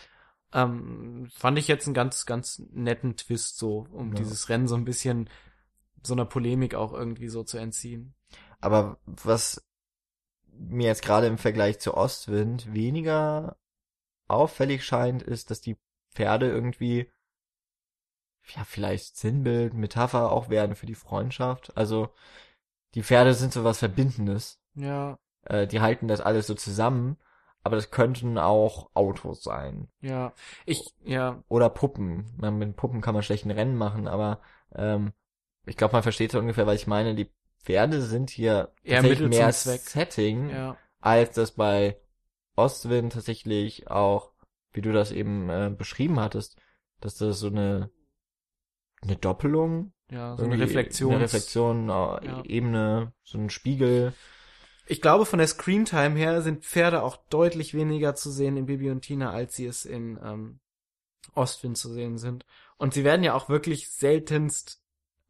Ähm, 0.54 1.28
fand 1.34 1.58
ich 1.58 1.68
jetzt 1.68 1.88
einen 1.88 1.94
ganz, 1.94 2.26
ganz 2.26 2.62
netten 2.72 3.16
Twist 3.16 3.58
so, 3.58 3.88
um 3.92 4.10
Ja. 4.10 4.16
dieses 4.16 4.50
Rennen 4.50 4.68
so 4.68 4.76
ein 4.76 4.86
bisschen 4.86 5.30
so 6.04 6.14
einer 6.14 6.26
Polemik 6.26 6.76
auch 6.76 6.94
irgendwie 6.94 7.30
so 7.30 7.44
zu 7.44 7.58
entziehen. 7.58 8.14
Aber 8.62 8.98
was 9.06 9.64
mir 10.48 10.88
jetzt 10.88 11.04
gerade 11.04 11.28
im 11.28 11.38
Vergleich 11.38 11.80
zu 11.80 11.96
Ostwind 11.96 12.74
weniger 12.74 13.58
auffällig 14.28 14.86
scheint, 14.86 15.24
ist, 15.24 15.52
dass 15.52 15.62
die 15.62 15.78
Pferde 16.14 16.50
irgendwie 16.50 17.10
ja 18.56 18.64
vielleicht 18.64 19.18
Sinnbild, 19.18 19.74
Metapher 19.74 20.32
auch 20.32 20.50
werden 20.50 20.76
für 20.76 20.86
die 20.86 20.96
Freundschaft. 20.96 21.76
Also 21.78 22.10
die 22.96 23.04
Pferde 23.04 23.34
sind 23.34 23.54
so 23.54 23.64
was 23.64 23.80
Verbindendes. 23.80 24.60
Ja, 24.76 25.18
Äh, 25.46 25.68
die 25.68 25.82
halten 25.82 26.08
das 26.08 26.22
alles 26.22 26.48
so 26.48 26.54
zusammen, 26.54 27.18
aber 27.64 27.76
das 27.76 27.92
könnten 27.92 28.38
auch 28.38 28.90
Autos 28.94 29.44
sein. 29.44 29.88
ja. 30.02 30.34
Ich, 30.66 30.94
ja, 31.04 31.44
Oder 31.48 31.70
Puppen. 31.70 32.26
Man, 32.38 32.58
mit 32.58 32.76
Puppen 32.76 33.02
kann 33.02 33.14
man 33.14 33.24
schlecht 33.24 33.46
ein 33.46 33.52
Rennen 33.52 33.76
machen, 33.76 34.08
aber 34.08 34.42
ähm, 34.76 35.14
ich 35.66 35.78
glaube, 35.78 35.94
man 35.94 36.04
versteht 36.04 36.32
so 36.32 36.40
ungefähr, 36.40 36.68
was 36.68 36.76
ich 36.76 36.88
meine. 36.88 37.16
Die 37.16 37.30
Pferde 37.64 38.02
sind 38.02 38.30
hier 38.30 38.74
Eher 38.84 39.02
mehr. 39.04 39.52
Setting, 39.52 40.50
ja, 40.50 40.78
als 41.00 41.36
das 41.36 41.52
bei 41.52 42.00
Ostwind 42.56 43.14
tatsächlich 43.14 43.90
auch, 43.90 44.34
wie 44.74 44.82
du 44.82 44.92
das 44.92 45.12
eben 45.12 45.50
äh, 45.50 45.74
beschrieben 45.76 46.20
hattest, 46.20 46.58
dass 47.00 47.16
das 47.16 47.40
so 47.40 47.48
eine 47.48 47.92
eine 49.02 49.16
Doppelung, 49.16 49.94
ja, 50.10 50.38
so 50.38 50.44
eine 50.44 50.60
Reflexion. 50.60 51.14
eine 51.14 51.24
Reflexion, 51.24 51.90
äh, 51.90 51.92
Ja. 51.92 52.44
Ebene, 52.46 53.14
so 53.24 53.38
ein 53.38 53.50
Spiegel. 53.50 54.14
Ich 54.86 55.02
glaube, 55.02 55.26
von 55.26 55.40
der 55.40 55.48
Screentime 55.48 56.18
her 56.18 56.42
sind 56.42 56.66
Pferde 56.66 57.02
auch 57.02 57.18
deutlich 57.30 57.74
weniger 57.74 58.16
zu 58.16 58.30
sehen 58.30 58.58
in 58.58 58.66
Bibi 58.66 58.92
und 58.92 59.02
Tina, 59.02 59.32
als 59.32 59.56
sie 59.56 59.66
es 59.66 59.86
in 59.86 60.20
ähm, 60.24 60.60
Ostwind 61.34 61.78
zu 61.78 61.92
sehen 61.92 62.18
sind. 62.18 62.46
Und 62.78 62.94
sie 62.94 63.04
werden 63.04 63.24
ja 63.24 63.34
auch 63.34 63.48
wirklich 63.50 63.90
seltenst 63.92 64.81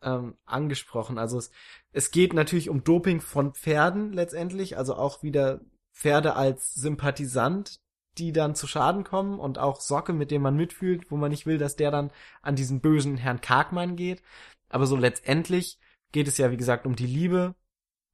ähm, 0.02 0.36
angesprochen. 0.46 1.18
Also 1.18 1.38
es, 1.38 1.52
es 1.92 2.12
geht 2.12 2.34
natürlich 2.34 2.70
um 2.70 2.84
Doping 2.84 3.22
von 3.22 3.54
Pferden 3.54 4.14
letztendlich, 4.14 4.78
also 4.78 4.96
auch 4.96 5.24
wieder 5.24 5.62
Pferde 5.94 6.36
als 6.36 6.74
Sympathisant, 6.74 7.80
die 8.18 8.34
dann 8.34 8.56
zu 8.56 8.68
Schaden 8.68 9.04
kommen 9.04 9.40
und 9.40 9.58
auch 9.58 9.80
Socke, 9.80 10.14
mit 10.14 10.32
dem 10.32 10.42
man 10.42 10.56
mitfühlt, 10.56 11.10
wo 11.12 11.18
man 11.18 11.32
nicht 11.32 11.46
will, 11.46 11.58
dass 11.58 11.76
der 11.76 11.92
dann 11.92 12.12
an 12.42 12.56
diesen 12.56 12.82
bösen 12.82 13.18
Herrn 13.18 13.42
Karkmann 13.42 13.96
geht. 13.96 14.22
Aber 14.70 14.86
so 14.86 14.96
letztendlich 14.96 15.80
geht 16.12 16.28
es 16.28 16.38
ja, 16.38 16.52
wie 16.52 16.58
gesagt, 16.58 16.86
um 16.86 16.96
die 16.96 17.06
Liebe 17.08 17.56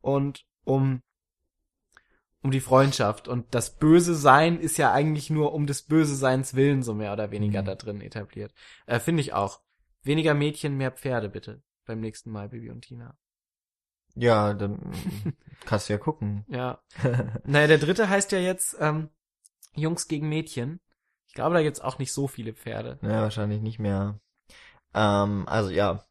und 0.02 0.46
um 0.64 1.02
um 2.44 2.52
die 2.52 2.60
Freundschaft. 2.60 3.28
Und 3.28 3.54
das 3.54 3.78
Böse 3.78 4.16
Sein 4.16 4.60
ist 4.60 4.78
ja 4.78 4.94
eigentlich 4.94 5.30
nur 5.30 5.54
um 5.54 5.68
des 5.68 5.82
Böse 5.82 6.16
Seins 6.16 6.54
willen 6.54 6.84
so 6.84 6.94
mehr 6.94 7.12
oder 7.14 7.32
weniger 7.32 7.62
Mhm. 7.62 7.66
da 7.66 7.76
drin 7.76 8.02
etabliert. 8.02 8.54
Äh, 8.86 9.00
Finde 9.00 9.22
ich 9.22 9.34
auch. 9.34 9.62
Weniger 10.04 10.34
Mädchen, 10.34 10.78
mehr 10.78 10.92
Pferde 10.92 11.30
bitte. 11.30 11.62
Beim 11.88 12.00
nächsten 12.02 12.30
Mal, 12.32 12.50
Bibi 12.50 12.70
und 12.70 12.82
Tina. 12.82 13.18
Ja, 14.16 14.54
dann 14.54 14.94
kannst 15.66 15.90
du 15.90 15.94
ja 15.94 16.00
gucken. 16.00 16.46
Ja. 16.50 16.82
naja, 17.46 17.68
der 17.68 17.78
dritte 17.78 18.10
heißt 18.10 18.32
ja 18.32 18.40
jetzt 18.40 18.76
ähm, 18.80 19.10
Jungs 19.74 20.08
gegen 20.08 20.28
Mädchen. 20.30 20.80
Ich 21.28 21.34
glaube, 21.34 21.56
da 21.56 21.62
gibt's 21.64 21.82
auch 21.82 21.98
nicht 22.00 22.12
so 22.14 22.28
viele 22.28 22.54
Pferde. 22.54 22.98
Naja, 23.02 23.22
wahrscheinlich 23.22 23.62
nicht 23.62 23.80
mehr. 23.80 24.20
Ähm, 24.94 25.46
also 25.48 25.70
ja. 25.70 26.04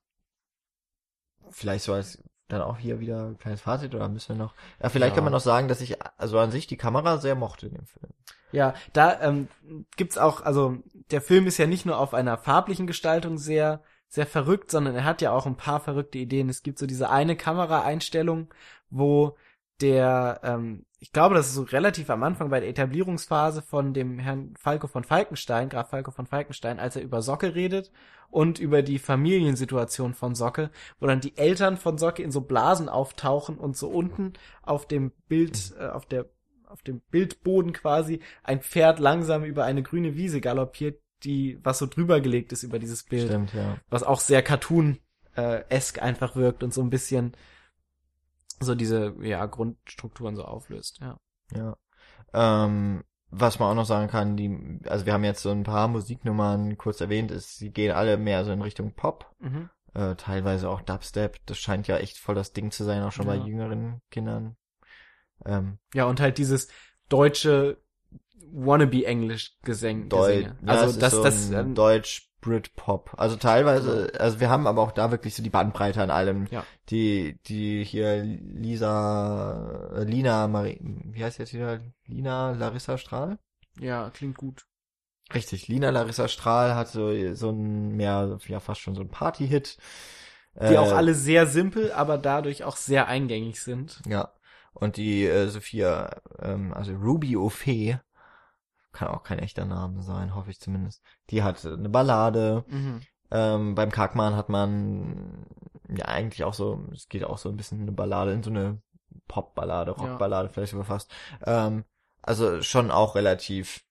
Vielleicht 1.50 1.84
so 1.84 1.92
als 1.92 2.22
dann 2.48 2.62
auch 2.62 2.78
hier 2.78 3.00
wieder 3.00 3.26
ein 3.26 3.38
kleines 3.38 3.60
Fazit 3.60 3.94
oder 3.94 4.08
müssen 4.08 4.36
wir 4.36 4.44
noch. 4.44 4.54
Ja, 4.80 4.88
vielleicht 4.88 5.12
Ja. 5.12 5.14
kann 5.16 5.24
man 5.24 5.32
noch 5.32 5.40
sagen, 5.40 5.66
dass 5.68 5.80
ich 5.80 5.96
also 6.16 6.38
an 6.38 6.52
sich 6.52 6.66
die 6.68 6.76
Kamera 6.76 7.18
sehr 7.18 7.34
mochte 7.34 7.66
in 7.66 7.74
dem 7.74 7.86
Film. 7.86 8.12
Ja, 8.52 8.74
da 8.92 9.20
ähm, 9.20 9.48
gibt's 9.96 10.16
auch, 10.16 10.42
also 10.42 10.78
der 11.10 11.20
Film 11.20 11.46
ist 11.48 11.58
ja 11.58 11.66
nicht 11.66 11.86
nur 11.86 11.98
auf 11.98 12.14
einer 12.14 12.38
farblichen 12.38 12.86
Gestaltung 12.86 13.36
sehr, 13.36 13.82
sehr 14.08 14.26
verrückt, 14.26 14.70
sondern 14.70 14.94
er 14.94 15.04
hat 15.04 15.22
ja 15.22 15.32
auch 15.32 15.46
ein 15.46 15.56
paar 15.56 15.80
verrückte 15.80 16.18
Ideen. 16.18 16.48
Es 16.48 16.62
gibt 16.62 16.78
so 16.78 16.86
diese 16.86 17.10
eine 17.10 17.36
Kameraeinstellung, 17.36 18.48
wo 18.90 19.36
der, 19.80 20.40
ähm, 20.42 20.86
ich 20.98 21.12
glaube, 21.12 21.34
das 21.34 21.48
ist 21.48 21.54
so 21.54 21.62
relativ 21.62 22.08
am 22.08 22.22
Anfang 22.22 22.48
bei 22.48 22.60
der 22.60 22.68
Etablierungsphase 22.68 23.62
von 23.62 23.92
dem 23.92 24.18
Herrn 24.18 24.54
Falco 24.58 24.86
von 24.86 25.04
Falkenstein, 25.04 25.68
Graf 25.68 25.90
Falco 25.90 26.10
von 26.10 26.26
Falkenstein, 26.26 26.78
als 26.78 26.96
er 26.96 27.02
über 27.02 27.20
Socke 27.20 27.54
redet 27.54 27.92
und 28.30 28.58
über 28.58 28.82
die 28.82 28.98
Familiensituation 28.98 30.14
von 30.14 30.34
Socke, 30.34 30.70
wo 30.98 31.06
dann 31.06 31.20
die 31.20 31.36
Eltern 31.36 31.76
von 31.76 31.98
Socke 31.98 32.22
in 32.22 32.32
so 32.32 32.40
Blasen 32.40 32.88
auftauchen 32.88 33.58
und 33.58 33.76
so 33.76 33.88
unten 33.88 34.32
auf 34.62 34.86
dem 34.86 35.12
Bild, 35.28 35.74
äh, 35.78 35.86
auf 35.88 36.06
der 36.06 36.26
auf 36.68 36.82
dem 36.82 37.00
Bildboden 37.12 37.72
quasi 37.72 38.20
ein 38.42 38.60
Pferd 38.60 38.98
langsam 38.98 39.44
über 39.44 39.64
eine 39.64 39.84
grüne 39.84 40.16
Wiese 40.16 40.40
galoppiert, 40.40 41.00
die 41.24 41.58
was 41.62 41.78
so 41.78 41.86
drüber 41.86 42.20
gelegt 42.20 42.52
ist 42.52 42.62
über 42.62 42.78
dieses 42.78 43.04
Bild, 43.04 43.26
Stimmt, 43.28 43.52
ja. 43.54 43.78
was 43.88 44.02
auch 44.02 44.20
sehr 44.20 44.42
cartoon 44.42 44.98
äh, 45.36 45.64
esk 45.68 46.00
einfach 46.02 46.36
wirkt 46.36 46.62
und 46.62 46.72
so 46.74 46.82
ein 46.82 46.90
bisschen 46.90 47.36
so 48.60 48.74
diese 48.74 49.14
ja 49.20 49.44
Grundstrukturen 49.46 50.36
so 50.36 50.44
auflöst, 50.44 50.98
ja. 51.00 51.18
Ja. 51.54 51.76
Ähm, 52.32 53.04
was 53.30 53.58
man 53.58 53.70
auch 53.70 53.74
noch 53.74 53.86
sagen 53.86 54.08
kann, 54.08 54.36
die, 54.36 54.80
also 54.88 55.04
wir 55.04 55.12
haben 55.12 55.24
jetzt 55.24 55.42
so 55.42 55.50
ein 55.50 55.64
paar 55.64 55.88
Musiknummern 55.88 56.78
kurz 56.78 57.00
erwähnt, 57.00 57.30
ist, 57.30 57.58
sie 57.58 57.70
gehen 57.70 57.92
alle 57.92 58.16
mehr 58.16 58.44
so 58.44 58.52
in 58.52 58.62
Richtung 58.62 58.92
Pop, 58.94 59.34
Mhm. 59.40 59.68
äh, 59.94 60.14
teilweise 60.14 60.70
auch 60.70 60.80
Dubstep. 60.80 61.38
Das 61.46 61.58
scheint 61.58 61.88
ja 61.88 61.98
echt 61.98 62.18
voll 62.18 62.34
das 62.34 62.52
Ding 62.52 62.70
zu 62.70 62.84
sein, 62.84 63.02
auch 63.02 63.12
schon 63.12 63.26
bei 63.26 63.36
Ja. 63.36 63.44
jüngeren 63.44 64.00
Kindern. 64.10 64.56
Ähm, 65.44 65.78
Ja, 65.92 66.04
und 66.06 66.20
halt 66.20 66.38
dieses 66.38 66.68
deutsche 67.08 67.78
wannabe-Englisch 68.52 69.56
Gesang. 69.62 70.08
Deu 70.08 70.26
Gesänge. 70.28 70.56
ja, 70.62 70.72
Also 70.72 70.86
ist 70.90 71.02
das, 71.02 71.12
so 71.12 71.22
das, 71.22 71.50
ähm, 71.50 71.74
Deutsch 71.74 72.30
Brit-Pop. 72.40 73.14
Also 73.16 73.36
teilweise, 73.36 74.12
also 74.18 74.40
wir 74.40 74.48
haben 74.48 74.66
aber 74.66 74.82
auch 74.82 74.92
da 74.92 75.10
wirklich 75.10 75.34
so 75.34 75.42
die 75.42 75.50
Bandbreite 75.50 76.02
an 76.02 76.10
allem. 76.10 76.46
Ja. 76.50 76.64
Die, 76.90 77.40
die 77.46 77.82
hier 77.84 78.22
Lisa, 78.22 79.90
äh, 79.96 80.04
Lina, 80.04 80.46
Marie, 80.46 80.78
wie 80.80 81.24
heißt 81.24 81.38
jetzt 81.38 81.54
wieder? 81.54 81.80
Lina 82.06 82.52
Larissa 82.52 82.98
Strahl? 82.98 83.38
ja, 83.80 84.10
klingt 84.10 84.36
gut. 84.38 84.66
Richtig, 85.34 85.66
Lina 85.68 85.90
Larissa 85.90 86.28
Strahl 86.28 86.74
hat 86.74 86.88
so, 86.88 87.34
so 87.34 87.50
ein 87.50 87.96
mehr, 87.96 88.38
ja 88.46 88.60
fast 88.60 88.80
schon 88.80 88.94
so 88.94 89.00
ein 89.02 89.08
Party-Hit. 89.08 89.76
Die 90.54 90.74
Äh, 90.74 90.76
auch 90.78 90.92
alle 90.92 91.14
sehr 91.14 91.46
simpel, 91.46 91.92
aber 91.92 92.16
dadurch 92.16 92.64
auch 92.64 92.76
sehr 92.76 93.08
eingängig 93.08 93.60
sind. 93.60 94.00
Ja. 94.06 94.32
Und 94.72 94.96
die 94.96 95.26
äh, 95.26 95.48
Sophia, 95.48 96.20
ähm, 96.40 96.72
also 96.72 96.92
Ruby 96.94 97.36
O'Fee, 97.36 97.98
kann 98.96 99.08
auch 99.08 99.22
kein 99.22 99.38
echter 99.38 99.64
Name 99.64 100.02
sein, 100.02 100.34
hoffe 100.34 100.50
ich 100.50 100.58
zumindest. 100.60 101.02
Die 101.30 101.42
hat 101.42 101.64
eine 101.64 101.88
Ballade. 101.88 102.64
Mhm. 102.68 103.00
Ähm, 103.30 103.74
beim 103.74 103.90
Karkmann 103.90 104.36
hat 104.36 104.48
man 104.48 105.46
ja 105.88 106.06
eigentlich 106.06 106.44
auch 106.44 106.54
so, 106.54 106.84
es 106.92 107.08
geht 107.08 107.24
auch 107.24 107.38
so 107.38 107.48
ein 107.48 107.56
bisschen 107.56 107.82
eine 107.82 107.92
Ballade 107.92 108.32
in 108.32 108.42
so 108.42 108.50
eine 108.50 108.80
Pop-Ballade, 109.28 109.94
Ja. 109.98 110.04
Rock-Ballade 110.04 110.48
vielleicht 110.48 110.70
sogar 110.72 110.86
fast. 110.86 111.12
Ähm, 111.44 111.84
also 112.22 112.62
schon 112.62 112.90
auch 112.90 113.14
relativ 113.14 113.84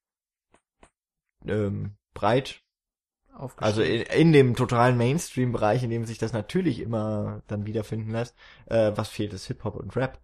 ähm, 1.46 1.98
breit. 2.14 2.62
Also 3.58 3.82
in, 3.82 4.02
in 4.04 4.32
dem 4.32 4.56
totalen 4.56 4.98
Mainstream-Bereich, 4.98 5.84
in 5.84 5.90
dem 5.90 6.06
sich 6.06 6.18
das 6.18 6.32
natürlich 6.32 6.80
immer 6.80 7.42
dann 7.48 7.66
wiederfinden 7.66 8.12
lässt. 8.12 8.36
Äh, 8.68 8.94
was 8.96 9.10
fehlt, 9.10 9.34
ist 9.34 9.48
Hip-Hop 9.48 9.76
und 9.76 9.96
Rap. 9.96 10.20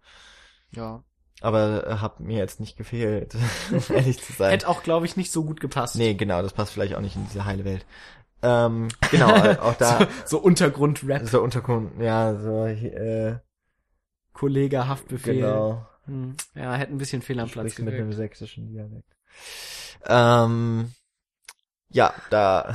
ja. 0.72 1.02
Aber 1.42 1.86
äh, 1.86 1.94
hat 1.96 2.20
mir 2.20 2.38
jetzt 2.38 2.60
nicht 2.60 2.76
gefehlt, 2.76 3.34
um 3.70 3.82
ehrlich 3.94 4.22
zu 4.22 4.32
sein. 4.32 4.50
Hätte 4.50 4.68
auch, 4.68 4.82
glaube 4.82 5.06
ich, 5.06 5.16
nicht 5.16 5.32
so 5.32 5.44
gut 5.44 5.60
gepasst. 5.60 5.96
Nee, 5.96 6.14
genau, 6.14 6.42
das 6.42 6.52
passt 6.52 6.72
vielleicht 6.72 6.94
auch 6.94 7.00
nicht 7.00 7.16
in 7.16 7.26
diese 7.26 7.44
heile 7.44 7.64
Welt. 7.64 7.84
Ähm, 8.42 8.88
genau, 9.10 9.30
äh, 9.44 9.58
auch 9.58 9.74
da 9.74 9.98
so, 10.00 10.06
so 10.24 10.38
Untergrund-Rap, 10.38 11.26
so 11.28 11.42
Untergrund, 11.42 12.00
ja, 12.00 12.34
so 12.36 12.66
äh, 12.66 13.38
Kollege, 14.32 14.88
Haftbefehl. 14.88 15.34
genau. 15.34 15.86
Hm. 16.06 16.34
Ja, 16.54 16.74
hätte 16.74 16.92
ein 16.92 16.98
bisschen 16.98 17.22
fehl 17.22 17.38
am 17.38 17.48
Platz 17.48 17.72
Sprichst 17.72 17.84
mit 17.84 17.94
gewirkt. 17.96 18.14
sächsischen 18.14 18.66
Dialekt. 18.66 19.14
Ähm, 20.06 20.92
ja, 21.90 22.12
da 22.30 22.74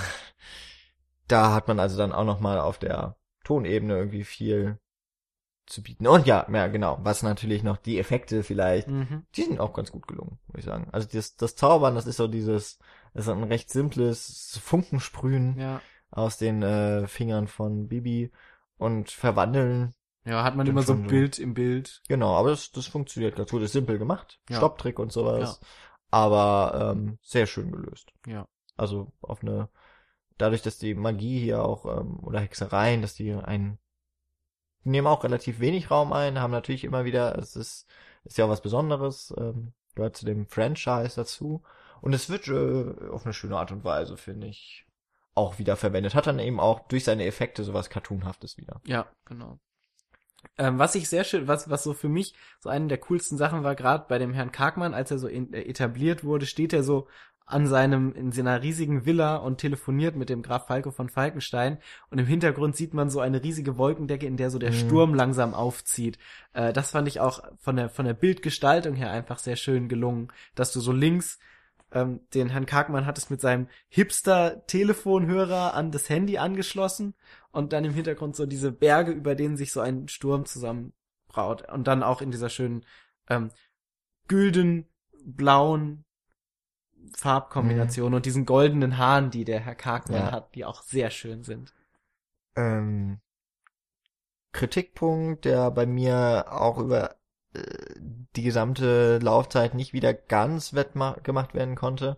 da 1.27 1.53
hat 1.53 1.67
man 1.67 1.79
also 1.79 1.97
dann 1.97 2.13
auch 2.13 2.23
noch 2.23 2.39
mal 2.39 2.59
auf 2.59 2.77
der 2.77 3.17
Tonebene 3.43 3.97
irgendwie 3.97 4.23
viel 4.23 4.79
zu 5.67 5.83
bieten. 5.83 6.07
Und 6.07 6.25
ja, 6.25 6.47
ja, 6.51 6.67
genau, 6.67 6.97
was 7.01 7.23
natürlich 7.23 7.61
noch 7.61 7.77
die 7.77 7.99
Effekte 7.99 8.41
vielleicht, 8.43 8.87
Mhm. 8.87 9.25
die 9.35 9.43
sind 9.43 9.59
auch 9.59 9.73
ganz 9.73 9.91
gut 9.91 10.07
gelungen, 10.07 10.39
würde 10.47 10.59
ich 10.59 10.65
sagen. 10.65 10.87
Also 10.91 11.07
das, 11.11 11.35
das 11.35 11.55
Zaubern, 11.55 11.93
das 11.95 12.07
ist 12.07 12.17
so 12.17 12.27
dieses, 12.27 12.79
das 13.13 13.25
ist 13.25 13.29
ein 13.31 13.43
recht 13.43 13.69
simples 13.69 14.59
Funkensprühen 14.63 15.59
Ja. 15.59 15.81
aus 16.09 16.37
den 16.37 16.63
äh, 16.63 17.07
Fingern 17.07 17.47
von 17.47 17.87
Bibi 17.87 18.31
und 18.77 19.11
verwandeln. 19.11 19.93
Ja, 20.25 20.43
hat 20.43 20.55
man 20.55 20.67
immer 20.67 20.81
so 20.83 20.93
ein. 20.93 21.07
Bild 21.07 21.39
im 21.39 21.53
Bild. 21.53 22.01
Genau, 22.09 22.33
aber 22.35 22.49
das, 22.49 22.71
das 22.71 22.85
funktioniert 22.85 23.35
ganz 23.37 23.49
gut. 23.51 23.61
Das 23.61 23.67
ist 23.67 23.73
simpel 23.73 23.97
gemacht. 23.97 24.39
Ja. 24.49 24.57
Stopptrick 24.57 24.99
und 24.99 25.11
sowas. 25.11 25.59
Aber 26.11 26.93
ähm, 26.95 27.17
sehr 27.21 27.45
schön 27.45 27.71
gelöst. 27.71 28.11
Ja. 28.25 28.47
Also 28.75 29.11
auf 29.21 29.41
eine, 29.41 29.69
dadurch, 30.37 30.61
dass 30.61 30.77
die 30.77 30.95
Magie 30.95 31.39
hier 31.39 31.63
auch, 31.63 31.85
ähm, 31.85 32.19
oder 32.21 32.39
Hexereien, 32.39 33.01
dass 33.01 33.15
die 33.15 33.33
ein, 33.33 33.79
die 34.87 34.91
nehmen 34.91 35.07
auch 35.07 35.25
relativ 35.25 35.59
wenig 35.59 35.91
Raum 35.91 36.13
ein, 36.13 36.39
haben 36.39 36.51
natürlich 36.51 36.85
immer 36.85 37.03
wieder, 37.03 37.37
es 37.37 37.57
ist, 37.57 37.87
ist 38.23 38.37
ja 38.37 38.45
auch 38.45 38.49
was 38.49 38.61
Besonderes, 38.61 39.33
ähm, 39.37 39.73
gehört 39.95 40.15
zu 40.15 40.25
dem 40.25 40.47
Franchise 40.47 41.17
dazu. 41.17 41.61
Und 41.99 42.13
es 42.13 42.29
wird 42.29 42.47
äh, 42.47 43.09
auf 43.09 43.25
eine 43.25 43.33
schöne 43.33 43.57
Art 43.57 43.73
und 43.73 43.83
Weise, 43.83 44.15
finde 44.15 44.47
ich, 44.47 44.85
auch 45.35 45.59
wieder 45.59 45.75
verwendet. 45.75 46.15
Hat 46.15 46.25
dann 46.25 46.39
eben 46.39 46.61
auch 46.61 46.87
durch 46.87 47.03
seine 47.03 47.25
Effekte 47.25 47.65
sowas 47.65 47.89
Cartoonhaftes 47.89 48.57
wieder. 48.57 48.79
Ja, 48.85 49.07
genau. 49.25 49.59
Ähm, 50.57 50.79
was 50.79 50.95
ich 50.95 51.09
sehr 51.09 51.25
schön, 51.25 51.49
was, 51.49 51.69
was 51.69 51.83
so 51.83 51.93
für 51.93 52.07
mich 52.07 52.33
so 52.61 52.69
eine 52.69 52.87
der 52.87 52.99
coolsten 52.99 53.37
Sachen 53.37 53.65
war, 53.65 53.75
gerade 53.75 54.05
bei 54.07 54.19
dem 54.19 54.33
Herrn 54.33 54.53
Karkmann, 54.53 54.93
als 54.93 55.11
er 55.11 55.17
so 55.17 55.27
in, 55.27 55.51
äh, 55.51 55.63
etabliert 55.63 56.23
wurde, 56.23 56.45
steht 56.45 56.71
er 56.71 56.83
so 56.83 57.09
an 57.47 57.65
seinem, 57.65 58.13
in 58.13 58.33
seiner 58.33 58.61
riesigen 58.61 59.05
Villa 59.05 59.37
und 59.37 59.57
telefoniert 59.57 60.17
mit 60.17 60.29
dem 60.29 60.43
Graf 60.43 60.67
Falco 60.67 60.91
von 60.91 61.09
Falkenstein 61.09 61.77
und 62.09 62.19
im 62.19 62.25
Hintergrund 62.25 62.75
sieht 62.75 62.93
man 62.93 63.09
so 63.09 63.21
eine 63.21 63.41
riesige 63.41 63.77
Wolkendecke, 63.77 64.27
in 64.27 64.35
der 64.35 64.49
so 64.49 64.59
der 64.59 64.71
Mhm. 64.71 64.75
Sturm 64.75 65.13
langsam 65.15 65.53
aufzieht. 65.53 66.19
Äh, 66.51 66.73
das 66.73 66.91
fand 66.91 67.07
ich 67.07 67.21
auch 67.21 67.41
von 67.57 67.77
der, 67.77 67.89
von 67.89 68.05
der 68.05 68.13
Bildgestaltung 68.13 68.95
her 68.95 69.11
einfach 69.11 69.39
sehr 69.39 69.55
schön 69.55 69.87
gelungen, 69.87 70.27
dass 70.55 70.73
du 70.73 70.81
so 70.81 70.91
links 70.91 71.39
ähm, 71.93 72.19
den 72.33 72.49
Herrn 72.49 72.65
Karkmann 72.65 73.05
hattest 73.05 73.31
mit 73.31 73.39
seinem 73.39 73.69
Hipster-Telefonhörer 73.87 75.73
an 75.73 75.91
das 75.91 76.09
Handy 76.09 76.37
angeschlossen 76.37 77.13
und 77.51 77.71
dann 77.71 77.85
im 77.85 77.93
Hintergrund 77.93 78.35
so 78.35 78.45
diese 78.45 78.73
Berge, 78.73 79.11
über 79.11 79.35
denen 79.35 79.55
sich 79.55 79.71
so 79.71 79.79
ein 79.79 80.09
Sturm 80.09 80.45
zusammenbraut 80.45 81.71
und 81.71 81.87
dann 81.87 82.03
auch 82.03 82.21
in 82.21 82.31
dieser 82.31 82.49
schönen 82.49 82.83
ähm, 83.29 83.51
gülden 84.27 84.89
blauen 85.23 86.03
Farbkombination 87.17 88.13
und 88.13 88.25
diesen 88.25 88.45
goldenen 88.45 88.97
Haaren, 88.97 89.31
die 89.31 89.43
der 89.45 89.59
Herr 89.59 89.75
Karkmann 89.75 90.17
Ja. 90.17 90.31
hat, 90.31 90.55
die 90.55 90.65
auch 90.65 90.83
sehr 90.83 91.09
schön 91.09 91.43
sind. 91.43 91.73
ähm, 92.55 93.19
Kritikpunkt, 94.51 95.45
der 95.45 95.71
bei 95.71 95.85
mir 95.85 96.45
auch 96.49 96.77
über 96.79 97.15
äh, 97.53 97.61
die 98.35 98.43
gesamte 98.43 99.19
Laufzeit 99.19 99.73
nicht 99.75 99.93
wieder 99.93 100.13
ganz 100.13 100.73
wettgemacht 100.73 101.53
werden 101.53 101.75
konnte, 101.75 102.17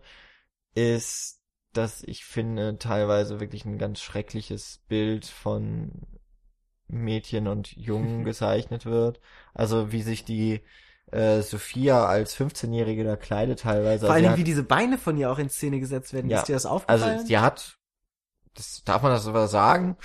ist, 0.75 1.41
dass 1.73 2.03
ich 2.03 2.25
finde, 2.25 2.77
teilweise 2.79 3.39
wirklich 3.39 3.65
ein 3.65 3.77
ganz 3.77 4.01
schreckliches 4.01 4.83
Bild 4.87 5.25
von 5.25 5.91
Mädchen 6.87 7.47
und 7.47 7.75
Jungen 7.77 8.23
gezeichnet 8.25 8.85
wird. 8.85 9.19
Also 9.53 9.91
wie 9.91 10.01
sich 10.01 10.25
die 10.25 10.61
äh, 11.11 11.41
Sophia 11.41 12.05
als 12.05 12.35
15-Jährige 12.37 13.03
da 13.03 13.15
kleidet 13.15 13.61
teilweise. 13.61 14.05
Vor 14.05 14.09
Also 14.13 14.19
Dingen, 14.21 14.31
hat- 14.31 14.37
wie 14.39 14.43
diese 14.43 14.63
Beine 14.63 14.97
von 14.97 15.17
ihr 15.17 15.31
auch 15.31 15.39
in 15.39 15.49
Szene 15.49 15.79
gesetzt 15.79 16.13
werden. 16.13 16.29
Ja. 16.29 16.39
Ist 16.39 16.47
dir 16.49 16.53
das 16.53 16.65
aufgefallen? 16.65 17.03
also 17.03 17.25
sie 17.25 17.37
hat, 17.37 17.77
das 18.55 18.83
darf 18.83 19.01
man 19.01 19.11
das 19.11 19.23
sowas 19.23 19.51
sagen? 19.51 19.97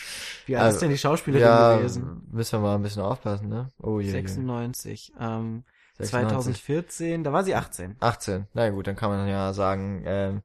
wie 0.47 0.57
alt 0.57 0.69
ist 0.69 0.75
also- 0.75 0.81
denn 0.81 0.91
die 0.91 0.99
Schauspielerin 0.99 1.47
Ja, 1.47 1.77
gewesen? 1.77 2.23
müssen 2.31 2.53
wir 2.61 2.61
mal 2.69 2.75
ein 2.77 2.83
bisschen 2.83 3.03
aufpassen, 3.03 3.49
ne? 3.49 3.71
Oh 3.83 4.01
je. 4.01 4.07
je. 4.07 4.13
96. 4.13 5.13
Ähm, 5.21 5.65
96. 5.99 6.11
2014, 6.11 7.23
da 7.25 7.33
war 7.33 7.45
sie 7.45 7.55
18. 7.55 7.97
18. 8.01 8.47
Na 8.53 8.69
gut, 8.71 8.87
dann 8.87 8.97
kann 8.97 9.11
man 9.11 9.29
ja 9.29 9.53
sagen, 9.53 10.03
ähm, 10.07 10.43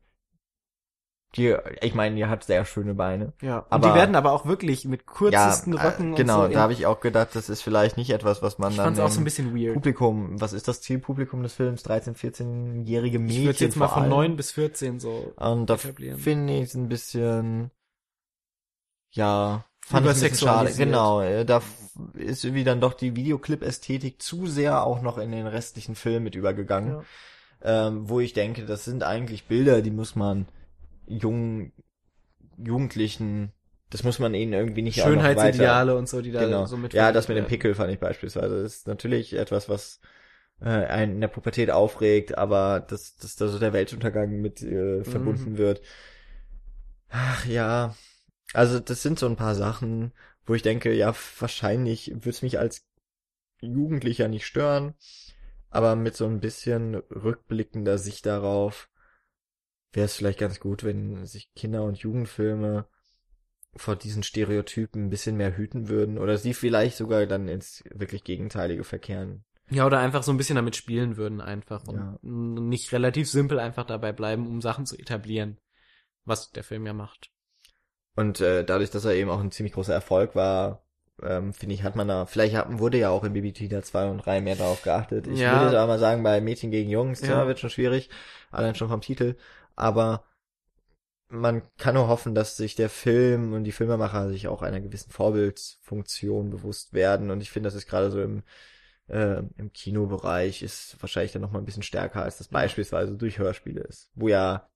die, 1.36 1.56
ich 1.82 1.94
meine, 1.94 2.16
die 2.16 2.26
hat 2.26 2.44
sehr 2.44 2.66
schöne 2.66 2.96
Beine. 2.96 3.34
Ja, 3.42 3.60
und 3.60 3.66
Aber- 3.70 3.90
die 3.90 3.94
werden 3.96 4.16
aber 4.16 4.32
auch 4.32 4.46
wirklich 4.48 4.86
mit 4.86 5.06
kürzesten 5.06 5.74
ja, 5.74 5.82
Röcken 5.84 6.14
äh, 6.14 6.18
genau, 6.18 6.42
und 6.44 6.48
so. 6.48 6.54
da 6.54 6.62
habe 6.62 6.74
ich 6.74 6.88
auch 6.88 7.00
gedacht, 7.02 7.30
das 7.34 7.50
ist 7.50 7.62
vielleicht 7.62 7.98
nicht 7.98 8.10
etwas, 8.10 8.42
was 8.42 8.58
man 8.58 8.72
ich 8.72 8.78
dann 8.78 8.86
fand's 8.86 9.00
auch 9.00 9.12
so 9.12 9.22
ein 9.22 9.26
bisschen 9.26 9.56
weird. 9.56 9.76
Publikum, 9.76 10.42
was 10.42 10.54
ist 10.54 10.68
das 10.68 10.82
Zielpublikum 10.82 11.44
des 11.44 11.54
Films? 11.54 11.84
13, 11.84 12.16
14-jährige 12.16 13.20
Mädchen 13.20 13.42
Ich 13.42 13.46
würde 13.46 13.60
jetzt 13.60 13.76
mal 13.76 13.88
von 13.88 14.04
allem. 14.04 14.10
9 14.12 14.36
bis 14.38 14.52
14 14.52 15.00
so. 15.00 15.34
Und 15.36 15.70
da 15.70 15.78
finde 15.78 16.54
ich 16.54 16.64
es 16.64 16.74
ein 16.74 16.90
bisschen, 16.90 17.70
ja, 19.12 19.66
fand 19.86 20.08
ich 20.08 20.12
ein 20.16 20.20
bisschen 20.32 20.48
schade. 20.48 20.74
Genau, 20.76 21.22
äh, 21.22 21.46
da 21.46 21.62
ist 22.16 22.44
irgendwie 22.44 22.64
dann 22.64 22.82
doch 22.82 22.94
die 22.94 23.16
Videoclip-Ästhetik 23.16 24.22
zu 24.22 24.48
sehr 24.48 24.84
auch 24.84 25.02
noch 25.02 25.18
in 25.20 25.32
den 25.32 25.46
restlichen 25.48 25.96
Film 25.96 26.24
mit 26.24 26.34
übergegangen. 26.36 27.04
Ja. 27.62 27.88
ähm, 27.88 28.10
wo 28.10 28.20
ich 28.20 28.34
denke, 28.34 28.66
das 28.66 28.86
sind 28.86 29.04
eigentlich 29.04 29.46
Bilder, 29.48 29.82
die 29.82 29.92
muss 29.92 30.16
man 30.16 30.48
jungen 31.10 31.74
Jugendlichen, 32.58 33.52
das 33.90 34.04
muss 34.04 34.20
man 34.20 34.34
ihnen 34.34 34.54
irgendwie 34.54 34.82
nicht 34.82 35.00
Schönheitsideale 35.02 35.96
und 35.96 36.08
so, 36.08 36.22
die 36.22 36.32
da 36.32 36.46
genau. 36.46 36.66
so 36.66 36.78
mit 36.78 36.94
ja, 36.94 37.12
das 37.12 37.28
mit 37.28 37.38
dem. 37.38 37.46
Pickel 37.46 37.74
fand 37.76 37.92
ich 37.92 38.00
beispielsweise. 38.00 38.62
Das 38.64 38.76
ist 38.76 38.88
natürlich 38.88 39.34
etwas, 39.34 39.70
was 39.70 40.00
äh, 40.62 40.70
einen 40.70 41.14
in 41.14 41.22
der 41.22 41.28
Pubertät 41.30 41.72
aufregt, 41.72 42.38
aber 42.38 42.82
dass, 42.82 43.16
dass 43.18 43.36
da 43.36 43.48
so 43.48 43.60
der 43.60 43.74
Weltuntergang 43.74 44.42
mit 44.42 44.62
äh, 44.62 45.04
verbunden 45.04 45.54
Mhm. 45.54 45.58
wird. 45.58 45.82
Ach 47.10 47.46
ja, 47.46 47.96
also 48.54 48.80
das 48.80 49.02
sind 49.04 49.20
so 49.20 49.28
ein 49.28 49.36
paar 49.36 49.56
Sachen, 49.56 50.14
wo 50.46 50.54
ich 50.56 50.62
denke, 50.64 50.94
ja, 50.94 51.14
wahrscheinlich 51.40 52.12
würde 52.14 52.30
es 52.32 52.42
mich 52.42 52.60
als 52.60 52.86
Jugendlicher 53.62 54.28
nicht 54.28 54.46
stören, 54.46 54.96
aber 55.70 55.96
mit 55.96 56.16
so 56.16 56.26
ein 56.26 56.40
bisschen 56.42 56.96
rückblickender 56.96 57.98
Sicht 57.98 58.26
darauf 58.26 58.90
wäre 59.94 60.06
es 60.06 60.16
vielleicht 60.16 60.40
ganz 60.40 60.60
gut, 60.60 60.84
wenn 60.84 61.26
sich 61.26 61.50
Kinder- 61.56 61.84
und 61.84 61.98
Jugendfilme 61.98 62.86
vor 63.76 63.96
diesen 63.96 64.24
Stereotypen 64.24 65.06
ein 65.06 65.10
bisschen 65.10 65.38
mehr 65.38 65.56
hüten 65.56 65.90
würden 65.90 66.18
oder 66.18 66.38
sie 66.38 66.54
vielleicht 66.54 66.98
sogar 66.98 67.26
dann 67.26 67.48
ins 67.48 67.84
wirklich 67.94 68.24
Gegenteilige 68.24 68.84
verkehren. 68.84 69.44
Ja, 69.70 69.86
oder 69.86 70.00
einfach 70.00 70.24
so 70.24 70.32
ein 70.32 70.38
bisschen 70.38 70.56
damit 70.56 70.76
spielen 70.76 71.18
würden 71.18 71.42
einfach 71.42 71.88
und 71.88 71.96
Ja. 71.98 72.18
nicht 72.24 72.92
relativ 72.92 73.30
simpel 73.30 73.60
einfach 73.60 73.86
dabei 73.86 74.12
bleiben, 74.12 74.48
um 74.48 74.62
Sachen 74.62 74.88
zu 74.88 74.98
etablieren, 74.98 75.60
was 76.26 76.50
der 76.52 76.64
Film 76.64 76.88
ja 76.88 76.94
macht. 76.94 77.30
Und 78.16 78.42
äh, 78.42 78.66
dadurch, 78.66 78.90
dass 78.90 79.06
er 79.06 79.14
eben 79.14 79.30
auch 79.30 79.40
ein 79.40 79.52
ziemlich 79.52 79.74
großer 79.74 79.94
Erfolg 79.94 80.36
war, 80.36 80.84
ähm, 81.22 81.54
finde 81.54 81.76
ich, 81.76 81.84
hat 81.84 81.96
man 81.96 82.08
da, 82.08 82.26
vielleicht 82.26 82.56
hat, 82.56 82.80
wurde 82.80 82.98
ja 82.98 83.10
auch 83.10 83.24
in 83.24 83.34
Baby 83.34 83.54
Tina 83.54 83.84
2 83.84 84.10
und 84.10 84.26
3 84.26 84.42
mehr 84.42 84.56
darauf 84.56 84.82
geachtet. 84.82 85.28
Ich 85.28 85.40
Ja. 85.40 85.52
würde 85.52 85.72
da 85.72 85.86
mal 85.86 86.00
sagen, 86.00 86.24
bei 86.24 86.42
Mädchen 86.42 86.72
gegen 86.72 86.90
Jungs, 86.90 87.22
Ja. 87.22 87.42
ja, 87.42 87.48
wird 87.48 87.60
schon 87.60 87.70
schwierig, 87.70 88.10
allein 88.52 88.76
schon 88.76 88.90
vom 88.90 89.02
Titel, 89.02 89.36
aber 89.80 90.26
man 91.30 91.62
kann 91.78 91.96
nur 91.96 92.08
hoffen, 92.08 92.34
dass 92.34 92.58
sich 92.58 92.76
der 92.76 92.90
Film 92.90 93.54
und 93.54 93.64
die 93.64 93.72
Filmemacher 93.72 94.30
sich 94.30 94.48
auch 94.48 94.62
einer 94.62 94.82
gewissen 94.82 95.12
Vorbildfunktion 95.12 96.50
bewusst 96.50 96.94
werden 96.94 97.32
und 97.32 97.42
ich 97.42 97.52
finde, 97.52 97.68
das 97.68 97.76
ist 97.76 97.88
gerade 97.88 98.12
so 98.12 98.22
im 98.22 98.44
äh, 99.08 99.44
im 99.58 99.74
Kinobereich 99.74 100.62
ist 100.62 101.02
wahrscheinlich 101.02 101.32
dann 101.32 101.42
noch 101.42 101.52
mal 101.52 101.60
ein 101.60 101.66
bisschen 101.66 101.84
stärker, 101.84 102.24
als 102.24 102.38
das 102.38 102.48
beispielsweise 102.48 103.16
durch 103.18 103.40
Hörspiele 103.40 103.82
ist, 103.82 104.12
wo 104.14 104.28
ja 104.28 104.70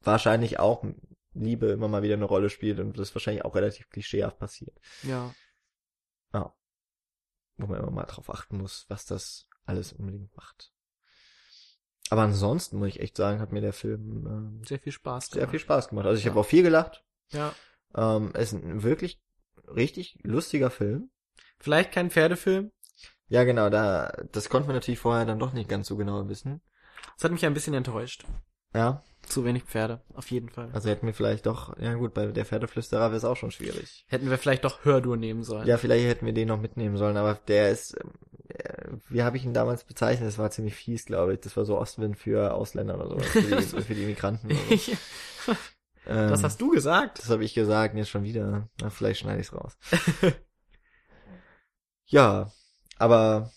wahrscheinlich 0.00 0.58
auch 0.58 0.84
Liebe 1.34 1.66
immer 1.68 1.88
mal 1.88 2.02
wieder 2.02 2.14
eine 2.14 2.24
Rolle 2.24 2.50
spielt 2.50 2.80
und 2.80 2.98
das 2.98 3.14
wahrscheinlich 3.14 3.44
auch 3.44 3.54
relativ 3.54 3.88
klischeehaft 3.90 4.38
passiert. 4.38 4.76
Ja. 5.02 5.34
Ja. 6.32 6.54
Wo 7.56 7.66
man 7.66 7.80
immer 7.80 7.90
mal 7.90 8.04
drauf 8.04 8.30
achten 8.30 8.58
muss, 8.58 8.86
was 8.88 9.06
das 9.06 9.48
alles 9.64 9.92
unbedingt 9.92 10.34
macht. 10.36 10.72
Aber 12.10 12.22
ansonsten 12.22 12.78
muss 12.78 12.88
ich 12.88 13.00
echt 13.00 13.16
sagen, 13.16 13.40
hat 13.40 13.52
mir 13.52 13.60
der 13.60 13.72
Film 13.72 14.26
ähm, 14.26 14.62
Sehr 14.64 14.78
viel 14.78 14.92
Spaß 14.92 15.26
sehr 15.26 15.40
gemacht. 15.40 15.50
viel 15.50 15.60
Spaß 15.60 15.88
gemacht. 15.88 16.06
Also 16.06 16.18
ich 16.18 16.24
Ja. 16.24 16.30
habe 16.30 16.40
auch 16.40 16.46
viel 16.46 16.62
gelacht. 16.62 17.04
Ja. 17.30 17.52
Ähm, 17.94 18.30
es 18.34 18.52
ist 18.52 18.62
ein 18.64 18.82
wirklich 18.82 19.20
richtig 19.74 20.18
lustiger 20.22 20.70
Film. 20.70 21.10
Vielleicht 21.58 21.92
kein 21.92 22.10
Pferdefilm. 22.10 22.70
Ja, 23.28 23.42
genau, 23.44 23.70
da 23.70 24.12
das 24.30 24.48
konnte 24.48 24.68
man 24.68 24.76
natürlich 24.76 25.00
vorher 25.00 25.24
dann 25.24 25.38
doch 25.40 25.52
nicht 25.52 25.68
ganz 25.68 25.88
so 25.88 25.96
genau 25.96 26.28
wissen. 26.28 26.60
Das 27.16 27.24
hat 27.24 27.32
mich 27.32 27.44
ein 27.44 27.54
bisschen 27.54 27.74
enttäuscht. 27.74 28.24
Ja, 28.76 29.02
Zu 29.22 29.44
wenig 29.44 29.64
Pferde, 29.64 30.00
auf 30.14 30.30
jeden 30.30 30.50
Fall. 30.50 30.68
also 30.72 30.88
hätten 30.90 31.06
wir 31.06 31.14
vielleicht 31.14 31.46
doch, 31.46 31.76
ja 31.78 31.94
gut, 31.94 32.14
bei 32.14 32.26
der 32.26 32.44
Pferdeflüsterer 32.44 33.06
wäre 33.06 33.16
es 33.16 33.24
auch 33.24 33.36
schon 33.36 33.50
schwierig. 33.50 34.04
Hätten 34.08 34.30
wir 34.30 34.38
vielleicht 34.38 34.64
doch 34.64 34.84
Hördur 34.84 35.16
nehmen 35.16 35.42
sollen. 35.44 35.66
Ja, 35.66 35.78
vielleicht 35.78 36.06
hätten 36.06 36.26
wir 36.26 36.32
den 36.34 36.48
noch 36.48 36.60
mitnehmen 36.60 36.96
sollen, 36.96 37.16
aber 37.16 37.34
der 37.48 37.70
ist, 37.70 37.96
ähm, 38.00 38.10
äh, 38.48 38.88
wie 39.08 39.22
habe 39.22 39.36
ich 39.36 39.44
ihn 39.44 39.54
damals 39.54 39.84
bezeichnet? 39.84 40.28
Das 40.28 40.38
war 40.38 40.50
ziemlich 40.50 40.74
fies, 40.76 41.06
glaube 41.06 41.34
ich. 41.34 41.40
Das 41.40 41.56
war 41.56 41.64
so 41.64 41.78
Ostwind 41.78 42.16
für 42.18 42.54
Ausländer 42.54 42.94
oder 42.96 43.08
so, 43.08 43.18
für 43.18 43.42
die, 43.42 43.62
für 43.82 43.94
die 43.94 44.04
Immigranten. 44.04 44.48
Oder 44.52 44.76
so. 44.78 44.92
Ähm, 46.06 46.30
das 46.30 46.44
hast 46.44 46.60
du 46.60 46.70
gesagt. 46.70 47.18
Das 47.18 47.30
habe 47.30 47.44
ich 47.44 47.54
gesagt, 47.54 47.94
und 47.94 47.98
jetzt 47.98 48.10
schon 48.10 48.22
wieder. 48.24 48.68
Na, 48.80 48.90
vielleicht 48.90 49.20
schneide 49.20 49.40
ich's 49.40 49.52
raus. 49.52 49.76
ja, 52.06 52.52
aber 52.98 53.50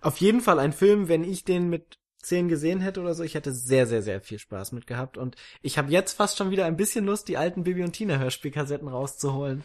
Auf 0.00 0.18
jeden 0.18 0.40
Fall 0.40 0.58
ein 0.60 0.72
Film, 0.72 1.08
wenn 1.08 1.24
ich 1.24 1.44
den 1.44 1.68
mit 1.68 1.98
zehn 2.22 2.48
gesehen 2.48 2.80
hätte 2.80 3.00
oder 3.00 3.14
so, 3.14 3.22
ich 3.22 3.34
hätte 3.34 3.52
sehr, 3.52 3.86
sehr, 3.86 4.02
sehr 4.02 4.20
viel 4.20 4.38
Spaß 4.38 4.72
mit 4.72 4.86
gehabt. 4.86 5.18
Und 5.18 5.36
ich 5.60 5.76
habe 5.76 5.90
jetzt 5.90 6.12
fast 6.14 6.38
schon 6.38 6.50
wieder 6.50 6.64
ein 6.64 6.76
bisschen 6.76 7.04
Lust, 7.04 7.28
die 7.28 7.36
alten 7.36 7.64
Bibi 7.64 7.82
und 7.82 7.92
Tina 7.92 8.18
Hörspielkassetten 8.18 8.88
rauszuholen. 8.88 9.64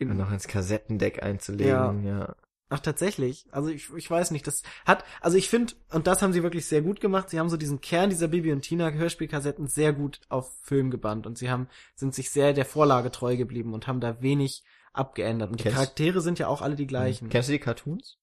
Und 0.00 0.16
noch 0.16 0.30
ins 0.30 0.46
Kassettendeck 0.46 1.22
einzulegen, 1.22 2.04
ja. 2.04 2.34
Ach, 2.70 2.80
tatsächlich. 2.80 3.46
Also 3.50 3.70
ich, 3.70 3.88
ich 3.96 4.10
weiß 4.10 4.30
nicht, 4.30 4.46
das 4.46 4.62
hat, 4.84 5.02
also 5.22 5.38
ich 5.38 5.48
finde, 5.48 5.72
und 5.90 6.06
das 6.06 6.20
haben 6.20 6.34
sie 6.34 6.42
wirklich 6.42 6.66
sehr 6.66 6.82
gut 6.82 7.00
gemacht, 7.00 7.30
sie 7.30 7.38
haben 7.40 7.48
so 7.48 7.56
diesen 7.56 7.80
Kern 7.80 8.10
dieser 8.10 8.28
Bibi 8.28 8.52
und 8.52 8.60
Tina 8.60 8.90
Hörspielkassetten 8.90 9.68
sehr 9.68 9.94
gut 9.94 10.20
auf 10.28 10.52
Film 10.62 10.90
gebannt 10.90 11.26
und 11.26 11.38
sie 11.38 11.50
haben, 11.50 11.68
sind 11.94 12.14
sich 12.14 12.30
sehr 12.30 12.52
der 12.52 12.66
Vorlage 12.66 13.10
treu 13.10 13.36
geblieben 13.38 13.72
und 13.72 13.86
haben 13.86 14.00
da 14.00 14.20
wenig 14.20 14.64
abgeändert. 14.92 15.50
Und 15.50 15.60
die 15.60 15.62
Kennst- 15.62 15.76
Charaktere 15.76 16.20
sind 16.20 16.38
ja 16.38 16.48
auch 16.48 16.60
alle 16.60 16.76
die 16.76 16.86
gleichen. 16.86 17.30
Kennst 17.30 17.48
du 17.48 17.52
die 17.52 17.58
Cartoons? 17.58 18.18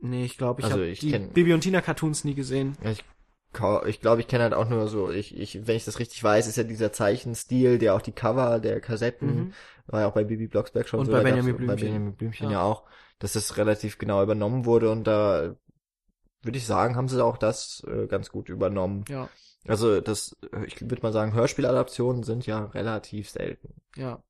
Nee, 0.00 0.24
ich 0.24 0.36
glaube, 0.36 0.60
ich 0.60 0.66
Also 0.66 0.78
habe 0.78 0.92
die 0.92 1.12
kenn- 1.14 1.32
Bibi 1.32 1.54
und 1.54 1.60
Tina 1.60 1.80
Cartoons 1.80 2.24
nie 2.24 2.34
gesehen. 2.34 2.76
Ich 2.82 3.04
ich 3.86 4.00
glaube, 4.00 4.20
ich 4.20 4.26
kenne 4.26 4.42
halt 4.42 4.52
auch 4.52 4.68
nur 4.68 4.88
so, 4.88 5.12
ich, 5.12 5.38
ich, 5.38 5.64
wenn 5.68 5.76
ich 5.76 5.84
das 5.84 6.00
richtig 6.00 6.22
weiß, 6.24 6.48
ist 6.48 6.56
ja 6.56 6.64
dieser 6.64 6.92
Zeichenstil, 6.92 7.78
der 7.78 7.94
auch 7.94 8.02
die 8.02 8.10
Cover 8.10 8.58
der 8.58 8.80
Kassetten, 8.80 9.36
Mhm. 9.36 9.52
war 9.86 10.00
ja 10.00 10.08
auch 10.08 10.12
bei 10.14 10.24
Bibi 10.24 10.48
Blocksberg 10.48 10.88
schon 10.88 10.98
Und 10.98 11.06
so. 11.06 11.12
bei 11.12 11.22
Benjamin 11.22 11.52
Bei 11.52 11.58
Blümchen. 11.58 11.76
Benjamin 11.86 12.16
Blümchen 12.16 12.46
ja. 12.50 12.52
Ja. 12.54 12.62
auch, 12.64 12.82
dass 13.20 13.34
das 13.34 13.56
relativ 13.56 13.98
genau 13.98 14.20
übernommen 14.24 14.64
wurde 14.64 14.90
und 14.90 15.04
da 15.06 15.54
würde 16.42 16.58
ich 16.58 16.66
sagen, 16.66 16.96
haben 16.96 17.08
sie 17.08 17.24
auch 17.24 17.36
das 17.38 17.84
äh, 17.86 18.08
ganz 18.08 18.30
gut 18.30 18.48
übernommen. 18.48 19.04
Ja, 19.08 19.28
Also 19.68 20.00
das, 20.00 20.36
ich 20.66 20.80
würde 20.82 21.02
mal 21.02 21.12
sagen, 21.12 21.32
Hörspieladaptionen 21.32 22.24
sind 22.24 22.46
ja 22.46 22.64
relativ 22.64 23.30
selten 23.30 23.72
ja. 23.96 24.20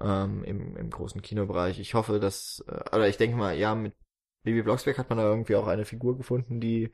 ähm, 0.00 0.44
im, 0.44 0.76
im 0.76 0.90
großen 0.90 1.22
Kinobereich. 1.22 1.80
Ich 1.80 1.94
hoffe, 1.94 2.20
dass, 2.20 2.64
äh, 2.68 2.94
oder 2.94 3.08
ich 3.08 3.16
denke 3.16 3.36
mal, 3.36 3.56
ja, 3.58 3.74
mit 3.74 3.94
Bibi 4.42 4.62
Blocksberg 4.62 4.98
hat 4.98 5.08
man 5.10 5.18
da 5.18 5.24
irgendwie 5.24 5.56
auch 5.56 5.66
eine 5.66 5.84
Figur 5.84 6.16
gefunden, 6.16 6.60
die, 6.60 6.92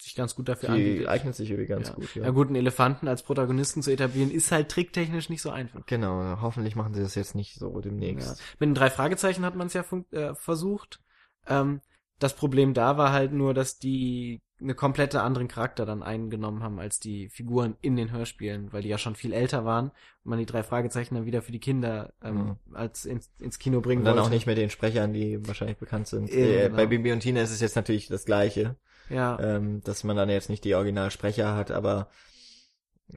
Sich 0.00 0.14
ganz 0.14 0.36
gut 0.36 0.48
dafür 0.48 0.68
die 0.68 0.74
anbietet. 0.76 1.08
eignet 1.08 1.34
sich 1.34 1.50
irgendwie 1.50 1.66
ganz 1.68 1.88
ja. 1.88 1.94
gut. 1.94 2.14
Ja. 2.14 2.30
gut, 2.30 2.46
einen 2.46 2.56
Elefanten 2.56 3.08
als 3.08 3.22
Protagonisten 3.24 3.82
zu 3.82 3.90
etablieren, 3.90 4.30
ist 4.30 4.52
halt 4.52 4.68
tricktechnisch 4.70 5.28
nicht 5.28 5.42
so 5.42 5.50
einfach. 5.50 5.84
Genau, 5.86 6.40
hoffentlich 6.40 6.76
machen 6.76 6.94
sie 6.94 7.02
das 7.02 7.16
jetzt 7.16 7.34
nicht 7.34 7.54
so 7.56 7.74
Ja. 7.74 7.80
demnächst. 7.80 8.40
Mit 8.60 8.68
den 8.68 8.74
drei 8.74 8.90
Fragezeichen 8.90 9.44
hat 9.44 9.56
man 9.56 9.66
es 9.66 9.72
ja 9.74 9.84
äh, 10.12 10.34
versucht. 10.36 11.00
Ähm, 11.46 11.80
das 12.20 12.34
Problem 12.36 12.74
da 12.74 12.96
war 12.96 13.12
halt 13.12 13.32
nur, 13.32 13.54
dass 13.54 13.78
die 13.78 14.40
eine 14.60 14.74
komplette 14.74 15.22
anderen 15.22 15.46
Charakter 15.48 15.86
dann 15.86 16.02
eingenommen 16.02 16.62
haben 16.62 16.78
als 16.80 16.98
die 16.98 17.28
Figuren 17.28 17.76
in 17.80 17.94
den 17.96 18.10
Hörspielen, 18.10 18.72
weil 18.72 18.82
die 18.82 18.88
ja 18.88 18.98
schon 18.98 19.14
viel 19.14 19.32
älter 19.32 19.64
waren 19.64 19.86
und 20.24 20.30
man 20.30 20.38
die 20.38 20.46
drei 20.46 20.62
Fragezeichen 20.62 21.14
dann 21.14 21.26
wieder 21.26 21.42
für 21.42 21.52
die 21.52 21.60
Kinder 21.60 22.12
ähm, 22.22 22.56
als 22.72 23.04
ins, 23.04 23.30
ins 23.38 23.58
Kino 23.58 23.80
bringen 23.80 24.00
Und 24.00 24.04
dann 24.06 24.16
wollte. 24.16 24.26
auch 24.26 24.30
nicht 24.32 24.46
mit 24.46 24.58
den 24.58 24.70
Sprechern, 24.70 25.12
die 25.12 25.46
wahrscheinlich 25.46 25.76
bekannt 25.78 26.08
sind. 26.08 26.28
Eben, 26.30 26.42
äh, 26.42 26.62
genau. 26.64 26.76
Bei 26.76 26.86
Bibi 26.86 27.12
und 27.12 27.20
Tina 27.20 27.40
ist 27.40 27.50
es 27.52 27.60
jetzt 27.60 27.76
natürlich 27.76 28.08
das 28.08 28.24
Gleiche, 28.24 28.76
Ja, 29.10 29.38
ähm, 29.40 29.80
dass 29.84 30.02
man 30.04 30.16
dann 30.16 30.28
jetzt 30.28 30.50
nicht 30.50 30.64
die 30.64 30.74
Originalsprecher 30.74 31.54
hat, 31.54 31.70
aber 31.70 32.08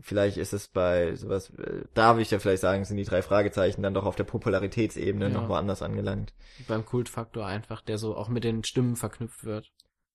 vielleicht 0.02 0.38
ist 0.38 0.54
es 0.54 0.68
bei 0.70 1.16
sowas, 1.16 1.50
äh, 1.58 1.84
da 1.94 2.14
würde 2.14 2.22
ich 2.22 2.32
ja 2.32 2.40
vielleicht 2.40 2.62
sagen, 2.62 2.86
sind 2.86 2.98
die 2.98 3.04
drei 3.04 3.22
Fragezeichen 3.22 3.82
dann 3.84 3.94
doch 3.94 4.06
auf 4.06 4.16
der 4.16 4.24
Popularitätsebene 4.24 5.26
Ja. 5.26 5.32
noch 5.32 5.50
woanders 5.50 5.82
angelangt. 5.82 6.34
beim 6.68 6.86
Kultfaktor 6.86 7.46
einfach, 7.46 7.82
der 7.82 7.98
so 7.98 8.16
auch 8.16 8.30
mit 8.30 8.44
den 8.44 8.64
Stimmen 8.64 8.96
verknüpft 8.96 9.44
wird. 9.44 9.72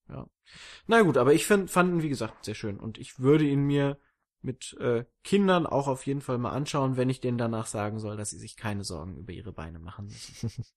Ja. 0.09 0.27
Na 0.87 1.03
gut, 1.03 1.17
aber 1.17 1.35
ich 1.35 1.47
find, 1.47 1.71
fand 1.71 1.93
ihn, 1.93 2.03
wie 2.03 2.09
gesagt, 2.09 2.45
sehr 2.45 2.55
schön. 2.55 2.79
Und 2.79 2.99
ich 2.99 3.19
würde 3.19 3.45
ihn 3.45 3.63
mir 3.63 3.99
mit 4.43 4.77
äh, 4.81 5.05
Kindern 5.25 5.67
auch 5.67 5.89
auf 5.89 6.07
jeden 6.07 6.21
Fall 6.21 6.39
mal 6.39 6.53
anschauen, 6.53 6.97
wenn 6.97 7.11
ich 7.11 7.21
denen 7.21 7.39
danach 7.39 7.67
sagen 7.67 7.99
soll, 7.99 8.17
dass 8.17 8.31
sie 8.31 8.39
sich 8.39 8.57
keine 8.57 8.85
Sorgen 8.85 9.17
über 9.17 9.33
ihre 9.33 9.53
Beine 9.53 9.79
machen 9.79 10.07
müssen. 10.07 10.65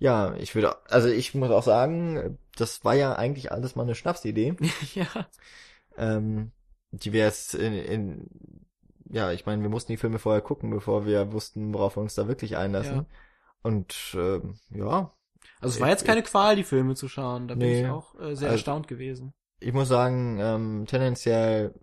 Ja, 0.00 0.36
ich 0.36 0.54
würde, 0.54 0.76
also 0.88 1.08
ich 1.08 1.34
muss 1.34 1.50
auch 1.50 1.64
sagen, 1.64 2.38
das 2.56 2.84
war 2.84 2.94
ja 2.94 3.16
eigentlich 3.16 3.50
alles 3.50 3.74
mal 3.74 3.82
eine 3.82 3.96
Schnapsidee. 3.96 4.54
ja. 4.94 5.08
ähm, 5.96 6.52
die 6.92 7.12
wir 7.12 7.24
jetzt 7.24 7.56
in, 7.56 7.72
in 7.72 8.28
ja, 9.10 9.32
ich 9.32 9.46
meine, 9.46 9.62
wir 9.62 9.70
mussten 9.70 9.92
die 9.92 9.96
Filme 9.96 10.18
vorher 10.18 10.42
gucken, 10.42 10.70
bevor 10.70 11.06
wir 11.06 11.32
wussten, 11.32 11.74
worauf 11.74 11.96
wir 11.96 12.02
uns 12.02 12.14
da 12.14 12.28
wirklich 12.28 12.56
einlassen. 12.56 12.96
Ja. 12.96 13.06
Und 13.62 14.14
ähm, 14.14 14.54
ja, 14.70 15.12
Also 15.60 15.74
es 15.76 15.80
war 15.80 15.88
jetzt 15.88 16.04
keine 16.06 16.22
Qual, 16.22 16.56
die 16.56 16.64
Filme 16.64 16.94
zu 16.94 17.08
schauen. 17.08 17.48
Da 17.48 17.54
bin 17.54 17.68
Nee. 17.68 17.82
ich 17.82 17.88
auch 17.88 18.14
äh, 18.14 18.18
sehr 18.18 18.28
Also- 18.30 18.46
erstaunt 18.46 18.88
gewesen. 18.88 19.32
ich 19.60 19.72
muss 19.72 19.88
sagen, 19.88 20.38
ähm, 20.40 20.84
tendenziell, 20.86 21.74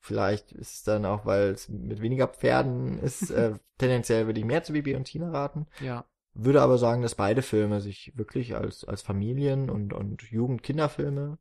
vielleicht 0.00 0.52
ist 0.52 0.74
es 0.74 0.82
dann 0.84 1.04
auch, 1.04 1.26
weil 1.26 1.50
es 1.50 1.68
mit 1.68 2.00
weniger 2.00 2.28
Pferden 2.28 2.98
ist, 3.02 3.30
äh, 3.30 3.54
tendenziell 3.78 4.26
würde 4.26 4.40
ich 4.40 4.46
mehr 4.46 4.62
zu 4.62 4.72
Bibi 4.72 4.94
und 4.94 5.04
Tina 5.04 5.30
raten. 5.30 5.66
Ja. 5.80 6.04
Würde 6.34 6.60
aber 6.62 6.76
sagen, 6.78 7.02
dass 7.02 7.14
beide 7.14 7.42
Filme 7.42 7.80
sich 7.80 8.12
wirklich 8.16 8.54
als, 8.54 8.84
als 8.84 9.00
Familien- 9.02 9.70
und, 9.70 9.92
und 9.94 10.22
Jugend-Kinderfilme 10.22 11.38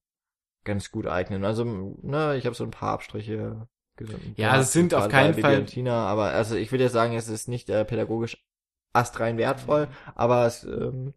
ganz 0.63 0.89
gut 0.89 1.05
eignen. 1.05 1.43
Also, 1.45 1.63
ne, 2.01 2.37
ich 2.37 2.45
habe 2.45 2.55
so 2.55 2.63
ein 2.63 2.71
paar 2.71 2.93
Abstriche 2.93 3.67
gesehen. 3.97 4.33
Ja, 4.37 4.57
es 4.59 4.71
sind 4.73 4.93
auf 4.93 5.09
keinen 5.09 5.31
Bibi 5.31 5.41
Fall- 5.41 5.59
Und 5.59 5.65
Tina, 5.67 6.07
aber 6.07 6.31
also 6.31 6.55
ich 6.55 6.71
würde 6.71 6.85
jetzt 6.85 6.93
sagen, 6.93 7.13
es 7.15 7.27
ist 7.27 7.47
nicht 7.47 7.69
äh, 7.69 7.85
pädagogisch 7.85 8.43
astrein 8.93 9.37
wertvoll, 9.37 9.89
aber 10.15 10.45
es, 10.45 10.63
ähm, 10.63 11.13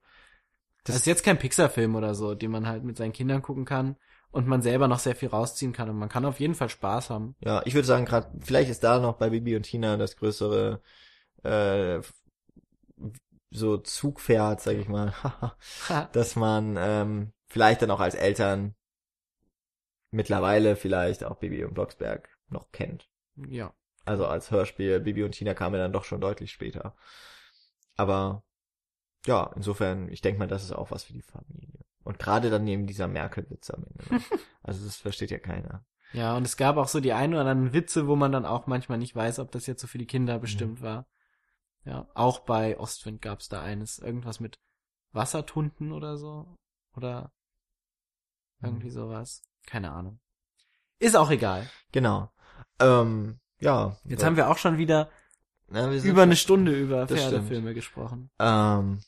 Das 0.89 0.97
ist 0.97 1.06
jetzt 1.06 1.24
kein 1.24 1.39
Pixar-Film 1.39 1.94
oder 1.94 2.15
so, 2.15 2.35
den 2.35 2.51
man 2.51 2.66
halt 2.66 2.85
mit 2.85 2.97
seinen 2.97 3.12
Kindern 3.12 3.43
gucken 3.43 3.65
kann 3.65 3.97
und 4.31 4.47
man 4.47 4.62
selber 4.62 4.89
noch 4.89 4.98
sehr 4.98 5.15
viel 5.15 5.28
rausziehen 5.28 5.73
kann 5.73 5.89
und 5.89 5.98
man 5.98 6.09
kann 6.09 6.24
auf 6.24 6.40
jeden 6.40 6.55
Fall 6.55 6.69
Spaß 6.69 7.10
haben. 7.10 7.35
ja, 7.40 7.62
ich 7.65 7.74
würde 7.74 7.86
sagen, 7.86 8.05
gerade 8.05 8.31
vielleicht 8.40 8.70
ist 8.70 8.85
da 8.85 8.98
noch 8.98 9.16
bei 9.16 9.31
Bibi 9.31 9.56
und 9.56 9.62
Tina 9.62 9.97
das 9.97 10.16
größere 10.16 10.81
äh, 11.43 12.01
so 13.51 13.78
Zugpferd, 13.78 14.60
sag 14.60 14.77
ich 14.77 14.89
mal, 14.89 15.15
dass 16.12 16.36
man 16.36 16.77
ähm, 16.78 17.32
vielleicht 17.48 17.82
dann 17.82 17.90
auch 17.90 18.01
als 18.01 18.15
Eltern 18.15 18.74
mittlerweile 20.10 20.77
vielleicht 20.77 21.24
auch 21.24 21.36
Bibi 21.36 21.65
und 21.65 21.74
Blocksberg 21.74 22.28
noch 22.48 22.70
kennt. 22.73 23.09
ja. 23.36 23.73
Also 24.05 24.27
als 24.27 24.51
Hörspiel, 24.51 25.01
Bibi 25.01 25.23
und 25.23 25.32
Tina 25.32 25.52
kamen 25.52 25.74
ja 25.74 25.82
dann 25.82 25.93
doch 25.93 26.05
schon 26.05 26.23
deutlich 26.23 26.51
später. 26.51 26.97
Aber 27.94 28.43
ja, 29.28 29.52
insofern, 29.55 30.09
ich 30.09 30.22
denke 30.22 30.38
mal, 30.38 30.48
das 30.48 30.64
ist 30.64 30.72
auch 30.72 30.90
was 30.90 31.05
für 31.05 31.12
die 31.12 31.22
Familie. 31.22 31.84
Und 32.02 32.18
gerade 32.18 32.48
dann 32.48 32.64
neben 32.64 32.86
dieser 32.86 33.06
Merkel-Witz 33.06 33.70
am 33.70 33.84
Ende. 33.84 34.24
also 34.62 34.84
das 34.84 34.96
versteht 34.96 35.30
ja 35.30 35.38
keiner. 35.38 35.84
Ja, 36.14 36.34
und 36.34 36.46
es 36.46 36.56
gab 36.56 36.78
auch 36.78 36.88
so 36.88 37.00
die 37.00 37.12
ein 37.12 37.34
oder 37.34 37.42
anderen 37.42 37.74
Witze, 37.74 38.09
wo 38.09 38.16
man 38.16 38.32
dann 38.32 38.46
auch 38.46 38.66
manchmal 38.66 38.96
nicht 38.96 39.14
weiß, 39.14 39.38
ob 39.40 39.52
das 39.52 39.66
jetzt 39.66 39.82
so 39.82 39.86
für 39.86 39.98
die 39.98 40.05
Mhm. 40.05 40.09
Kinder 40.09 40.38
bestimmt 40.38 40.80
war. 40.80 41.06
Ja, 41.84 42.09
auch 42.14 42.40
bei 42.40 42.78
Ostwind 42.80 43.20
gab's 43.20 43.50
da 43.50 43.60
eines, 43.62 43.98
irgendwas 43.98 44.40
mit 44.40 44.59
Wassertunden 45.12 45.92
oder 45.92 46.16
so. 46.16 46.56
Oder 46.96 47.30
irgendwie 48.62 48.90
sowas. 48.90 49.42
Keine 49.66 49.92
Ahnung. 49.92 50.18
Ist 50.98 51.16
auch 51.16 51.30
egal. 51.30 51.68
Genau. 51.92 52.30
Ähm, 52.80 53.38
ja. 53.60 53.96
Jetzt 54.05 54.24
haben 54.24 54.36
wir 54.36 54.48
auch 54.48 54.56
schon 54.56 54.78
wieder 54.78 55.10
Na, 55.68 55.92
über 55.92 56.22
eine 56.22 56.36
Stunde 56.36 56.72
über 56.72 57.06
Pferdefilme 57.06 57.74
gesprochen. 57.74 58.30
Ähm, 58.38 59.02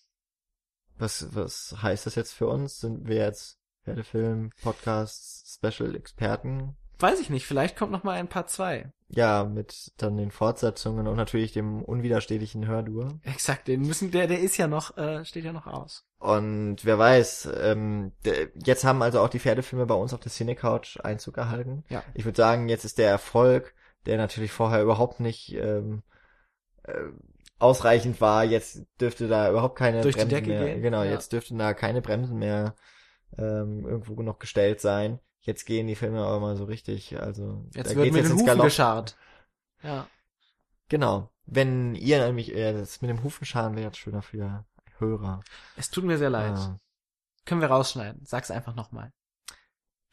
was, 1.00 1.34
was 1.34 1.76
heißt 1.82 2.06
das 2.06 2.14
jetzt 2.14 2.32
für 2.32 2.46
uns? 2.46 2.80
Sind 2.80 3.06
wir 3.06 3.16
jetzt 3.16 3.58
Pferdefilm, 3.84 4.50
Podcast, 4.62 5.58
Special 5.58 5.94
Experten? 5.94 6.76
Weiß 6.98 7.18
ich 7.18 7.30
nicht, 7.30 7.46
vielleicht 7.46 7.76
kommt 7.76 7.92
noch 7.92 8.04
mal 8.04 8.12
ein 8.12 8.28
Part 8.28 8.50
2. 8.50 8.92
Ja, 9.08 9.44
mit 9.44 9.92
dann 9.96 10.18
den 10.18 10.30
Fortsetzungen 10.30 11.08
und 11.08 11.16
natürlich 11.16 11.52
dem 11.52 11.82
unwiderstehlichen 11.82 12.66
Hördur. 12.66 13.18
Exakt, 13.22 13.68
den 13.68 13.80
müssen, 13.80 14.10
der, 14.10 14.26
der 14.26 14.40
ist 14.40 14.58
ja 14.58 14.68
noch, 14.68 14.96
äh, 14.98 15.24
steht 15.24 15.44
ja 15.44 15.52
noch 15.52 15.66
aus. 15.66 16.04
Und 16.18 16.84
wer 16.84 16.98
weiß, 16.98 17.48
ähm, 17.58 18.12
jetzt 18.54 18.84
haben 18.84 19.02
also 19.02 19.20
auch 19.20 19.30
die 19.30 19.40
Pferdefilme 19.40 19.86
bei 19.86 19.94
uns 19.94 20.12
auf 20.12 20.20
der 20.20 20.30
Cinecouch 20.30 20.98
Einzug 21.02 21.38
erhalten. 21.38 21.84
Ja. 21.88 22.04
Ich 22.12 22.26
würde 22.26 22.36
sagen, 22.36 22.68
jetzt 22.68 22.84
ist 22.84 22.98
der 22.98 23.08
Erfolg, 23.08 23.74
der 24.04 24.18
natürlich 24.18 24.52
vorher 24.52 24.82
überhaupt 24.82 25.20
nicht 25.20 25.54
ähm, 25.54 26.02
äh, 26.82 26.92
ausreichend 27.60 28.20
war, 28.20 28.44
jetzt 28.44 28.84
dürfte 29.00 29.28
da 29.28 29.50
überhaupt 29.50 29.76
keine 29.76 30.00
Durch 30.00 30.14
die 30.16 30.20
Bremsen 30.22 30.34
Decke 30.34 30.48
mehr, 30.50 30.64
gehen, 30.64 30.82
genau, 30.82 31.02
ja. 31.02 31.10
jetzt 31.10 31.32
dürften 31.32 31.58
da 31.58 31.74
keine 31.74 32.02
Bremsen 32.02 32.38
mehr 32.38 32.74
ähm, 33.38 33.86
irgendwo 33.86 34.20
noch 34.22 34.38
gestellt 34.38 34.80
sein. 34.80 35.20
Jetzt 35.40 35.64
gehen 35.64 35.86
die 35.86 35.94
Filme 35.94 36.22
aber 36.24 36.40
mal 36.40 36.56
so 36.56 36.64
richtig, 36.64 37.18
also 37.20 37.64
Jetzt 37.74 37.94
wird 37.94 37.98
mit 37.98 38.06
jetzt 38.06 38.16
den 38.16 38.24
ins 38.24 38.34
Hufen 38.34 38.46
Galopp. 38.46 38.64
gescharrt. 38.64 39.16
Ja. 39.82 40.06
Genau. 40.88 41.30
Wenn 41.46 41.94
ihr 41.94 42.24
nämlich 42.26 42.54
äh, 42.54 42.72
das 42.72 43.00
mit 43.00 43.10
dem 43.10 43.22
Hufenscharen 43.22 43.74
wäre 43.74 43.86
jetzt 43.86 43.98
schöner 43.98 44.22
für 44.22 44.64
Hörer. 44.98 45.40
Es 45.76 45.90
tut 45.90 46.04
mir 46.04 46.18
sehr 46.18 46.30
leid. 46.30 46.52
Ah. 46.52 46.78
Können 47.46 47.60
wir 47.62 47.68
rausschneiden. 47.68 48.24
Sag's 48.24 48.50
einfach 48.50 48.74
nochmal. 48.74 49.12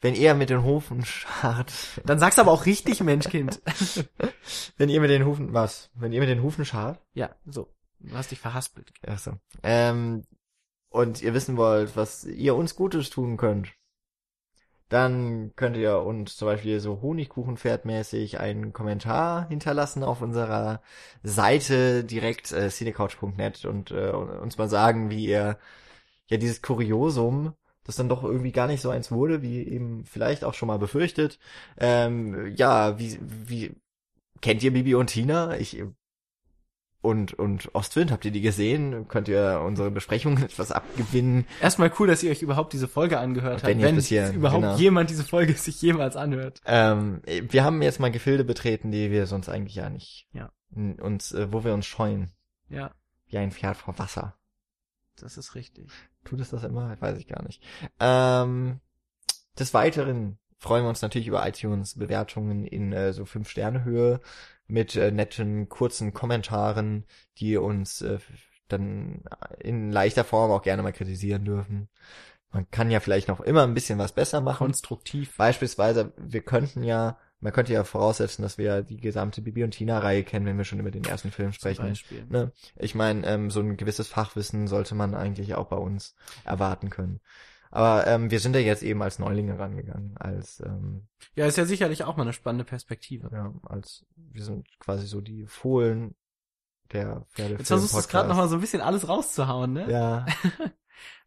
Wenn 0.00 0.14
ihr 0.14 0.34
mit 0.34 0.50
den 0.50 0.62
Hufen 0.62 1.04
schart, 1.04 1.72
Dann 2.04 2.18
sag's 2.18 2.38
aber 2.38 2.52
auch 2.52 2.66
richtig, 2.66 3.00
Menschkind. 3.00 3.60
wenn 4.76 4.88
ihr 4.88 5.00
mit 5.00 5.10
den 5.10 5.24
Hufen, 5.24 5.52
was? 5.52 5.90
Wenn 5.94 6.12
ihr 6.12 6.20
mit 6.20 6.28
den 6.28 6.42
Hufen 6.42 6.64
schart? 6.64 7.00
ja, 7.14 7.34
so. 7.46 7.68
Du 8.00 8.14
hast 8.14 8.30
dich 8.30 8.38
verhaspelt. 8.38 8.92
Ach 9.06 9.18
so. 9.18 9.32
Ähm, 9.64 10.22
und 10.88 11.20
ihr 11.20 11.34
wissen 11.34 11.56
wollt, 11.56 11.96
was 11.96 12.24
ihr 12.24 12.54
uns 12.54 12.76
Gutes 12.76 13.10
tun 13.10 13.36
könnt, 13.36 13.74
dann 14.88 15.52
könnt 15.54 15.76
ihr 15.76 15.98
uns 15.98 16.36
zum 16.36 16.46
Beispiel 16.46 16.80
so 16.80 17.02
Honigkuchenpferdmäßig 17.02 18.40
einen 18.40 18.72
Kommentar 18.72 19.48
hinterlassen 19.48 20.02
auf 20.02 20.22
unserer 20.22 20.80
Seite 21.22 22.04
direkt 22.04 22.52
äh, 22.52 22.68
cinecouch.net 22.70 23.66
und 23.66 23.90
äh, 23.90 24.10
uns 24.10 24.56
mal 24.56 24.68
sagen, 24.68 25.10
wie 25.10 25.26
ihr 25.26 25.58
ja 26.28 26.36
dieses 26.38 26.62
Kuriosum, 26.62 27.54
das 27.88 27.96
dann 27.96 28.08
doch 28.08 28.22
irgendwie 28.22 28.52
gar 28.52 28.66
nicht 28.68 28.80
so 28.82 28.90
eins 28.90 29.10
wurde, 29.10 29.42
wie 29.42 29.62
eben 29.66 30.04
vielleicht 30.04 30.44
auch 30.44 30.54
schon 30.54 30.66
mal 30.68 30.78
befürchtet. 30.78 31.38
Ähm, 31.78 32.52
ja, 32.54 32.98
wie, 32.98 33.18
wie 33.20 33.74
kennt 34.40 34.62
ihr 34.62 34.72
Bibi 34.72 34.94
und 34.94 35.08
Tina? 35.08 35.56
Ich 35.58 35.82
und, 37.00 37.32
und 37.34 37.74
Ostwind, 37.74 38.10
habt 38.10 38.24
ihr 38.24 38.32
die 38.32 38.40
gesehen? 38.40 39.06
Könnt 39.06 39.28
ihr 39.28 39.62
unsere 39.64 39.90
Besprechungen 39.90 40.42
etwas 40.42 40.72
abgewinnen? 40.72 41.46
Erstmal 41.62 41.92
cool, 41.98 42.08
dass 42.08 42.22
ihr 42.22 42.30
euch 42.30 42.42
überhaupt 42.42 42.72
diese 42.72 42.88
Folge 42.88 43.18
angehört 43.18 43.62
Wenn 43.62 43.78
habt, 43.82 43.94
wenn 43.96 44.00
hier- 44.00 44.32
überhaupt 44.32 44.62
genau. 44.62 44.76
jemand 44.76 45.08
diese 45.08 45.24
Folge 45.24 45.54
sich 45.54 45.80
jemals 45.80 46.16
anhört. 46.16 46.60
Ähm, 46.66 47.22
wir 47.26 47.64
haben 47.64 47.82
jetzt 47.82 48.00
mal 48.00 48.10
Gefilde 48.10 48.44
betreten, 48.44 48.90
die 48.90 49.10
wir 49.10 49.26
sonst 49.26 49.48
eigentlich 49.48 49.76
ja 49.76 49.88
nicht, 49.90 50.26
Ja. 50.32 50.50
uns, 50.74 51.32
äh, 51.32 51.52
wo 51.52 51.64
wir 51.64 51.72
uns 51.72 51.86
scheuen, 51.86 52.32
Ja, 52.68 52.90
wie 53.28 53.38
ein 53.38 53.52
Pferd 53.52 53.76
vor 53.76 53.96
Wasser. 53.98 54.34
das 55.20 55.38
ist 55.38 55.54
richtig. 55.54 55.88
Tut 56.24 56.40
es 56.40 56.50
das 56.50 56.64
immer? 56.64 57.00
Weiß 57.00 57.18
ich 57.18 57.26
gar 57.26 57.42
nicht. 57.42 57.62
Ähm, 58.00 58.80
des 59.58 59.74
Weiteren 59.74 60.38
freuen 60.58 60.84
wir 60.84 60.88
uns 60.88 61.02
natürlich 61.02 61.28
über 61.28 61.46
iTunes-Bewertungen 61.46 62.64
in 62.64 62.92
äh, 62.92 63.12
so 63.12 63.24
fünf 63.24 63.48
Sterne 63.48 63.84
Höhe 63.84 64.20
mit 64.66 64.96
äh, 64.96 65.10
netten, 65.10 65.68
kurzen 65.68 66.12
Kommentaren, 66.12 67.04
die 67.38 67.56
uns 67.56 68.02
äh, 68.02 68.18
dann 68.68 69.22
in 69.60 69.90
leichter 69.90 70.24
Form 70.24 70.50
auch 70.50 70.62
gerne 70.62 70.82
mal 70.82 70.92
kritisieren 70.92 71.44
dürfen. 71.44 71.88
Man 72.50 72.70
kann 72.70 72.90
ja 72.90 73.00
vielleicht 73.00 73.28
noch 73.28 73.40
immer 73.40 73.62
ein 73.62 73.74
bisschen 73.74 73.98
was 73.98 74.12
besser 74.12 74.40
machen. 74.40 74.66
Konstruktiv. 74.66 75.36
Beispielsweise, 75.36 76.12
wir 76.16 76.42
könnten 76.42 76.82
ja, 76.82 77.18
man 77.40 77.52
könnte 77.52 77.72
ja 77.72 77.84
voraussetzen, 77.84 78.42
dass 78.42 78.58
wir 78.58 78.82
die 78.82 78.96
gesamte 78.96 79.42
Bibi 79.42 79.64
und 79.64 79.70
Tina-Reihe 79.72 80.24
kennen, 80.24 80.46
wenn 80.46 80.58
wir 80.58 80.64
schon 80.64 80.80
über 80.80 80.90
den 80.90 81.04
ersten 81.04 81.30
Film 81.30 81.52
sprechen. 81.52 81.86
Beispiel. 81.86 82.26
Ne? 82.28 82.52
Ich 82.76 82.94
meine, 82.94 83.26
ähm, 83.26 83.50
so 83.50 83.60
ein 83.60 83.76
gewisses 83.76 84.08
Fachwissen 84.08 84.66
sollte 84.66 84.94
man 84.94 85.14
eigentlich 85.14 85.54
auch 85.54 85.66
bei 85.66 85.76
uns 85.76 86.14
erwarten 86.44 86.90
können. 86.90 87.20
Aber 87.70 88.06
ähm, 88.06 88.30
wir 88.30 88.40
sind 88.40 88.54
ja 88.54 88.60
jetzt 88.60 88.82
eben 88.82 89.02
als 89.02 89.18
Neulinge 89.18 89.58
rangegangen, 89.58 90.16
als 90.16 90.60
ähm, 90.60 91.06
Ja, 91.34 91.46
ist 91.46 91.58
ja 91.58 91.66
sicherlich 91.66 92.04
auch 92.04 92.16
mal 92.16 92.22
eine 92.22 92.32
spannende 92.32 92.64
Perspektive. 92.64 93.28
ja, 93.32 93.52
als 93.62 94.06
wir 94.16 94.42
sind 94.42 94.66
quasi 94.80 95.06
so 95.06 95.20
die 95.20 95.46
Fohlen 95.46 96.16
der 96.92 97.26
Pferdefilm 97.28 97.58
Jetzt 97.58 97.68
versuchst 97.68 97.94
du 97.94 97.98
es 97.98 98.08
gerade 98.08 98.28
nochmal 98.28 98.48
so 98.48 98.54
ein 98.56 98.60
bisschen 98.62 98.80
alles 98.80 99.06
rauszuhauen, 99.06 99.74
ne? 99.74 99.90
Ja, 99.90 100.26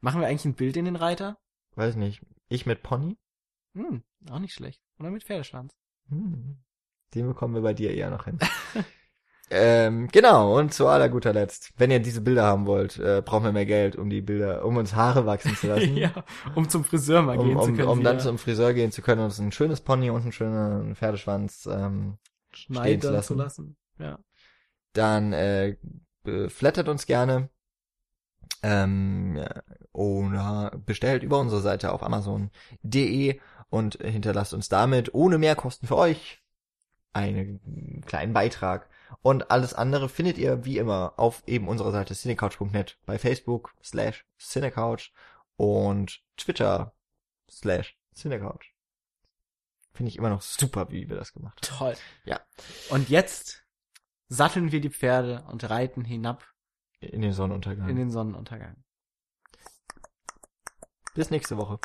Machen 0.01 0.19
wir 0.19 0.27
eigentlich 0.27 0.45
ein 0.45 0.55
Bild 0.55 0.75
in 0.77 0.85
den 0.85 0.95
Reiter? 0.95 1.37
weiß 1.75 1.95
nicht. 1.95 2.21
Ich 2.49 2.65
mit 2.65 2.83
Pony? 2.83 3.17
Hm, 3.75 4.03
auch 4.29 4.39
nicht 4.39 4.53
schlecht. 4.53 4.81
Oder 4.99 5.09
mit 5.11 5.23
Pferdeschwanz. 5.23 5.73
Hm, 6.11 6.57
den 7.15 7.27
bekommen 7.27 7.55
wir 7.55 7.61
bei 7.61 7.73
dir 7.73 7.93
eher 7.93 8.09
noch 8.09 8.25
hin. 8.25 8.37
ähm, 9.49 10.09
genau, 10.09 10.57
und 10.57 10.73
zu 10.73 10.87
aller 10.87 11.09
guter 11.09 11.33
Letzt, 11.33 11.71
wenn 11.77 11.89
ihr 11.89 11.99
diese 11.99 12.21
Bilder 12.21 12.43
haben 12.43 12.67
wollt, 12.67 12.99
äh, 12.99 13.21
brauchen 13.25 13.45
wir 13.45 13.51
mehr 13.51 13.65
Geld, 13.65 13.95
um 13.95 14.09
die 14.09 14.21
Bilder, 14.21 14.65
um 14.65 14.77
uns 14.77 14.93
Haare 14.93 15.25
wachsen 15.25 15.55
zu 15.55 15.67
lassen. 15.67 15.95
ja, 15.97 16.11
um 16.55 16.69
zum 16.69 16.83
Friseur 16.83 17.21
mal 17.21 17.37
um, 17.37 17.47
gehen 17.47 17.57
zu 17.57 17.69
um, 17.69 17.75
können. 17.75 17.87
um 17.87 18.03
dann 18.03 18.15
wieder 18.15 18.23
zum 18.23 18.37
Friseur 18.37 18.73
gehen 18.73 18.91
zu 18.91 19.01
können 19.01 19.21
und 19.21 19.25
uns 19.25 19.39
ein 19.39 19.51
schönes 19.51 19.81
Pony 19.81 20.09
und 20.09 20.21
einen 20.21 20.31
schönen 20.31 20.95
Pferdeschwanz 20.95 21.67
ähm, 21.71 22.17
stehen 22.51 23.01
zu 23.01 23.11
lassen. 23.11 23.27
zu 23.27 23.33
lassen. 23.35 23.77
Ja. 23.97 24.19
Dann 24.93 25.33
äh, 25.33 25.77
flattert 26.49 26.89
uns 26.89 27.05
gerne 27.05 27.49
ähm, 28.63 29.37
ja, 29.37 29.63
oder 29.91 30.71
bestellt 30.85 31.23
über 31.23 31.39
unsere 31.39 31.61
Seite 31.61 31.91
auf 31.91 32.03
Amazon.de 32.03 33.39
und 33.71 33.95
hinterlasst 33.95 34.53
uns 34.53 34.69
damit 34.69 35.15
ohne 35.15 35.39
Mehrkosten 35.39 35.87
für 35.87 35.95
euch 35.95 36.43
einen 37.13 38.03
kleinen 38.05 38.33
Beitrag. 38.33 38.87
Und 39.21 39.49
alles 39.49 39.73
andere 39.73 40.09
findet 40.09 40.37
ihr 40.37 40.65
wie 40.65 40.77
immer 40.77 41.13
auf 41.17 41.43
eben 41.47 41.67
unserer 41.67 41.91
Seite 41.91 42.13
cinecouch.net 42.13 42.97
bei 43.05 43.17
Facebook 43.17 43.73
slash 43.83 44.25
cinecouch 44.37 45.11
und 45.55 46.21
Twitter 46.37 46.93
slash 47.49 47.97
cinecouch. 48.13 48.73
Finde 49.93 50.09
ich 50.09 50.17
immer 50.17 50.29
noch 50.29 50.41
super, 50.41 50.89
wie 50.91 51.09
wir 51.09 51.15
das 51.17 51.33
gemacht 51.33 51.57
haben. 51.69 51.77
Toll. 51.77 51.95
Ja. 52.25 52.39
Und 52.89 53.09
jetzt 53.09 53.63
satteln 54.27 54.71
wir 54.71 54.81
die 54.81 54.89
Pferde 54.89 55.43
und 55.49 55.69
reiten 55.69 56.03
hinab 56.05 56.45
In 56.99 57.21
den 57.21 57.33
Sonnenuntergang. 57.33 57.89
in 57.89 57.95
den 57.95 58.11
Sonnenuntergang. 58.11 58.83
Bis 61.13 61.29
nächste 61.29 61.57
Woche. 61.57 61.79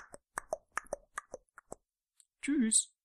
Tschüss. 2.46 2.95